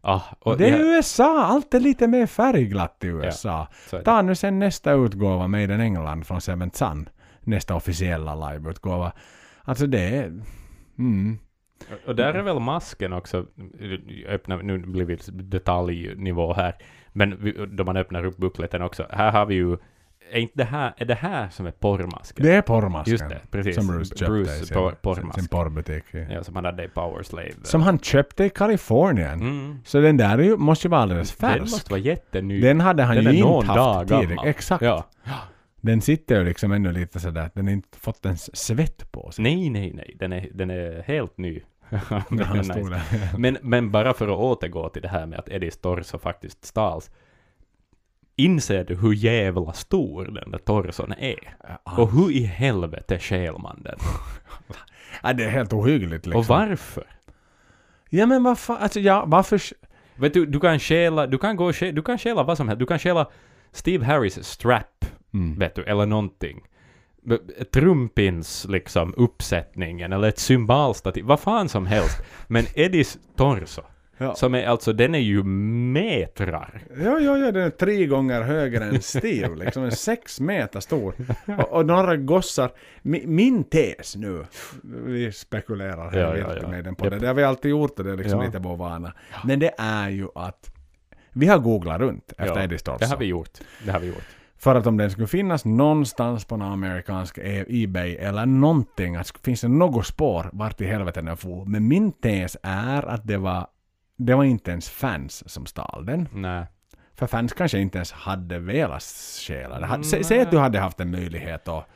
Ah, 0.00 0.20
och 0.38 0.58
det 0.58 0.68
är 0.68 0.78
ja, 0.78 0.96
USA, 0.96 1.44
allt 1.44 1.74
är 1.74 1.80
lite 1.80 2.06
mer 2.06 2.26
färgglatt 2.26 3.04
i 3.04 3.06
USA. 3.06 3.68
det. 3.90 4.02
Ta 4.02 4.22
nu 4.22 4.34
sen 4.34 4.58
nästa 4.58 4.92
utgåva, 4.92 5.48
Made 5.48 5.74
in 5.74 5.80
England 5.80 6.26
från 6.26 6.40
Seventh 6.40 6.76
Sun. 6.76 7.08
Nästa 7.40 7.74
officiella 7.74 8.50
liveutgåva. 8.50 9.12
Alltså 9.62 9.86
det 9.86 10.16
är... 10.16 10.32
Mm. 10.98 11.38
Och 12.06 12.16
där 12.16 12.34
är 12.34 12.42
väl 12.42 12.60
masken 12.60 13.12
också, 13.12 13.46
öppna, 14.28 14.56
nu 14.56 14.78
blir 14.78 15.04
vi 15.04 15.18
detaljnivå 15.32 16.54
här, 16.54 16.74
men 17.12 17.44
vi, 17.44 17.66
då 17.72 17.84
man 17.84 17.96
öppnar 17.96 18.24
upp 18.24 18.36
buckleten 18.36 18.82
också, 18.82 19.06
här 19.10 19.32
har 19.32 19.46
vi 19.46 19.54
ju, 19.54 19.76
är 20.32 20.38
inte 20.38 20.54
det 20.58 20.64
här, 20.64 20.94
är 20.96 21.04
det 21.04 21.14
här 21.14 21.48
som 21.48 21.66
är 21.66 21.70
porrmasken? 21.70 22.46
Det 22.46 22.52
är 22.54 22.62
porrmasken. 22.62 23.12
Just 23.12 23.28
det, 23.28 23.40
precis. 23.50 23.76
Som 23.76 23.86
Bruce 23.86 24.08
köpte 24.18 24.24
Bruce 24.26 24.56
i 24.62 24.66
sin, 24.66 24.76
por- 24.76 24.90
sin, 24.90 24.98
porrmask. 25.02 25.38
sin 25.40 25.48
porrbutik. 25.48 26.04
Ja. 26.10 26.18
Ja, 26.30 26.44
som 26.44 26.54
han 26.56 26.64
hade 26.64 26.84
i 26.84 26.88
Power 26.88 27.22
Slave. 27.22 27.52
Som 27.62 27.82
han 27.82 27.98
köpte 27.98 28.44
i 28.44 28.50
Kalifornien. 28.50 29.40
Mm. 29.40 29.78
Så 29.84 30.00
den 30.00 30.16
där 30.16 30.38
är 30.38 30.42
ju, 30.42 30.56
måste 30.56 30.86
ju 30.86 30.90
vara 30.90 31.00
alldeles 31.02 31.36
Den 31.36 31.50
färsk. 31.50 31.60
måste 31.72 31.90
vara 31.90 32.00
jätteny. 32.00 32.60
Den 32.60 32.80
hade 32.80 33.02
han 33.02 33.16
Den 33.16 33.24
ju 33.34 33.38
inte 33.44 33.66
haft 33.66 34.08
tidigare. 34.08 34.48
Exakt. 34.48 34.82
Ja. 34.84 35.04
Den 35.84 36.00
sitter 36.00 36.38
ju 36.38 36.44
liksom 36.44 36.72
ännu 36.72 36.92
lite 36.92 37.20
sådär, 37.20 37.50
den 37.54 37.66
har 37.66 37.72
inte 37.72 37.98
fått 37.98 38.26
ens 38.26 38.56
svett 38.56 39.12
på 39.12 39.30
sig. 39.30 39.42
Nej, 39.42 39.70
nej, 39.70 39.92
nej. 39.94 40.16
Den 40.18 40.32
är, 40.32 40.48
den 40.54 40.70
är 40.70 41.02
helt 41.02 41.38
ny. 41.38 41.60
Det 41.90 42.00
När 42.30 42.56
är 42.56 42.84
nice. 42.84 43.30
men, 43.38 43.58
men 43.62 43.90
bara 43.90 44.14
för 44.14 44.28
att 44.28 44.38
återgå 44.38 44.88
till 44.88 45.02
det 45.02 45.08
här 45.08 45.26
med 45.26 45.38
att 45.38 45.48
Eddies 45.48 45.76
torso 45.76 46.18
faktiskt 46.18 46.64
stals. 46.64 47.10
Inser 48.36 48.84
du 48.84 48.96
hur 48.96 49.12
jävla 49.12 49.72
stor 49.72 50.24
den 50.24 50.50
där 50.50 50.58
torson 50.58 51.12
är? 51.12 51.56
Och 51.98 52.12
hur 52.12 52.32
i 52.32 52.44
helvete 52.44 53.18
stjäl 53.18 53.58
man 53.58 53.82
den? 53.82 53.98
ja, 55.22 55.32
det 55.32 55.44
är 55.44 55.50
helt 55.50 55.72
ohyggligt 55.72 56.26
liksom. 56.26 56.40
Och 56.40 56.46
varför? 56.46 57.06
Ja 58.10 58.26
men 58.26 58.42
vad 58.42 58.58
fan, 58.58 58.76
alltså 58.80 59.00
ja, 59.00 59.24
varför... 59.26 59.62
Vet 60.16 60.34
du, 60.34 60.46
du 60.46 60.60
kan 60.60 60.78
stjäla, 60.78 61.26
du 61.26 61.38
kan 61.38 61.56
gå 61.56 61.66
och 61.66 61.76
stjäla, 61.76 61.92
du 61.92 62.02
kan 62.02 62.18
stjäla 62.18 62.42
vad 62.42 62.56
som 62.56 62.68
helst. 62.68 62.78
Du 62.78 62.86
kan 62.86 62.98
stjäla 62.98 63.30
Steve 63.74 64.04
Harris 64.04 64.44
strap, 64.44 64.93
Mm. 65.34 65.58
vet 65.58 65.74
du, 65.74 65.82
eller 65.84 66.06
någonting. 66.06 66.60
Trumpins 67.72 68.66
liksom 68.68 69.14
uppsättningen 69.16 70.12
eller 70.12 70.28
ett 70.28 70.38
symbolstativ, 70.38 71.24
vad 71.24 71.40
fan 71.40 71.68
som 71.68 71.86
helst. 71.86 72.22
Men 72.46 72.64
Eddies 72.74 73.18
torso, 73.36 73.82
Ja. 74.18 74.34
som 74.34 74.54
är 74.54 74.66
alltså, 74.66 74.92
den 74.92 75.14
är 75.14 75.18
ju 75.18 75.42
metrar. 75.42 76.82
Ja, 77.04 77.18
ja, 77.20 77.38
ja, 77.38 77.52
den 77.52 77.62
är 77.62 77.70
tre 77.70 78.06
gånger 78.06 78.42
högre 78.42 78.84
än 78.84 79.00
Steve, 79.02 79.56
liksom 79.56 79.84
en 79.84 79.92
sex 79.92 80.40
meter 80.40 80.80
stor. 80.80 81.14
Och, 81.58 81.72
och 81.72 81.86
några 81.86 82.16
gossar, 82.16 82.70
mi, 83.02 83.22
min 83.26 83.64
tes 83.64 84.16
nu, 84.16 84.44
vi 84.82 85.32
spekulerar 85.32 86.10
här 86.10 86.18
Ja, 86.20 86.36
ja, 86.36 86.56
ja. 86.62 86.68
med 86.68 86.84
den 86.84 86.94
på 86.94 87.08
det, 87.08 87.18
det 87.18 87.26
har 87.26 87.34
vi 87.34 87.42
alltid 87.44 87.70
gjort 87.70 87.98
och 87.98 88.04
det 88.04 88.12
är 88.12 88.16
liksom 88.16 88.40
Ja. 88.40 88.46
lite 88.46 88.58
vår 88.58 88.76
vana. 88.76 89.12
Men 89.44 89.58
det 89.58 89.74
är 89.78 90.08
ju 90.08 90.28
att 90.34 90.70
vi 91.32 91.46
har 91.46 91.58
googlat 91.58 92.00
runt 92.00 92.32
efter 92.38 92.56
Ja, 92.56 92.62
Eddie 92.62 92.78
Storso. 92.78 92.98
Det 92.98 93.06
har 93.06 93.16
vi 93.16 93.26
gjort. 93.26 93.58
Det 93.84 93.90
har 93.92 94.00
vi 94.00 94.06
gjort. 94.06 94.24
För 94.64 94.74
att 94.74 94.86
om 94.86 94.96
den 94.96 95.10
skulle 95.10 95.26
finnas 95.26 95.64
någonstans 95.64 96.44
på 96.44 96.56
någon 96.56 96.72
amerikansk 96.72 97.38
e- 97.38 97.64
Ebay 97.68 98.14
eller 98.14 98.46
någonting, 98.46 99.16
att 99.16 99.38
finns 99.42 99.60
det 99.60 99.68
något 99.68 100.06
spår 100.06 100.50
vart 100.52 100.80
i 100.80 100.86
helvete 100.86 101.22
den 101.22 101.36
får. 101.36 101.64
Men 101.66 101.88
min 101.88 102.12
tes 102.12 102.56
är 102.62 103.02
att 103.02 103.26
det 103.26 103.36
var, 103.36 103.66
det 104.16 104.34
var 104.34 104.44
inte 104.44 104.70
ens 104.70 104.88
fans 104.90 105.50
som 105.52 105.66
stal 105.66 106.06
den. 106.06 106.28
Nej. 106.32 106.66
För 107.14 107.26
fans 107.26 107.52
kanske 107.52 107.78
inte 107.78 107.98
ens 107.98 108.12
hade 108.12 108.58
velat 108.58 109.02
stjäla 109.02 110.02
Sä, 110.02 110.16
Nej. 110.16 110.24
säg 110.24 110.40
att 110.40 110.50
du 110.50 110.58
hade 110.58 110.78
haft 110.78 111.00
en 111.00 111.10
möjlighet 111.10 111.68
att... 111.68 111.86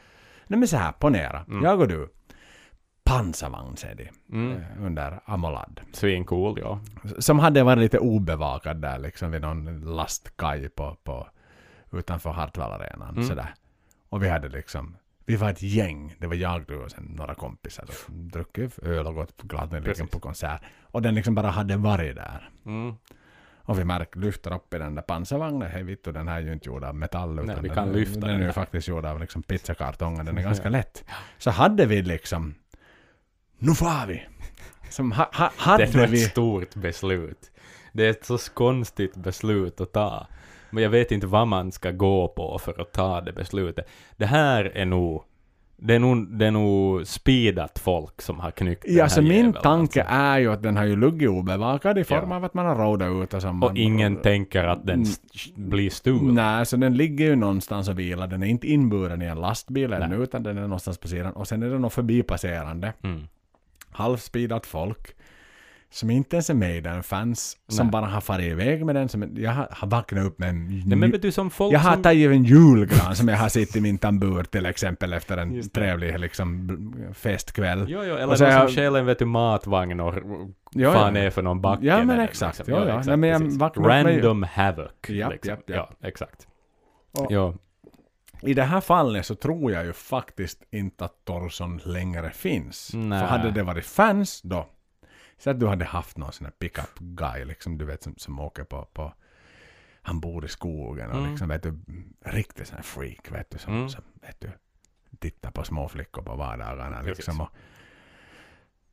Nej 0.47 0.59
men 0.59 0.69
så 0.69 0.77
här, 0.77 0.93
ponera. 0.93 1.45
Mm. 1.49 1.65
Jag 1.65 1.81
och 1.81 1.89
du. 1.89 2.09
Pansarvagns-Eddie. 3.05 4.11
Mm. 4.33 4.53
eh, 4.57 4.87
Under 4.87 5.21
Amolad. 5.25 5.81
Svincool, 5.93 6.59
ja. 6.63 6.81
Som 7.19 7.39
hade 7.39 7.63
varit 7.63 7.79
lite 7.79 7.99
obevakad 7.99 8.77
där 8.77 8.99
liksom 8.99 9.31
vid 9.31 9.43
någon 9.43 9.81
lastkaj 9.81 10.69
på, 10.69 10.97
på, 11.05 11.27
utanför 11.93 12.31
Hartwallarenan. 12.31 13.15
Mm. 13.15 13.25
Sådär. 13.29 13.55
Och 14.09 14.23
vi 14.23 14.29
hade 14.29 14.49
liksom... 14.49 14.97
Vi 15.27 15.37
var 15.37 15.51
ett 15.51 15.63
gäng. 15.63 16.15
Det 16.19 16.27
var 16.27 16.35
jag, 16.35 16.65
du 16.67 16.77
och 16.77 16.91
sen 16.91 17.05
några 17.05 17.35
kompisar. 17.35 17.85
Druckit 18.09 18.79
öl 18.79 19.07
och 19.07 19.15
gått 19.15 19.43
gladeligen 19.43 19.85
Precis. 19.85 20.11
på 20.11 20.21
konsert. 20.21 20.63
Och 20.83 21.03
den 21.03 21.15
liksom 21.15 21.35
bara 21.35 21.51
hade 21.51 21.77
varit 21.77 22.17
där. 22.17 22.51
Mm. 22.67 22.95
Och 23.69 23.79
vi 23.79 23.85
märker, 23.85 24.21
lyfter 24.21 24.55
upp 24.55 24.75
i 24.75 24.79
den 24.79 24.95
där 24.95 25.03
pansarvagnen. 25.03 25.71
Hej 25.71 25.83
vittu, 25.83 26.13
den 26.13 26.29
här 26.29 26.37
är 26.37 26.41
ju 26.41 26.53
inte 26.53 26.67
gjord 26.69 26.85
av 26.85 26.95
metall. 26.95 27.35
Nej, 27.35 27.45
utan 27.45 27.63
vi 27.63 27.69
den, 27.69 27.75
kan 27.75 27.93
lyfta 27.93 28.21
den. 28.21 28.31
den 28.31 28.43
är 28.43 28.47
ju 28.47 28.53
faktiskt 28.53 28.89
gjord 28.89 29.05
av 29.05 29.21
liksom 29.21 29.43
pizzakartonger. 29.43 30.25
Den 30.25 30.39
är 30.39 30.43
ganska 30.51 30.69
lätt. 30.69 31.05
Så 31.39 31.51
hade 31.51 31.87
vi 31.87 32.03
liksom... 32.03 32.55
Nu 33.59 33.75
far 33.75 34.07
vi! 34.07 34.27
Som 34.91 35.13
ha, 35.13 35.31
ha, 35.35 35.47
Det 35.49 35.63
hade 35.63 35.85
är 35.85 35.97
nog 35.97 36.09
vi... 36.09 36.25
ett 36.25 36.31
stort 36.31 36.75
beslut. 36.75 37.51
Det 37.93 38.07
är 38.07 38.11
ett 38.11 38.25
så 38.25 38.39
konstigt 38.39 39.17
beslut 39.17 39.81
att 39.81 39.93
ta. 39.93 40.27
Men 40.71 40.83
jag 40.83 40.91
vet 40.91 41.13
inte 41.13 41.27
vad 41.27 41.49
man 41.49 41.73
ska 41.73 41.91
gå 41.91 42.29
på 42.29 42.59
för 42.59 42.81
att 42.81 42.93
ta 42.93 43.21
det 43.21 43.33
beslutet. 43.33 43.89
Det 44.17 44.27
här 44.27 44.65
är 44.65 44.85
nog... 44.87 45.23
Det 45.81 45.95
är 45.95 45.99
nog, 45.99 46.39
det 46.39 46.47
är 46.47 46.51
nog 46.51 47.07
speedat 47.07 47.79
folk 47.79 48.23
som 48.23 48.41
har 48.41 48.51
knyckt 48.51 48.83
den 48.87 48.95
Ja, 48.97 49.03
här 49.03 49.09
så 49.09 49.23
min 49.23 49.33
jäveln, 49.33 49.53
tanke 49.53 50.03
alltså. 50.03 50.15
är 50.15 50.39
ju 50.39 50.53
att 50.53 50.63
den 50.63 50.77
har 50.77 50.85
ju 50.85 50.97
luggit 50.97 51.29
obevakad 51.29 51.99
i 51.99 52.05
form 52.05 52.31
Ja. 52.31 52.37
av 52.37 52.45
att 52.45 52.55
man 52.55 52.67
har 52.67 52.75
rådat 52.77 53.23
ut 53.25 53.35
och 53.35 53.43
som 53.43 53.57
man... 53.57 53.71
Och 53.71 53.77
ingen 53.77 54.17
tänker 54.17 54.65
att 54.65 54.87
den 54.87 55.03
st- 55.03 55.53
blir 55.57 55.91
stulen. 55.91 56.35
Nej, 56.35 56.67
så 56.67 56.77
den 56.77 56.97
ligger 56.97 57.25
ju 57.27 57.37
någonstans 57.37 57.89
och 57.89 57.99
vilar. 57.99 58.27
Den 58.27 58.43
är 58.43 58.47
inte 58.47 58.67
inburen 58.67 59.23
i 59.23 59.25
en 59.25 59.41
lastbil 59.41 59.93
ännu, 59.93 60.23
utan 60.23 60.43
den 60.43 60.59
är 60.59 60.63
någonstans 60.63 60.99
på 60.99 61.09
sidan. 61.09 61.33
Och 61.33 61.49
sen 61.49 61.63
är 61.63 61.71
det 61.71 61.79
något 61.79 61.93
förbipasserande. 61.93 62.93
Mm. 63.03 63.23
halvspeedat 63.91 64.67
folk 64.67 65.09
som 65.91 66.11
inte 66.11 66.37
ens 66.37 66.51
är 66.51 66.55
Maiden-fans, 66.55 67.57
som 67.69 67.87
Nej. 67.87 67.93
bara 67.93 68.07
har 68.07 68.21
farit 68.21 68.45
iväg 68.53 68.85
med 68.87 68.95
den. 68.95 69.09
Som, 69.09 69.37
jag 69.37 69.51
har, 69.51 69.69
har 69.71 69.89
vaknat 69.89 70.25
upp 70.25 70.39
med 70.39 70.49
en... 70.49 70.83
Nej, 70.87 70.99
men 70.99 71.11
du 71.11 71.33
som 71.33 71.51
folk 71.51 71.75
jag 71.75 71.81
har 71.81 71.93
som... 71.93 72.03
tagit 72.03 72.31
en 72.31 72.45
julgran 72.45 73.17
som 73.17 73.29
jag 73.29 73.37
har 73.37 73.49
sett 73.49 73.77
i 73.77 73.81
min 73.81 73.99
tambur 73.99 74.43
till 74.45 74.67
exempel 74.67 75.13
efter 75.13 75.37
en 75.37 75.69
trevlig 75.69 76.19
liksom, 76.19 76.95
festkväll. 77.15 77.87
Jo, 77.89 78.01
jo, 78.05 78.13
Och 78.15 78.21
eller 78.21 78.35
så 78.35 78.45
någon 78.45 78.53
jag- 78.53 78.69
som 78.69 78.75
stjäl 78.75 78.97
en 78.97 79.07
vet 79.07 79.19
du, 79.19 79.25
matvagn 79.25 80.01
och 80.01 80.15
Ja, 80.73 80.93
fan 80.93 81.15
ja. 81.15 81.21
är 81.23 81.31
för 81.31 81.43
någon 81.43 81.61
backe. 81.61 81.87
Ja, 81.87 81.97
men 81.99 82.07
med 82.07 82.17
den, 82.19 82.25
exakt. 82.25 82.59
liksom. 82.59 82.75
Ja. 82.89 83.03
Nej, 83.07 83.17
men 83.17 83.31
jag 83.31 83.59
upp 83.77 83.77
med- 83.77 84.07
Random 84.07 84.43
havoc. 84.43 84.89
Japp, 85.09 85.33
liksom. 85.33 85.51
japp, 85.51 85.71
japp. 85.71 85.89
Ja, 86.01 86.09
exakt. 86.09 86.47
Och- 87.13 87.27
Ja. 87.33 87.55
I 88.43 88.55
det 88.55 88.63
här 88.63 88.81
fallet 88.81 89.27
så 89.27 89.35
tror 89.35 89.73
jag 89.73 89.85
ju 89.85 89.93
faktiskt 89.93 90.63
inte 90.71 91.05
att 91.05 91.25
Torson 91.25 91.81
längre 91.85 92.31
finns. 92.31 92.91
Nej. 92.95 93.21
För 93.21 93.27
hade 93.27 93.51
det 93.51 93.63
varit 93.63 93.87
fans 93.87 94.41
då, 94.43 94.67
så 95.39 95.51
att 95.51 95.61
du 95.61 95.67
hade 95.67 95.85
haft 95.85 96.17
någon 96.17 96.33
sån 96.33 96.45
här 96.45 96.53
pickup 96.53 96.99
guy 96.99 97.45
liksom, 97.45 97.79
du 97.79 97.85
vet 97.85 98.03
som, 98.03 98.15
som 98.17 98.41
åker 98.41 98.65
på, 98.65 98.85
på 98.93 99.15
han 100.03 100.21
bor 100.21 100.45
i 100.45 100.49
skogen 100.49 101.11
och 101.11 101.19
Mm. 101.19 101.31
liksom 101.31 101.49
vet 101.49 101.63
du, 101.63 101.79
riktigt 102.25 102.67
sån 102.69 102.77
här 102.77 102.83
freak 102.83 103.31
vet 103.33 103.51
du, 103.51 103.59
som, 103.59 103.75
Mm. 103.75 103.89
som 103.89 104.03
vet 104.23 104.41
du, 104.41 104.51
tittar 105.19 105.51
på 105.51 105.65
små 105.65 105.89
flickor 105.89 106.23
på 106.23 106.35
vardagarna 106.37 107.03
liksom. 107.03 107.41
Och 107.41 107.49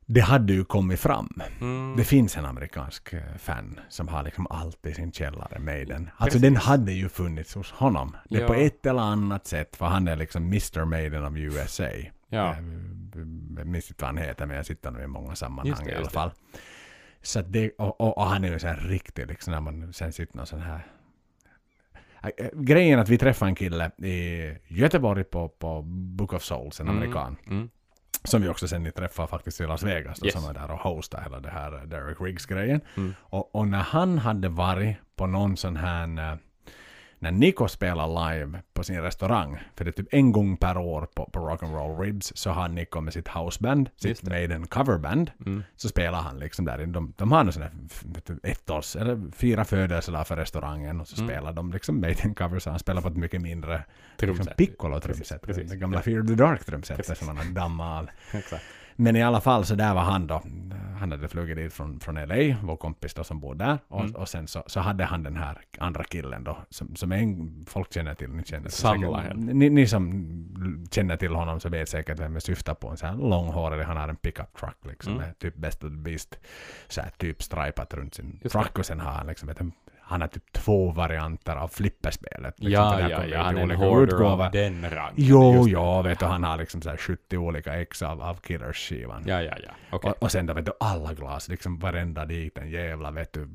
det 0.07 0.21
hade 0.21 0.53
ju 0.53 0.65
kommit 0.65 0.99
fram. 0.99 1.41
Mm. 1.61 1.93
Det 1.97 2.03
finns 2.03 2.37
en 2.37 2.45
amerikansk 2.45 3.13
eh, 3.13 3.35
fan 3.37 3.79
som 3.89 4.07
har 4.07 4.23
liksom 4.23 4.47
allt 4.49 4.85
i 4.85 4.93
sin 4.93 5.11
källare 5.11 5.59
med 5.59 5.87
den. 5.87 6.09
Alltså 6.17 6.23
Precis. 6.25 6.41
den 6.41 6.55
hade 6.55 6.91
ju 6.91 7.09
funnits 7.09 7.55
hos 7.55 7.71
honom. 7.71 8.15
Det 8.29 8.39
Ja. 8.39 8.47
på 8.47 8.53
ett 8.53 8.85
eller 8.85 9.01
annat 9.01 9.47
sätt, 9.47 9.75
för 9.75 9.85
han 9.85 10.07
är 10.07 10.15
liksom 10.15 10.43
Mr. 10.43 10.85
Maiden 10.85 11.25
of 11.25 11.33
USA. 11.37 11.89
Ja. 12.30 12.55
Jag, 12.55 13.28
jag 13.57 13.67
minns 13.67 13.89
inte 13.89 14.03
vad 14.03 14.15
han 14.15 14.17
heter, 14.17 14.45
men 14.45 14.55
jag 14.57 14.65
sitter 14.65 14.91
nog 14.91 15.01
i 15.01 15.07
många 15.07 15.36
sammanhang 15.36 15.86
det, 15.86 15.91
i 15.91 15.95
alla 15.95 16.09
fall. 16.09 16.32
Så 17.21 17.41
det, 17.41 17.71
och, 17.78 18.01
och, 18.01 18.17
och 18.17 18.26
han 18.26 18.43
är 18.43 18.51
ju 18.51 18.59
så 18.59 18.67
här 18.67 18.78
riktig, 18.78 19.28
liksom 19.28 19.53
när 19.53 19.61
man 19.61 19.93
sen 19.93 20.13
sitter 20.13 20.38
någon 20.38 20.45
sån 20.45 20.59
här... 20.61 20.88
Äh, 22.23 22.30
äh, 22.45 22.47
Grejen 22.53 22.99
att 22.99 23.09
vi 23.09 23.17
träffade 23.17 23.49
en 23.51 23.55
kille 23.55 23.91
i 23.97 24.57
Göteborg 24.67 25.23
på, 25.23 25.49
på 25.49 25.82
Book 25.82 26.34
of 26.34 26.43
Souls, 26.43 26.80
en 26.80 26.88
Mm. 26.88 26.97
amerikan. 26.97 27.38
Mm. 27.47 27.69
Som 28.23 28.41
vi 28.41 28.49
också 28.49 28.67
sen 28.67 28.91
träffade 28.91 29.28
faktiskt 29.28 29.61
i 29.61 29.63
Las 29.67 29.84
Vegas. 29.84 30.19
Då, 30.19 30.26
Yes. 30.26 30.34
Som 30.34 30.43
var 30.43 30.53
där 30.53 30.71
och 30.71 30.80
hostade 30.80 31.23
hela 31.23 31.39
det 31.39 31.49
här 31.49 31.86
Derek 31.86 32.21
Riggs-grejen. 32.21 32.82
Mm. 32.97 33.13
Och, 33.19 33.55
och 33.55 33.67
när 33.67 33.80
han 33.82 34.17
hade 34.17 34.49
varit 34.49 34.95
på 35.15 35.28
någon 35.28 35.57
sån 35.57 35.76
här... 35.76 36.38
när 37.20 37.32
Nico 37.32 37.68
spelar 37.68 38.34
live 38.34 38.59
på 38.74 38.84
sin 38.84 39.01
restaurang, 39.01 39.59
för 39.76 39.86
det 39.86 39.89
är 39.89 40.03
typ 40.03 40.07
en 40.13 40.32
gång 40.32 40.57
per 40.57 40.78
år 40.78 41.07
på, 41.16 41.26
på 41.34 41.39
Rock'n'Roll 41.49 41.99
Ribs, 42.01 42.32
så 42.36 42.49
har 42.51 42.68
Nico 42.70 43.01
med 43.01 43.13
sitt 43.13 43.28
houseband, 43.28 43.89
sitt 43.95 44.24
Maiden 44.24 44.68
coverband, 44.68 45.32
Mm. 45.45 45.63
så 45.76 45.89
spelar 45.89 46.22
han 46.22 46.39
liksom 46.39 46.66
där. 46.66 46.86
De, 46.86 47.13
de 47.18 47.32
har 47.32 47.39
en 47.39 47.51
sån 47.53 47.63
vet 48.03 48.26
du, 48.26 48.39
ettårs, 48.43 48.95
eller 48.95 49.32
fyra 49.32 49.66
födelsedagar 49.66 50.24
för 50.24 50.36
restaurarangen 50.36 51.01
och 51.01 51.07
så 51.07 51.22
Mm. 51.22 51.28
spelar 51.30 51.53
de 51.53 51.72
liksom 51.72 52.01
Maiden 52.01 52.36
covers. 52.36 52.66
Han 52.66 52.80
spelar 52.80 53.01
på 53.01 53.07
ett 53.07 53.18
mycket 53.18 53.41
mindre 53.41 53.84
liksom 54.20 54.36
Trumset. 54.36 54.57
piccolo-trumset. 54.57 55.70
Det 55.70 55.76
gamla 55.76 56.01
Fear 56.01 56.28
the 56.28 56.34
Dark-trumsetet 56.36 57.18
som 57.18 57.28
han 57.28 57.38
har 57.38 57.45
dammat 57.45 57.99
av. 57.99 58.09
Men 58.95 59.15
i 59.15 59.23
alla 59.23 59.41
fall 59.41 59.65
så 59.65 59.75
där 59.75 59.93
var 59.93 60.01
han 60.01 60.27
då. 60.27 60.41
Han 60.99 61.11
hade 61.11 61.27
flugit 61.27 61.57
dit 61.57 61.73
från, 61.73 61.99
från 61.99 62.15
LA, 62.15 62.55
vår 62.63 62.75
kompis 62.77 63.13
då 63.13 63.23
som 63.23 63.39
bor 63.39 63.55
där. 63.55 63.77
Och, 63.87 63.99
Mm. 64.01 64.15
och 64.15 64.29
sen 64.29 64.47
så, 64.47 64.63
så 64.67 64.79
hade 64.79 65.05
han 65.05 65.23
den 65.23 65.35
här 65.35 65.57
andra 65.79 66.03
killen 66.03 66.43
då, 66.43 66.57
som, 66.69 66.95
som 66.95 67.11
en, 67.11 67.65
folk 67.67 67.93
känner 67.93 68.13
till, 68.15 68.29
ni 68.29 68.43
känner 68.43 68.69
säkert- 68.69 69.35
Ni, 69.35 69.69
ni 69.69 69.87
som 69.87 70.85
känner 70.91 71.17
till 71.17 71.35
honom 71.35 71.59
så 71.59 71.69
vet 71.69 71.89
säkert 71.89 72.19
vem 72.19 72.33
jag 72.33 72.41
syftar 72.43 72.73
på. 72.73 72.89
En 72.89 72.97
sån 72.97 73.09
här 73.09 73.15
långhårig, 73.15 73.83
han 73.85 73.97
har 73.97 74.07
en 74.09 74.15
pickup 74.15 74.57
truck 74.59 74.77
liksom 74.83 75.13
Mm. 75.13 75.33
typ 75.39 75.55
Best 75.55 75.83
of 75.83 75.89
the 75.89 75.97
Beast, 75.97 76.39
så 76.87 77.01
här 77.01 77.09
typ 77.17 77.43
stripat 77.43 77.93
runt 77.93 78.13
sin 78.15 78.39
Just 78.43 78.53
truck 78.55 78.79
och 78.79 78.85
sen 78.85 78.99
har 78.99 79.11
han 79.11 79.27
liksom 79.27 79.49
ett, 79.49 79.59
han 80.07 80.21
har 80.21 80.27
typ 80.27 80.53
två 80.53 80.91
varianter 80.91 81.55
av 81.55 81.67
flipperspelet. 81.67 82.59
Liksom, 82.59 82.71
Ja, 82.71 83.09
ja, 83.09 83.25
ja, 83.25 83.41
han 83.43 83.57
är 83.57 83.61
en 83.61 83.71
hoarder 83.71 84.21
av 84.23 84.51
den 84.51 84.89
rangen. 84.89 85.13
Jo, 85.15 85.67
ja, 85.67 86.01
vet 86.01 86.19
du, 86.19 86.25
han 86.25 86.43
har 86.43 86.57
liksom 86.57 86.81
så 86.81 86.89
här 86.89 86.97
70 86.97 87.37
olika 87.37 87.81
ex 87.81 88.01
av, 88.01 88.21
av 88.21 88.35
Killers-skivan. 88.41 89.23
Ja, 89.27 89.41
ja, 89.41 89.53
ja. 89.63 89.71
Okej. 89.91 90.11
Och, 90.11 90.23
och 90.23 90.31
sen 90.31 90.45
då 90.45 90.53
vet 90.53 90.65
du 90.65 90.71
alla 90.79 91.13
glas, 91.13 91.49
liksom 91.49 91.79
varenda 91.79 92.25
dit 92.25 92.57
en 92.57 92.69
jävla 92.69 93.11
vet 93.11 93.33
du 93.33 93.49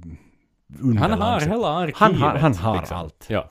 Han 1.01 1.12
har 1.22 1.40
hela 1.40 1.68
arkivet. 1.68 1.96
Han 1.98 2.14
har- 2.14 2.36
han 2.38 2.55
har 2.55 2.76
liksom. 2.76 2.96
allt. 2.96 3.24
Ja. 3.28 3.51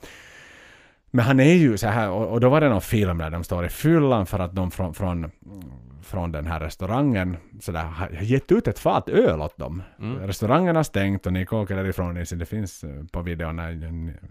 Men 1.10 1.24
han 1.24 1.40
är 1.40 1.54
ju 1.54 1.78
så 1.78 1.86
här, 1.88 2.10
och, 2.10 2.26
och 2.28 2.40
då 2.40 2.48
var 2.48 2.60
det 2.60 2.68
någon 2.68 2.80
film 2.80 3.18
där 3.18 3.30
de 3.30 3.44
står 3.44 3.64
i 3.64 3.68
fyllan 3.68 4.26
för 4.26 4.38
att 4.38 4.54
de 4.54 4.70
från, 4.70 4.94
från, 4.94 5.30
från 6.02 6.32
den 6.32 6.46
här 6.46 6.60
restaurangen 6.60 7.36
så 7.60 7.72
där, 7.72 7.84
har 7.84 8.08
gett 8.10 8.52
ut 8.52 8.68
ett 8.68 8.78
fat 8.78 9.08
öl 9.08 9.40
åt 9.40 9.56
dem. 9.56 9.82
Mm. 9.98 10.18
Restaurangen 10.26 10.76
har 10.76 10.82
stängt 10.82 11.26
och 11.26 11.32
Nick 11.32 11.52
åker 11.52 11.76
därifrån 11.76 12.16
i 12.16 12.26
sin, 12.26 12.38
det 12.38 12.46
finns 12.46 12.84
eh, 12.84 13.04
på 13.12 13.22
videon 13.22 13.56
när 13.56 13.72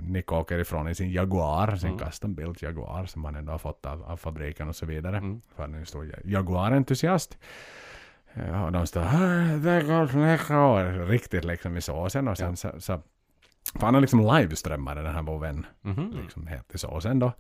Nick 0.01 0.32
åker 0.32 0.59
ifrån 0.59 0.88
i 0.88 0.95
sin 0.95 1.11
Jaguar, 1.11 1.76
sin 1.76 1.89
Mm. 1.89 1.99
custom 1.99 2.36
built 2.36 2.61
Jaguar 2.61 3.05
som 3.05 3.26
han 3.26 3.36
ändå 3.36 3.51
har 3.51 3.59
fått 3.59 3.86
av, 3.86 4.03
av 4.03 4.17
fabriken 4.17 4.67
och 4.70 4.76
så 4.76 4.86
vidare. 4.86 5.17
Mm. 5.17 5.41
För 5.55 5.63
han 5.63 5.74
är 5.74 5.80
en 5.80 5.86
stor 5.86 6.11
Jaguar-entusiast. 6.26 7.38
Ja, 8.34 8.65
och 8.65 8.72
de 8.72 8.88
står 8.88 9.01
"Ah, 9.01 9.57
det 9.57 9.82
går. 9.84 11.05
Riktigt 11.07 11.43
liksom 11.45 11.78
i 11.78 11.82
såsen 11.82 12.28
och 12.28 12.38
sen 12.38 12.49
Ja. 12.49 12.55
så, 12.55 12.72
så 12.80 13.01
för 13.80 13.86
han 13.86 13.93
har 13.93 14.01
liksom 14.01 14.20
liveströmmade 14.36 15.01
den 15.01 15.15
här 15.15 15.22
vår 15.22 15.39
vän 15.39 15.65
Mhm. 15.82 16.13
liksom 16.24 16.47
helt 16.47 16.76
i 16.76 16.78
såsen 16.78 17.20
då. 17.20 17.32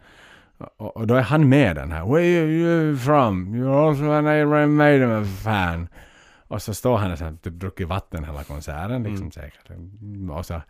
Och, 0.77 1.07
då 1.07 1.15
är 1.15 1.21
han 1.21 1.49
med 1.49 1.75
den 1.75 1.91
här 1.91 2.05
Where 2.05 2.41
are 2.41 2.47
you 2.51 2.97
from? 2.97 3.55
You're 3.55 3.87
also 3.89 4.11
an 4.11 4.27
Iron 4.27 4.75
Maiden 4.75 5.25
fan. 5.25 5.87
Och 6.47 6.61
så 6.61 6.73
står 6.73 6.97
han 6.97 7.11
och 7.11 7.17
så 7.17 7.23
här, 7.23 7.31
typ 7.43 7.53
druckit 7.53 7.87
vatten 7.87 8.23
hela 8.23 8.43
konserten 8.43 9.03
liksom 9.03 9.17
Mm. 9.17 9.31
säkert. 9.31 9.69
Och, 10.31 10.45
så, 10.45 10.61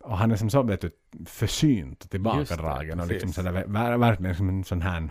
och 0.00 0.18
han 0.18 0.32
är 0.32 0.36
som 0.36 0.50
så 0.50 0.62
vet 0.62 0.80
du, 0.80 0.90
försynt 1.26 2.04
och 2.04 2.10
tillbakadragen 2.10 3.00
och 3.00 3.06
liksom 3.08 3.44
ver- 3.44 3.66
ver- 3.66 3.98
verkligen 3.98 4.34
som 4.34 4.48
en 4.48 4.64
sån 4.64 4.82
här 4.82 5.08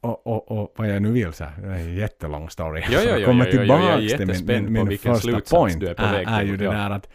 och, 0.00 0.26
och, 0.26 0.50
och 0.62 0.74
vad 0.76 0.88
jag 0.88 1.02
nu 1.02 1.10
vill 1.12 1.32
så 1.32 1.44
här, 1.44 1.62
det 1.62 1.68
är 1.68 1.72
en 1.78 1.94
jättelång 1.94 2.50
story. 2.50 2.80
Ja, 2.80 2.86
Så 2.86 2.92
ja, 3.06 3.10
jag 3.10 3.20
ja, 3.20 3.26
kommer 3.26 3.44
tillbaka 3.44 3.96
till 3.98 4.26
min, 4.46 4.72
min, 4.72 4.88
min 4.88 4.98
första 4.98 5.40
point 5.56 5.80
du 5.80 5.88
är 5.88 5.94
på 5.94 6.02
väg 6.02 6.26
är 6.28 6.42
ju 6.42 6.56
det 6.56 6.64
där 6.64 6.90
att 6.90 7.08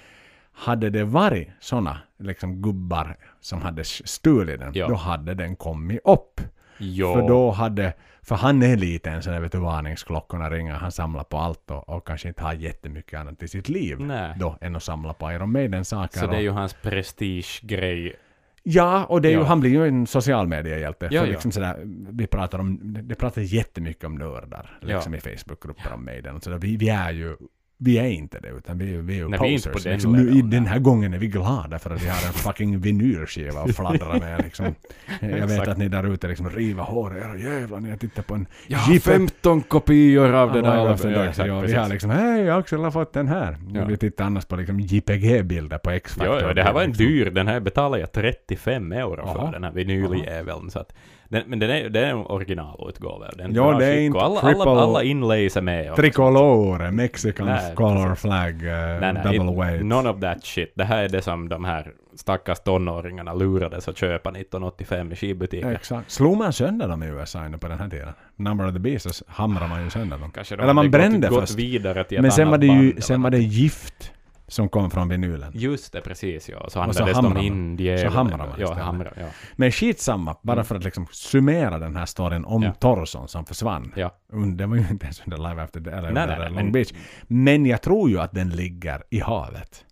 hade 0.54 0.90
det 0.90 1.04
varit 1.04 1.50
såna 1.60 1.98
liksom 2.20 2.62
gubbar 2.62 3.18
som 3.40 3.62
hade 3.62 3.84
stulit 3.84 4.60
den, 4.60 4.72
Ja. 4.76 4.88
då 4.88 4.96
hade 4.96 5.34
den 5.34 5.56
kommit 5.56 6.00
upp. 6.06 6.42
Jo. 6.78 7.14
För 7.14 7.28
då 7.28 7.52
hade, 7.52 7.94
för 8.22 8.36
han 8.36 8.64
är 8.64 8.78
lite 8.78 9.10
en 9.10 9.24
sån 9.24 9.34
där 9.34 9.40
vet 9.40 9.52
du 9.52 9.58
varningsklockorna 9.58 10.50
ringer, 10.50 10.74
han 10.74 10.92
samlar 10.92 11.24
på 11.24 11.38
allt 11.38 11.72
och, 11.72 11.90
och 11.90 12.08
kanske 12.08 12.28
inte 12.28 12.44
har 12.44 12.54
jättemycket 12.54 13.20
annat 13.20 13.44
i 13.44 13.48
sitt 13.48 13.70
liv 13.70 14.00
Nej. 14.00 14.34
då 14.40 14.58
än 14.62 14.76
att 14.76 14.84
samla 14.84 15.14
på 15.14 15.32
Iron 15.32 15.52
Maiden-saker. 15.52 16.20
Så 16.20 16.28
det 16.28 16.36
är 16.36 16.42
ju 16.42 16.50
hans 16.52 16.74
prestigegrej. 16.74 18.16
Ja, 18.64 19.06
och 19.06 19.22
det 19.22 19.28
är 19.28 19.32
ju, 19.32 19.38
Ja. 19.38 19.44
han 19.44 19.60
blir 19.60 19.72
ju 19.72 19.88
en 19.88 20.08
social 20.08 20.48
mediehjälte. 20.48 21.08
Ja, 21.12 21.20
för 21.22 21.28
ja. 21.28 21.32
liksom 21.32 21.52
sådär, 21.52 21.82
vi 22.12 22.28
pratar 22.28 22.60
om, 22.60 22.80
det 23.04 23.16
pratar 23.16 23.42
jättemycket 23.42 24.04
om 24.04 24.16
nördar 24.16 24.78
liksom 24.82 25.16
i 25.16 25.20
Facebookgrupper 25.20 25.94
om 25.94 26.06
Maiden. 26.06 26.36
Och 26.36 26.44
sådär. 26.44 26.58
Vi, 26.58 26.78
vi 26.78 26.90
är 26.90 27.12
ju 27.12 27.38
vi 27.84 27.98
är 27.98 28.08
inte 28.08 28.40
det, 28.40 28.50
utan 28.50 28.78
vi, 28.78 28.86
vi 28.86 29.14
är 29.14 29.18
ju 29.18 29.30
Nej, 29.30 29.40
vi 29.42 29.54
är 29.54 29.58
posers. 29.58 29.66
inte 29.66 29.70
på 29.70 29.80
den 29.80 29.94
liksom, 29.94 30.12
nu, 30.12 30.38
I 30.38 30.42
den 30.42 30.66
här 30.66 30.80
gången 30.80 31.14
är 31.14 31.18
vi 31.18 31.28
glada 31.28 31.80
för 31.80 31.90
att 31.90 32.04
vi 32.04 32.08
har 32.08 32.28
en 32.28 32.34
fucking 32.34 32.80
vinylskiva 32.80 33.60
att 33.62 33.76
fladdra 33.76 34.20
med. 34.20 34.44
Liksom. 34.44 34.76
Jag 35.20 35.48
vet 35.48 35.68
att 35.68 35.78
ni 35.78 35.88
där 35.88 36.14
ute 36.14 36.28
liksom 36.28 36.50
river 36.50 36.84
hår, 36.84 37.18
era 37.18 37.38
jävlar, 37.38 37.80
ni 37.80 37.90
har 37.90 37.98
tittat 37.98 38.28
på 38.28 38.34
en 38.34 38.48
Jag 38.68 38.78
har 38.78 39.00
15 39.00 39.62
kopior 39.62 40.34
av 40.34 40.54
det 40.54 40.62
där. 40.62 40.76
Ja, 40.76 40.98
Ja, 41.04 41.10
ja, 41.10 41.26
exakt, 41.26 41.48
ja, 41.48 41.60
vi 41.60 41.74
har 41.74 41.90
liksom, 41.90 42.10
hej 42.10 42.50
Axel 42.50 42.84
har 42.84 42.92
fått 42.92 43.14
den 43.14 43.28
här. 43.28 43.58
Ja. 43.74 43.86
Vi 43.86 43.98
tittar 43.98 44.26
annars 44.26 44.46
på 44.46 44.56
liksom 44.56 44.80
JPG-bilder 44.80 45.78
på 45.78 45.92
X-Factor. 45.92 46.40
Jo, 46.42 46.48
jo, 46.48 46.54
det 46.54 46.64
här 46.64 46.74
var 46.74 46.82
en 46.82 46.88
liksom. 46.88 47.06
dyr, 47.06 47.30
den 47.30 47.48
här 47.48 47.60
betalade 47.60 48.00
jag 48.00 48.12
35 48.12 48.92
euro 48.92 49.28
för, 49.28 49.52
den 49.52 49.64
här 49.64 49.72
vinyljäveln. 49.72 50.70
Så 50.70 50.80
att, 50.80 50.94
den, 51.34 51.44
men 51.48 51.60
den 51.60 51.70
är, 51.70 51.90
det 51.90 52.00
är 52.00 52.06
en 52.10 52.18
originalutgåva. 52.18 53.30
Den 53.38 53.54
bra 53.54 53.78
det 53.80 53.86
är 53.86 54.00
inte 54.00 54.20
alla, 54.20 54.40
triple- 54.42 54.62
alla, 54.62 54.82
alla 54.82 55.04
inlays 55.04 55.58
är 55.58 55.62
med. 55.62 55.92
också. 55.92 56.02
Tricolore, 56.02 56.92
Mexicans 56.92 57.62
Nej, 57.64 57.76
color 57.76 58.08
precis. 58.10 58.22
flag, 58.22 58.54
uh, 58.64 59.02
Nej, 59.02 59.14
nej, 59.14 59.38
double 59.38 59.76
it-. 59.76 59.86
None 59.86 60.10
of 60.10 60.20
that 60.20 60.46
shit. 60.46 60.72
Det 60.76 60.84
här 60.84 61.04
är 61.04 61.10
det 61.10 61.22
som 61.22 61.50
de 61.50 61.66
här 61.66 61.92
stackars 62.16 62.60
tonåringarna 62.60 63.34
lurades 63.34 63.88
att 63.88 63.98
köpa 63.98 64.30
1985 64.30 65.12
i 65.12 65.16
skivbutiker. 65.16 65.72
Exakt. 65.72 66.12
Slog 66.12 66.38
man 66.38 66.54
sönder 66.54 66.88
dem 66.88 67.04
i 67.04 67.08
USA 67.08 67.40
på 67.62 67.68
den 67.68 67.80
här 67.80 67.90
tiden? 67.90 68.14
Number 68.36 68.68
of 68.68 68.74
the 68.74 68.80
Beast 68.80 69.24
hamrade 69.28 69.68
man 69.70 69.84
ju 69.84 69.90
sönder 69.90 70.18
dem. 70.18 70.32
Kanske 70.32 70.56
de 70.56 70.64
Eller 70.64 70.74
man 70.74 70.92
brände 70.92 71.28
gått, 71.28 71.40
först. 71.40 71.54
gått 71.54 71.60
vidare 71.60 72.04
till 72.04 72.18
ett 72.18 72.22
Men 72.22 72.32
sen 72.32 72.50
var 72.50 72.58
det 72.58 72.68
ju 72.68 73.02
sen 73.02 73.22
var 73.22 73.30
det 73.30 73.40
gift 73.40 74.12
som 74.48 74.70
kom 74.70 74.92
från 74.92 75.10
vinylen. 75.10 75.52
Just 75.56 75.94
det, 75.94 76.02
precis 76.02 76.50
ja. 76.50 76.70
Så 76.70 76.80
hamrar 76.80 77.14
de 77.14 77.24
man. 77.34 77.38
indjävulen. 77.38 78.12
Så 78.12 78.18
hamrar 78.18 78.38
man 78.38 78.48
Ja, 78.58 78.74
hamrar, 78.74 79.14
ja. 79.20 79.26
Men 79.56 79.72
skitsamma, 79.72 80.36
bara 80.42 80.54
Mm. 80.54 80.66
för 80.66 80.76
att 80.76 80.84
liksom 80.84 81.08
summera 81.12 81.80
den 81.80 81.96
här 81.96 82.06
storyn 82.06 82.46
om 82.46 82.64
Ja. 82.64 82.72
Torson 82.74 83.28
som 83.28 83.46
försvann. 83.46 83.94
Ja. 83.96 84.16
Det 84.56 84.66
var 84.66 84.76
ju 84.76 84.88
inte 84.90 85.06
ens 85.06 85.22
under 85.26 85.38
Live 85.50 85.64
After 85.64 85.80
eller 85.88 86.02
Nej, 86.02 86.08
under 86.24 86.28
nej, 86.28 86.46
Long 86.46 86.56
men- 86.56 86.72
Beach. 86.72 86.94
Men 87.28 87.66
jag 87.66 87.82
tror 87.82 88.10
ju 88.10 88.20
att 88.20 88.32
den 88.32 88.50
ligger 88.50 89.04
i 89.10 89.20
havet. 89.20 89.86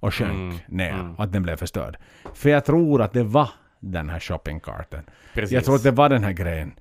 Och 0.00 0.14
sjönk 0.14 0.32
Mm, 0.32 0.56
ner. 0.68 0.90
mm. 0.92 1.14
Och 1.14 1.24
att 1.24 1.32
den 1.32 1.42
blev 1.42 1.56
förstörd. 1.56 1.96
För 2.34 2.50
jag 2.50 2.64
tror 2.64 3.02
att 3.02 3.12
det 3.12 3.24
var 3.24 3.50
den 3.80 4.10
här 4.10 4.20
shoppingcarten. 4.20 5.02
Precis. 5.34 5.52
Jag 5.52 5.64
tror 5.64 5.74
att 5.74 5.82
det 5.82 5.90
var 5.90 6.08
den 6.08 6.24
här 6.24 6.32
grejen. 6.32 6.72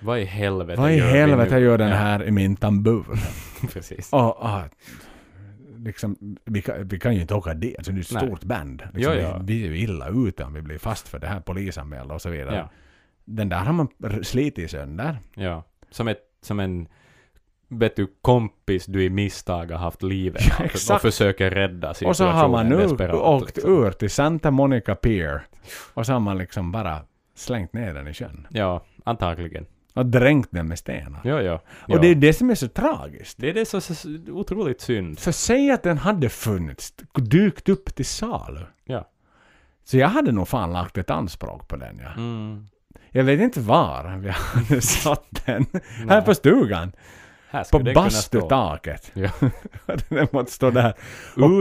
Vad 0.00 0.18
i 0.18 0.24
helvete 0.24 0.80
Vad 0.80 0.92
i 0.92 0.94
gör 0.96 1.06
helvete 1.10 1.58
gör 1.58 1.78
den 1.78 1.92
här 1.92 2.24
i 2.24 2.30
min 2.30 2.56
tambur? 2.56 3.04
Precis. 3.72 4.12
Och, 4.12 4.42
och, 4.42 4.48
liksom, 5.84 6.36
vi, 6.44 6.62
kan, 6.62 6.88
vi 6.88 6.98
kan 6.98 7.14
ju 7.14 7.20
inte 7.20 7.34
åka 7.34 7.54
dit. 7.54 7.76
Alltså, 7.78 7.92
det 7.92 7.98
är 7.98 8.02
ett 8.02 8.12
Nej. 8.12 8.26
stort 8.26 8.44
band. 8.44 8.82
Liksom, 8.94 9.14
Ja, 9.14 9.20
ja. 9.20 9.38
Vi, 9.44 9.58
vi 9.58 9.66
är 9.66 9.70
ju 9.70 9.78
illa 9.78 10.08
ute 10.08 10.44
om 10.44 10.54
vi 10.54 10.62
blir 10.62 10.78
fast 10.78 11.08
för 11.08 11.18
det 11.18 11.26
här 11.26 11.40
polisanmälda 11.40 12.14
och 12.14 12.22
så 12.22 12.30
vidare. 12.30 12.56
Ja. 12.56 12.70
Den 13.24 13.48
där 13.48 13.58
har 13.58 13.72
man 13.72 13.88
slitit 14.22 14.70
sönder. 14.70 15.18
Ja. 15.34 15.64
Som, 15.90 16.08
ett, 16.08 16.20
som 16.42 16.60
en 16.60 16.88
vet 17.68 17.96
du, 17.96 18.06
kompis 18.22 18.86
du 18.86 19.04
i 19.04 19.10
misstag 19.10 19.70
har 19.70 19.78
haft 19.78 20.02
livet 20.02 20.42
Ja, 20.58 20.94
och 20.94 21.00
försöker 21.00 21.50
rädda 21.50 21.94
situationen 21.94 22.10
Och 22.10 22.16
så 22.16 22.26
har 22.26 22.48
man 22.48 22.68
nu 22.68 22.86
åkt 23.16 23.56
liksom. 23.56 23.84
ur 23.84 23.90
till 23.90 24.10
Santa 24.10 24.50
Monica 24.50 24.94
Pier. 24.94 25.46
Och 25.94 26.06
så 26.06 26.12
har 26.12 26.20
man 26.20 26.38
liksom 26.38 26.72
bara 26.72 27.02
slängt 27.34 27.72
ner 27.72 27.94
den 27.94 28.08
i 28.08 28.14
sjön. 28.14 28.46
Ja, 28.50 28.84
antagligen. 29.04 29.66
Och 29.94 30.06
dränkt 30.06 30.48
den 30.52 30.68
med 30.68 30.78
stenar. 30.78 31.20
Ja, 31.24 31.42
ja. 31.42 31.60
Och 31.88 32.00
det 32.00 32.08
är 32.08 32.14
det 32.14 32.32
som 32.32 32.50
är 32.50 32.54
så 32.54 32.68
tragiskt. 32.68 33.38
det 33.38 33.50
är 33.50 33.54
det 33.54 33.64
som 33.64 33.76
är 33.76 33.80
så 33.80 34.32
otroligt 34.32 34.80
synd. 34.80 35.18
För 35.18 35.32
säg 35.32 35.70
att 35.70 35.82
den 35.82 35.98
hade 35.98 36.28
funnits, 36.28 36.94
dykt 37.14 37.68
upp 37.68 37.94
till 37.94 38.06
salu. 38.06 38.60
Ja. 38.84 39.10
Så 39.84 39.96
jag 39.96 40.08
hade 40.08 40.32
nog 40.32 40.48
fan 40.48 40.72
lagt 40.72 40.98
ett 40.98 41.10
anspråk 41.10 41.68
på 41.68 41.76
den 41.76 42.00
ja. 42.02 42.12
Mm. 42.16 42.66
Jag 43.10 43.24
vet 43.24 43.40
inte 43.40 43.60
var 43.60 44.16
vi 44.16 44.30
hade 44.30 44.80
satt 44.80 45.44
den. 45.46 45.66
Här 46.08 46.22
på 46.22 46.34
stugan. 46.34 46.92
Här 47.54 47.64
På 47.72 47.78
bastutaket. 47.94 49.12
Ja. 49.14 49.30
den 50.08 50.28
måste 50.32 50.52
stå 50.52 50.70
där. 50.70 50.94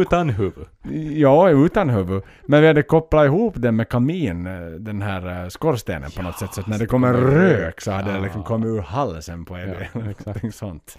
Utan 0.02 0.30
huvud. 0.30 0.66
Ja, 1.12 1.50
utan 1.50 1.90
huvud. 1.90 2.24
Men 2.46 2.62
vi 2.62 2.68
hade 2.68 2.84
kopplat 2.84 3.26
ihop 3.26 3.54
den 3.58 3.76
med 3.76 3.90
kamin, 3.90 4.48
eh, 4.48 4.66
den 4.66 5.02
här 5.02 5.44
eh, 5.44 5.50
skorstenen 5.50 6.12
på 6.12 6.22
något 6.22 6.40
sätt. 6.40 6.54
Så 6.54 6.62
att 6.62 6.68
när 6.68 6.80
det 6.80 6.86
kommer 6.86 7.14
rök 7.14 7.82
så 7.82 7.92
hade 7.92 8.12
det 8.12 8.20
liksom 8.20 8.42
Ja. 8.42 8.48
kommit 8.48 8.68
ur 8.68 8.82
halsen 8.82 9.46
på 9.46 9.56
en 9.56 9.70
Ja, 9.94 10.02
exakt. 10.12 10.56
Sånt. 10.56 10.98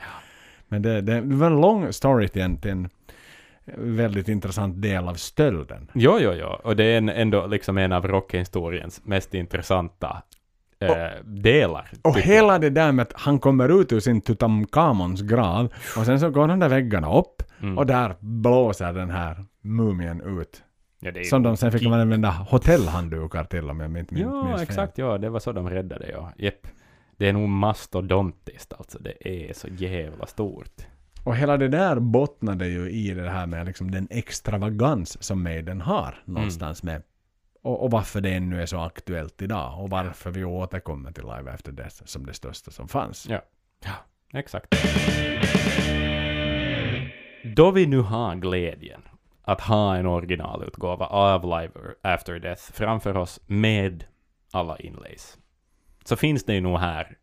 Men 0.69 0.83
det, 0.83 1.01
det 1.01 1.21
var 1.21 1.47
en 1.47 1.61
lång 1.61 1.93
story 1.93 2.29
till 2.29 2.43
en, 2.43 2.57
till 2.57 2.71
en 2.71 2.89
väldigt 3.97 4.29
intressant 4.29 4.83
del 4.83 5.09
av 5.09 5.15
stölden. 5.15 5.91
Jo, 5.93 6.19
jo, 6.21 6.33
jo. 6.33 6.47
Och 6.47 6.77
det 6.77 6.85
är 6.85 6.99
en, 6.99 7.09
ändå 7.09 7.47
liksom 7.47 7.79
en 7.79 7.93
av 7.93 8.09
rockhistoriens 8.09 9.01
mest 9.05 9.35
intressanta 9.35 10.23
eh, 10.81 10.91
delar. 11.25 11.91
Och 12.03 12.15
tycker 12.15 12.29
jag. 12.29 12.35
hela 12.37 12.59
det 12.59 12.71
där 12.71 12.93
med 12.93 13.03
att 13.03 13.13
han 13.21 13.39
kommer 13.39 13.81
ut 13.81 13.93
ur 13.93 14.01
sin 14.01 14.21
Tutankhamons 14.21 15.21
grav 15.23 15.73
och 15.97 16.05
sen 16.07 16.21
så 16.21 16.31
går 16.31 16.49
de 16.49 16.59
där 16.59 16.69
väggarna 16.69 17.15
upp 17.19 17.43
Mm. 17.63 17.79
och 17.79 17.87
där 17.87 18.17
blåser 18.21 18.93
den 18.93 19.11
här 19.11 19.45
mumien 19.63 20.21
ut 20.41 20.63
Ja, 21.01 21.13
Som 21.25 21.43
de 21.43 21.57
sen 21.57 21.73
fick 21.73 21.83
gi- 21.83 21.93
använda 22.01 22.31
hotellhanddukar 22.31 23.45
till 23.45 23.71
om 23.71 23.81
jag 23.81 23.99
inte 23.99 24.15
minns 24.15 24.27
Ja, 24.33 24.53
fel. 24.57 24.63
exakt. 24.63 24.99
Ja, 24.99 25.19
det 25.19 25.31
var 25.31 25.41
så 25.41 25.53
de 25.53 25.71
räddade 25.71 26.11
ja. 26.13 26.33
Jepp. 26.39 26.67
Det 27.17 27.29
är 27.29 27.33
nog 27.33 27.49
mastodontiskt 27.49 28.73
alltså. 28.79 28.99
Det 28.99 29.29
är 29.49 29.53
så 29.53 29.69
jävla 29.69 30.27
stort. 30.27 30.87
Och 31.25 31.37
hela 31.37 31.57
det 31.57 31.69
där 31.69 31.99
bottnade 32.01 32.67
ju 32.69 32.91
i 32.91 33.11
det 33.15 33.31
här 33.31 33.47
med 33.47 33.67
liksom 33.67 33.91
den 33.91 34.07
extravagans 34.11 35.23
som 35.23 35.43
Maiden 35.43 35.81
har 35.81 36.09
Mm. 36.27 36.35
någonstans 36.35 36.83
med. 36.83 37.03
Och, 37.65 37.83
och 37.83 37.91
varför 37.91 38.21
det 38.21 38.31
ännu 38.31 38.63
är 38.63 38.67
så 38.67 38.81
aktuellt 38.81 39.43
idag. 39.43 39.83
Och 39.83 39.91
varför 39.91 40.31
vi 40.31 40.45
återkommer 40.45 41.13
till 41.13 41.23
Live 41.23 41.53
After 41.53 41.73
Death 41.73 42.05
som 42.05 42.27
det 42.27 42.35
största 42.35 42.71
som 42.71 42.89
fanns. 42.89 43.27
Ja. 43.29 43.41
Exakt. 44.33 44.75
Då 47.57 47.71
vi 47.71 47.87
nu 47.87 48.01
har 48.01 48.35
glädjen 48.35 49.03
att 49.43 49.61
ha 49.61 49.97
en 49.97 50.07
originalutgåva 50.07 51.07
av 51.07 51.43
Live 51.43 51.73
After 52.03 52.39
Death 52.39 52.63
framför 52.73 53.17
oss 53.17 53.41
med 53.47 54.05
alla 54.53 54.79
inlays, 54.79 55.39
så 56.05 56.17
finns 56.17 56.45
det 56.45 56.55
ju 56.55 56.61
nog 56.61 56.79
här 56.79 57.17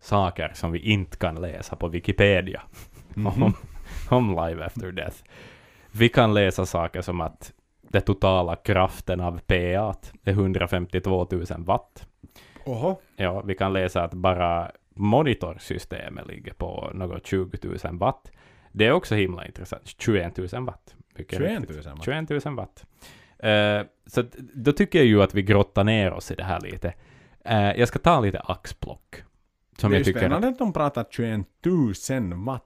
saker 0.00 0.52
som 0.54 0.72
vi 0.72 0.78
inte 0.78 1.16
kan 1.16 1.34
läsa 1.34 1.76
på 1.76 1.88
Wikipedia 1.88 2.62
om, 3.16 3.54
om 4.10 4.30
Live 4.30 4.64
After 4.64 4.92
Death. 4.92 5.16
Vi 5.92 6.08
kan 6.08 6.34
läsa 6.34 6.66
saker 6.66 7.02
som 7.02 7.20
att 7.20 7.52
den 7.96 8.02
totala 8.02 8.56
kraften 8.56 9.20
av 9.20 9.38
PA 9.46 9.94
är 10.24 10.32
152 10.32 11.26
000 11.30 11.44
watt. 11.58 12.06
Oho. 12.64 12.96
Ja, 13.16 13.40
vi 13.42 13.54
kan 13.54 13.72
läsa 13.72 14.02
att 14.02 14.14
bara 14.14 14.70
monitorsystemet 14.94 16.26
ligger 16.26 16.52
på 16.52 16.90
något 16.94 17.26
20 17.26 17.58
000 17.84 17.98
watt. 17.98 18.32
Det 18.72 18.86
är 18.86 18.92
också 18.92 19.14
himla 19.14 19.46
intressant. 19.46 19.94
21 19.98 20.36
000 20.52 20.64
watt. 20.64 20.94
Mycket 21.14 21.38
21 21.38 21.60
riktigt. 21.60 21.86
000 21.86 21.94
watt. 21.94 22.04
21 22.04 22.44
000 22.44 22.54
watt. 22.54 22.86
Eh, 23.38 23.80
så 24.06 24.20
att, 24.20 24.32
då 24.38 24.72
tycker 24.72 24.98
jag 24.98 25.06
ju 25.06 25.22
att 25.22 25.34
vi 25.34 25.42
grottar 25.42 25.84
ner 25.84 26.12
oss 26.12 26.30
i 26.30 26.34
det 26.34 26.44
här 26.44 26.60
lite. 26.60 26.94
Eh, 27.44 27.72
jag 27.72 27.88
ska 27.88 27.98
ta 27.98 28.20
lite 28.20 28.40
axplock. 28.40 29.22
Som 29.78 29.90
det 29.90 29.96
är 29.96 29.98
jag 29.98 30.04
tycker... 30.06 30.20
spännande 30.20 30.48
att 30.48 30.58
de 30.58 30.72
pratar 30.72 31.06
21 31.10 31.46
000 32.10 32.44
watt 32.44 32.62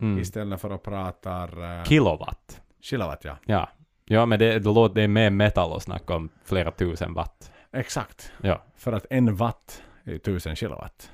Mm, 0.00 0.18
istället 0.18 0.60
för 0.60 0.70
att 0.70 0.82
prata 0.82 1.46
uh, 1.46 1.84
kilowatt. 1.84 2.62
kilowatt. 2.80 3.24
Ja. 3.24 3.36
Ja. 3.46 3.68
Ja, 4.12 4.26
men 4.26 4.38
det, 4.38 4.58
det 4.58 4.70
låter 4.70 4.94
det 4.94 5.02
är 5.02 5.08
mer 5.08 5.30
metal 5.30 5.76
att 5.76 5.82
snacka 5.82 6.14
om 6.14 6.28
flera 6.44 6.70
tusen 6.70 7.14
watt. 7.14 7.52
Exakt. 7.72 8.32
Ja. 8.42 8.62
För 8.76 8.92
att 8.92 9.06
en 9.10 9.36
watt 9.36 9.82
är 10.04 10.14
1000 10.14 10.56
kilowatt. 10.56 11.10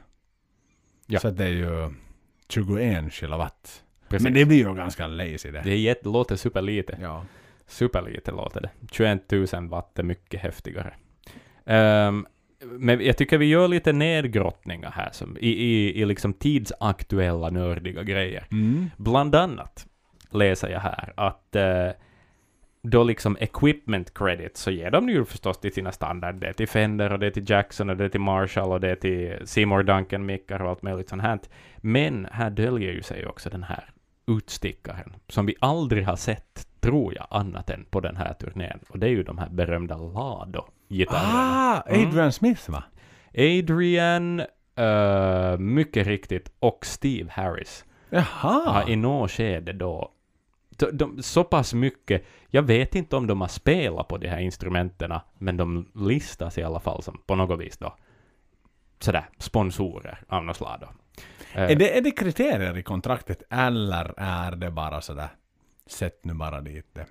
Ja. 1.06 1.18
Så 1.20 1.30
det 1.30 1.44
är 1.44 1.48
ju 1.48 1.94
21 2.48 3.12
kilowatt. 3.12 3.82
Precis. 4.08 4.24
Men 4.24 4.34
det 4.34 4.44
blir 4.44 4.58
ju 4.58 4.74
ganska 4.74 5.06
lazy 5.06 5.50
det. 5.50 5.60
det 5.64 5.70
är 5.70 5.76
jätte, 5.76 6.08
låter 6.08 6.36
superlite. 6.36 6.98
Ja. 7.02 7.24
Superlite 7.66 8.30
låter 8.30 8.60
det. 8.60 8.70
21 8.92 9.32
000 9.52 9.68
watt 9.68 9.98
är 9.98 10.02
mycket 10.02 10.40
häftigare. 10.40 10.94
Ehm, 11.64 12.26
men 12.60 13.04
jag 13.04 13.16
tycker 13.16 13.38
vi 13.38 13.46
gör 13.46 13.68
lite 13.68 13.92
nedgrottningar 13.92 14.90
här, 14.90 15.10
som, 15.12 15.36
i, 15.36 15.48
i, 15.48 16.00
i 16.00 16.04
liksom 16.04 16.32
tidsaktuella 16.32 17.50
nördiga 17.50 18.02
grejer. 18.02 18.46
Mm. 18.50 18.90
Bland 18.96 19.34
annat 19.34 19.86
läser 20.30 20.68
jag 20.68 20.80
här 20.80 21.12
att 21.16 21.56
eh, 21.56 21.90
då 22.90 23.04
liksom 23.04 23.36
equipment 23.40 24.14
credit 24.14 24.56
så 24.56 24.70
ger 24.70 24.90
de 24.90 25.08
ju 25.08 25.24
förstås 25.24 25.58
till 25.60 25.72
sina 25.72 25.92
standard. 25.92 26.34
Det 26.34 26.46
är 26.46 26.52
till 26.52 26.68
Fender 26.68 27.12
och 27.12 27.18
det 27.18 27.26
är 27.26 27.30
till 27.30 27.50
Jackson 27.50 27.90
och 27.90 27.96
det 27.96 28.04
är 28.04 28.08
till 28.08 28.20
Marshall 28.20 28.72
och 28.72 28.80
det 28.80 28.90
är 28.90 28.96
till 28.96 29.46
Seymour 29.46 29.82
Duncan 29.82 30.26
mickar 30.26 30.62
och 30.62 30.70
allt 30.70 30.82
möjligt 30.82 31.08
sånt 31.08 31.22
här. 31.22 31.38
Men 31.76 32.28
här 32.32 32.50
döljer 32.50 32.92
ju 32.92 33.02
sig 33.02 33.26
också 33.26 33.50
den 33.50 33.62
här 33.62 33.90
utstickaren 34.26 35.16
som 35.28 35.46
vi 35.46 35.54
aldrig 35.60 36.06
har 36.06 36.16
sett, 36.16 36.66
tror 36.80 37.14
jag, 37.14 37.26
annat 37.30 37.70
än 37.70 37.84
på 37.90 38.00
den 38.00 38.16
här 38.16 38.34
turnén. 38.34 38.78
Och 38.88 38.98
det 38.98 39.06
är 39.06 39.10
ju 39.10 39.22
de 39.22 39.38
här 39.38 39.48
berömda 39.48 39.96
Lado-gitarrerna. 39.96 41.74
Ah, 41.76 41.82
Adrian 41.86 42.32
Smith 42.32 42.70
va? 42.70 42.84
Adrian, 43.34 44.40
eh, 44.76 45.58
mycket 45.58 46.06
riktigt, 46.06 46.52
och 46.58 46.86
Steve 46.86 47.30
Harris 47.32 47.84
Jaha. 48.10 48.70
har 48.70 48.90
i 48.90 48.96
något 48.96 49.30
skede 49.30 49.72
då 49.72 50.12
de, 50.78 50.90
de, 50.92 51.22
så 51.22 51.44
pass 51.44 51.74
mycket, 51.74 52.24
jag 52.50 52.62
vet 52.62 52.94
inte 52.94 53.16
om 53.16 53.26
de 53.26 53.40
har 53.40 53.48
spelat 53.48 54.08
på 54.08 54.18
de 54.18 54.28
här 54.28 54.40
instrumenten, 54.40 55.12
men 55.38 55.56
de 55.56 55.88
listas 55.94 56.58
i 56.58 56.62
alla 56.62 56.80
fall 56.80 57.02
som 57.02 57.22
på 57.26 57.34
något 57.34 57.60
vis 57.60 57.78
då 57.78 57.94
sådär 59.00 59.24
sponsorer 59.38 60.18
av 60.28 60.44
något 60.44 60.56
slag 60.56 60.80
då. 60.80 60.86
Eh, 61.54 61.70
Är, 61.70 61.74
det, 61.74 61.98
är 61.98 62.00
det 62.00 62.10
kriterier 62.10 62.78
i 62.78 62.82
kontraktet 62.82 63.42
eller 63.50 64.14
är 64.16 64.56
det 64.56 64.70
bara 64.70 65.00
sådär 65.00 65.28
sätt 65.86 66.20
nu 66.22 66.34
bara 66.34 66.60
dit 66.60 66.86
det? 66.92 67.06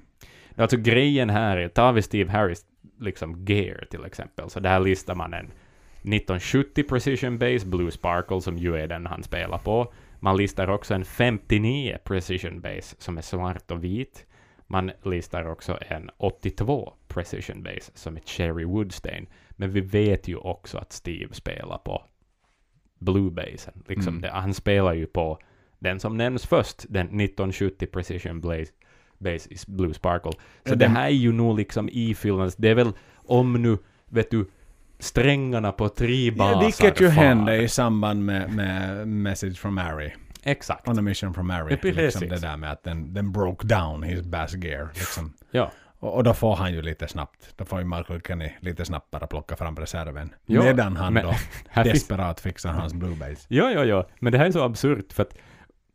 Alltså 0.62 0.78
grejen 0.78 1.30
här 1.30 1.58
är, 1.58 1.68
tar 1.68 1.94
vi 1.94 2.02
Steve 2.02 2.32
Harris 2.32 2.66
liksom 3.00 3.46
gear 3.46 3.86
till 3.90 4.06
exempel, 4.06 4.50
så 4.50 4.60
där 4.60 4.80
listar 4.80 5.16
man 5.16 5.34
en 5.34 5.46
1970 5.46 6.84
Precision 6.84 7.38
Bass 7.38 7.66
Blue 7.66 7.92
Sparkle 7.92 8.42
som 8.42 8.58
ju 8.58 8.76
är 8.76 8.88
den 8.88 9.06
han 9.06 9.24
spelar 9.24 9.58
på. 9.58 9.94
Man 10.20 10.38
listar 10.38 10.68
också 10.68 10.94
en 10.94 11.06
59 11.06 11.98
Precision 12.04 12.62
Bass 12.62 12.96
som 13.00 13.18
är 13.18 13.22
svart 13.22 13.72
och 13.72 13.84
vit. 13.84 14.26
Man 14.68 14.92
listar 15.04 15.50
också 15.50 15.78
en 15.82 16.10
82 16.18 16.94
Precision 17.08 17.64
Bass 17.64 17.92
som 17.94 18.18
är 18.18 18.22
Cherry 18.22 18.66
Woodstein. 18.66 19.28
Men 19.50 19.72
vi 19.72 19.82
vet 19.82 20.28
ju 20.28 20.36
också 20.36 20.78
att 20.78 20.92
Steve 20.94 21.34
spelar 21.34 21.78
på 21.78 22.04
Blue 23.00 23.32
Bassen. 23.32 23.84
Liksom 23.88 24.14
Mm. 24.14 24.22
det, 24.22 24.30
han 24.30 24.54
spelar 24.54 24.94
ju 24.94 25.06
på 25.06 25.40
den 25.80 26.00
som 26.00 26.18
nämns 26.18 26.46
först, 26.46 26.86
den 26.90 27.06
1970 27.06 27.88
Precision 27.92 28.42
Blaze, 28.42 28.72
Bass 29.18 29.48
is 29.48 29.68
Blue 29.68 29.94
Sparkle. 29.94 30.32
Så 30.66 30.74
Är 30.74 30.76
det 30.76 30.88
här 30.88 31.06
är 31.06 31.10
ju 31.10 31.32
nog 31.32 31.58
liksom 31.58 31.90
ifyllande. 31.92 32.52
Det 32.58 32.70
är 32.70 32.76
väl 32.76 32.92
om 33.16 33.54
nu, 33.54 33.78
vet 34.06 34.32
du, 34.32 34.46
strängarna 35.00 35.72
på 35.72 35.90
tre 35.90 36.32
basar 36.32 36.52
Ja, 36.54 36.60
vilket 36.66 37.02
ju 37.02 37.06
far. 37.08 37.24
hände 37.24 37.58
i 37.58 37.68
samband 37.68 38.26
med, 38.26 38.50
med 38.54 39.08
Message 39.08 39.58
from 39.58 39.76
Mary. 39.76 40.12
Exakt. 40.44 40.88
On 40.88 41.00
a 41.00 41.02
mission 41.02 41.34
from 41.34 41.48
Mary. 41.48 41.78
Precis. 41.78 41.96
liksom 41.98 42.30
det 42.30 42.40
där 42.40 42.58
med 42.58 42.72
att 42.72 42.84
den, 42.84 43.14
den 43.14 43.32
broke 43.32 43.68
down 43.68 44.04
his 44.04 44.22
bass 44.22 44.54
gear. 44.54 44.90
Liksom. 44.94 45.34
Ja. 45.52 45.72
Och, 46.00 46.16
och 46.16 46.24
då 46.24 46.34
får 46.34 46.56
han 46.56 46.74
ju 46.74 46.82
lite 46.82 47.08
snabbt, 47.08 47.54
då 47.56 47.66
får 47.66 47.80
ju 47.80 47.86
Michael 47.86 48.22
Kenny 48.22 48.52
lite 48.60 48.86
snabbt 48.86 49.12
bara 49.12 49.28
plocka 49.28 49.56
fram 49.56 49.76
reserven. 49.76 50.34
Ja, 50.46 50.64
Medan 50.64 50.96
han 50.98 51.14
men- 51.14 51.26
då 51.76 51.84
desperat 51.84 52.40
fixar 52.40 52.72
hans 52.72 52.94
blue 52.94 53.16
bass. 53.16 53.46
ja, 53.48 53.70
ja, 53.72 53.84
ja. 53.86 54.08
Men 54.20 54.32
det 54.32 54.38
här 54.38 54.46
är 54.46 54.52
så 54.52 54.64
absurt 54.64 55.14
för 55.14 55.24
att 55.24 55.34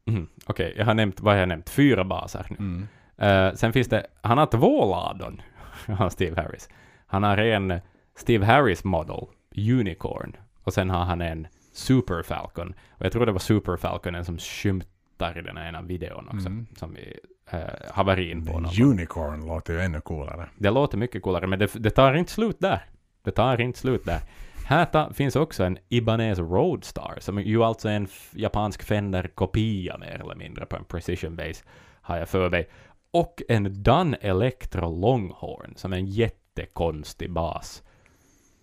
mm, 0.09 0.29
Okej, 0.47 0.75
jag 0.77 0.85
har 0.85 0.95
nämnt, 0.95 1.21
vad 1.21 1.35
har 1.35 1.41
jag 1.41 1.49
nämnt? 1.49 1.71
Fyra 1.71 2.05
basar 2.05 2.47
nu. 2.51 2.57
Mm. 2.59 2.89
Eh, 3.19 3.55
sen 3.55 3.73
finns 3.73 3.89
det, 3.89 4.07
han 4.23 4.39
har 4.39 4.47
två 4.47 4.85
ladon, 4.91 5.43
han 5.99 6.11
Steve 6.11 6.43
Harris. 6.43 6.69
Han 7.07 7.23
har 7.23 7.37
en 7.39 7.81
Steve 8.15 8.47
Harris 8.47 8.85
Model, 8.85 9.27
Unicorn, 9.57 10.37
och 10.63 10.75
sen 10.75 10.91
har 10.91 11.05
han 11.05 11.21
en 11.21 11.47
Super 11.73 12.23
Falcon. 12.23 12.75
Och 12.91 13.05
jag 13.05 13.13
tror 13.13 13.27
det 13.27 13.33
var 13.33 13.39
Super 13.39 13.77
Falconen 13.77 14.25
som 14.25 14.39
skymtar 14.39 15.39
i 15.39 15.43
den 15.43 15.57
här 15.57 15.69
ena 15.69 15.83
videon 15.83 16.29
också, 16.29 16.47
Mm. 16.47 16.67
som 16.77 16.95
vi 16.95 17.19
uh, 17.55 17.61
har 17.91 18.05
varit 18.05 18.31
in 18.33 18.47
på. 18.47 18.61
någon 18.61 18.83
Unicorn 18.83 19.47
låter 19.47 19.73
ju 19.73 19.81
ännu 19.81 20.01
coolare. 20.01 20.49
Det 20.59 20.71
låter 20.71 20.99
mycket 20.99 21.23
coolare, 21.23 21.47
men 21.47 21.59
det, 21.59 21.73
det 21.75 21.91
tar 21.91 22.15
inte 22.15 22.33
slut 22.33 22.57
där. 22.61 22.85
Det 23.23 23.31
tar 23.31 23.61
inte 23.61 23.79
slut 23.79 24.05
där. 24.05 24.21
Här 24.65 24.85
ta, 24.85 25.13
finns 25.13 25.37
också 25.37 25.65
en 25.65 25.79
Ibanez 25.89 26.39
Roadstar, 26.39 27.17
som 27.21 27.43
ju 27.43 27.63
alltså 27.65 27.89
är 27.89 27.93
en 27.93 28.09
japansk 28.33 28.83
Fender-kopia 28.83 29.99
mer 29.99 30.21
eller 30.25 30.35
mindre 30.35 30.67
på 30.67 30.77
en 30.77 30.85
Precision 30.85 31.37
Bass, 31.37 31.65
har 32.01 32.17
jag 32.17 32.29
för 32.29 32.51
mig. 32.51 32.69
Och 33.11 33.43
en 33.49 33.83
Dunn 33.83 34.17
Electro 34.21 35.01
Longhorn, 35.01 35.73
som 35.77 35.93
är 35.93 35.97
en 35.97 36.07
jättekonstig 36.07 37.31
bas. 37.31 37.83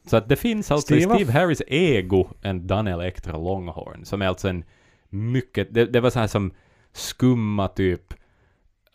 Så 0.09 0.17
att 0.17 0.29
det 0.29 0.35
finns 0.35 0.71
alltså 0.71 0.95
i 0.95 0.99
Steve- 1.01 1.15
Steve 1.15 1.31
Harris 1.31 1.61
ego 1.67 2.27
en 2.41 2.67
Dunn 2.67 2.87
Electro 2.87 3.31
Longhorn, 3.43 4.05
som 4.05 4.21
är 4.21 4.27
alltså 4.27 4.49
en 4.49 4.63
mycket, 5.09 5.73
det, 5.73 5.85
det 5.85 5.99
var 5.99 6.09
så 6.09 6.19
här 6.19 6.27
som 6.27 6.51
skumma 6.93 7.67
typ 7.67 8.13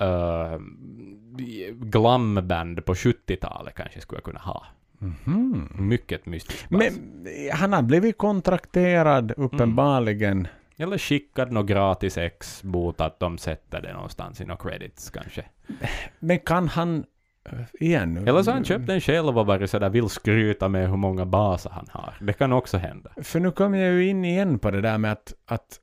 uh, 0.03 0.59
glamband 1.73 2.85
på 2.85 2.95
70-talet 2.95 3.75
kanske 3.75 4.01
skulle 4.01 4.17
jag 4.17 4.25
kunna 4.25 4.41
ha. 4.41 4.67
Mhm. 4.99 5.69
Mycket 5.79 6.27
mystiskt 6.27 6.69
bas. 6.71 6.79
Men 6.81 7.27
eh, 7.27 7.57
han 7.57 7.73
har 7.73 7.83
blivit 7.83 8.19
kontrakterad 8.19 9.33
uppenbarligen. 9.37 10.49
Eller 10.77 10.99
skickad 10.99 11.53
något 11.53 11.67
gratis 11.67 12.19
ex 12.19 12.65
mot 12.65 13.01
att 13.01 13.21
de 13.21 13.39
sätter 13.39 13.83
det 13.83 13.93
någonstans 13.93 14.41
i 14.41 14.45
några 14.45 14.71
credits 14.71 15.11
kanske. 15.11 15.45
Men 16.19 16.39
kan 16.39 16.69
han... 16.69 17.05
eh, 17.45 17.59
Igen 17.81 18.15
nu. 18.15 18.21
Eller 18.21 18.43
så 18.43 18.51
har 18.51 18.55
han 18.55 18.65
köpt 18.65 18.87
den 18.87 19.01
själv 19.01 19.39
och 19.39 19.47
varit 19.47 19.71
sådär 19.71 19.91
vill 19.91 20.09
skryta 20.09 20.69
med 20.69 20.89
hur 20.89 20.97
många 20.97 21.27
baser 21.27 21.71
han 21.71 21.87
har. 21.91 22.15
Det 22.21 22.33
kan 22.33 22.53
också 22.53 22.77
hända. 22.77 23.11
För 23.23 23.41
nu 23.41 23.51
kommer 23.51 23.79
jag 23.79 23.93
ju 23.93 24.09
in 24.09 24.25
igen 24.25 24.59
på 24.59 24.71
det 24.71 24.81
där 24.81 24.99
med 24.99 25.13
att, 25.13 25.35
att 25.47 25.81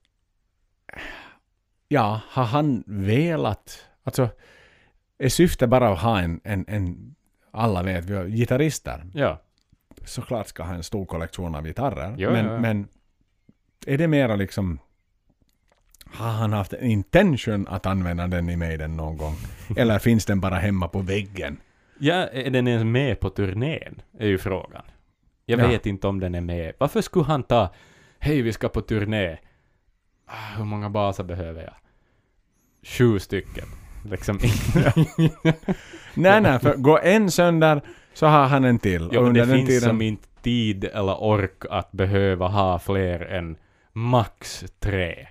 ja, 1.88 2.22
har 2.28 2.44
han 2.46 2.84
velat, 2.88 3.86
alltså 4.04 4.30
är 5.18 5.30
syftet 5.30 5.70
bara 5.70 5.90
att 5.90 6.00
ha 6.00 6.20
en, 6.20 6.42
en, 6.44 6.66
en 6.68 7.16
alla 7.52 7.84
vet 7.84 8.06
vi 8.06 8.16
har 8.16 8.26
gitarrister. 8.26 9.06
Ja. 9.14 9.42
Såklart 10.06 10.48
ska 10.48 10.64
ha 10.64 10.74
en 10.74 10.84
stor 10.84 11.06
kollektion 11.06 11.56
av 11.56 11.66
gitarrer. 11.66 12.16
Jo, 12.18 12.32
men, 12.32 12.46
ja. 12.46 12.60
men 12.60 12.88
är 13.86 13.98
det 13.98 14.08
mera 14.08 14.36
liksom 14.36 14.80
har 16.14 16.32
han 16.32 16.54
haft 16.54 16.74
en 16.74 16.84
intention 16.92 17.68
att 17.68 17.86
använda 17.86 18.28
den 18.28 18.50
i 18.50 18.56
Maiden 18.56 18.98
någon 18.98 19.18
gång? 19.18 19.36
Eller 19.78 20.00
finns 20.00 20.26
den 20.26 20.40
bara 20.40 20.56
hemma 20.56 20.88
på 20.88 21.00
väggen? 21.00 21.58
Ja, 22.00 22.14
är 22.16 22.50
den 22.50 22.68
ens 22.68 22.84
med 22.86 23.20
på 23.20 23.30
turnén? 23.30 24.02
Är 24.20 24.28
ju 24.28 24.38
frågan. 24.38 24.82
Jag 25.46 25.60
Ja. 25.60 25.68
vet 25.68 25.86
inte 25.86 26.08
om 26.08 26.20
den 26.20 26.36
är 26.36 26.42
med. 26.42 26.74
Varför 26.78 27.02
skulle 27.02 27.26
han 27.26 27.44
ta 27.44 27.74
Hej, 28.20 28.42
vi 28.42 28.54
ska 28.54 28.70
på 28.70 28.82
turné. 28.82 29.38
Ah, 30.26 30.58
hur 30.58 30.64
många 30.66 30.90
baser 30.90 31.24
behöver 31.24 31.62
jag? 31.64 31.74
Sju 32.84 33.20
stycken. 33.20 33.66
Liksom. 34.06 34.40
Nej, 36.14 36.42
nej, 36.42 36.60
för 36.60 36.76
går 36.76 37.00
en 37.04 37.32
sönder 37.32 37.82
så 38.14 38.26
har 38.26 38.46
han 38.48 38.66
en 38.66 38.80
till. 38.80 39.08
Och 39.10 39.24
men 39.24 39.34
det 39.34 39.48
finns 39.48 39.68
tiden- 39.70 39.82
som 39.90 40.02
inte 40.02 40.28
tid 40.42 40.86
eller 40.86 41.24
ork 41.24 41.64
att 41.70 41.92
behöva 41.92 42.48
ha 42.48 42.80
fler 42.80 43.20
än 43.20 43.56
max 43.94 44.66
tre 44.80 45.28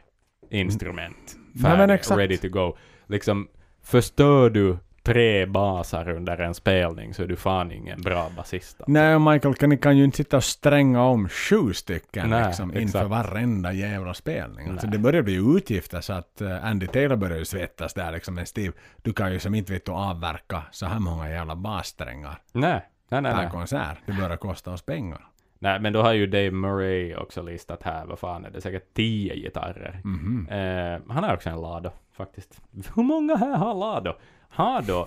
instrument. 0.51 1.37
Men 1.53 1.63
Färdiga, 1.63 1.95
exakt. 1.95 2.19
ready 2.19 2.37
to 2.37 2.49
go. 2.49 2.77
Liksom, 3.07 3.49
förstör 3.83 4.51
du 4.51 4.77
tre 5.03 5.47
baser 5.47 6.09
under 6.09 6.39
en 6.41 6.55
spelning 6.55 7.15
så 7.15 7.23
är 7.23 7.27
du 7.27 7.37
fan 7.37 7.73
ingen 7.73 8.01
bra 8.03 8.31
basist. 8.37 8.77
alltså. 8.81 8.93
Nej, 8.93 9.15
och 9.15 9.21
Michael 9.21 9.55
kan, 9.55 9.69
ni 9.71 9.77
kan 9.77 9.99
ju 9.99 10.05
inte 10.05 10.17
sitta 10.17 10.37
och 10.37 10.45
stränga 10.45 11.03
om 11.03 11.29
sju 11.29 11.73
stycken 11.73 12.31
Nej, 12.31 12.47
liksom, 12.47 12.77
inför 12.77 13.05
varenda 13.05 13.73
jävla 13.73 14.15
spelning. 14.15 14.69
Alltså, 14.69 14.87
det 14.87 14.99
börjar 14.99 15.23
bli 15.23 15.57
utgifter 15.57 16.01
så 16.01 16.13
att 16.13 16.41
eh, 16.41 16.65
Andy 16.65 16.87
Taylor 16.87 17.17
börjar 17.17 17.39
ju 17.39 17.45
svettas 17.45 17.95
där 17.95 18.13
liksom. 18.13 18.35
Men 18.35 18.47
Steve, 18.47 18.73
du 19.03 19.13
kan 19.13 19.33
ju 19.33 19.39
som 19.39 19.55
inte 19.55 19.73
vet 19.73 19.89
avverka 19.89 20.63
så 20.71 20.87
här 20.87 20.99
många 20.99 21.31
jävla 21.31 21.57
bassträngar 21.57 22.39
Nej, 22.53 22.83
nej, 23.09 23.23
nej. 23.23 23.33
per 23.33 23.43
nej. 23.43 23.51
konsert. 23.51 23.99
Det 24.07 24.13
börjar 24.13 24.37
kosta 24.37 24.73
oss 24.73 24.83
pengar. 24.83 25.27
Nej, 25.63 25.81
men 25.81 25.93
då 25.93 26.03
har 26.03 26.13
ju 26.13 26.27
Dave 26.27 26.51
Murray 26.51 27.15
också 27.15 27.43
listat 27.43 27.83
här, 27.83 28.07
vad 28.07 28.19
fan 28.19 28.45
är 28.45 28.51
det, 28.51 28.61
säkert 28.61 28.95
tio 28.95 29.35
gitarrer. 29.35 30.01
Mhm. 30.05 30.49
Eh, 30.51 31.01
han 31.15 31.25
har 31.25 31.35
också 31.35 31.51
en 31.51 31.61
Lado, 31.61 31.91
faktiskt. 32.13 32.61
Hur 32.97 33.03
många 33.03 33.37
här 33.37 33.57
har 33.57 33.75
Lado? 33.75 34.13
Har 34.49 34.83
då 34.83 35.07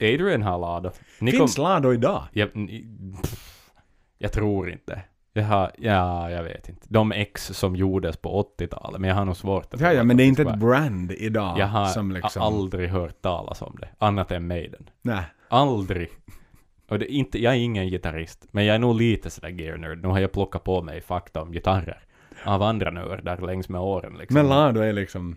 Adrian 0.00 0.42
har 0.42 0.58
Lado. 0.58 0.90
Nico- 1.20 1.30
Finns 1.30 1.58
Lado 1.58 1.92
idag? 1.92 2.22
Jag, 2.32 2.52
pff, 3.22 3.70
jag 4.18 4.32
tror 4.32 4.70
inte. 4.70 5.02
Jag 5.32 5.44
har, 5.44 5.70
ja, 5.78 6.30
jag 6.30 6.42
vet 6.42 6.68
inte. 6.68 6.86
De 6.88 7.12
ex 7.12 7.46
som 7.46 7.76
gjordes 7.76 8.16
på 8.16 8.52
80-talet, 8.58 9.00
men 9.00 9.08
jag 9.10 9.16
har 9.16 9.24
nog 9.24 9.36
svårt 9.36 9.74
att 9.74 9.80
Ja, 9.80 9.92
ja, 9.92 10.02
men 10.04 10.16
de 10.16 10.22
det 10.22 10.26
är 10.26 10.28
inte 10.28 10.42
ett 10.42 10.58
brand 10.58 11.12
idag 11.12 11.58
Jag 11.58 11.66
har 11.66 11.86
som 11.86 12.12
liksom... 12.12 12.42
aldrig 12.42 12.88
hört 12.90 13.22
talas 13.22 13.62
om 13.62 13.76
det, 13.80 13.88
annat 13.98 14.30
än 14.32 14.46
Maiden. 14.46 14.90
Nej. 15.02 15.24
Aldrig. 15.48 16.08
Och 16.92 16.98
det 16.98 17.12
är 17.12 17.14
inte, 17.14 17.42
jag 17.42 17.52
är 17.54 17.58
ingen 17.58 17.88
gitarrist, 17.88 18.46
men 18.50 18.64
jag 18.64 18.74
är 18.74 18.78
nog 18.78 18.96
lite 18.96 19.30
sådär 19.30 19.48
gear 19.48 19.76
nerd. 19.76 20.02
Nu 20.02 20.08
har 20.08 20.18
jag 20.20 20.32
plockat 20.32 20.64
på 20.64 20.82
mig 20.82 21.00
fakta 21.00 21.42
om 21.42 21.52
gitarrer 21.52 22.04
av 22.44 22.62
andra 22.62 22.90
nördar 22.90 23.38
längs 23.38 23.68
med 23.68 23.80
åren. 23.80 24.16
Liksom. 24.18 24.34
Men 24.34 24.48
Lado 24.48 24.80
är 24.80 24.92
liksom 24.92 25.36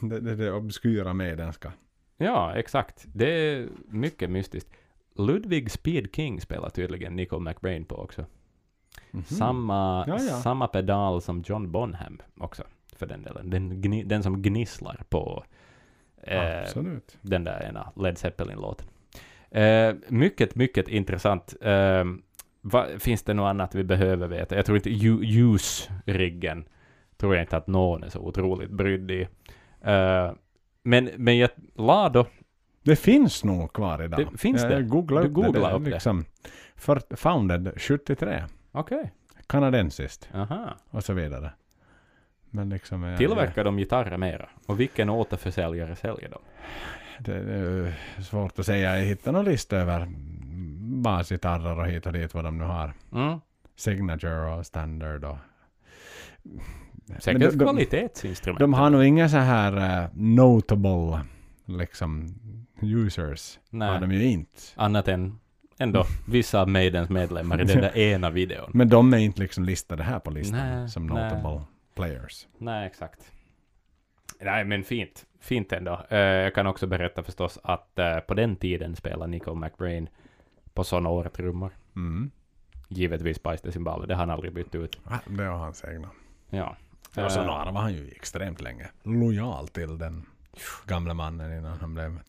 det, 0.00 0.20
det, 0.20 0.34
det 0.36 0.52
obskyra 0.52 1.12
medenska. 1.12 1.72
Ja, 2.16 2.54
exakt. 2.54 3.04
Det 3.06 3.30
är 3.30 3.68
mycket 3.88 4.30
mystiskt. 4.30 4.70
Ludwig 5.16 5.70
Speed 5.70 6.14
King 6.14 6.40
spelar 6.40 6.70
tydligen 6.70 7.16
Nicole 7.16 7.50
McBrain 7.50 7.84
på 7.84 7.96
också. 7.96 8.24
Samma, 9.26 10.04
Ja, 10.08 10.18
ja. 10.20 10.36
samma 10.36 10.66
pedal 10.68 11.22
som 11.22 11.42
John 11.46 11.72
Bonham 11.72 12.22
också, 12.36 12.62
för 12.96 13.06
den 13.06 13.22
delen. 13.22 13.50
Den, 13.50 13.80
gni, 13.80 14.04
den 14.04 14.22
som 14.22 14.42
gnisslar 14.42 15.00
på 15.08 15.44
eh, 16.22 16.82
den 17.20 17.44
där 17.44 17.62
ena 17.68 17.92
Led 17.96 18.18
Zeppelin-låten. 18.18 18.86
Eh, 19.60 19.94
mycket, 20.08 20.54
mycket 20.54 20.88
intressant. 20.88 21.54
Eh, 21.60 22.04
va, 22.60 22.86
finns 22.98 23.22
det 23.22 23.34
något 23.34 23.48
annat 23.48 23.74
vi 23.74 23.84
behöver 23.84 24.28
veta? 24.28 24.56
Jag 24.56 24.66
tror 24.66 24.76
inte 24.76 24.90
Ju- 24.90 25.24
ljusriggen 25.24 26.64
tror 27.16 27.34
jag 27.34 27.42
inte 27.42 27.56
att 27.56 27.66
någon 27.66 28.02
är 28.04 28.08
så 28.08 28.20
otroligt 28.20 28.70
brydd 28.70 29.10
i. 29.10 29.28
Eh, 29.80 30.32
men, 30.82 31.10
men 31.16 31.38
jag, 31.38 31.50
Lado, 31.74 32.26
Det 32.82 32.96
finns 32.96 33.44
nog 33.44 33.72
kvar 33.72 34.02
idag. 34.02 34.28
Det- 34.32 34.38
finns 34.38 34.62
jag, 34.62 34.70
det? 34.70 34.74
Jag 34.74 34.88
googlade 34.88 35.28
Du 35.28 35.46
upp 35.46 35.54
det. 35.54 35.70
upp 35.72 35.84
det. 35.84 35.90
Liksom, 35.90 36.24
för, 36.76 37.16
founded 37.16 37.72
73. 37.76 38.44
okej, 38.72 39.12
Kanadensiskt. 39.46 40.28
aha. 40.34 40.74
Och 40.90 41.04
så 41.04 41.12
vidare. 41.12 41.50
Men 42.50 42.68
liksom... 42.68 43.04
eh, 43.04 43.16
Tillverkar 43.18 43.64
de 43.64 43.76
gitarrer 43.78 44.16
mera? 44.16 44.48
Och 44.66 44.80
vilken 44.80 45.10
återförsäljare 45.10 45.96
säljer 45.96 46.28
de? 46.30 46.38
Det 47.18 47.32
är 47.34 47.94
svårt 48.22 48.58
att 48.58 48.66
säga. 48.66 48.98
Jag 48.98 49.04
hittade 49.04 49.36
någon 49.36 49.44
lista 49.44 49.76
över 49.76 50.06
basgitarrer 51.02 51.78
och 51.78 51.86
hit 51.86 52.06
och 52.06 52.12
dit 52.12 52.34
vad 52.34 52.44
de 52.44 52.58
nu 52.58 52.64
har. 52.64 52.92
Mm. 53.12 53.38
Signature 53.76 54.50
och 54.54 54.66
standard 54.66 55.24
och... 55.24 55.36
Säkert 57.18 57.40
de- 57.40 57.58
de- 57.58 57.64
kvalitetsinstrument. 57.64 58.60
De 58.60 58.74
har 58.74 58.90
nog 58.90 59.04
inga 59.04 59.28
så 59.28 59.36
här 59.36 60.02
eh, 60.02 60.08
notable 60.14 61.20
liksom 61.64 62.34
users. 62.80 63.58
Nej. 63.70 63.88
Har 63.88 64.00
de 64.00 64.12
ju 64.12 64.24
inte. 64.24 64.58
Annat 64.74 65.08
än 65.08 65.38
ändå 65.78 66.04
vissa 66.28 66.60
av 66.60 66.68
Maidens 66.68 67.10
medlemmar 67.10 67.60
i 67.60 67.64
den 67.64 67.80
där 67.80 67.96
ena 67.98 68.30
videon. 68.30 68.70
Men 68.74 68.88
de 68.88 69.14
är 69.14 69.18
inte 69.18 69.40
liksom 69.40 69.64
listade 69.64 70.02
här 70.02 70.18
på 70.18 70.30
listan 70.30 70.58
Nej, 70.80 70.88
som 70.88 71.06
nej. 71.06 71.24
notable 71.24 71.64
players. 71.94 72.46
Nej, 72.58 72.86
exakt. 72.86 73.32
Nej, 74.44 74.64
men 74.64 74.84
fint. 74.84 75.26
Fint 75.40 75.72
ändå. 75.72 76.00
Eh, 76.08 76.18
jag 76.18 76.54
kan 76.54 76.66
också 76.66 76.86
berätta 76.86 77.22
förstås 77.22 77.58
att 77.62 77.98
eh, 77.98 78.18
på 78.18 78.34
den 78.34 78.56
tiden 78.56 78.96
spelade 78.96 79.30
Nicole 79.30 79.60
McBrain 79.60 80.08
på 80.74 80.84
Sonor-trummor. 80.84 81.70
Mm. 81.96 82.30
Givetvis 82.88 83.36
Spice 83.36 83.72
Cymbal. 83.72 84.06
Det 84.08 84.14
har 84.14 84.20
han 84.20 84.30
aldrig 84.30 84.52
bytt 84.52 84.74
ut. 84.74 85.00
Det 85.26 85.48
var 85.48 85.56
hans 85.56 85.84
egna. 85.84 86.10
Ja. 86.50 86.76
Och 87.16 87.32
så 87.32 87.42
Nara 87.42 87.70
var 87.70 87.80
han 87.80 87.92
ju 87.92 88.08
extremt 88.08 88.60
länge 88.60 88.90
lojal 89.02 89.68
till 89.68 89.98
den 89.98 90.26
gamla 90.86 91.14
mannen 91.14 91.58
innan 91.58 91.78
han 91.78 91.94
blev 91.94 92.20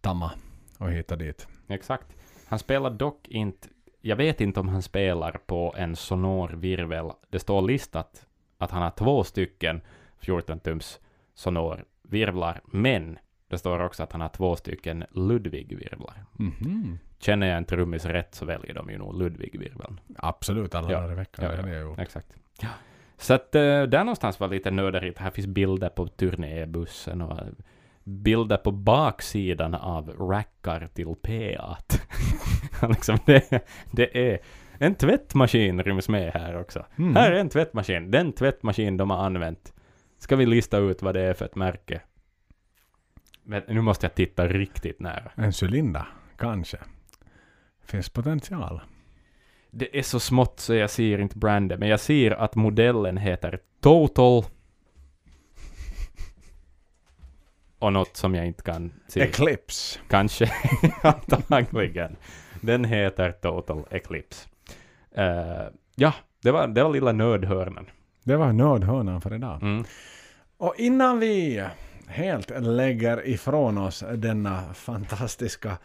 tamma 0.00 0.32
och 0.78 0.90
hit 0.90 1.12
och 1.12 1.18
dit. 1.18 1.48
Exakt. 1.68 2.06
Han 2.48 2.58
spelar 2.58 2.90
dock 2.90 3.28
inte... 3.28 3.68
Jag 4.00 4.16
vet 4.16 4.40
inte 4.40 4.60
om 4.60 4.68
han 4.68 4.82
spelar 4.82 5.32
på 5.46 5.74
en 5.78 5.96
Sonor 5.96 6.48
virvel. 6.48 7.10
Det 7.30 7.38
står 7.38 7.62
listat 7.62 8.26
att 8.58 8.70
han 8.70 8.82
har 8.82 8.90
två 8.90 9.24
stycken 9.24 9.80
14-tums 10.20 10.98
Sonor 11.38 11.84
virvlar, 12.02 12.60
men 12.64 13.18
det 13.48 13.58
står 13.58 13.80
också 13.80 14.02
att 14.02 14.12
han 14.12 14.20
har 14.20 14.28
två 14.28 14.56
stycken 14.56 15.04
Ludwig-virvlar. 15.10 16.24
Mhm. 16.32 16.98
Känner 17.18 17.46
jag 17.46 17.56
en 17.56 17.64
trummis 17.64 18.04
rätt 18.04 18.34
så 18.34 18.44
väljer 18.44 18.74
de 18.74 18.90
ju 18.90 18.98
nog 18.98 19.14
Ludwig-virveln. 19.22 20.00
Absolut, 20.16 20.74
alla 20.74 20.92
Ja. 20.92 21.00
dagar 21.00 21.12
i 21.12 21.14
veckan. 21.16 21.44
Ja, 21.44 21.50
Ja, 21.52 21.56
ja. 21.58 21.62
Det 21.66 21.74
är 21.76 21.80
ju. 21.80 21.94
Exakt. 22.02 22.36
Så 23.16 23.34
att 23.34 23.54
eh, 23.54 23.60
där 23.82 23.98
någonstans 23.98 24.40
var 24.40 24.48
lite 24.48 24.70
nördigt. 24.70 25.18
Här 25.18 25.30
finns 25.30 25.46
bilder 25.46 25.88
på 25.88 26.06
turnébussen 26.08 27.22
och 27.22 27.38
eh, 27.38 27.46
bilder 28.04 28.56
på 28.56 28.70
baksidan 28.70 29.74
av 29.74 30.08
rackar 30.10 30.88
till 30.94 31.06
P8. 31.06 32.00
liksom 32.88 33.18
det, 33.26 33.68
det 33.92 34.30
är 34.32 34.38
en 34.78 34.94
tvättmaskin 34.94 35.82
ryms 35.82 36.08
med 36.08 36.32
här 36.32 36.60
också. 36.60 36.86
Mm. 36.98 37.16
Här 37.16 37.32
är 37.32 37.40
en 37.40 37.48
tvättmaskin. 37.48 38.10
Den 38.10 38.32
tvättmaskin 38.32 38.96
de 38.96 39.10
har 39.10 39.18
använt. 39.26 39.72
Ska 40.18 40.36
vi 40.36 40.46
lista 40.46 40.78
ut 40.78 41.02
vad 41.02 41.14
det 41.14 41.20
är 41.20 41.34
för 41.34 41.44
ett 41.44 41.56
märke? 41.56 42.00
Men 43.42 43.62
nu 43.68 43.80
måste 43.80 44.06
jag 44.06 44.14
titta 44.14 44.48
riktigt 44.48 45.00
nära. 45.00 45.32
En 45.34 45.52
cylinder, 45.62 46.06
kanske. 46.36 46.78
Finns 47.84 48.08
potential. 48.08 48.80
Det 49.70 49.98
är 49.98 50.02
så 50.02 50.20
smått 50.20 50.60
så 50.60 50.74
jag 50.74 50.90
ser 50.90 51.18
inte 51.18 51.38
branden, 51.38 51.80
men 51.80 51.88
jag 51.88 52.00
ser 52.00 52.30
att 52.30 52.54
modellen 52.54 53.16
heter 53.16 53.60
Total. 53.80 54.44
Och 57.78 57.92
något 57.92 58.16
som 58.16 58.34
jag 58.34 58.46
inte 58.46 58.62
kan 58.62 58.92
se. 59.08 59.20
Eclipse. 59.20 59.98
Kanske, 60.08 60.52
antagligen. 61.02 62.16
Den 62.60 62.84
heter 62.84 63.32
Total 63.32 63.84
Eclipse. 63.90 64.48
Eh, 65.10 65.66
ja, 65.94 66.14
det 66.42 66.50
var, 66.50 66.66
det 66.68 66.82
var 66.82 66.92
lilla 66.92 67.12
nördhörnan. 67.12 67.86
Det 68.28 68.36
var 68.36 68.52
nördhörnan 68.52 69.20
för 69.20 69.34
idag. 69.34 69.62
Mm. 69.62 69.84
Och 70.56 70.74
innan 70.78 71.18
vi 71.18 71.64
helt 72.06 72.50
lägger 72.60 73.26
ifrån 73.28 73.78
oss 73.78 74.04
denna 74.16 74.74
fantastiska 74.74 75.78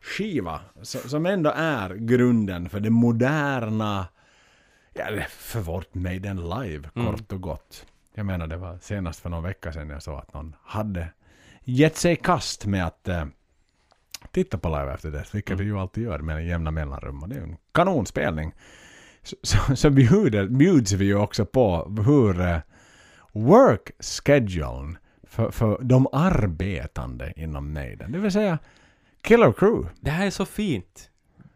skiva 0.00 0.60
som 0.82 1.26
ändå 1.26 1.52
är 1.56 1.94
grunden 1.94 2.68
för 2.68 2.80
det 2.80 2.90
moderna, 2.90 4.06
ja, 4.94 5.04
eller 5.04 5.26
för 5.30 5.60
vårt 5.60 5.94
Maiden 5.94 6.36
Live 6.36 6.88
Mm. 6.94 7.06
kort 7.12 7.32
och 7.32 7.40
gott. 7.40 7.86
Jag 8.14 8.26
menar 8.26 8.46
det 8.46 8.56
var 8.56 8.78
senast 8.80 9.20
för 9.20 9.30
någon 9.30 9.42
vecka 9.42 9.72
sedan 9.72 9.90
jag 9.90 10.02
såg 10.02 10.18
att 10.18 10.34
någon 10.34 10.56
hade 10.64 11.08
gett 11.64 11.96
sig 11.96 12.12
i 12.12 12.16
kast 12.16 12.66
med 12.66 12.86
att 12.86 13.08
eh, 13.08 13.24
titta 14.30 14.58
på 14.58 14.68
live 14.68 14.92
efter 14.94 15.10
det, 15.10 15.24
vilket 15.34 15.50
Mm. 15.50 15.58
vi 15.58 15.64
ju 15.72 15.78
alltid 15.78 16.04
gör 16.04 16.18
med 16.18 16.46
jämna 16.46 16.70
mellanrum 16.70 17.22
och 17.22 17.28
det 17.28 17.36
är 17.36 17.42
en 17.42 17.56
kanonspelning. 17.72 18.52
Så, 19.22 19.36
så, 19.42 19.76
så 19.76 19.90
bjuder, 19.90 20.46
bjuds 20.46 20.92
vi 20.92 21.04
ju 21.04 21.16
också 21.16 21.44
på 21.44 21.92
hur 22.06 22.40
eh, 22.40 22.56
work 23.32 23.90
schedulen 24.00 24.98
för, 25.22 25.50
för 25.50 25.78
de 25.82 26.06
arbetande 26.12 27.32
inom 27.36 27.72
Maiden, 27.72 28.12
det 28.12 28.18
vill 28.18 28.32
säga 28.32 28.58
Killer 29.22 29.52
Crew. 29.52 29.88
Det 30.00 30.10
här 30.10 30.26
är 30.26 30.30
så 30.30 30.44
fint. 30.44 31.10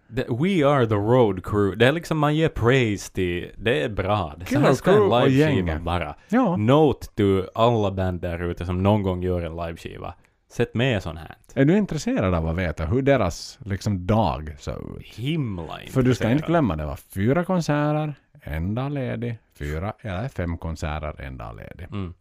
Det, 0.08 0.26
we 0.28 0.66
are 0.66 0.86
the 0.86 0.94
road 0.94 1.44
crew. 1.44 1.76
Det 1.76 1.86
är 1.86 1.92
liksom 1.92 2.18
man 2.18 2.36
ger 2.36 2.48
praise 2.48 3.12
till, 3.12 3.50
det 3.56 3.82
är 3.82 3.88
bra. 3.88 4.34
Så 4.38 4.44
Killer 4.44 4.60
här 4.60 4.74
ska 4.74 4.90
en 4.90 5.30
liveskiva 5.30 5.78
vara. 5.78 6.14
Ja. 6.28 6.56
Note 6.56 7.06
to 7.06 7.46
alla 7.54 7.90
band 7.90 8.20
där 8.20 8.42
ute 8.42 8.66
som 8.66 8.82
någon 8.82 9.02
gång 9.02 9.22
gör 9.22 9.42
en 9.42 9.56
liveskiva. 9.56 10.14
Sett 10.54 10.74
med 10.74 11.02
sånt 11.02 11.18
här. 11.18 11.36
Är 11.54 11.64
du 11.64 11.76
intresserad 11.76 12.34
av 12.34 12.48
att 12.48 12.56
veta 12.56 12.86
hur 12.86 13.02
deras 13.02 13.58
liksom, 13.64 14.06
dag 14.06 14.54
såg 14.58 14.96
ut? 14.98 15.06
Himla 15.06 15.78
För 15.90 16.02
du 16.02 16.14
ska 16.14 16.30
inte 16.30 16.46
glömma, 16.46 16.76
det 16.76 16.86
var 16.86 16.96
fyra 16.96 17.44
konserter, 17.44 18.14
en 18.42 18.74
dag 18.74 18.92
ledig, 18.92 19.38
fyra 19.58 19.92
eller 20.00 20.28
fem 20.28 20.58
konserter, 20.58 21.20
en 21.20 21.36
dag 21.36 21.56
ledig. 21.56 21.86
Mm. 21.92 22.14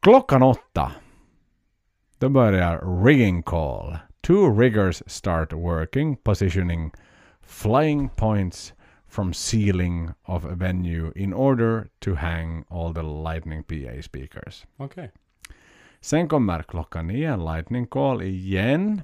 Klockan 0.00 0.42
åtta, 0.42 0.92
då 2.18 2.28
börjar 2.28 3.04
rigging 3.04 3.42
call. 3.42 3.96
Two 4.20 4.58
riggers 4.58 5.02
start 5.06 5.52
working, 5.52 6.16
positioning 6.16 6.92
flying 7.42 8.08
points 8.08 8.74
from 9.08 9.32
ceiling 9.32 10.10
of 10.22 10.44
a 10.44 10.54
venue 10.54 11.12
in 11.16 11.32
order 11.32 11.88
to 11.98 12.14
hang 12.14 12.64
all 12.68 12.94
the 12.94 13.02
lightning 13.02 13.62
PA 13.62 14.02
speakers. 14.02 14.66
Okej. 14.76 15.10
Sen 16.00 16.28
kommer 16.28 16.62
klockan 16.62 17.06
nio 17.06 17.32
en 17.32 17.44
lightning 17.44 17.86
call 17.86 18.22
igen. 18.22 19.02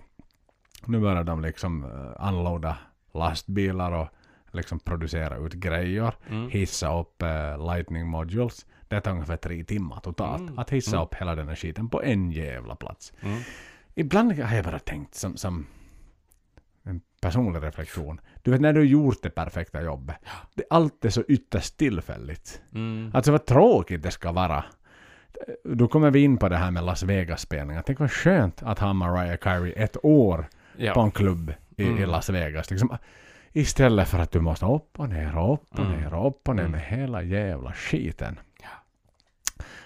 Nu 0.85 1.01
börjar 1.01 1.25
de 1.25 1.41
liksom 1.43 1.85
uh, 1.85 2.29
unloada 2.29 2.79
lastbilar 3.15 3.93
och 3.93 4.09
liksom 4.53 4.79
producera 4.79 5.37
ut 5.37 5.53
grejer. 5.53 6.15
Mm. 6.29 6.51
Hissa 6.51 7.01
upp 7.01 7.23
eh, 7.23 7.75
lightning 7.75 8.07
modules. 8.07 8.67
Det 8.89 9.01
tar 9.01 9.11
ungefär 9.11 9.37
tre 9.37 9.65
timmar 9.65 10.01
totalt. 10.01 10.41
Mm. 10.41 10.59
Att 10.59 10.71
hissa 10.71 10.97
Mm. 10.97 11.05
upp 11.05 11.15
hela 11.15 11.35
den 11.35 11.49
här 11.49 11.55
skiten 11.55 11.89
på 11.89 12.03
en 12.03 12.31
jävla 12.31 12.77
plats. 12.77 13.13
Mm. 13.21 13.41
Ibland 13.95 14.33
har 14.39 14.57
jag 14.57 14.65
bara 14.65 14.79
tänkt 14.79 15.15
som, 15.15 15.37
som 15.37 15.67
en 16.83 17.01
personlig 17.21 17.63
reflektion. 17.63 18.21
Du 18.43 18.51
vet 18.51 18.61
när 18.61 18.73
du 18.73 18.81
har 18.81 18.85
gjort 18.85 19.23
det 19.23 19.31
perfekta 19.31 19.83
jobbet. 19.83 20.17
Det, 20.55 20.65
allt 20.71 21.05
är 21.05 21.11
så 21.11 21.23
ytterst 21.29 21.77
tillfälligt. 21.77 22.63
Mm. 22.75 23.11
Alltså 23.15 23.33
vad 23.33 23.47
tråkigt 23.47 24.03
det 24.03 24.11
ska 24.11 24.33
vara. 24.33 24.65
Då 25.65 25.89
kommer 25.89 26.11
vi 26.11 26.21
in 26.23 26.37
på 26.37 26.49
det 26.49 26.57
här 26.57 26.71
med 26.71 26.85
Las 26.85 27.03
Vegas-spelningar. 27.03 27.83
Tänk 27.87 28.01
vad 28.01 28.11
skönt 28.13 28.63
att 28.63 28.79
ha 28.79 28.93
Mariah 28.93 29.37
Carey 29.37 29.73
ett 29.77 29.97
år 30.03 30.47
Ja. 30.77 30.95
på 30.95 31.01
en 31.01 31.11
klubb 31.11 31.53
i, 31.77 31.83
i 31.85 31.89
Mm. 31.89 32.09
Las 32.11 32.31
Vegas. 32.31 32.71
Liksom, 32.71 32.97
istället 33.53 34.09
för 34.09 34.19
att 34.19 34.31
du 34.33 34.41
måste 34.41 34.67
upp 34.67 35.01
och 35.01 35.09
ner 35.09 35.39
och 35.39 35.55
upp 35.55 35.69
och 35.79 35.79
Mm. 35.85 36.01
ner 36.01 36.15
och 36.15 36.27
upp 36.29 36.49
och 36.49 36.57
ner 36.57 36.63
Mm. 36.63 36.73
med 36.73 36.81
hela 36.81 37.23
jävla 37.23 37.73
skiten. 37.73 38.41
Ja. 38.63 38.69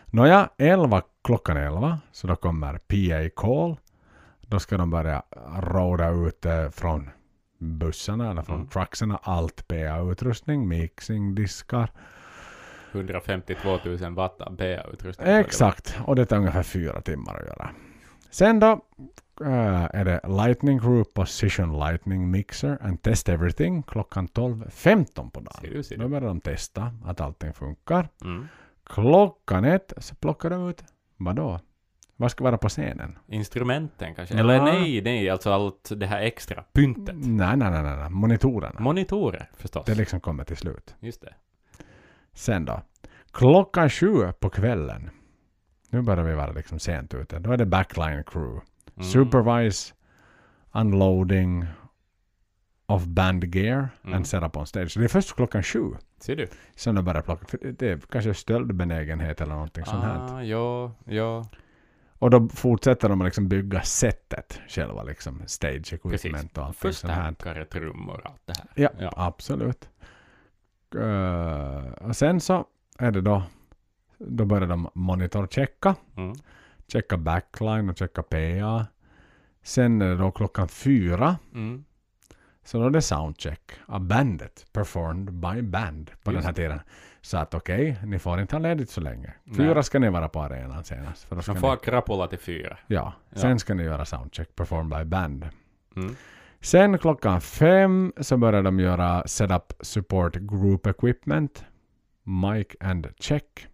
Nåja, 0.06 0.48
11, 0.58 1.02
klockan 1.24 1.56
11 1.56 1.98
så 2.12 2.26
då 2.26 2.36
kommer 2.36 2.78
PA 2.78 3.30
call. 3.36 3.76
Då 4.40 4.58
ska 4.58 4.76
de 4.76 4.90
börja 4.90 5.22
råda 5.60 6.08
ut 6.10 6.46
eh, 6.46 6.68
från 6.70 7.10
bussarna 7.58 8.30
eller 8.30 8.42
från 8.42 8.56
Mm. 8.56 8.68
truckserna 8.68 9.18
allt 9.22 9.68
PA-utrustning, 9.68 10.68
mixing, 10.68 11.34
diskar. 11.34 11.90
152 12.92 13.78
000 13.84 14.14
watt 14.14 14.40
av 14.40 14.56
PA-utrustning. 14.56 15.28
Exakt, 15.28 15.98
och 16.06 16.16
det 16.16 16.26
tar 16.26 16.36
ungefär 16.36 16.62
fyra 16.62 17.00
timmar 17.00 17.34
att 17.40 17.46
göra. 17.46 17.70
Sen 18.30 18.60
då 18.60 18.70
eh, 19.40 19.84
är 19.94 20.04
det 20.04 20.20
Lightning 20.28 20.78
Group 20.78 21.14
Position 21.14 21.78
Lightning 21.78 22.30
Mixer 22.30 22.78
and 22.82 23.02
Test 23.02 23.28
Everything 23.28 23.82
klockan 23.82 24.28
12.15 24.28 25.30
på 25.30 25.40
Ser 25.40 25.44
dagen. 25.44 25.76
du, 25.76 25.82
ser 25.82 25.96
Då 25.96 26.02
du. 26.02 26.08
börjar 26.08 26.28
de 26.28 26.40
testa 26.40 26.92
att 27.04 27.20
allting 27.20 27.52
funkar. 27.52 28.08
Mm. 28.24 28.46
Klockan 28.84 29.64
ett 29.64 29.92
så 29.98 30.14
plockar 30.14 30.50
de 30.50 30.68
ut, 30.68 30.84
vadå? 31.16 31.60
Vad 32.16 32.30
ska 32.30 32.44
vara 32.44 32.58
på 32.58 32.68
scenen? 32.68 33.18
Instrumenten 33.28 34.14
kanske? 34.14 34.34
Ja. 34.34 34.40
Eller 34.40 34.62
nej, 34.62 35.02
nej, 35.02 35.30
alltså 35.30 35.50
allt 35.50 35.90
det 35.96 36.06
här 36.06 36.20
extra. 36.22 36.62
Pyntet. 36.72 37.14
Nej, 37.18 37.56
nej, 37.56 37.70
nej, 37.70 37.82
nej, 37.82 37.96
nej. 37.96 38.10
monitorerna. 38.10 38.80
Monitorer 38.80 39.50
förstås. 39.56 39.86
Det 39.86 39.94
liksom 39.94 40.20
kommer 40.20 40.44
till 40.44 40.56
slut. 40.56 40.94
Just 41.00 41.20
det. 41.20 41.34
Sen 42.40 42.64
då. 42.64 42.82
Klockan 43.32 43.90
sju 43.90 44.32
på 44.40 44.50
kvällen. 44.50 45.10
Nu 45.90 46.02
börjar 46.02 46.24
vi 46.24 46.34
vara 46.34 46.52
liksom 46.52 46.78
sent 46.78 47.14
ute. 47.14 47.38
Då 47.38 47.52
är 47.52 47.56
det 47.56 47.66
backline 47.66 48.24
crew. 48.24 48.60
Mm. 48.96 49.08
Supervise 49.08 49.94
unloading 50.72 51.66
of 52.86 53.04
band 53.04 53.44
gear 53.54 53.88
Mm. 54.04 54.14
and 54.16 54.26
set 54.26 54.42
up 54.42 54.56
on 54.56 54.66
stage. 54.66 54.90
Så 54.90 54.98
det 54.98 55.06
är 55.06 55.08
först 55.08 55.34
klockan 55.36 55.62
sju. 55.62 55.90
Ser 56.20 56.36
du? 56.36 56.46
Sen 56.76 56.94
de 56.94 57.04
börjar 57.04 57.22
plocka. 57.22 57.46
För 57.46 57.58
det 57.78 57.88
är 57.88 57.98
kanske 58.10 58.34
stöldbenägenhet 58.34 59.40
eller 59.40 59.54
någonting 59.54 59.84
sånt 59.84 60.04
här. 60.04 60.34
Ah, 60.36 60.42
ja, 60.42 60.92
ja. 61.04 61.46
Och 62.18 62.30
då 62.30 62.48
fortsätter 62.48 63.08
de 63.08 63.20
att 63.20 63.24
liksom 63.24 63.48
bygga 63.48 63.82
sättet 63.82 64.60
själva. 64.68 65.02
Liksom 65.02 65.42
stage 65.46 65.72
Precis. 66.02 66.02
equipment 66.24 66.58
och 66.58 66.64
allting 66.64 66.92
sånt 66.92 67.12
här. 67.12 67.30
Förstärkare, 67.32 67.64
trummor 67.64 68.20
och 68.24 68.30
allt 68.30 68.42
det 68.46 68.54
här. 68.58 68.66
Ja, 68.74 68.88
Ja. 68.98 69.12
absolut. 69.16 69.88
Eh, 70.94 71.92
och 72.08 72.16
sen 72.16 72.40
så 72.40 72.64
är 72.98 73.10
det 73.10 73.20
då, 73.20 73.42
då 74.18 74.44
börjar 74.44 74.68
de 74.68 74.90
monitorchecka. 74.94 75.94
Mm. 76.16 76.32
Checka 76.88 77.16
backline 77.16 77.90
och 77.90 77.96
checka 77.98 78.22
PA. 78.22 78.86
Sen 79.62 80.02
är 80.02 80.08
det 80.08 80.16
då 80.16 80.30
klockan 80.30 80.68
fyra. 80.68 81.36
Mm. 81.54 81.84
Så 82.64 82.78
då 82.78 82.86
är 82.86 82.90
det 82.90 83.02
soundcheck 83.02 83.60
av 83.86 84.00
bandet. 84.00 84.66
Performed 84.72 85.32
by 85.34 85.62
band 85.62 86.10
på 86.22 86.30
den 86.30 86.34
Just 86.34 86.46
här 86.46 86.52
det. 86.52 86.56
tiden. 86.62 86.80
Så 87.20 87.38
att 87.38 87.54
okej, 87.54 87.98
ni 88.04 88.18
får 88.18 88.40
inte 88.40 88.54
ha 88.56 88.60
ledigt 88.60 88.90
så 88.90 89.00
länge. 89.00 89.32
Nej. 89.44 89.56
Fyra 89.56 89.82
ska 89.82 89.98
ni 89.98 90.08
vara 90.10 90.28
på 90.28 90.40
arenan 90.42 90.84
senast. 90.84 91.24
För 91.24 91.36
då 91.36 91.42
ska 91.42 91.52
De 91.52 91.56
ni, 91.56 91.60
får 91.60 91.68
ha 91.68 91.76
krapula 91.76 92.26
till 92.26 92.38
fyra. 92.38 92.78
ja, 92.86 93.12
Ja. 93.30 93.38
sen 93.40 93.58
ska 93.58 93.74
ni 93.74 93.82
göra 93.82 94.04
soundcheck. 94.04 94.56
Performed 94.56 94.98
by 94.98 95.04
band. 95.04 95.48
Mm. 95.96 96.16
Sen 96.62 96.98
klockan 96.98 97.40
fem 97.40 98.12
så 98.20 98.36
börjar 98.36 98.62
de 98.62 98.80
göra 98.80 99.26
setup 99.26 99.72
support 99.80 100.34
group 100.34 100.86
equipment. 100.86 101.64
Mic 102.22 102.66
and 102.80 103.06
check. 103.20 103.66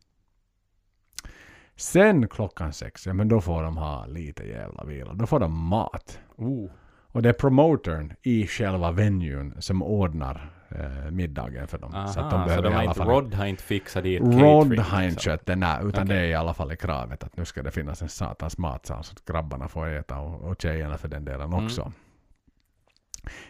Sen 1.77 2.29
klockan 2.29 2.73
sex, 2.73 3.07
ja 3.07 3.13
men 3.13 3.29
då 3.29 3.41
får 3.41 3.63
de 3.63 3.77
ha 3.77 4.07
lite 4.07 4.45
jävla 4.45 4.85
vila. 4.85 5.15
Då 5.15 5.27
får 5.27 5.41
de 5.41 5.59
mat. 5.69 6.21
Oh. 6.37 6.71
Och 7.07 7.23
det 7.23 7.29
är 7.29 7.33
promotern 7.33 8.13
i 8.23 8.47
själva 8.47 8.91
venuen 8.93 9.55
som 9.59 9.83
ordnar 9.83 10.51
eh, 10.69 11.11
middagen 11.11 11.69
för 11.69 11.79
dem. 11.79 11.95
Aha, 11.95 12.07
så 12.07 12.21
att 12.21 12.31
så 12.31 12.37
de 12.37 12.45
behöver 12.45 12.63
de 12.63 12.73
i 12.73 12.77
alla 12.77 12.85
inte, 12.85 12.95
fall... 12.95 13.09
Rod 13.09 13.35
har 13.35 13.47
inte 13.47 13.63
fixat 13.63 14.03
dit 14.03 14.21
Rod 14.21 14.33
catering, 14.33 14.81
har 14.81 15.03
inte 15.03 15.15
liksom. 15.15 15.31
kött 15.31 15.47
den 15.47 15.61
där, 15.61 15.89
utan 15.89 16.05
Okej. 16.05 16.17
det 16.17 16.23
är 16.23 16.27
i 16.27 16.35
alla 16.35 16.55
fall 16.55 16.73
i 16.73 16.77
kravet 16.77 17.25
att 17.25 17.37
nu 17.37 17.45
ska 17.45 17.63
det 17.63 17.71
finnas 17.71 18.03
en 18.03 18.09
satans 18.09 18.59
matsal 18.59 19.05
så 19.05 19.13
att 19.13 19.25
grabbarna 19.25 19.69
får 19.69 19.89
äta 19.89 20.19
och, 20.19 20.51
och 20.51 20.63
tjejerna 20.63 20.99
för 20.99 21.09
den 21.09 21.25
delen 21.25 21.53
Mm. 21.53 21.93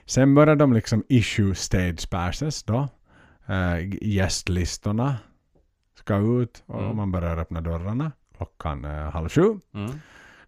Sen 0.07 0.35
börjar 0.35 0.57
de 0.57 0.73
liksom 0.73 1.05
issue 1.09 1.55
stage 1.55 2.11
passes 2.11 2.63
då. 2.63 2.89
Eh, 3.47 3.95
gästlistorna 4.03 5.17
ska 5.95 6.17
ut 6.43 6.63
och 6.67 6.83
Mm. 6.83 6.97
man 6.97 7.13
börjar 7.13 7.37
öppna 7.39 7.61
dörrarna 7.61 8.13
klockan 8.37 8.85
eh, 8.85 9.11
halv 9.11 9.29
sju. 9.29 9.61
Mm. 9.75 9.91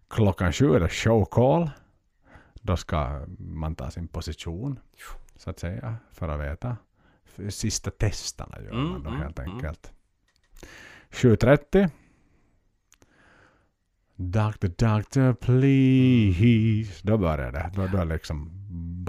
Klockan 0.09 0.53
sju 0.53 0.73
är 0.75 0.79
det 0.79 0.89
show 0.89 1.25
call. 1.25 1.69
Då 2.61 2.77
ska 2.77 3.25
man 3.37 3.75
ta 3.75 3.91
sin 3.91 4.07
position 4.07 4.79
så 5.35 5.49
att 5.49 5.59
säga 5.59 5.95
för 6.11 6.29
att 6.29 6.39
veta. 6.41 6.77
Sista 7.49 7.91
testerna 7.91 8.57
gör 8.61 8.71
Mm, 8.71 8.89
man 8.89 9.03
då 9.03 9.09
mm, 9.09 9.21
helt 9.21 9.39
mm. 9.39 9.51
enkelt. 9.51 9.91
7.30. 11.09 11.89
Doctor, 14.15 14.67
doctor, 14.67 15.33
please. 15.33 16.99
Då 17.07 17.17
börjar 17.17 17.51
det. 17.51 17.71
Då, 17.75 17.87
då 17.97 18.03
liksom 18.03 18.58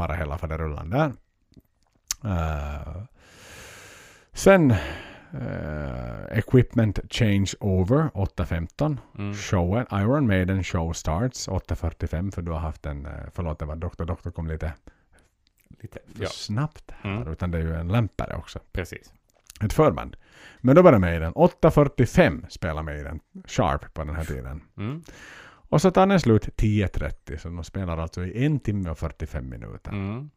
bara 0.01 0.15
hela 0.15 0.39
faderullan 0.39 0.91
där. 0.91 1.13
Eh, 2.25 3.03
sen 4.33 4.71
eh, 5.33 6.39
equipment 6.39 6.99
change 7.11 7.51
over 7.61 8.09
8.15. 8.15 8.97
Mm. 9.19 9.35
Showen, 9.35 9.87
Iron 9.93 10.27
Maiden 10.27 10.65
show 10.65 10.93
starts 10.93 11.49
8.45 11.49 12.31
för 12.35 12.43
du 12.43 12.51
har 12.51 12.59
haft 12.59 12.87
en, 12.87 13.07
eh, 13.07 13.13
förlåt 13.35 13.59
det 13.59 13.65
var 13.65 13.77
Dr. 13.77 14.05
Doktor 14.05 14.31
kom 14.31 14.47
lite 14.47 14.73
Lite, 15.83 15.99
för 16.15 16.23
ja, 16.23 16.29
snabbt 16.29 16.91
här 17.01 17.17
Mm. 17.17 17.33
utan 17.33 17.51
det 17.51 17.59
är 17.59 17.63
ju 17.63 17.75
en 17.75 17.89
lämpare 17.89 18.37
också. 18.37 18.59
precis. 18.73 19.13
Ett 19.65 19.73
förband. 19.73 20.17
Men 20.61 20.77
då 20.77 20.83
börjar 20.83 20.99
Maiden. 20.99 21.33
8.45 21.35 22.45
spelar 22.49 22.83
Maiden 22.83 23.21
sharp 23.47 23.95
på 23.95 24.05
den 24.05 24.17
här 24.17 24.25
tiden. 24.25 24.63
Mm. 24.77 25.03
Och 25.71 25.81
så 25.83 25.91
tar 25.91 26.07
den 26.07 26.21
slut 26.21 26.49
10.30 26.57 27.37
så 27.39 27.49
de 27.49 27.65
spelar 27.65 27.99
alltså 27.99 28.25
i 28.25 28.47
en 28.47 28.61
timme 28.61 28.91
och 28.91 28.99
45 28.99 29.49
minuter. 29.49 29.91
Mm. 29.93 30.31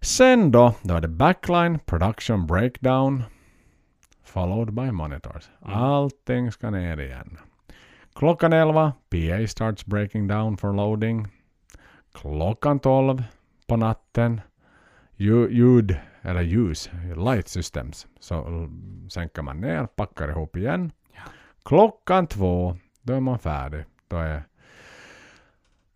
Sen 0.00 0.50
då, 0.50 0.74
då 0.82 0.94
är 0.94 1.00
det 1.00 1.08
backline, 1.08 1.78
production 1.78 2.46
breakdown, 2.46 3.22
followed 4.24 4.74
by 4.74 4.90
monitors. 4.90 5.50
Mm. 5.66 5.74
Allting 5.74 6.52
ska 6.52 6.70
ner 6.70 7.00
igen. 7.00 7.38
Klockan 8.14 8.52
11, 8.52 8.92
PA 9.10 9.46
starts 9.46 9.86
breaking 9.86 10.26
down 10.26 10.56
for 10.56 10.72
loading. 10.72 11.26
Klockan 12.14 12.78
12 12.78 13.22
på 13.66 13.76
natten, 13.76 14.40
Ju- 15.16 15.50
ljud 15.50 15.96
eller 16.22 16.40
ljus, 16.42 16.90
light 17.16 17.48
systems, 17.48 18.06
så 18.20 18.68
sänker 19.10 19.42
man 19.42 19.60
ner, 19.60 19.86
packar 19.86 20.28
ihop 20.28 20.56
igen. 20.56 20.92
Ja. 21.14 21.20
Klockan 21.64 22.26
två, 22.26 22.76
då 23.02 23.12
är 23.12 23.20
man 23.20 23.38
färdig. 23.38 23.84
Då 24.08 24.16
är 24.16 24.42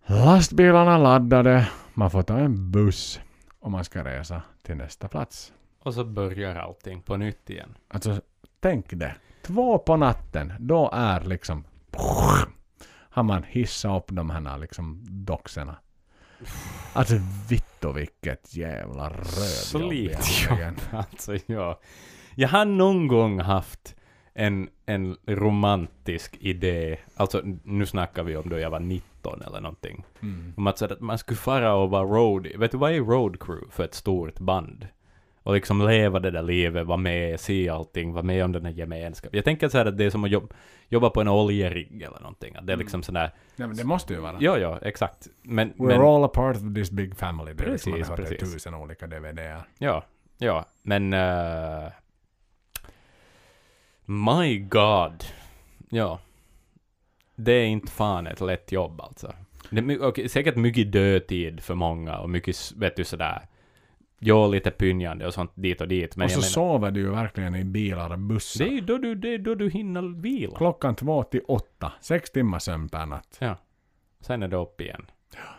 lastbilarna 0.06 0.98
laddade, 0.98 1.68
man 1.94 2.10
får 2.10 2.22
ta 2.22 2.38
en 2.38 2.70
buss 2.70 3.20
och 3.60 3.70
man 3.70 3.84
ska 3.84 4.04
resa 4.04 4.42
till 4.62 4.76
nästa 4.76 5.08
plats. 5.08 5.52
Och 5.78 5.94
så 5.94 6.04
börjar 6.04 6.56
allting 6.56 7.02
på 7.02 7.16
nytt 7.16 7.50
igen. 7.50 7.74
Alltså, 7.88 8.20
tänk 8.60 8.86
det. 8.90 9.14
Två 9.42 9.78
på 9.78 9.96
natten, 9.96 10.52
då 10.58 10.90
är 10.92 11.20
liksom 11.20 11.64
har 13.12 13.22
man 13.22 13.42
hissat 13.42 14.02
upp 14.02 14.16
de 14.16 14.30
här 14.30 14.58
liksom 14.58 15.04
doxerna. 15.08 15.76
Alltså 16.92 17.14
vittu 17.48 17.92
vilket 17.92 18.56
jävla 18.56 19.08
rövjobb 19.10 19.92
Slitjobb. 19.92 20.80
Alltså 20.90 21.36
ja. 21.46 21.80
Jag 22.34 22.48
har 22.48 22.64
någon 22.64 23.08
gång 23.08 23.40
haft 23.40 23.96
en, 24.34 24.68
en 24.86 25.16
romantisk 25.26 26.36
idé, 26.40 26.96
alltså 27.16 27.42
nu 27.64 27.86
snackar 27.86 28.22
vi 28.22 28.36
om 28.36 28.48
då 28.48 28.58
jag 28.58 28.70
var 28.70 28.80
19 28.80 29.42
eller 29.42 29.60
någonting, 29.60 30.04
Mm. 30.22 30.52
om 30.56 30.66
att, 30.66 30.78
så 30.78 30.84
att 30.84 31.00
man 31.00 31.18
skulle 31.18 31.36
fara 31.36 31.74
och 31.74 31.90
vara 31.90 32.04
road, 32.04 32.46
vet 32.58 32.70
du 32.70 32.78
vad 32.78 32.92
är 32.92 33.00
road 33.00 33.40
crew 33.40 33.66
för 33.70 33.84
ett 33.84 33.94
stort 33.94 34.38
band? 34.38 34.86
Och 35.44 35.54
liksom 35.54 35.86
leva 35.86 36.20
det 36.20 36.30
där 36.30 36.42
livet, 36.42 36.86
vara 36.86 36.96
med, 36.96 37.40
se 37.40 37.68
allting, 37.68 38.12
vara 38.12 38.22
med 38.22 38.44
om 38.44 38.52
den 38.52 38.64
här 38.64 38.72
gemenskapen. 38.72 39.36
Jag 39.36 39.44
tänker 39.44 39.68
så 39.68 39.78
här 39.78 39.86
att 39.86 39.98
det 39.98 40.04
är 40.04 40.10
som 40.10 40.24
att 40.24 40.30
jobb, 40.30 40.54
jobba 40.88 41.10
på 41.10 41.20
en 41.20 41.28
oljerigg 41.28 42.02
eller 42.02 42.20
någonting. 42.20 42.56
Att 42.56 42.66
det 42.66 42.72
är 42.72 42.76
liksom 42.76 43.02
sådär, 43.02 43.30
Nej 43.56 43.68
men 43.68 43.76
det 43.76 43.84
måste 43.84 44.14
ju 44.14 44.20
vara. 44.20 44.36
ja 44.40 44.58
ja, 44.58 44.78
exakt. 44.82 45.28
Men, 45.42 45.72
We're 45.72 45.86
men 45.86 46.00
all 46.00 46.24
a 46.24 46.28
part 46.34 46.56
of 46.56 46.62
this 46.74 46.90
big 46.90 47.16
family. 47.16 47.52
Det 47.54 47.64
är 47.64 47.70
liksom, 47.70 47.90
man 47.92 47.98
Precis, 48.00 48.08
har 48.10 48.16
hört 48.16 48.30
det 48.30 48.36
precis. 48.36 48.54
tusen 48.54 48.74
olika 48.74 49.06
DVDer. 49.06 49.62
Ja, 49.78 50.04
ja, 50.38 50.64
men... 50.82 51.12
eh, 51.12 51.92
my 54.04 54.58
God. 54.58 55.24
Ja. 55.90 56.20
Det 57.36 57.52
är 57.52 57.64
inte 57.66 57.92
fan 57.92 58.26
ett 58.26 58.40
lätt 58.40 58.72
jobb 58.72 59.00
alltså. 59.00 59.32
Det 59.70 59.78
är 59.78 59.82
my- 59.82 59.98
okej, 59.98 60.28
säkert 60.28 60.56
mycket 60.56 60.92
dödtid 60.92 61.60
för 61.62 61.74
många 61.74 62.18
och 62.18 62.30
mycket, 62.30 62.72
vet 62.76 62.96
du 62.96 63.04
sådär, 63.04 63.46
ja, 64.18 64.46
lite 64.46 64.70
pynjande 64.70 65.26
och 65.26 65.34
sånt 65.34 65.50
dit 65.54 65.80
och 65.80 65.88
dit. 65.88 66.16
Men 66.16 66.24
och 66.24 66.30
så 66.30 66.34
jag 66.36 66.40
menar, 66.40 66.48
sover 66.78 66.90
du 66.90 67.00
ju 67.00 67.10
verkligen 67.10 67.54
i 67.56 67.64
bilar 67.64 68.10
och 68.12 68.18
bussar. 68.18 68.64
det 68.64 68.70
är 68.70 68.74
ju 68.74 68.80
då 68.80 68.98
du, 68.98 69.14
det 69.14 69.28
är 69.34 69.38
då 69.38 69.54
du 69.54 69.70
hinner 69.70 70.20
vila. 70.22 70.56
Klockan 70.56 70.94
två 70.96 71.22
till 71.22 71.40
åtta. 71.48 71.92
Sex 72.00 72.30
timmar 72.30 72.58
sömn 72.58 72.88
per 72.88 73.06
natt. 73.06 73.36
Ja. 73.40 73.56
Sen 74.20 74.42
är 74.42 74.48
det 74.48 74.56
upp 74.56 74.80
igen. 74.80 75.06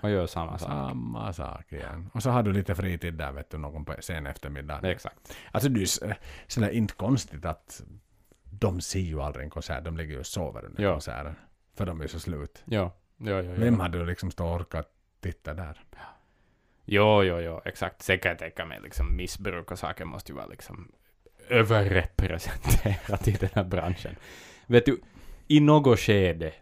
Och 0.01 0.09
gör 0.09 0.25
samma 0.27 0.57
sak. 0.57 0.69
Samma 0.69 1.33
sak 1.33 1.71
igen. 1.73 2.09
Och 2.13 2.23
så 2.23 2.29
har 2.29 2.43
du 2.43 2.53
lite 2.53 2.75
fritid 2.75 3.13
där 3.13 3.31
vet 3.31 3.49
du, 3.49 3.57
någon 3.57 3.85
på 3.85 3.93
sen 3.99 4.27
eftermiddag. 4.27 4.79
Exakt. 4.91 5.35
Alltså 5.51 5.69
det 5.69 5.77
är 5.77 5.79
ju 5.79 5.83
s- 5.83 6.01
sådär 6.47 6.69
inte 6.69 6.93
konstigt 6.93 7.45
att 7.45 7.81
de 8.68 8.81
ser 8.81 8.99
ju 8.99 9.22
aldrig 9.22 9.44
en 9.44 9.49
konsert. 9.49 9.84
De 9.84 9.98
ligger 9.98 10.14
ju 10.14 10.19
och 10.19 10.26
sover 10.26 10.65
under 10.65 10.84
Ja. 10.84 10.91
konserten. 10.91 11.35
För 11.77 11.85
de 11.85 12.02
är 12.02 12.07
så 12.07 12.19
slut. 12.19 12.64
Ja. 12.65 12.91
Ja, 13.18 13.31
ja, 13.31 13.41
ja. 13.41 13.53
Vem 13.57 13.80
hade 13.80 14.06
liksom 14.06 14.31
stå 14.31 14.45
och 14.48 14.56
orkat 14.56 14.90
titta 15.22 15.53
där? 15.53 15.81
Jo, 16.85 17.23
jo, 17.23 17.40
jo, 17.40 17.61
exakt. 17.65 18.02
Sen 18.02 18.19
kan 18.19 18.30
jag 18.30 18.40
tänka 18.40 18.65
mig 18.65 18.80
liksom 18.84 19.15
missbruk 19.18 19.72
och 19.72 19.80
saker 19.80 20.06
måste 20.06 20.31
ju 20.31 20.35
vara 20.35 20.45
liksom 20.45 20.91
överrepresenterat 21.49 23.27
i 23.27 23.31
den 23.31 23.49
här 23.53 23.64
branschen. 23.64 24.15
Vet 24.68 24.85
du, 24.85 25.02
i 25.48 25.60
något 25.60 25.99
skede 25.99 26.53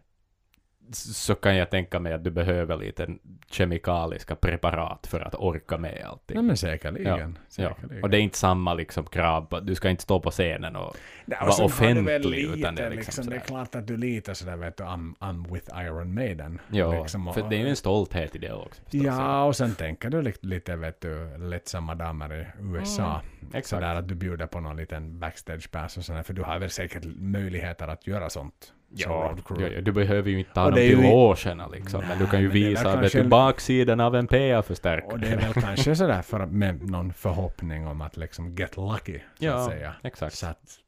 så 0.95 1.35
kan 1.35 1.55
jag 1.55 1.69
tänka 1.69 1.99
mig 1.99 2.13
att 2.13 2.23
du 2.23 2.31
behöver 2.31 2.77
lite 2.77 3.07
kemikaliska 3.51 4.35
preparat 4.35 5.07
för 5.07 5.19
att 5.19 5.35
orka 5.35 5.77
med 5.77 6.05
allting. 6.05 6.35
Nej 6.35 6.43
men 6.43 6.57
säkerligen. 6.57 7.37
Ja, 7.55 7.67
säkerligen. 7.69 8.03
och 8.03 8.09
det 8.09 8.17
är 8.17 8.21
inte 8.21 8.37
samma 8.37 8.73
liksom 8.73 9.05
krav 9.05 9.41
på 9.41 9.59
du 9.59 9.75
ska 9.75 9.89
inte 9.89 10.03
stå 10.03 10.19
på 10.19 10.31
scenen 10.31 10.75
och 10.75 10.95
Nej, 11.25 11.37
vara 11.41 11.49
och 11.49 11.59
väl 11.59 11.65
offentlig, 11.65 12.29
lite, 12.47 12.59
utan 12.59 12.75
det 12.75 12.83
är 12.85 12.89
liksom 12.89 13.25
det 13.29 13.35
är 13.35 13.39
klart 13.39 13.75
att 13.75 13.87
du 13.87 13.97
litar 13.97 14.33
sådär 14.33 14.55
vet 14.57 14.77
du, 14.77 14.83
I'm, 14.83 15.13
I'm 15.19 15.53
with 15.53 15.69
Iron 15.81 16.13
Maiden. 16.13 16.59
ja, 16.71 17.01
liksom, 17.01 17.27
och- 17.27 17.33
för 17.35 17.49
det 17.49 17.55
är 17.55 17.59
ju 17.59 17.67
en 17.69 17.75
stolthet 17.75 18.35
i 18.35 18.39
det 18.39 18.53
också. 18.53 18.81
förstås. 18.83 19.01
Ja, 19.03 19.43
och 19.43 19.55
sen 19.55 19.75
tänker 19.75 20.09
du 20.09 20.33
lite, 20.41 20.75
vet 20.75 21.01
du, 21.01 21.37
lättsamma 21.37 21.95
damer 21.95 22.33
i 22.41 22.45
USA. 22.75 23.21
exakt. 23.47 23.67
Sådär 23.67 23.95
att 23.95 24.07
du 24.07 24.15
bjuder 24.15 24.47
på 24.47 24.59
någon 24.59 24.77
liten 24.77 25.19
backstage-pass 25.19 25.97
och 25.97 26.05
sådär, 26.05 26.23
för 26.23 26.33
du 26.33 26.41
har 26.43 26.59
väl 26.59 26.69
säkert 26.69 27.03
möjligheter 27.19 27.87
att 27.87 28.07
göra 28.07 28.29
sånt. 28.29 28.73
Som 28.95 29.11
Ja, 29.11 29.35
ja, 29.59 29.81
du 29.81 29.91
behöver 29.91 30.29
ju 30.29 30.39
inte 30.39 30.53
ta 30.53 30.63
Och 30.65 30.71
dem 30.71 30.79
till 30.79 31.01
logerna 31.01 31.67
liksom, 31.67 32.01
men 32.07 32.19
du 32.19 32.27
kan 32.27 32.41
ju 32.41 32.47
Nej, 32.47 32.53
visa 32.69 32.95
vet 33.01 33.11
du, 33.11 33.23
baksidan 33.23 33.99
av 33.99 34.15
en 34.15 34.27
PA-förstärkare. 34.27 35.11
Och 35.11 35.19
det 35.19 35.27
är 35.27 35.37
väl 35.37 35.53
kanske 35.53 35.95
sådär 35.95 36.21
för, 36.21 36.45
med 36.45 36.89
någon 36.89 37.13
förhoppning 37.13 37.87
om 37.87 38.01
att 38.01 38.17
liksom 38.17 38.55
get 38.55 38.77
lucky, 38.77 39.19
så 39.19 39.45
Ja, 39.45 39.55
att 39.55 39.65
säga. 39.71 39.93
Exakt. 40.03 40.35
Så 40.35 40.47
att, 40.47 40.79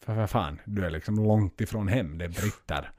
för 0.00 0.14
vad 0.14 0.30
fan, 0.30 0.60
du 0.64 0.84
är 0.86 0.90
liksom 0.90 1.16
långt 1.24 1.60
ifrån 1.60 1.88
hem. 1.88 2.18
Det 2.18 2.24
är 2.24 2.28
britter 2.28 2.90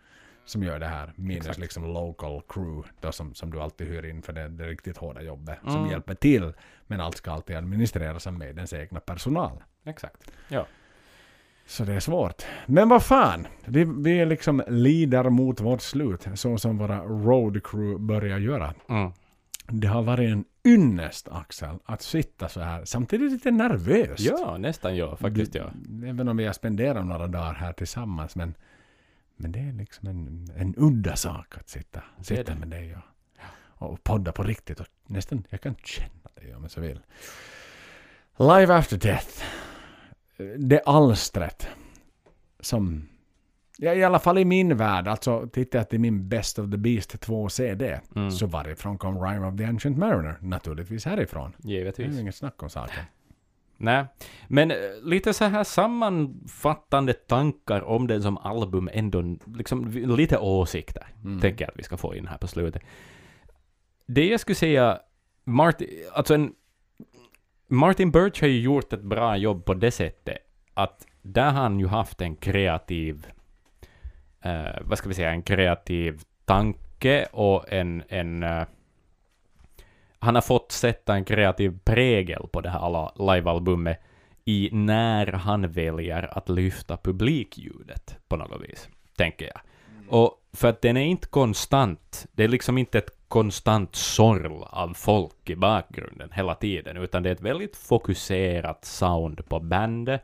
som 0.46 0.64
gör 0.64 0.80
det 0.80 0.86
här. 0.88 1.14
Minus 1.16 1.38
Exakt. 1.40 1.60
liksom 1.60 1.84
local 1.94 2.42
crew 2.50 2.90
då 3.02 3.12
som, 3.12 3.34
som 3.34 3.52
du 3.52 3.62
alltid 3.62 3.88
hyr 3.88 4.06
in 4.06 4.22
för 4.22 4.34
det, 4.34 4.48
det 4.48 4.64
riktigt 4.68 4.98
hårda 4.98 5.22
jobbet. 5.22 5.60
Som 5.64 5.76
Mm. 5.76 5.90
hjälper 5.92 6.16
till. 6.16 6.54
Men 6.88 7.02
allt 7.02 7.18
ska 7.18 7.32
alltid 7.32 7.56
administreras 7.56 8.28
av 8.28 8.34
Maidens 8.34 8.74
egna 8.74 9.00
personal. 9.00 9.64
Exakt. 9.86 10.32
Ja. 10.48 10.66
Så 11.70 11.84
det 11.84 11.94
är 11.94 12.00
svårt. 12.00 12.44
Men 12.66 12.90
vad 12.90 13.04
fan, 13.04 13.48
vi, 13.66 13.84
vi 13.84 14.26
liksom 14.26 14.64
lider 14.68 15.30
mot 15.30 15.62
vårt 15.62 15.82
slut. 15.82 16.28
Så 16.36 16.58
som 16.58 16.78
våra 16.78 17.04
road 17.04 17.64
crew 17.64 18.00
börjar 18.00 18.40
göra. 18.40 18.74
Mm. 18.90 19.12
Det 19.68 19.88
har 19.88 20.04
varit 20.04 20.30
en 20.30 20.46
ynnest 20.66 21.28
Axel 21.32 21.76
att 21.86 22.02
sitta 22.02 22.50
så 22.50 22.62
här. 22.62 22.86
Samtidigt 22.86 23.32
lite 23.32 23.52
nervöst. 23.52 24.20
ja, 24.20 24.58
nästan 24.58 24.96
ja, 24.96 25.16
faktiskt 25.16 25.56
ja. 25.56 25.72
Även 26.06 26.28
om 26.28 26.38
vi 26.38 26.46
har 26.46 26.54
spenderat 26.54 27.06
några 27.06 27.28
dagar 27.28 27.54
här 27.54 27.74
tillsammans. 27.74 28.36
Men, 28.36 28.54
men 29.36 29.52
det 29.52 29.60
är 29.60 29.74
liksom 29.74 30.08
en, 30.08 30.48
en 30.56 30.76
udda 30.78 31.16
sak 31.16 31.58
att 31.58 31.70
sitta, 31.70 32.04
sitta 32.22 32.54
det. 32.54 32.60
med 32.60 32.68
dig 32.68 32.96
och, 33.78 33.92
och 33.92 34.04
podda 34.04 34.32
på 34.32 34.44
riktigt. 34.44 34.80
Och 34.80 34.88
nästan, 35.08 35.44
jag 35.50 35.62
kan 35.62 35.76
känna 35.84 36.30
dig 36.36 36.56
om 36.56 36.62
jag 36.62 36.72
så 36.72 36.82
vill. 36.82 37.00
Live 38.38 38.76
After 38.76 38.98
Death. 38.98 39.44
Det 40.58 40.82
alstret 40.86 41.68
som 42.60 43.06
Ja, 43.82 43.94
i 43.94 44.04
alla 44.04 44.20
fall 44.20 44.38
i 44.38 44.46
min 44.46 44.78
värld, 44.78 45.08
alltså 45.08 45.48
tittar 45.54 45.80
jag 45.80 45.90
till 45.90 46.00
min 46.00 46.30
Best 46.30 46.60
of 46.60 46.72
the 46.72 46.78
Beast 46.78 47.22
2 47.22 47.50
CD, 47.50 48.00
Mm. 48.16 48.32
så 48.32 48.46
varifrån 48.46 48.98
kom 48.98 49.22
Rime 49.24 49.48
of 49.48 49.58
the 49.58 49.66
Ancient 49.66 49.98
Mariner? 49.98 50.36
Naturligtvis 50.42 51.06
härifrån. 51.06 51.56
Det 51.58 51.68
är 51.68 51.72
Givetvis. 51.78 52.16
ju 52.16 52.22
inget 52.22 52.36
snack 52.36 52.64
om 52.64 52.70
saken. 52.70 53.04
Nej, 53.78 54.06
men 54.48 54.72
eh, 54.72 54.78
lite 55.04 55.34
så 55.34 55.46
här 55.46 55.64
sammanfattande 55.64 57.14
tankar 57.14 57.82
om 57.82 58.08
den 58.08 58.22
som 58.24 58.38
album 58.38 58.90
ändå, 58.94 59.38
liksom 59.56 59.88
lite 59.92 60.38
åsikter, 60.38 61.08
Mm. 61.24 61.40
tänker 61.40 61.66
jag 61.66 61.72
att 61.72 61.80
vi 61.80 61.84
ska 61.84 61.98
få 61.98 62.16
in 62.16 62.28
här 62.28 62.38
på 62.38 62.48
slutet. 62.48 62.82
Det 64.06 64.28
jag 64.28 64.40
skulle 64.40 64.56
säga, 64.56 65.00
Martin, 65.44 65.88
alltså 66.14 66.34
en, 66.34 66.54
Martin 67.72 68.12
Birch 68.12 68.42
har 68.42 68.48
ju 68.48 68.60
gjort 68.60 68.94
ett 68.94 69.02
bra 69.02 69.38
jobb 69.38 69.66
på 69.66 69.74
det 69.74 69.92
sättet 69.92 70.38
att 70.74 71.08
där 71.22 71.52
har 71.52 71.62
han 71.62 71.80
ju 71.80 71.88
haft 71.88 72.22
en 72.22 72.36
kreativ, 72.36 73.28
eh, 74.42 74.82
vad 74.82 74.98
ska 74.98 75.10
vi 75.10 75.16
säga, 75.16 75.30
en 75.30 75.42
kreativ 75.42 76.22
tanke 76.46 77.26
och 77.32 77.74
en, 77.74 78.04
en 78.10 78.44
eh, 78.44 78.64
han 80.20 80.36
har 80.36 80.42
fått 80.42 80.72
sätta 80.72 81.16
en 81.16 81.26
kreativ 81.26 81.80
prägel 81.84 82.48
på 82.52 82.62
det 82.62 82.70
här 82.70 83.34
livealbumet 83.36 84.00
i 84.46 84.70
när 84.72 85.28
han 85.28 85.72
väljer 85.72 86.38
att 86.38 86.50
lyfta 86.50 86.98
publikljudet 86.98 88.18
på 88.28 88.38
något 88.38 88.62
vis, 88.62 88.90
tänker 89.18 89.46
jag. 89.46 89.62
Och 90.10 90.39
för 90.54 90.68
att 90.68 90.82
den 90.82 90.98
är 90.98 91.06
inte 91.06 91.28
konstant, 91.28 92.26
det 92.32 92.44
är 92.44 92.48
liksom 92.48 92.78
inte 92.78 92.98
ett 92.98 93.12
konstant 93.28 93.96
sorl 93.96 94.64
av 94.70 94.94
folk 94.94 95.50
i 95.50 95.56
bakgrunden 95.56 96.30
hela 96.34 96.56
tiden, 96.56 96.98
utan 96.98 97.24
det 97.24 97.30
är 97.30 97.34
ett 97.34 97.42
väldigt 97.42 97.76
fokuserat 97.76 98.86
sound 98.86 99.50
på 99.50 99.60
bandet 99.60 100.22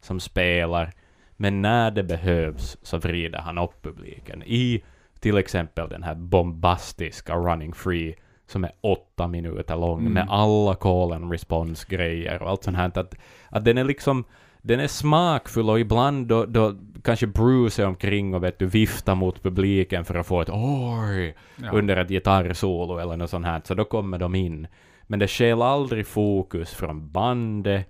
som 0.00 0.20
spelar, 0.20 0.92
men 1.36 1.62
när 1.62 1.90
det 1.90 2.02
behövs 2.02 2.76
så 2.82 2.98
vrider 2.98 3.38
han 3.38 3.58
upp 3.58 3.82
publiken 3.82 4.42
i 4.42 4.82
till 5.20 5.36
exempel 5.36 5.88
den 5.88 6.02
här 6.02 6.14
bombastiska 6.14 7.36
Running 7.36 7.72
Free 7.72 8.14
som 8.46 8.64
är 8.64 8.72
åtta 8.80 9.26
minuter 9.26 9.76
lång 9.76 10.00
Mm. 10.00 10.12
med 10.12 10.26
alla 10.30 10.74
call 10.74 11.12
and 11.12 11.32
response-grejer 11.32 12.42
och 12.42 12.50
allt 12.50 12.64
sånt 12.64 12.76
här. 12.76 12.86
Att, 12.98 13.14
att 13.48 13.64
den 13.64 13.78
är 13.78 13.84
liksom, 13.84 14.24
den 14.62 14.80
är 14.80 14.86
smakfull 14.86 15.70
och 15.70 15.80
ibland 15.80 16.26
då, 16.26 16.44
då 16.46 16.74
kanske 17.04 17.26
Bruce 17.26 17.82
är 17.82 17.86
omkring 17.86 18.34
och 18.34 18.44
vet 18.44 18.58
du 18.58 18.66
viftar 18.66 19.14
mot 19.14 19.42
publiken 19.42 20.04
för 20.04 20.14
att 20.14 20.26
få 20.26 20.40
ett 20.40 20.50
oj 20.50 21.36
Ja. 21.56 21.70
under 21.72 21.96
ett 21.96 22.08
gitarrsolo 22.08 22.98
eller 22.98 23.16
något 23.16 23.30
sånt 23.30 23.46
här, 23.46 23.60
så 23.64 23.74
då 23.74 23.84
kommer 23.84 24.18
de 24.18 24.34
in. 24.34 24.66
Men 25.02 25.18
det 25.18 25.28
skäl 25.28 25.62
aldrig 25.62 26.06
fokus 26.06 26.74
från 26.74 27.10
bandet, 27.10 27.88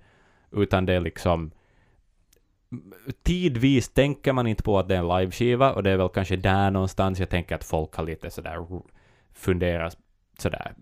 utan 0.51 0.85
det 0.85 0.93
är 0.93 0.99
liksom 0.99 1.51
tidvis 3.23 3.89
tänker 3.89 4.33
man 4.33 4.47
inte 4.47 4.63
på 4.63 4.79
att 4.79 4.87
det 4.87 4.95
är 4.95 4.99
en 4.99 5.19
liveskiva 5.19 5.73
och 5.73 5.83
det 5.83 5.91
är 5.91 5.97
väl 5.97 6.09
kanske 6.09 6.35
där 6.35 6.71
någonstans 6.71 7.19
jag 7.19 7.29
tänker 7.29 7.55
att 7.55 7.63
folk 7.63 7.95
har 7.95 8.03
lite 8.03 8.29
sådär 8.29 8.67
funderat 9.33 9.97
sådär 10.37 10.73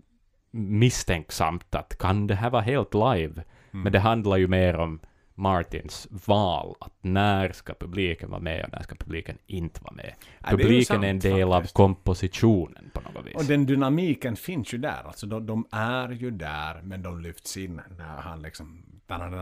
misstänksamt 0.50 1.74
att 1.74 1.98
kan 1.98 2.26
det 2.26 2.34
här 2.34 2.50
vara 2.50 2.62
helt 2.62 2.94
live? 2.94 3.42
Mm. 3.70 3.82
Men 3.82 3.92
det 3.92 3.98
handlar 3.98 4.36
ju 4.36 4.48
mer 4.48 4.76
om 4.76 5.00
Martins 5.38 6.08
val, 6.10 6.74
att 6.80 6.92
när 7.00 7.52
ska 7.52 7.74
publiken 7.74 8.30
vara 8.30 8.40
med 8.40 8.64
och 8.64 8.72
när 8.72 8.82
ska 8.82 8.94
publiken 8.94 9.38
inte 9.46 9.80
vara 9.84 9.94
med. 9.94 10.14
Ja, 10.22 10.22
det 10.40 10.48
är 10.48 10.56
Publiken 10.56 11.04
är 11.04 11.08
en 11.10 11.20
sant, 11.20 11.34
del 11.34 11.48
faktiskt. 11.50 11.74
av 11.76 11.76
kompositionen 11.84 12.90
på 12.92 13.00
något 13.00 13.26
vis. 13.26 13.34
Och 13.34 13.44
den 13.44 13.66
dynamiken 13.66 14.36
finns 14.36 14.74
ju 14.74 14.78
där. 14.78 15.02
Alltså 15.06 15.26
de, 15.26 15.46
de 15.46 15.66
är 15.72 16.08
ju 16.10 16.30
där, 16.30 16.80
men 16.82 17.02
de 17.02 17.20
lyfts 17.20 17.56
in 17.56 17.80
när 17.98 18.04
han 18.16 18.42
liksom... 18.42 18.84
Alltså, 19.10 19.38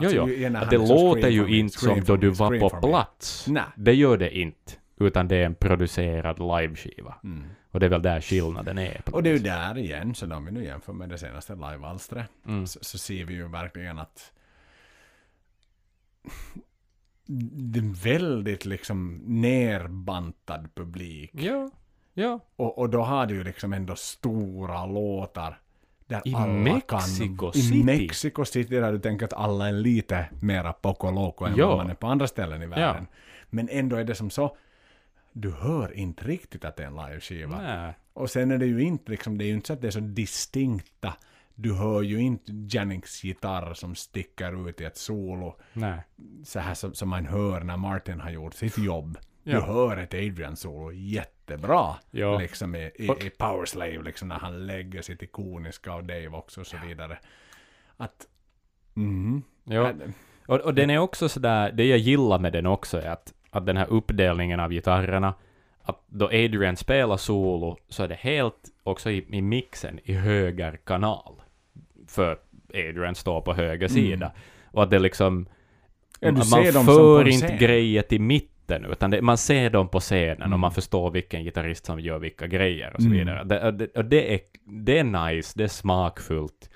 jo, 0.00 0.10
jo. 0.14 0.28
ju- 0.28 0.48
det 0.50 0.60
liksom 0.78 0.96
låter 0.96 1.28
ju 1.28 1.42
me, 1.44 1.56
inte 1.56 1.78
som 1.78 2.00
då 2.04 2.16
du 2.16 2.28
var 2.30 2.58
på 2.60 2.70
plats. 2.88 3.46
Nej. 3.48 3.62
Det 3.76 3.94
gör 3.94 4.16
det 4.16 4.38
inte. 4.38 4.72
utan 5.00 5.28
det 5.28 5.36
är 5.36 5.46
en 5.46 5.54
producerad 5.54 6.38
liveskiva. 6.38 7.14
Mm. 7.24 7.44
Och 7.70 7.80
det 7.80 7.86
är 7.86 7.90
väl 7.90 8.02
där 8.02 8.20
skillnaden 8.20 8.78
är. 8.78 9.00
Och 9.12 9.22
det 9.22 9.30
är 9.30 9.32
ju 9.32 9.38
där 9.38 9.78
igen, 9.78 10.14
så 10.14 10.34
om 10.34 10.44
vi 10.44 10.52
nu 10.52 10.64
jämför 10.64 10.92
med 10.92 11.08
det 11.08 11.18
senaste 11.18 11.52
livealstret, 11.54 12.30
Mm. 12.46 12.66
så, 12.66 12.78
så 12.82 12.98
ser 12.98 13.24
vi 13.24 13.34
ju 13.34 13.48
verkligen 13.48 13.98
att 13.98 14.32
en 17.76 17.92
väldigt 17.92 18.64
liksom 18.64 19.20
nerbantad 19.26 20.68
publik. 20.74 21.30
Ja, 21.34 21.70
ja. 22.14 22.40
Och, 22.56 22.78
och 22.78 22.90
då 22.90 23.02
har 23.02 23.26
du 23.26 23.34
ju 23.34 23.44
liksom 23.44 23.72
ändå 23.72 23.96
stora 23.96 24.86
låtar 24.86 25.60
där 26.06 26.22
I 26.24 26.34
alla 26.34 26.46
Mexico 26.46 27.36
kan... 27.50 27.52
City. 27.52 27.78
I 27.80 27.84
Mexico 27.84 28.44
City 28.44 28.74
där 28.80 28.92
du 28.92 28.98
tänker 28.98 29.24
att 29.26 29.32
alla 29.32 29.68
är 29.68 29.72
lite 29.72 30.28
mera 30.40 30.72
poco 30.72 31.10
loco 31.10 31.44
än 31.44 31.56
Ja. 31.56 31.68
vad 31.68 31.76
man 31.76 31.90
är 31.90 31.94
på 31.94 32.06
andra 32.06 32.26
ställen 32.26 32.62
i 32.62 32.66
världen. 32.66 33.06
Men 33.50 33.68
ändå 33.68 33.96
är 33.96 34.04
det 34.04 34.14
som 34.14 34.30
så, 34.30 34.56
du 35.32 35.50
hör 35.50 35.92
inte 35.92 36.24
riktigt 36.24 36.64
att 36.64 36.76
det 36.76 36.82
är 36.82 36.86
en 36.86 36.96
liveskiva. 36.96 37.94
Och 38.12 38.30
sen 38.30 38.50
är 38.50 38.58
det 38.58 38.66
ju 38.66 38.82
inte 38.82 39.10
liksom, 39.10 39.38
det 39.38 39.44
är 39.44 39.46
ju 39.46 39.54
inte 39.54 39.66
så 39.66 39.72
att 39.72 39.80
det 39.80 39.86
är 39.86 39.90
så 39.90 40.00
distinkta. 40.00 41.14
Du 41.58 41.74
hör 41.74 42.02
ju 42.02 42.20
inte 42.20 42.52
Jennings 42.52 43.24
gitarr 43.24 43.74
som 43.74 43.94
sticker 43.94 44.68
ut 44.68 44.80
i 44.80 44.84
ett 44.84 44.96
solo 44.96 45.56
Nej. 45.72 46.00
så 46.44 46.60
här 46.60 46.74
som, 46.74 46.94
som 46.94 47.08
man 47.08 47.26
hör 47.26 47.60
när 47.60 47.76
Martin 47.76 48.20
har 48.20 48.30
gjort 48.30 48.54
sitt 48.54 48.78
jobb. 48.78 49.18
Du 49.42 49.52
Ja. 49.52 49.60
hör 49.60 49.96
ett 49.96 50.14
Adrian-solo 50.14 50.92
jättebra. 50.92 51.94
Ja. 52.10 52.38
Liksom 52.38 52.74
i, 52.74 52.90
i, 52.94 53.04
i 53.26 53.30
Power 53.38 53.64
Slave, 53.66 54.02
liksom 54.02 54.28
när 54.28 54.38
han 54.38 54.66
lägger 54.66 55.02
sitt 55.02 55.22
ikoniska 55.22 55.94
och 55.94 56.04
Dave 56.04 56.28
också 56.28 56.60
och 56.60 56.66
så 56.66 56.76
vidare. 56.86 57.18
Att... 57.96 58.26
Mhm. 58.94 59.42
Ja. 59.64 59.92
Och, 60.46 60.60
och 60.60 60.74
den 60.74 60.90
är 60.90 60.98
också 60.98 61.28
sådär, 61.28 61.72
det 61.72 61.84
jag 61.84 61.98
gillar 61.98 62.38
med 62.38 62.52
den 62.52 62.66
också 62.66 62.98
är 63.02 63.08
att, 63.10 63.34
att 63.50 63.66
den 63.66 63.76
här 63.76 63.86
uppdelningen 63.90 64.60
av 64.60 64.70
gitarrerna, 64.70 65.34
att 65.82 66.02
då 66.06 66.26
Adrian 66.26 66.76
spelar 66.76 67.16
solo 67.16 67.76
så 67.88 68.02
är 68.02 68.08
det 68.08 68.14
helt 68.14 68.68
också 68.82 69.10
i, 69.10 69.26
i 69.36 69.42
mixen 69.42 70.00
i 70.04 70.12
höger 70.12 70.78
kanal. 70.84 71.42
För 72.08 72.38
Adrian 72.74 73.14
står 73.14 73.40
på 73.40 73.54
höger 73.54 73.88
sida. 73.88 74.32
Och 74.70 74.82
att 74.82 74.90
det 74.90 74.98
liksom, 74.98 75.46
Ja, 76.20 76.32
man 76.32 76.84
för 76.84 77.28
inte 77.28 77.46
scen. 77.46 77.58
grejer 77.58 78.02
till 78.02 78.20
mitten, 78.20 78.84
utan 78.84 79.10
det, 79.10 79.22
man 79.22 79.38
ser 79.38 79.70
dem 79.70 79.88
på 79.88 80.00
scenen 80.00 80.36
Mm. 80.42 80.52
och 80.52 80.58
man 80.60 80.72
förstår 80.72 81.10
vilken 81.10 81.44
gitarrist 81.44 81.86
som 81.86 82.00
gör 82.00 82.18
vilka 82.18 82.46
grejer 82.46 82.92
och 82.94 83.02
så 83.02 83.06
Mm. 83.08 83.18
vidare. 83.18 83.44
Det, 83.44 83.70
det, 83.70 83.86
och 83.98 84.04
det, 84.04 84.34
är, 84.34 84.40
det 84.64 84.98
är 84.98 85.04
nice, 85.04 85.52
det 85.56 85.64
är 85.64 85.68
smakfullt. 85.68 86.70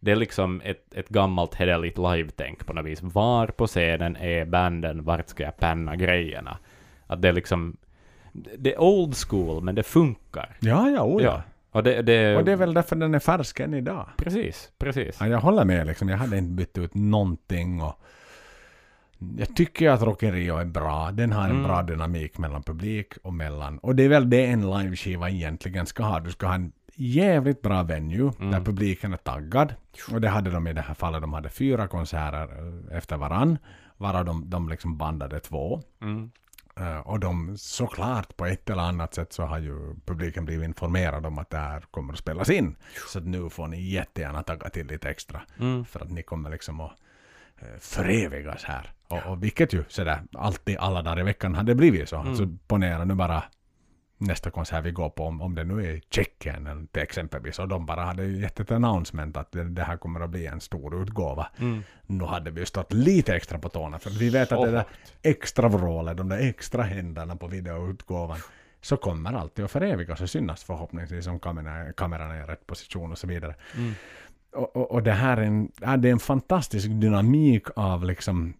Det 0.00 0.10
är 0.10 0.16
liksom 0.16 0.60
ett, 0.64 0.94
ett 0.94 1.08
gammalt 1.08 1.54
hederligt 1.54 1.98
live-tänk 1.98 2.66
på 2.66 2.72
något 2.72 2.84
vis. 2.86 3.02
Var 3.02 3.46
på 3.46 3.66
scenen 3.66 4.16
är 4.16 4.44
banden, 4.44 5.04
vart 5.04 5.28
ska 5.28 5.42
jag 5.42 5.56
penna 5.56 5.96
grejerna? 5.96 6.58
Att 7.06 7.22
det 7.22 7.28
är 7.28 7.32
liksom, 7.32 7.76
det 8.58 8.74
är 8.74 8.80
old 8.80 9.14
school, 9.16 9.62
men 9.62 9.74
det 9.74 9.82
funkar. 9.82 10.56
Ja, 10.60 10.88
ja, 10.90 11.02
oh, 11.02 11.22
ja. 11.22 11.42
Och 11.72 11.82
det, 11.82 12.02
det, 12.02 12.36
Och 12.36 12.44
det 12.44 12.52
är 12.52 12.56
väl 12.56 12.74
därför 12.74 12.96
den 12.96 13.14
är 13.14 13.18
färsk 13.18 13.60
än 13.60 13.74
idag. 13.74 14.08
Precis, 14.16 14.70
precis. 14.78 15.16
Ja, 15.20 15.26
jag 15.26 15.40
håller 15.40 15.64
med 15.64 15.86
liksom. 15.86 16.08
Jag 16.08 16.16
hade 16.18 16.38
inte 16.38 16.52
bytt 16.52 16.78
ut 16.78 16.94
någonting 16.94 17.82
och 17.82 18.00
jag 19.38 19.56
tycker 19.56 19.90
att 19.90 20.02
Rock 20.02 20.22
in 20.22 20.32
Rio 20.32 20.56
är 20.56 20.64
bra. 20.64 21.10
Den 21.12 21.32
har 21.32 21.44
en 21.44 21.50
Mm. 21.50 21.62
bra 21.62 21.82
dynamik 21.82 22.38
mellan 22.38 22.62
publik 22.62 23.12
och 23.22 23.32
mellan... 23.34 23.78
Och 23.78 23.94
det 23.96 24.02
är 24.02 24.08
väl 24.08 24.30
det 24.30 24.46
en 24.46 24.70
liveskiva 24.70 25.30
egentligen 25.30 25.86
ska 25.86 26.02
ha. 26.02 26.20
Du 26.20 26.30
ska 26.30 26.46
ha 26.46 26.54
en 26.54 26.72
jävligt 26.94 27.62
bra 27.62 27.82
venue 27.82 28.32
Mm. 28.38 28.50
där 28.50 28.60
publiken 28.60 29.12
är 29.12 29.16
taggad. 29.16 29.74
Och 30.12 30.20
det 30.20 30.28
hade 30.28 30.50
de 30.50 30.66
i 30.66 30.72
det 30.72 30.80
här 30.80 30.94
fallet. 30.94 31.20
De 31.20 31.32
hade 31.32 31.48
fyra 31.48 31.88
konserter 31.88 32.42
eh, 32.90 32.96
efter 32.96 33.16
varann. 33.16 33.58
Varav 33.96 34.24
de, 34.24 34.50
de 34.50 34.68
liksom 34.68 34.96
bandade 34.96 35.40
två. 35.40 35.80
Mm. 36.02 36.30
Eh, 36.80 36.98
och 36.98 37.20
de 37.20 37.58
såklart 37.58 38.36
på 38.36 38.46
ett 38.46 38.70
eller 38.70 38.82
annat 38.82 39.14
sätt 39.14 39.32
så 39.32 39.42
har 39.42 39.58
ju 39.58 39.94
publiken 40.06 40.44
blivit 40.44 40.64
informerad 40.64 41.26
om 41.26 41.38
att 41.38 41.50
det 41.50 41.58
här 41.58 41.80
kommer 41.90 42.12
att 42.12 42.18
spelas 42.18 42.50
in. 42.50 42.76
Så 43.08 43.18
att 43.18 43.26
nu 43.26 43.50
får 43.50 43.66
ni 43.68 43.90
jättegärna 43.90 44.42
tagga 44.42 44.70
till 44.70 44.86
lite 44.86 45.10
extra. 45.10 45.42
Mm. 45.58 45.84
För 45.84 46.00
att 46.00 46.10
ni 46.10 46.22
kommer 46.22 46.50
liksom 46.50 46.80
att 46.80 46.92
eh, 47.58 47.78
förevigas 47.80 48.64
här. 48.64 48.92
Och, 49.08 49.26
och 49.26 49.42
vilket 49.42 49.72
ju 49.72 49.84
sådär 49.88 50.22
alltid 50.32 50.76
alla 50.76 51.02
dagar 51.02 51.20
i 51.20 51.22
veckan 51.22 51.54
hade 51.54 51.74
blivit 51.74 52.08
så. 52.08 52.16
Mm. 52.16 52.36
Så 52.36 52.56
ponera 52.66 53.04
nu 53.04 53.14
bara 53.14 53.42
nästa 54.20 54.50
konsert 54.50 54.84
vi 54.84 54.90
går 54.90 55.10
på, 55.10 55.24
om, 55.24 55.42
om 55.42 55.54
det 55.54 55.64
nu 55.64 55.86
är 55.86 56.00
Tjeckien 56.10 56.88
till 56.92 57.02
exempelvis, 57.02 57.58
och 57.58 57.68
de 57.68 57.86
bara 57.86 58.04
hade 58.04 58.26
gett 58.26 58.60
ett 58.60 58.70
announcement 58.70 59.36
att 59.36 59.52
det, 59.52 59.64
det 59.64 59.82
här 59.82 59.96
kommer 59.96 60.20
att 60.20 60.30
bli 60.30 60.46
en 60.46 60.60
stor 60.60 61.02
utgåva. 61.02 61.46
Mm. 61.58 61.82
Nu 62.06 62.24
hade 62.24 62.50
vi 62.50 62.66
stått 62.66 62.92
lite 62.92 63.34
extra 63.34 63.58
på 63.58 63.68
tårna, 63.68 63.98
för 63.98 64.10
vi 64.10 64.30
vet 64.30 64.52
att 64.52 64.58
Så 64.58 64.66
det 64.66 64.72
där 64.72 64.84
extra 65.22 65.68
vrålet, 65.68 66.16
de 66.16 66.28
där 66.28 66.48
extra 66.48 66.82
händerna 66.82 67.36
på 67.36 67.46
videoutgåvan, 67.46 68.38
så 68.80 68.96
kommer 68.96 69.32
alltid 69.32 69.64
att 69.64 69.70
förevigas 69.70 70.20
och 70.20 70.30
synas 70.30 70.64
förhoppningsvis 70.64 71.26
om 71.26 71.40
kameran, 71.40 71.92
kameran 71.92 72.30
är 72.30 72.44
i 72.44 72.46
rätt 72.46 72.66
position 72.66 73.12
och 73.12 73.18
så 73.18 73.26
vidare. 73.26 73.54
Mm. 73.76 73.92
Och, 74.52 74.76
och, 74.76 74.90
och 74.90 75.02
det 75.02 75.12
här 75.12 75.36
är 75.36 75.42
en, 75.42 75.72
ja, 75.80 75.96
det 75.96 76.08
är 76.08 76.12
en 76.12 76.18
fantastisk 76.18 76.88
dynamik 76.88 77.66
av 77.76 78.04
liksom 78.04 78.54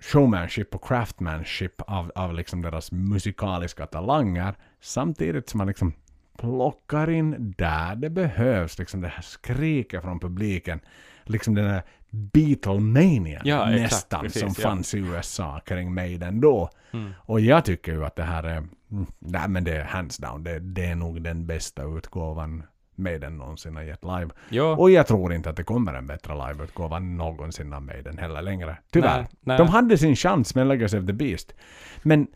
showmanship 0.00 0.74
och 0.74 0.84
craftmanship 0.84 1.80
av, 1.80 2.12
av 2.14 2.34
liksom 2.34 2.62
deras 2.62 2.92
musikaliska 2.92 3.86
talanger 3.86 4.54
samtidigt 4.80 5.48
som 5.48 5.58
man 5.58 5.66
liksom 5.66 5.92
plockar 6.38 7.10
in 7.10 7.54
där 7.58 7.96
det 7.96 8.10
behövs, 8.10 8.78
liksom 8.78 9.00
det 9.00 9.08
här 9.08 9.22
skriket 9.22 10.02
från 10.02 10.20
publiken, 10.20 10.80
liksom 11.24 11.54
den 11.54 11.70
här 11.70 11.82
Beatlemania 12.10 13.42
Ja, 13.44 13.70
exakt, 13.70 13.82
nästan 13.82 14.22
precis, 14.22 14.40
som 14.40 14.54
ja. 14.58 14.62
fanns 14.62 14.94
i 14.94 14.98
USA 14.98 15.60
kring 15.66 15.94
Maiden 15.94 16.40
då. 16.40 16.70
Mm. 16.92 17.12
Och 17.18 17.40
jag 17.40 17.64
tycker 17.64 17.92
ju 17.92 18.04
att 18.04 18.16
det 18.16 18.22
här 18.22 18.44
är, 18.44 18.56
mm, 18.56 19.06
nej 19.18 19.48
men 19.48 19.64
det 19.64 19.76
är 19.76 19.84
hands 19.84 20.16
down, 20.16 20.44
det, 20.44 20.58
det 20.58 20.84
är 20.84 20.94
nog 20.94 21.22
den 21.22 21.46
bästa 21.46 21.82
utgåvan 21.82 22.62
Maiden 22.94 23.36
någonsin 23.36 23.76
har 23.76 23.82
gett 23.82 24.04
live. 24.04 24.30
Ja. 24.48 24.76
Och 24.76 24.90
jag 24.90 25.06
tror 25.06 25.32
inte 25.32 25.50
att 25.50 25.56
det 25.56 25.62
kommer 25.64 25.94
en 25.94 26.06
bättre 26.06 26.48
liveutgåva 26.48 26.98
någonsin 26.98 27.72
av 27.72 27.82
Maiden 27.82 28.18
heller 28.18 28.42
längre. 28.42 28.76
Tyvärr. 28.92 29.16
Nej, 29.18 29.26
nej. 29.40 29.58
De 29.58 29.68
hade 29.68 29.98
sin 29.98 30.16
chans 30.16 30.54
med 30.54 30.66
Legacy 30.66 30.98
of 30.98 31.06
the 31.06 31.12
Beast. 31.12 31.54
Men 32.02 32.26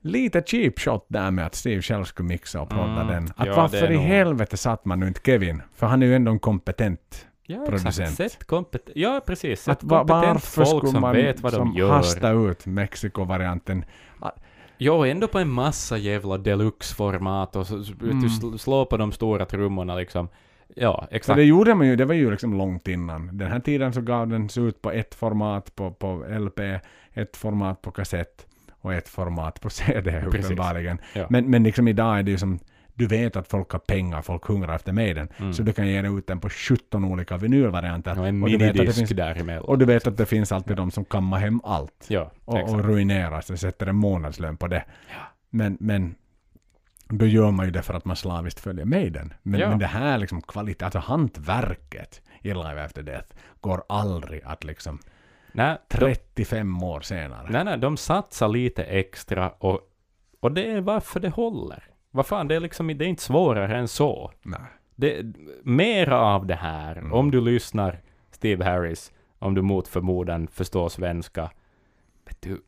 lite 0.00 0.42
cheap 0.46 0.78
shot 0.78 1.04
där 1.08 1.30
med 1.30 1.46
att 1.46 1.54
Steve 1.54 1.82
själv 1.82 2.04
skulle 2.04 2.28
mixa 2.28 2.60
och 2.60 2.68
prodda 2.70 3.00
Mm, 3.00 3.06
den. 3.06 3.28
Att 3.36 3.46
ja, 3.46 3.54
varför 3.56 3.90
i 3.90 3.94
nog- 3.94 4.04
helvete 4.04 4.56
satt 4.56 4.84
man 4.84 5.00
nu 5.00 5.08
inte 5.08 5.20
Kevin? 5.24 5.62
För 5.74 5.86
han 5.86 6.02
är 6.02 6.06
ju 6.06 6.14
ändå 6.14 6.32
en 6.32 6.38
kompetent. 6.38 7.26
Ja, 7.46 7.64
producent. 7.68 8.20
exakt. 8.20 8.46
Kompet- 8.46 8.90
ja, 8.94 9.20
precis. 9.26 9.62
Sätt 9.62 9.72
Att 9.78 9.82
va, 9.82 9.98
kompetent 9.98 10.26
varför 10.26 10.46
folk 10.64 10.68
skulle 10.68 10.90
som 10.92 11.00
man 11.00 11.14
vet 11.16 11.40
vad 11.40 11.52
de 11.52 11.56
som 11.56 11.72
gör. 11.74 11.90
hasta 11.92 12.30
ut 12.30 12.66
Mexiko-varianten? 12.66 13.84
Jo, 14.82 15.04
ändå 15.04 15.28
på 15.28 15.38
en 15.38 15.48
massa 15.50 15.98
jävla 15.98 16.38
deluxe-format 16.38 17.56
och 17.56 17.66
så, 17.66 17.84
så, 17.84 17.92
Mm. 18.02 18.20
du, 18.52 18.58
slå 18.58 18.84
på 18.86 18.96
de 18.96 19.12
stora 19.12 19.44
trummorna 19.46 19.94
liksom. 19.96 20.28
Ja, 20.74 21.06
Så 21.10 21.14
exakt. 21.16 21.36
det 21.36 21.44
gjorde 21.44 21.74
man 21.74 21.86
ju, 21.86 21.96
det 21.96 22.04
var 22.04 22.14
ju 22.14 22.30
liksom 22.30 22.54
långt 22.54 22.88
innan. 22.88 23.38
Den 23.38 23.50
här 23.50 23.60
tiden 23.60 23.92
så 23.92 24.00
gav 24.00 24.28
den 24.28 24.48
sig 24.48 24.62
ut 24.64 24.82
på 24.82 24.90
ett 24.90 25.14
format 25.14 25.76
på, 25.76 25.90
på 25.90 26.24
LP, 26.38 26.60
ett 27.12 27.36
format 27.36 27.82
på 27.82 27.90
kassett 27.90 28.46
och 28.80 28.94
ett 28.94 29.08
format 29.08 29.60
på 29.60 29.70
CD 29.70 30.22
Precis. 30.30 30.44
uppenbarligen. 30.44 30.98
Ja. 31.14 31.26
Men, 31.30 31.50
men 31.50 31.62
liksom 31.62 31.88
idag 31.88 32.18
är 32.18 32.22
det 32.22 32.30
ju 32.30 32.38
som, 32.38 32.58
du 33.00 33.06
vet 33.06 33.36
att 33.36 33.48
folk 33.48 33.70
har 33.72 33.78
pengar, 33.78 34.22
folk 34.22 34.44
hungrar 34.46 34.74
efter 34.74 34.92
Maiden. 34.92 35.28
Mm. 35.38 35.52
Så 35.52 35.62
du 35.62 35.72
kan 35.72 35.86
ge 35.88 36.08
ut 36.18 36.26
den 36.26 36.40
på 36.40 36.48
17 36.48 37.04
olika 37.04 37.36
vinylvarianter. 37.36 38.18
och 38.20 38.26
en 38.28 38.42
och, 38.42 38.48
du 38.50 38.56
vet 38.56 38.68
att 38.70 38.74
det 38.74 38.78
minidisk 38.78 38.98
finns, 38.98 39.10
däremellan. 39.10 39.64
och 39.64 39.78
du 39.78 39.84
vet 39.84 40.06
att 40.06 40.16
det 40.16 40.26
finns 40.26 40.52
alltid 40.52 40.76
de 40.76 40.90
som 40.90 41.04
kammar 41.04 41.38
hem 41.38 41.60
allt. 41.64 42.06
ja, 42.08 42.30
Och, 42.44 42.58
och 42.70 42.84
ruinerar 42.84 43.40
sig, 43.40 43.58
sätter 43.58 43.86
en 43.86 43.96
månadslön 43.96 44.56
på 44.56 44.66
det. 44.66 44.84
Ja. 45.08 45.14
Men, 45.50 45.76
men 45.80 46.14
då 47.08 47.26
gör 47.26 47.50
man 47.50 47.66
ju 47.66 47.72
det 47.72 47.82
för 47.82 47.94
att 47.94 48.04
man 48.04 48.16
slaviskt 48.16 48.60
följer 48.60 48.84
Maiden. 48.84 49.34
Men, 49.42 49.60
Ja. 49.60 49.68
men 49.68 49.78
det 49.78 49.86
här 49.86 50.18
liksom 50.18 50.42
kvalitet, 50.42 50.84
alltså 50.84 50.98
hantverket 50.98 52.22
i 52.42 52.48
Live 52.48 52.84
After 52.84 53.02
Death 53.02 53.28
går 53.60 53.82
aldrig 53.88 54.40
att 54.44 54.64
liksom 54.64 54.98
nej, 55.52 55.76
de, 55.88 55.96
35 55.98 56.82
år 56.82 57.00
senare. 57.00 57.46
nej, 57.50 57.64
nej, 57.64 57.78
de 57.78 57.96
satsar 57.96 58.48
lite 58.48 58.84
extra 58.84 59.50
och, 59.50 59.80
och 60.40 60.52
det 60.52 60.70
är 60.72 60.80
varför 60.80 61.20
det 61.20 61.28
håller. 61.28 61.84
Vad 62.10 62.26
fan, 62.26 62.48
det 62.48 62.54
är 62.56 62.60
liksom 62.60 62.86
det 62.98 63.04
är 63.04 63.08
inte 63.08 63.22
svårare 63.22 63.76
än 63.78 63.88
så. 63.88 64.32
Nej. 64.42 64.60
Det, 64.96 65.22
mera 65.62 66.20
av 66.20 66.46
det 66.46 66.54
här, 66.54 66.96
Mm. 66.96 67.12
om 67.12 67.30
du 67.30 67.40
lyssnar, 67.40 68.00
Steve 68.30 68.64
Harris, 68.64 69.12
om 69.38 69.54
du 69.54 69.62
mot 69.62 69.88
förmodan 69.88 70.48
förstår 70.48 70.88
svenska, 70.88 71.50
vet 72.26 72.42
du, 72.42 72.60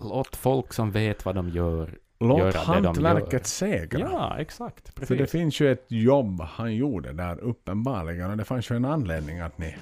låt 0.00 0.36
folk 0.36 0.72
som 0.72 0.90
vet 0.90 1.24
vad 1.24 1.34
de 1.34 1.48
gör 1.48 1.98
Låt 2.20 2.38
göra 2.38 2.74
det 2.74 2.80
de 2.80 3.00
gör. 3.30 3.40
segra. 3.44 3.98
Ja, 4.12 4.36
exakt. 4.38 4.88
För 4.88 5.00
det 5.00 5.06
Precis. 5.06 5.30
finns 5.40 5.60
ju 5.60 5.72
ett 5.72 5.84
jobb 5.88 6.40
han 6.40 6.74
gjorde 6.74 7.12
där 7.12 7.38
uppenbarligen 7.38 8.30
och 8.30 8.36
det 8.36 8.44
fanns 8.44 8.70
ju 8.70 8.76
en 8.76 8.84
anledning 8.84 9.40
att 9.40 9.58
ni 9.58 9.76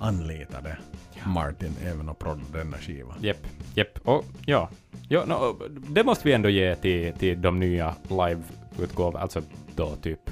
anlitade 0.00 0.78
Martin 1.26 1.72
även 1.84 2.08
och 2.08 2.18
proddade 2.18 2.58
denna 2.58 2.76
skiva. 2.78 3.14
Japp, 3.20 3.46
japp. 3.74 3.98
Och 4.04 4.24
ja, 4.46 4.68
ja 5.08 5.24
no, 5.24 5.56
det 5.88 6.04
måste 6.04 6.28
vi 6.28 6.32
ändå 6.34 6.48
ge 6.48 6.74
till, 6.76 7.12
till 7.12 7.42
de 7.42 7.58
nya 7.60 7.94
live-utgåvorna, 8.08 9.18
alltså 9.20 9.42
då 9.76 9.96
typ 9.96 10.30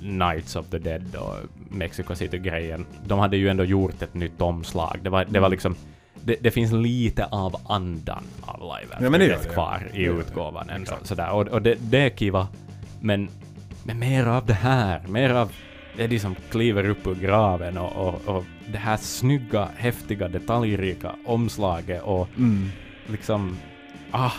Nights 0.00 0.56
of 0.56 0.66
the 0.70 0.78
Dead 0.78 1.16
och 1.16 1.34
Mexico 1.70 2.14
City-grejen. 2.14 2.86
De 3.06 3.18
hade 3.18 3.36
ju 3.36 3.48
ändå 3.48 3.64
gjort 3.64 4.02
ett 4.02 4.14
nytt 4.14 4.40
omslag. 4.40 4.98
Det 5.02 5.10
var, 5.10 5.24
det 5.24 5.40
var 5.40 5.48
liksom 5.48 5.76
det, 6.22 6.36
det 6.40 6.50
finns 6.50 6.72
lite 6.72 7.24
av 7.26 7.56
andan 7.68 8.24
av 8.40 8.60
Live 8.60 8.96
Ja, 9.00 9.10
men 9.10 9.20
det 9.20 9.26
det, 9.28 9.52
kvar 9.52 9.88
ja. 9.92 9.98
i 9.98 10.04
Det 10.04 10.12
det. 10.12 10.18
utgåvan. 10.20 10.68
ändå. 10.70 10.82
Exakt. 10.82 11.06
Sådär. 11.06 11.30
Och, 11.30 11.48
och 11.48 11.62
det, 11.62 11.74
det 11.80 11.98
är 11.98 12.10
kiva. 12.10 12.48
Men, 13.00 13.28
men 13.84 13.98
mer 13.98 14.26
av 14.26 14.46
det 14.46 14.52
här. 14.54 15.00
Mer 15.08 15.30
av 15.30 15.52
Eddie 15.98 16.18
som 16.18 16.34
kliver 16.50 16.88
upp 16.88 17.06
ur 17.06 17.14
graven 17.14 17.78
och, 17.78 18.08
och, 18.08 18.36
och 18.36 18.44
det 18.72 18.78
här 18.78 18.96
snygga, 18.96 19.68
häftiga, 19.76 20.28
detaljrika 20.28 21.12
omslaget 21.24 22.02
och 22.02 22.28
Mm. 22.36 22.70
liksom... 23.06 23.56
Ah! 24.10 24.30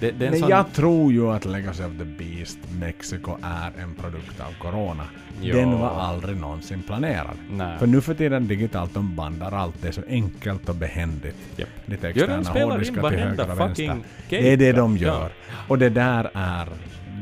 Det, 0.00 0.10
det 0.10 0.30
Men 0.30 0.40
sån... 0.40 0.48
jag 0.48 0.72
tror 0.72 1.12
ju 1.12 1.30
att 1.30 1.44
Legacy 1.44 1.84
of 1.84 1.92
the 1.98 2.04
Beast 2.04 2.58
Mexico 2.80 3.36
är 3.42 3.82
en 3.82 3.94
produkt 3.94 4.40
av 4.40 4.52
Corona. 4.62 5.04
Ja. 5.42 5.54
Den 5.54 5.78
var 5.78 5.88
aldrig 5.90 6.36
någonsin 6.36 6.82
planerad. 6.82 7.36
Nej. 7.50 7.78
För 7.78 7.86
nu 7.86 8.00
för 8.00 8.14
tiden 8.14 8.46
digitalt, 8.48 8.94
de 8.94 9.14
bandar 9.16 9.52
allt. 9.52 9.82
Det 9.82 9.88
är 9.88 9.92
så 9.92 10.02
enkelt 10.08 10.68
och 10.68 10.74
behändigt. 10.74 11.36
Japp. 11.56 11.68
Lite 11.86 12.06
Ja, 12.06 12.10
externa 12.40 12.64
hårddiskar 12.66 13.10
till 13.10 13.18
höger 13.18 13.50
och 13.52 13.60
vänster. 13.60 13.68
fucking 13.68 14.04
Det 14.28 14.52
är 14.52 14.56
det 14.56 14.72
de 14.72 14.96
gör. 14.96 15.30
Och 15.68 15.78
det 15.78 15.88
där 15.88 16.30
är... 16.34 16.68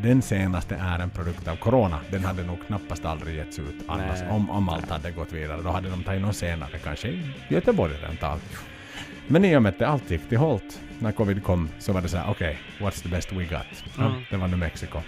Den 0.03 0.23
senaste 0.23 0.75
är 0.75 0.99
en 0.99 1.11
produkt 1.11 1.49
av 1.49 1.57
Corona. 1.57 1.99
Den 2.11 2.25
hade 2.25 2.43
nog 2.45 2.67
knappast 2.67 3.05
aldrig 3.05 3.37
getts 3.37 3.59
ut 3.59 3.75
annars. 3.87 4.21
Nej. 4.21 4.31
Om, 4.31 4.51
om 4.51 4.69
allt 4.69 4.91
hade 4.91 5.11
gått 5.11 5.33
vidare. 5.33 5.61
Då 5.63 5.71
hade 5.71 5.91
de 5.91 6.03
tagit 6.03 6.23
någon 6.23 6.35
senare, 6.35 6.79
kanske 6.85 7.09
i 7.09 7.21
Göteborg 7.49 7.93
rent 8.09 8.23
av. 8.23 8.41
Men 9.27 9.45
i 9.45 9.57
och 9.57 9.63
med 9.63 9.71
att 9.71 9.79
det 9.79 9.89
allt 9.89 10.11
gick 10.11 10.29
till 10.29 10.39
Holt 10.39 10.81
när 10.99 11.13
covid 11.13 11.45
kom 11.45 11.69
så 11.79 11.93
var 11.93 12.01
det 12.01 12.09
så 12.09 12.17
här: 12.17 12.31
okej, 12.31 12.59
what's 12.79 13.03
the 13.03 13.09
best 13.09 13.33
we 13.33 13.45
got? 13.45 13.85
Ja, 13.99 14.05
Mm. 14.07 14.23
det 14.31 14.37
var 14.37 14.49
New 14.49 14.59
Mexico. 14.59 14.99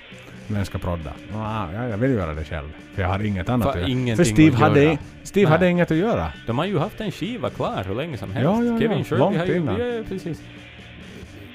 Vem 0.46 0.64
ska 0.64 0.78
prodda? 0.78 1.12
Ah, 1.34 1.72
ja, 1.72 1.88
jag 1.88 1.96
vill 1.98 2.10
göra 2.10 2.34
det 2.34 2.44
själv. 2.44 2.68
För 2.94 3.02
jag 3.02 3.08
har 3.08 3.24
inget 3.24 3.48
annat 3.48 3.72
För 3.72 3.82
att 3.82 3.88
göra. 3.88 4.16
För 4.16 4.24
Steve, 4.24 4.56
hade. 4.56 4.98
Steve 5.22 5.44
Nej. 5.46 5.52
hade 5.52 5.68
inget 5.70 5.90
att 5.90 5.96
göra. 5.96 6.32
De 6.46 6.58
har 6.58 6.64
ju 6.64 6.78
haft 6.78 7.00
en 7.00 7.10
skiva 7.12 7.50
klar 7.50 7.84
hur 7.86 7.94
länge 7.94 8.16
som 8.18 8.32
helst. 8.32 8.44
Ja, 8.44 8.64
ja. 8.64 8.80
Kevin 8.80 9.04
Shirley 9.04 9.38
har 9.38 9.46
ju... 9.46 9.56
innan. 9.56 9.80
Ja, 9.80 10.02
precis. 10.08 10.42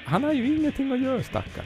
Han 0.04 0.24
har 0.24 0.32
ju 0.32 0.56
ingenting 0.56 0.92
att 0.92 1.00
göra, 1.00 1.22
stackarn. 1.22 1.64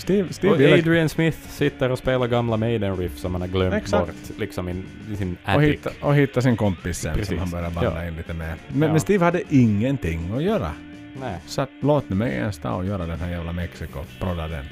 Steve, 0.00 0.32
Steve 0.32 0.72
Och 0.72 0.78
Adrian 0.78 1.08
Smith 1.08 1.38
sitter 1.48 1.90
och 1.90 1.98
spelar 1.98 2.26
gamla 2.26 2.56
Maiden-riff 2.56 3.18
som 3.18 3.32
han 3.34 3.40
har 3.40 3.48
glömt 3.48 3.74
Exakt. 3.74 4.06
bort 4.06 4.38
liksom 4.38 4.68
i, 4.68 4.82
i 5.12 5.16
sin 5.16 5.36
och 5.44 5.50
attic. 5.50 5.68
hitta, 5.70 5.90
och 6.00 6.14
hitta 6.14 6.40
sin 6.42 6.56
kompis 6.56 6.98
sen 6.98 7.14
Precis. 7.14 7.28
som 7.28 7.38
han 7.38 7.50
började 7.50 7.74
banda 7.74 8.02
Ja. 8.02 8.08
in 8.08 8.16
lite 8.16 8.34
med. 8.34 8.54
Men, 8.68 8.82
Ja. 8.82 8.92
men 8.92 9.00
Steve 9.00 9.24
hade 9.24 9.42
ingenting 9.48 10.32
att 10.34 10.42
göra. 10.42 10.72
Nej. 11.20 11.38
Så 11.46 11.60
att, 11.62 11.70
låt 11.80 12.08
mig 12.08 12.32
ens 12.32 12.58
ta 12.58 12.70
och 12.74 12.86
göra 12.86 13.06
den 13.06 13.20
här 13.20 13.30
jävla 13.30 13.52
Mexiko, 13.52 13.98
prodda 14.20 14.48
den. 14.48 14.64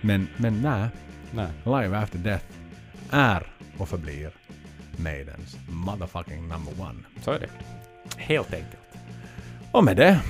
Men, 0.00 0.28
men 0.36 0.62
nej, 0.62 0.88
Nej. 1.30 1.46
Live 1.64 1.96
After 1.98 2.18
Death 2.18 2.44
är 3.10 3.46
och 3.78 3.88
förblir 3.88 4.30
Maidens 4.96 5.56
motherfucking 5.68 6.48
number 6.48 6.72
one. 6.80 6.98
Så 7.22 7.30
är 7.30 7.38
det. 7.38 7.48
Helt 8.16 8.54
enkelt. 8.54 8.78
Och 9.72 9.84
med 9.84 9.96
det, 9.96 10.20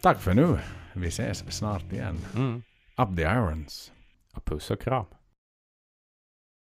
tack 0.00 0.20
för 0.20 0.34
nu. 0.34 0.58
Vi 0.92 1.08
ses 1.08 1.44
snart 1.48 1.92
igen. 1.92 2.18
Mm. 2.36 2.62
Up 3.00 3.14
the 3.16 3.24
irons. 3.24 3.92
A 4.34 4.40
puss 4.40 4.70
och 4.70 4.80
kram. 4.80 5.06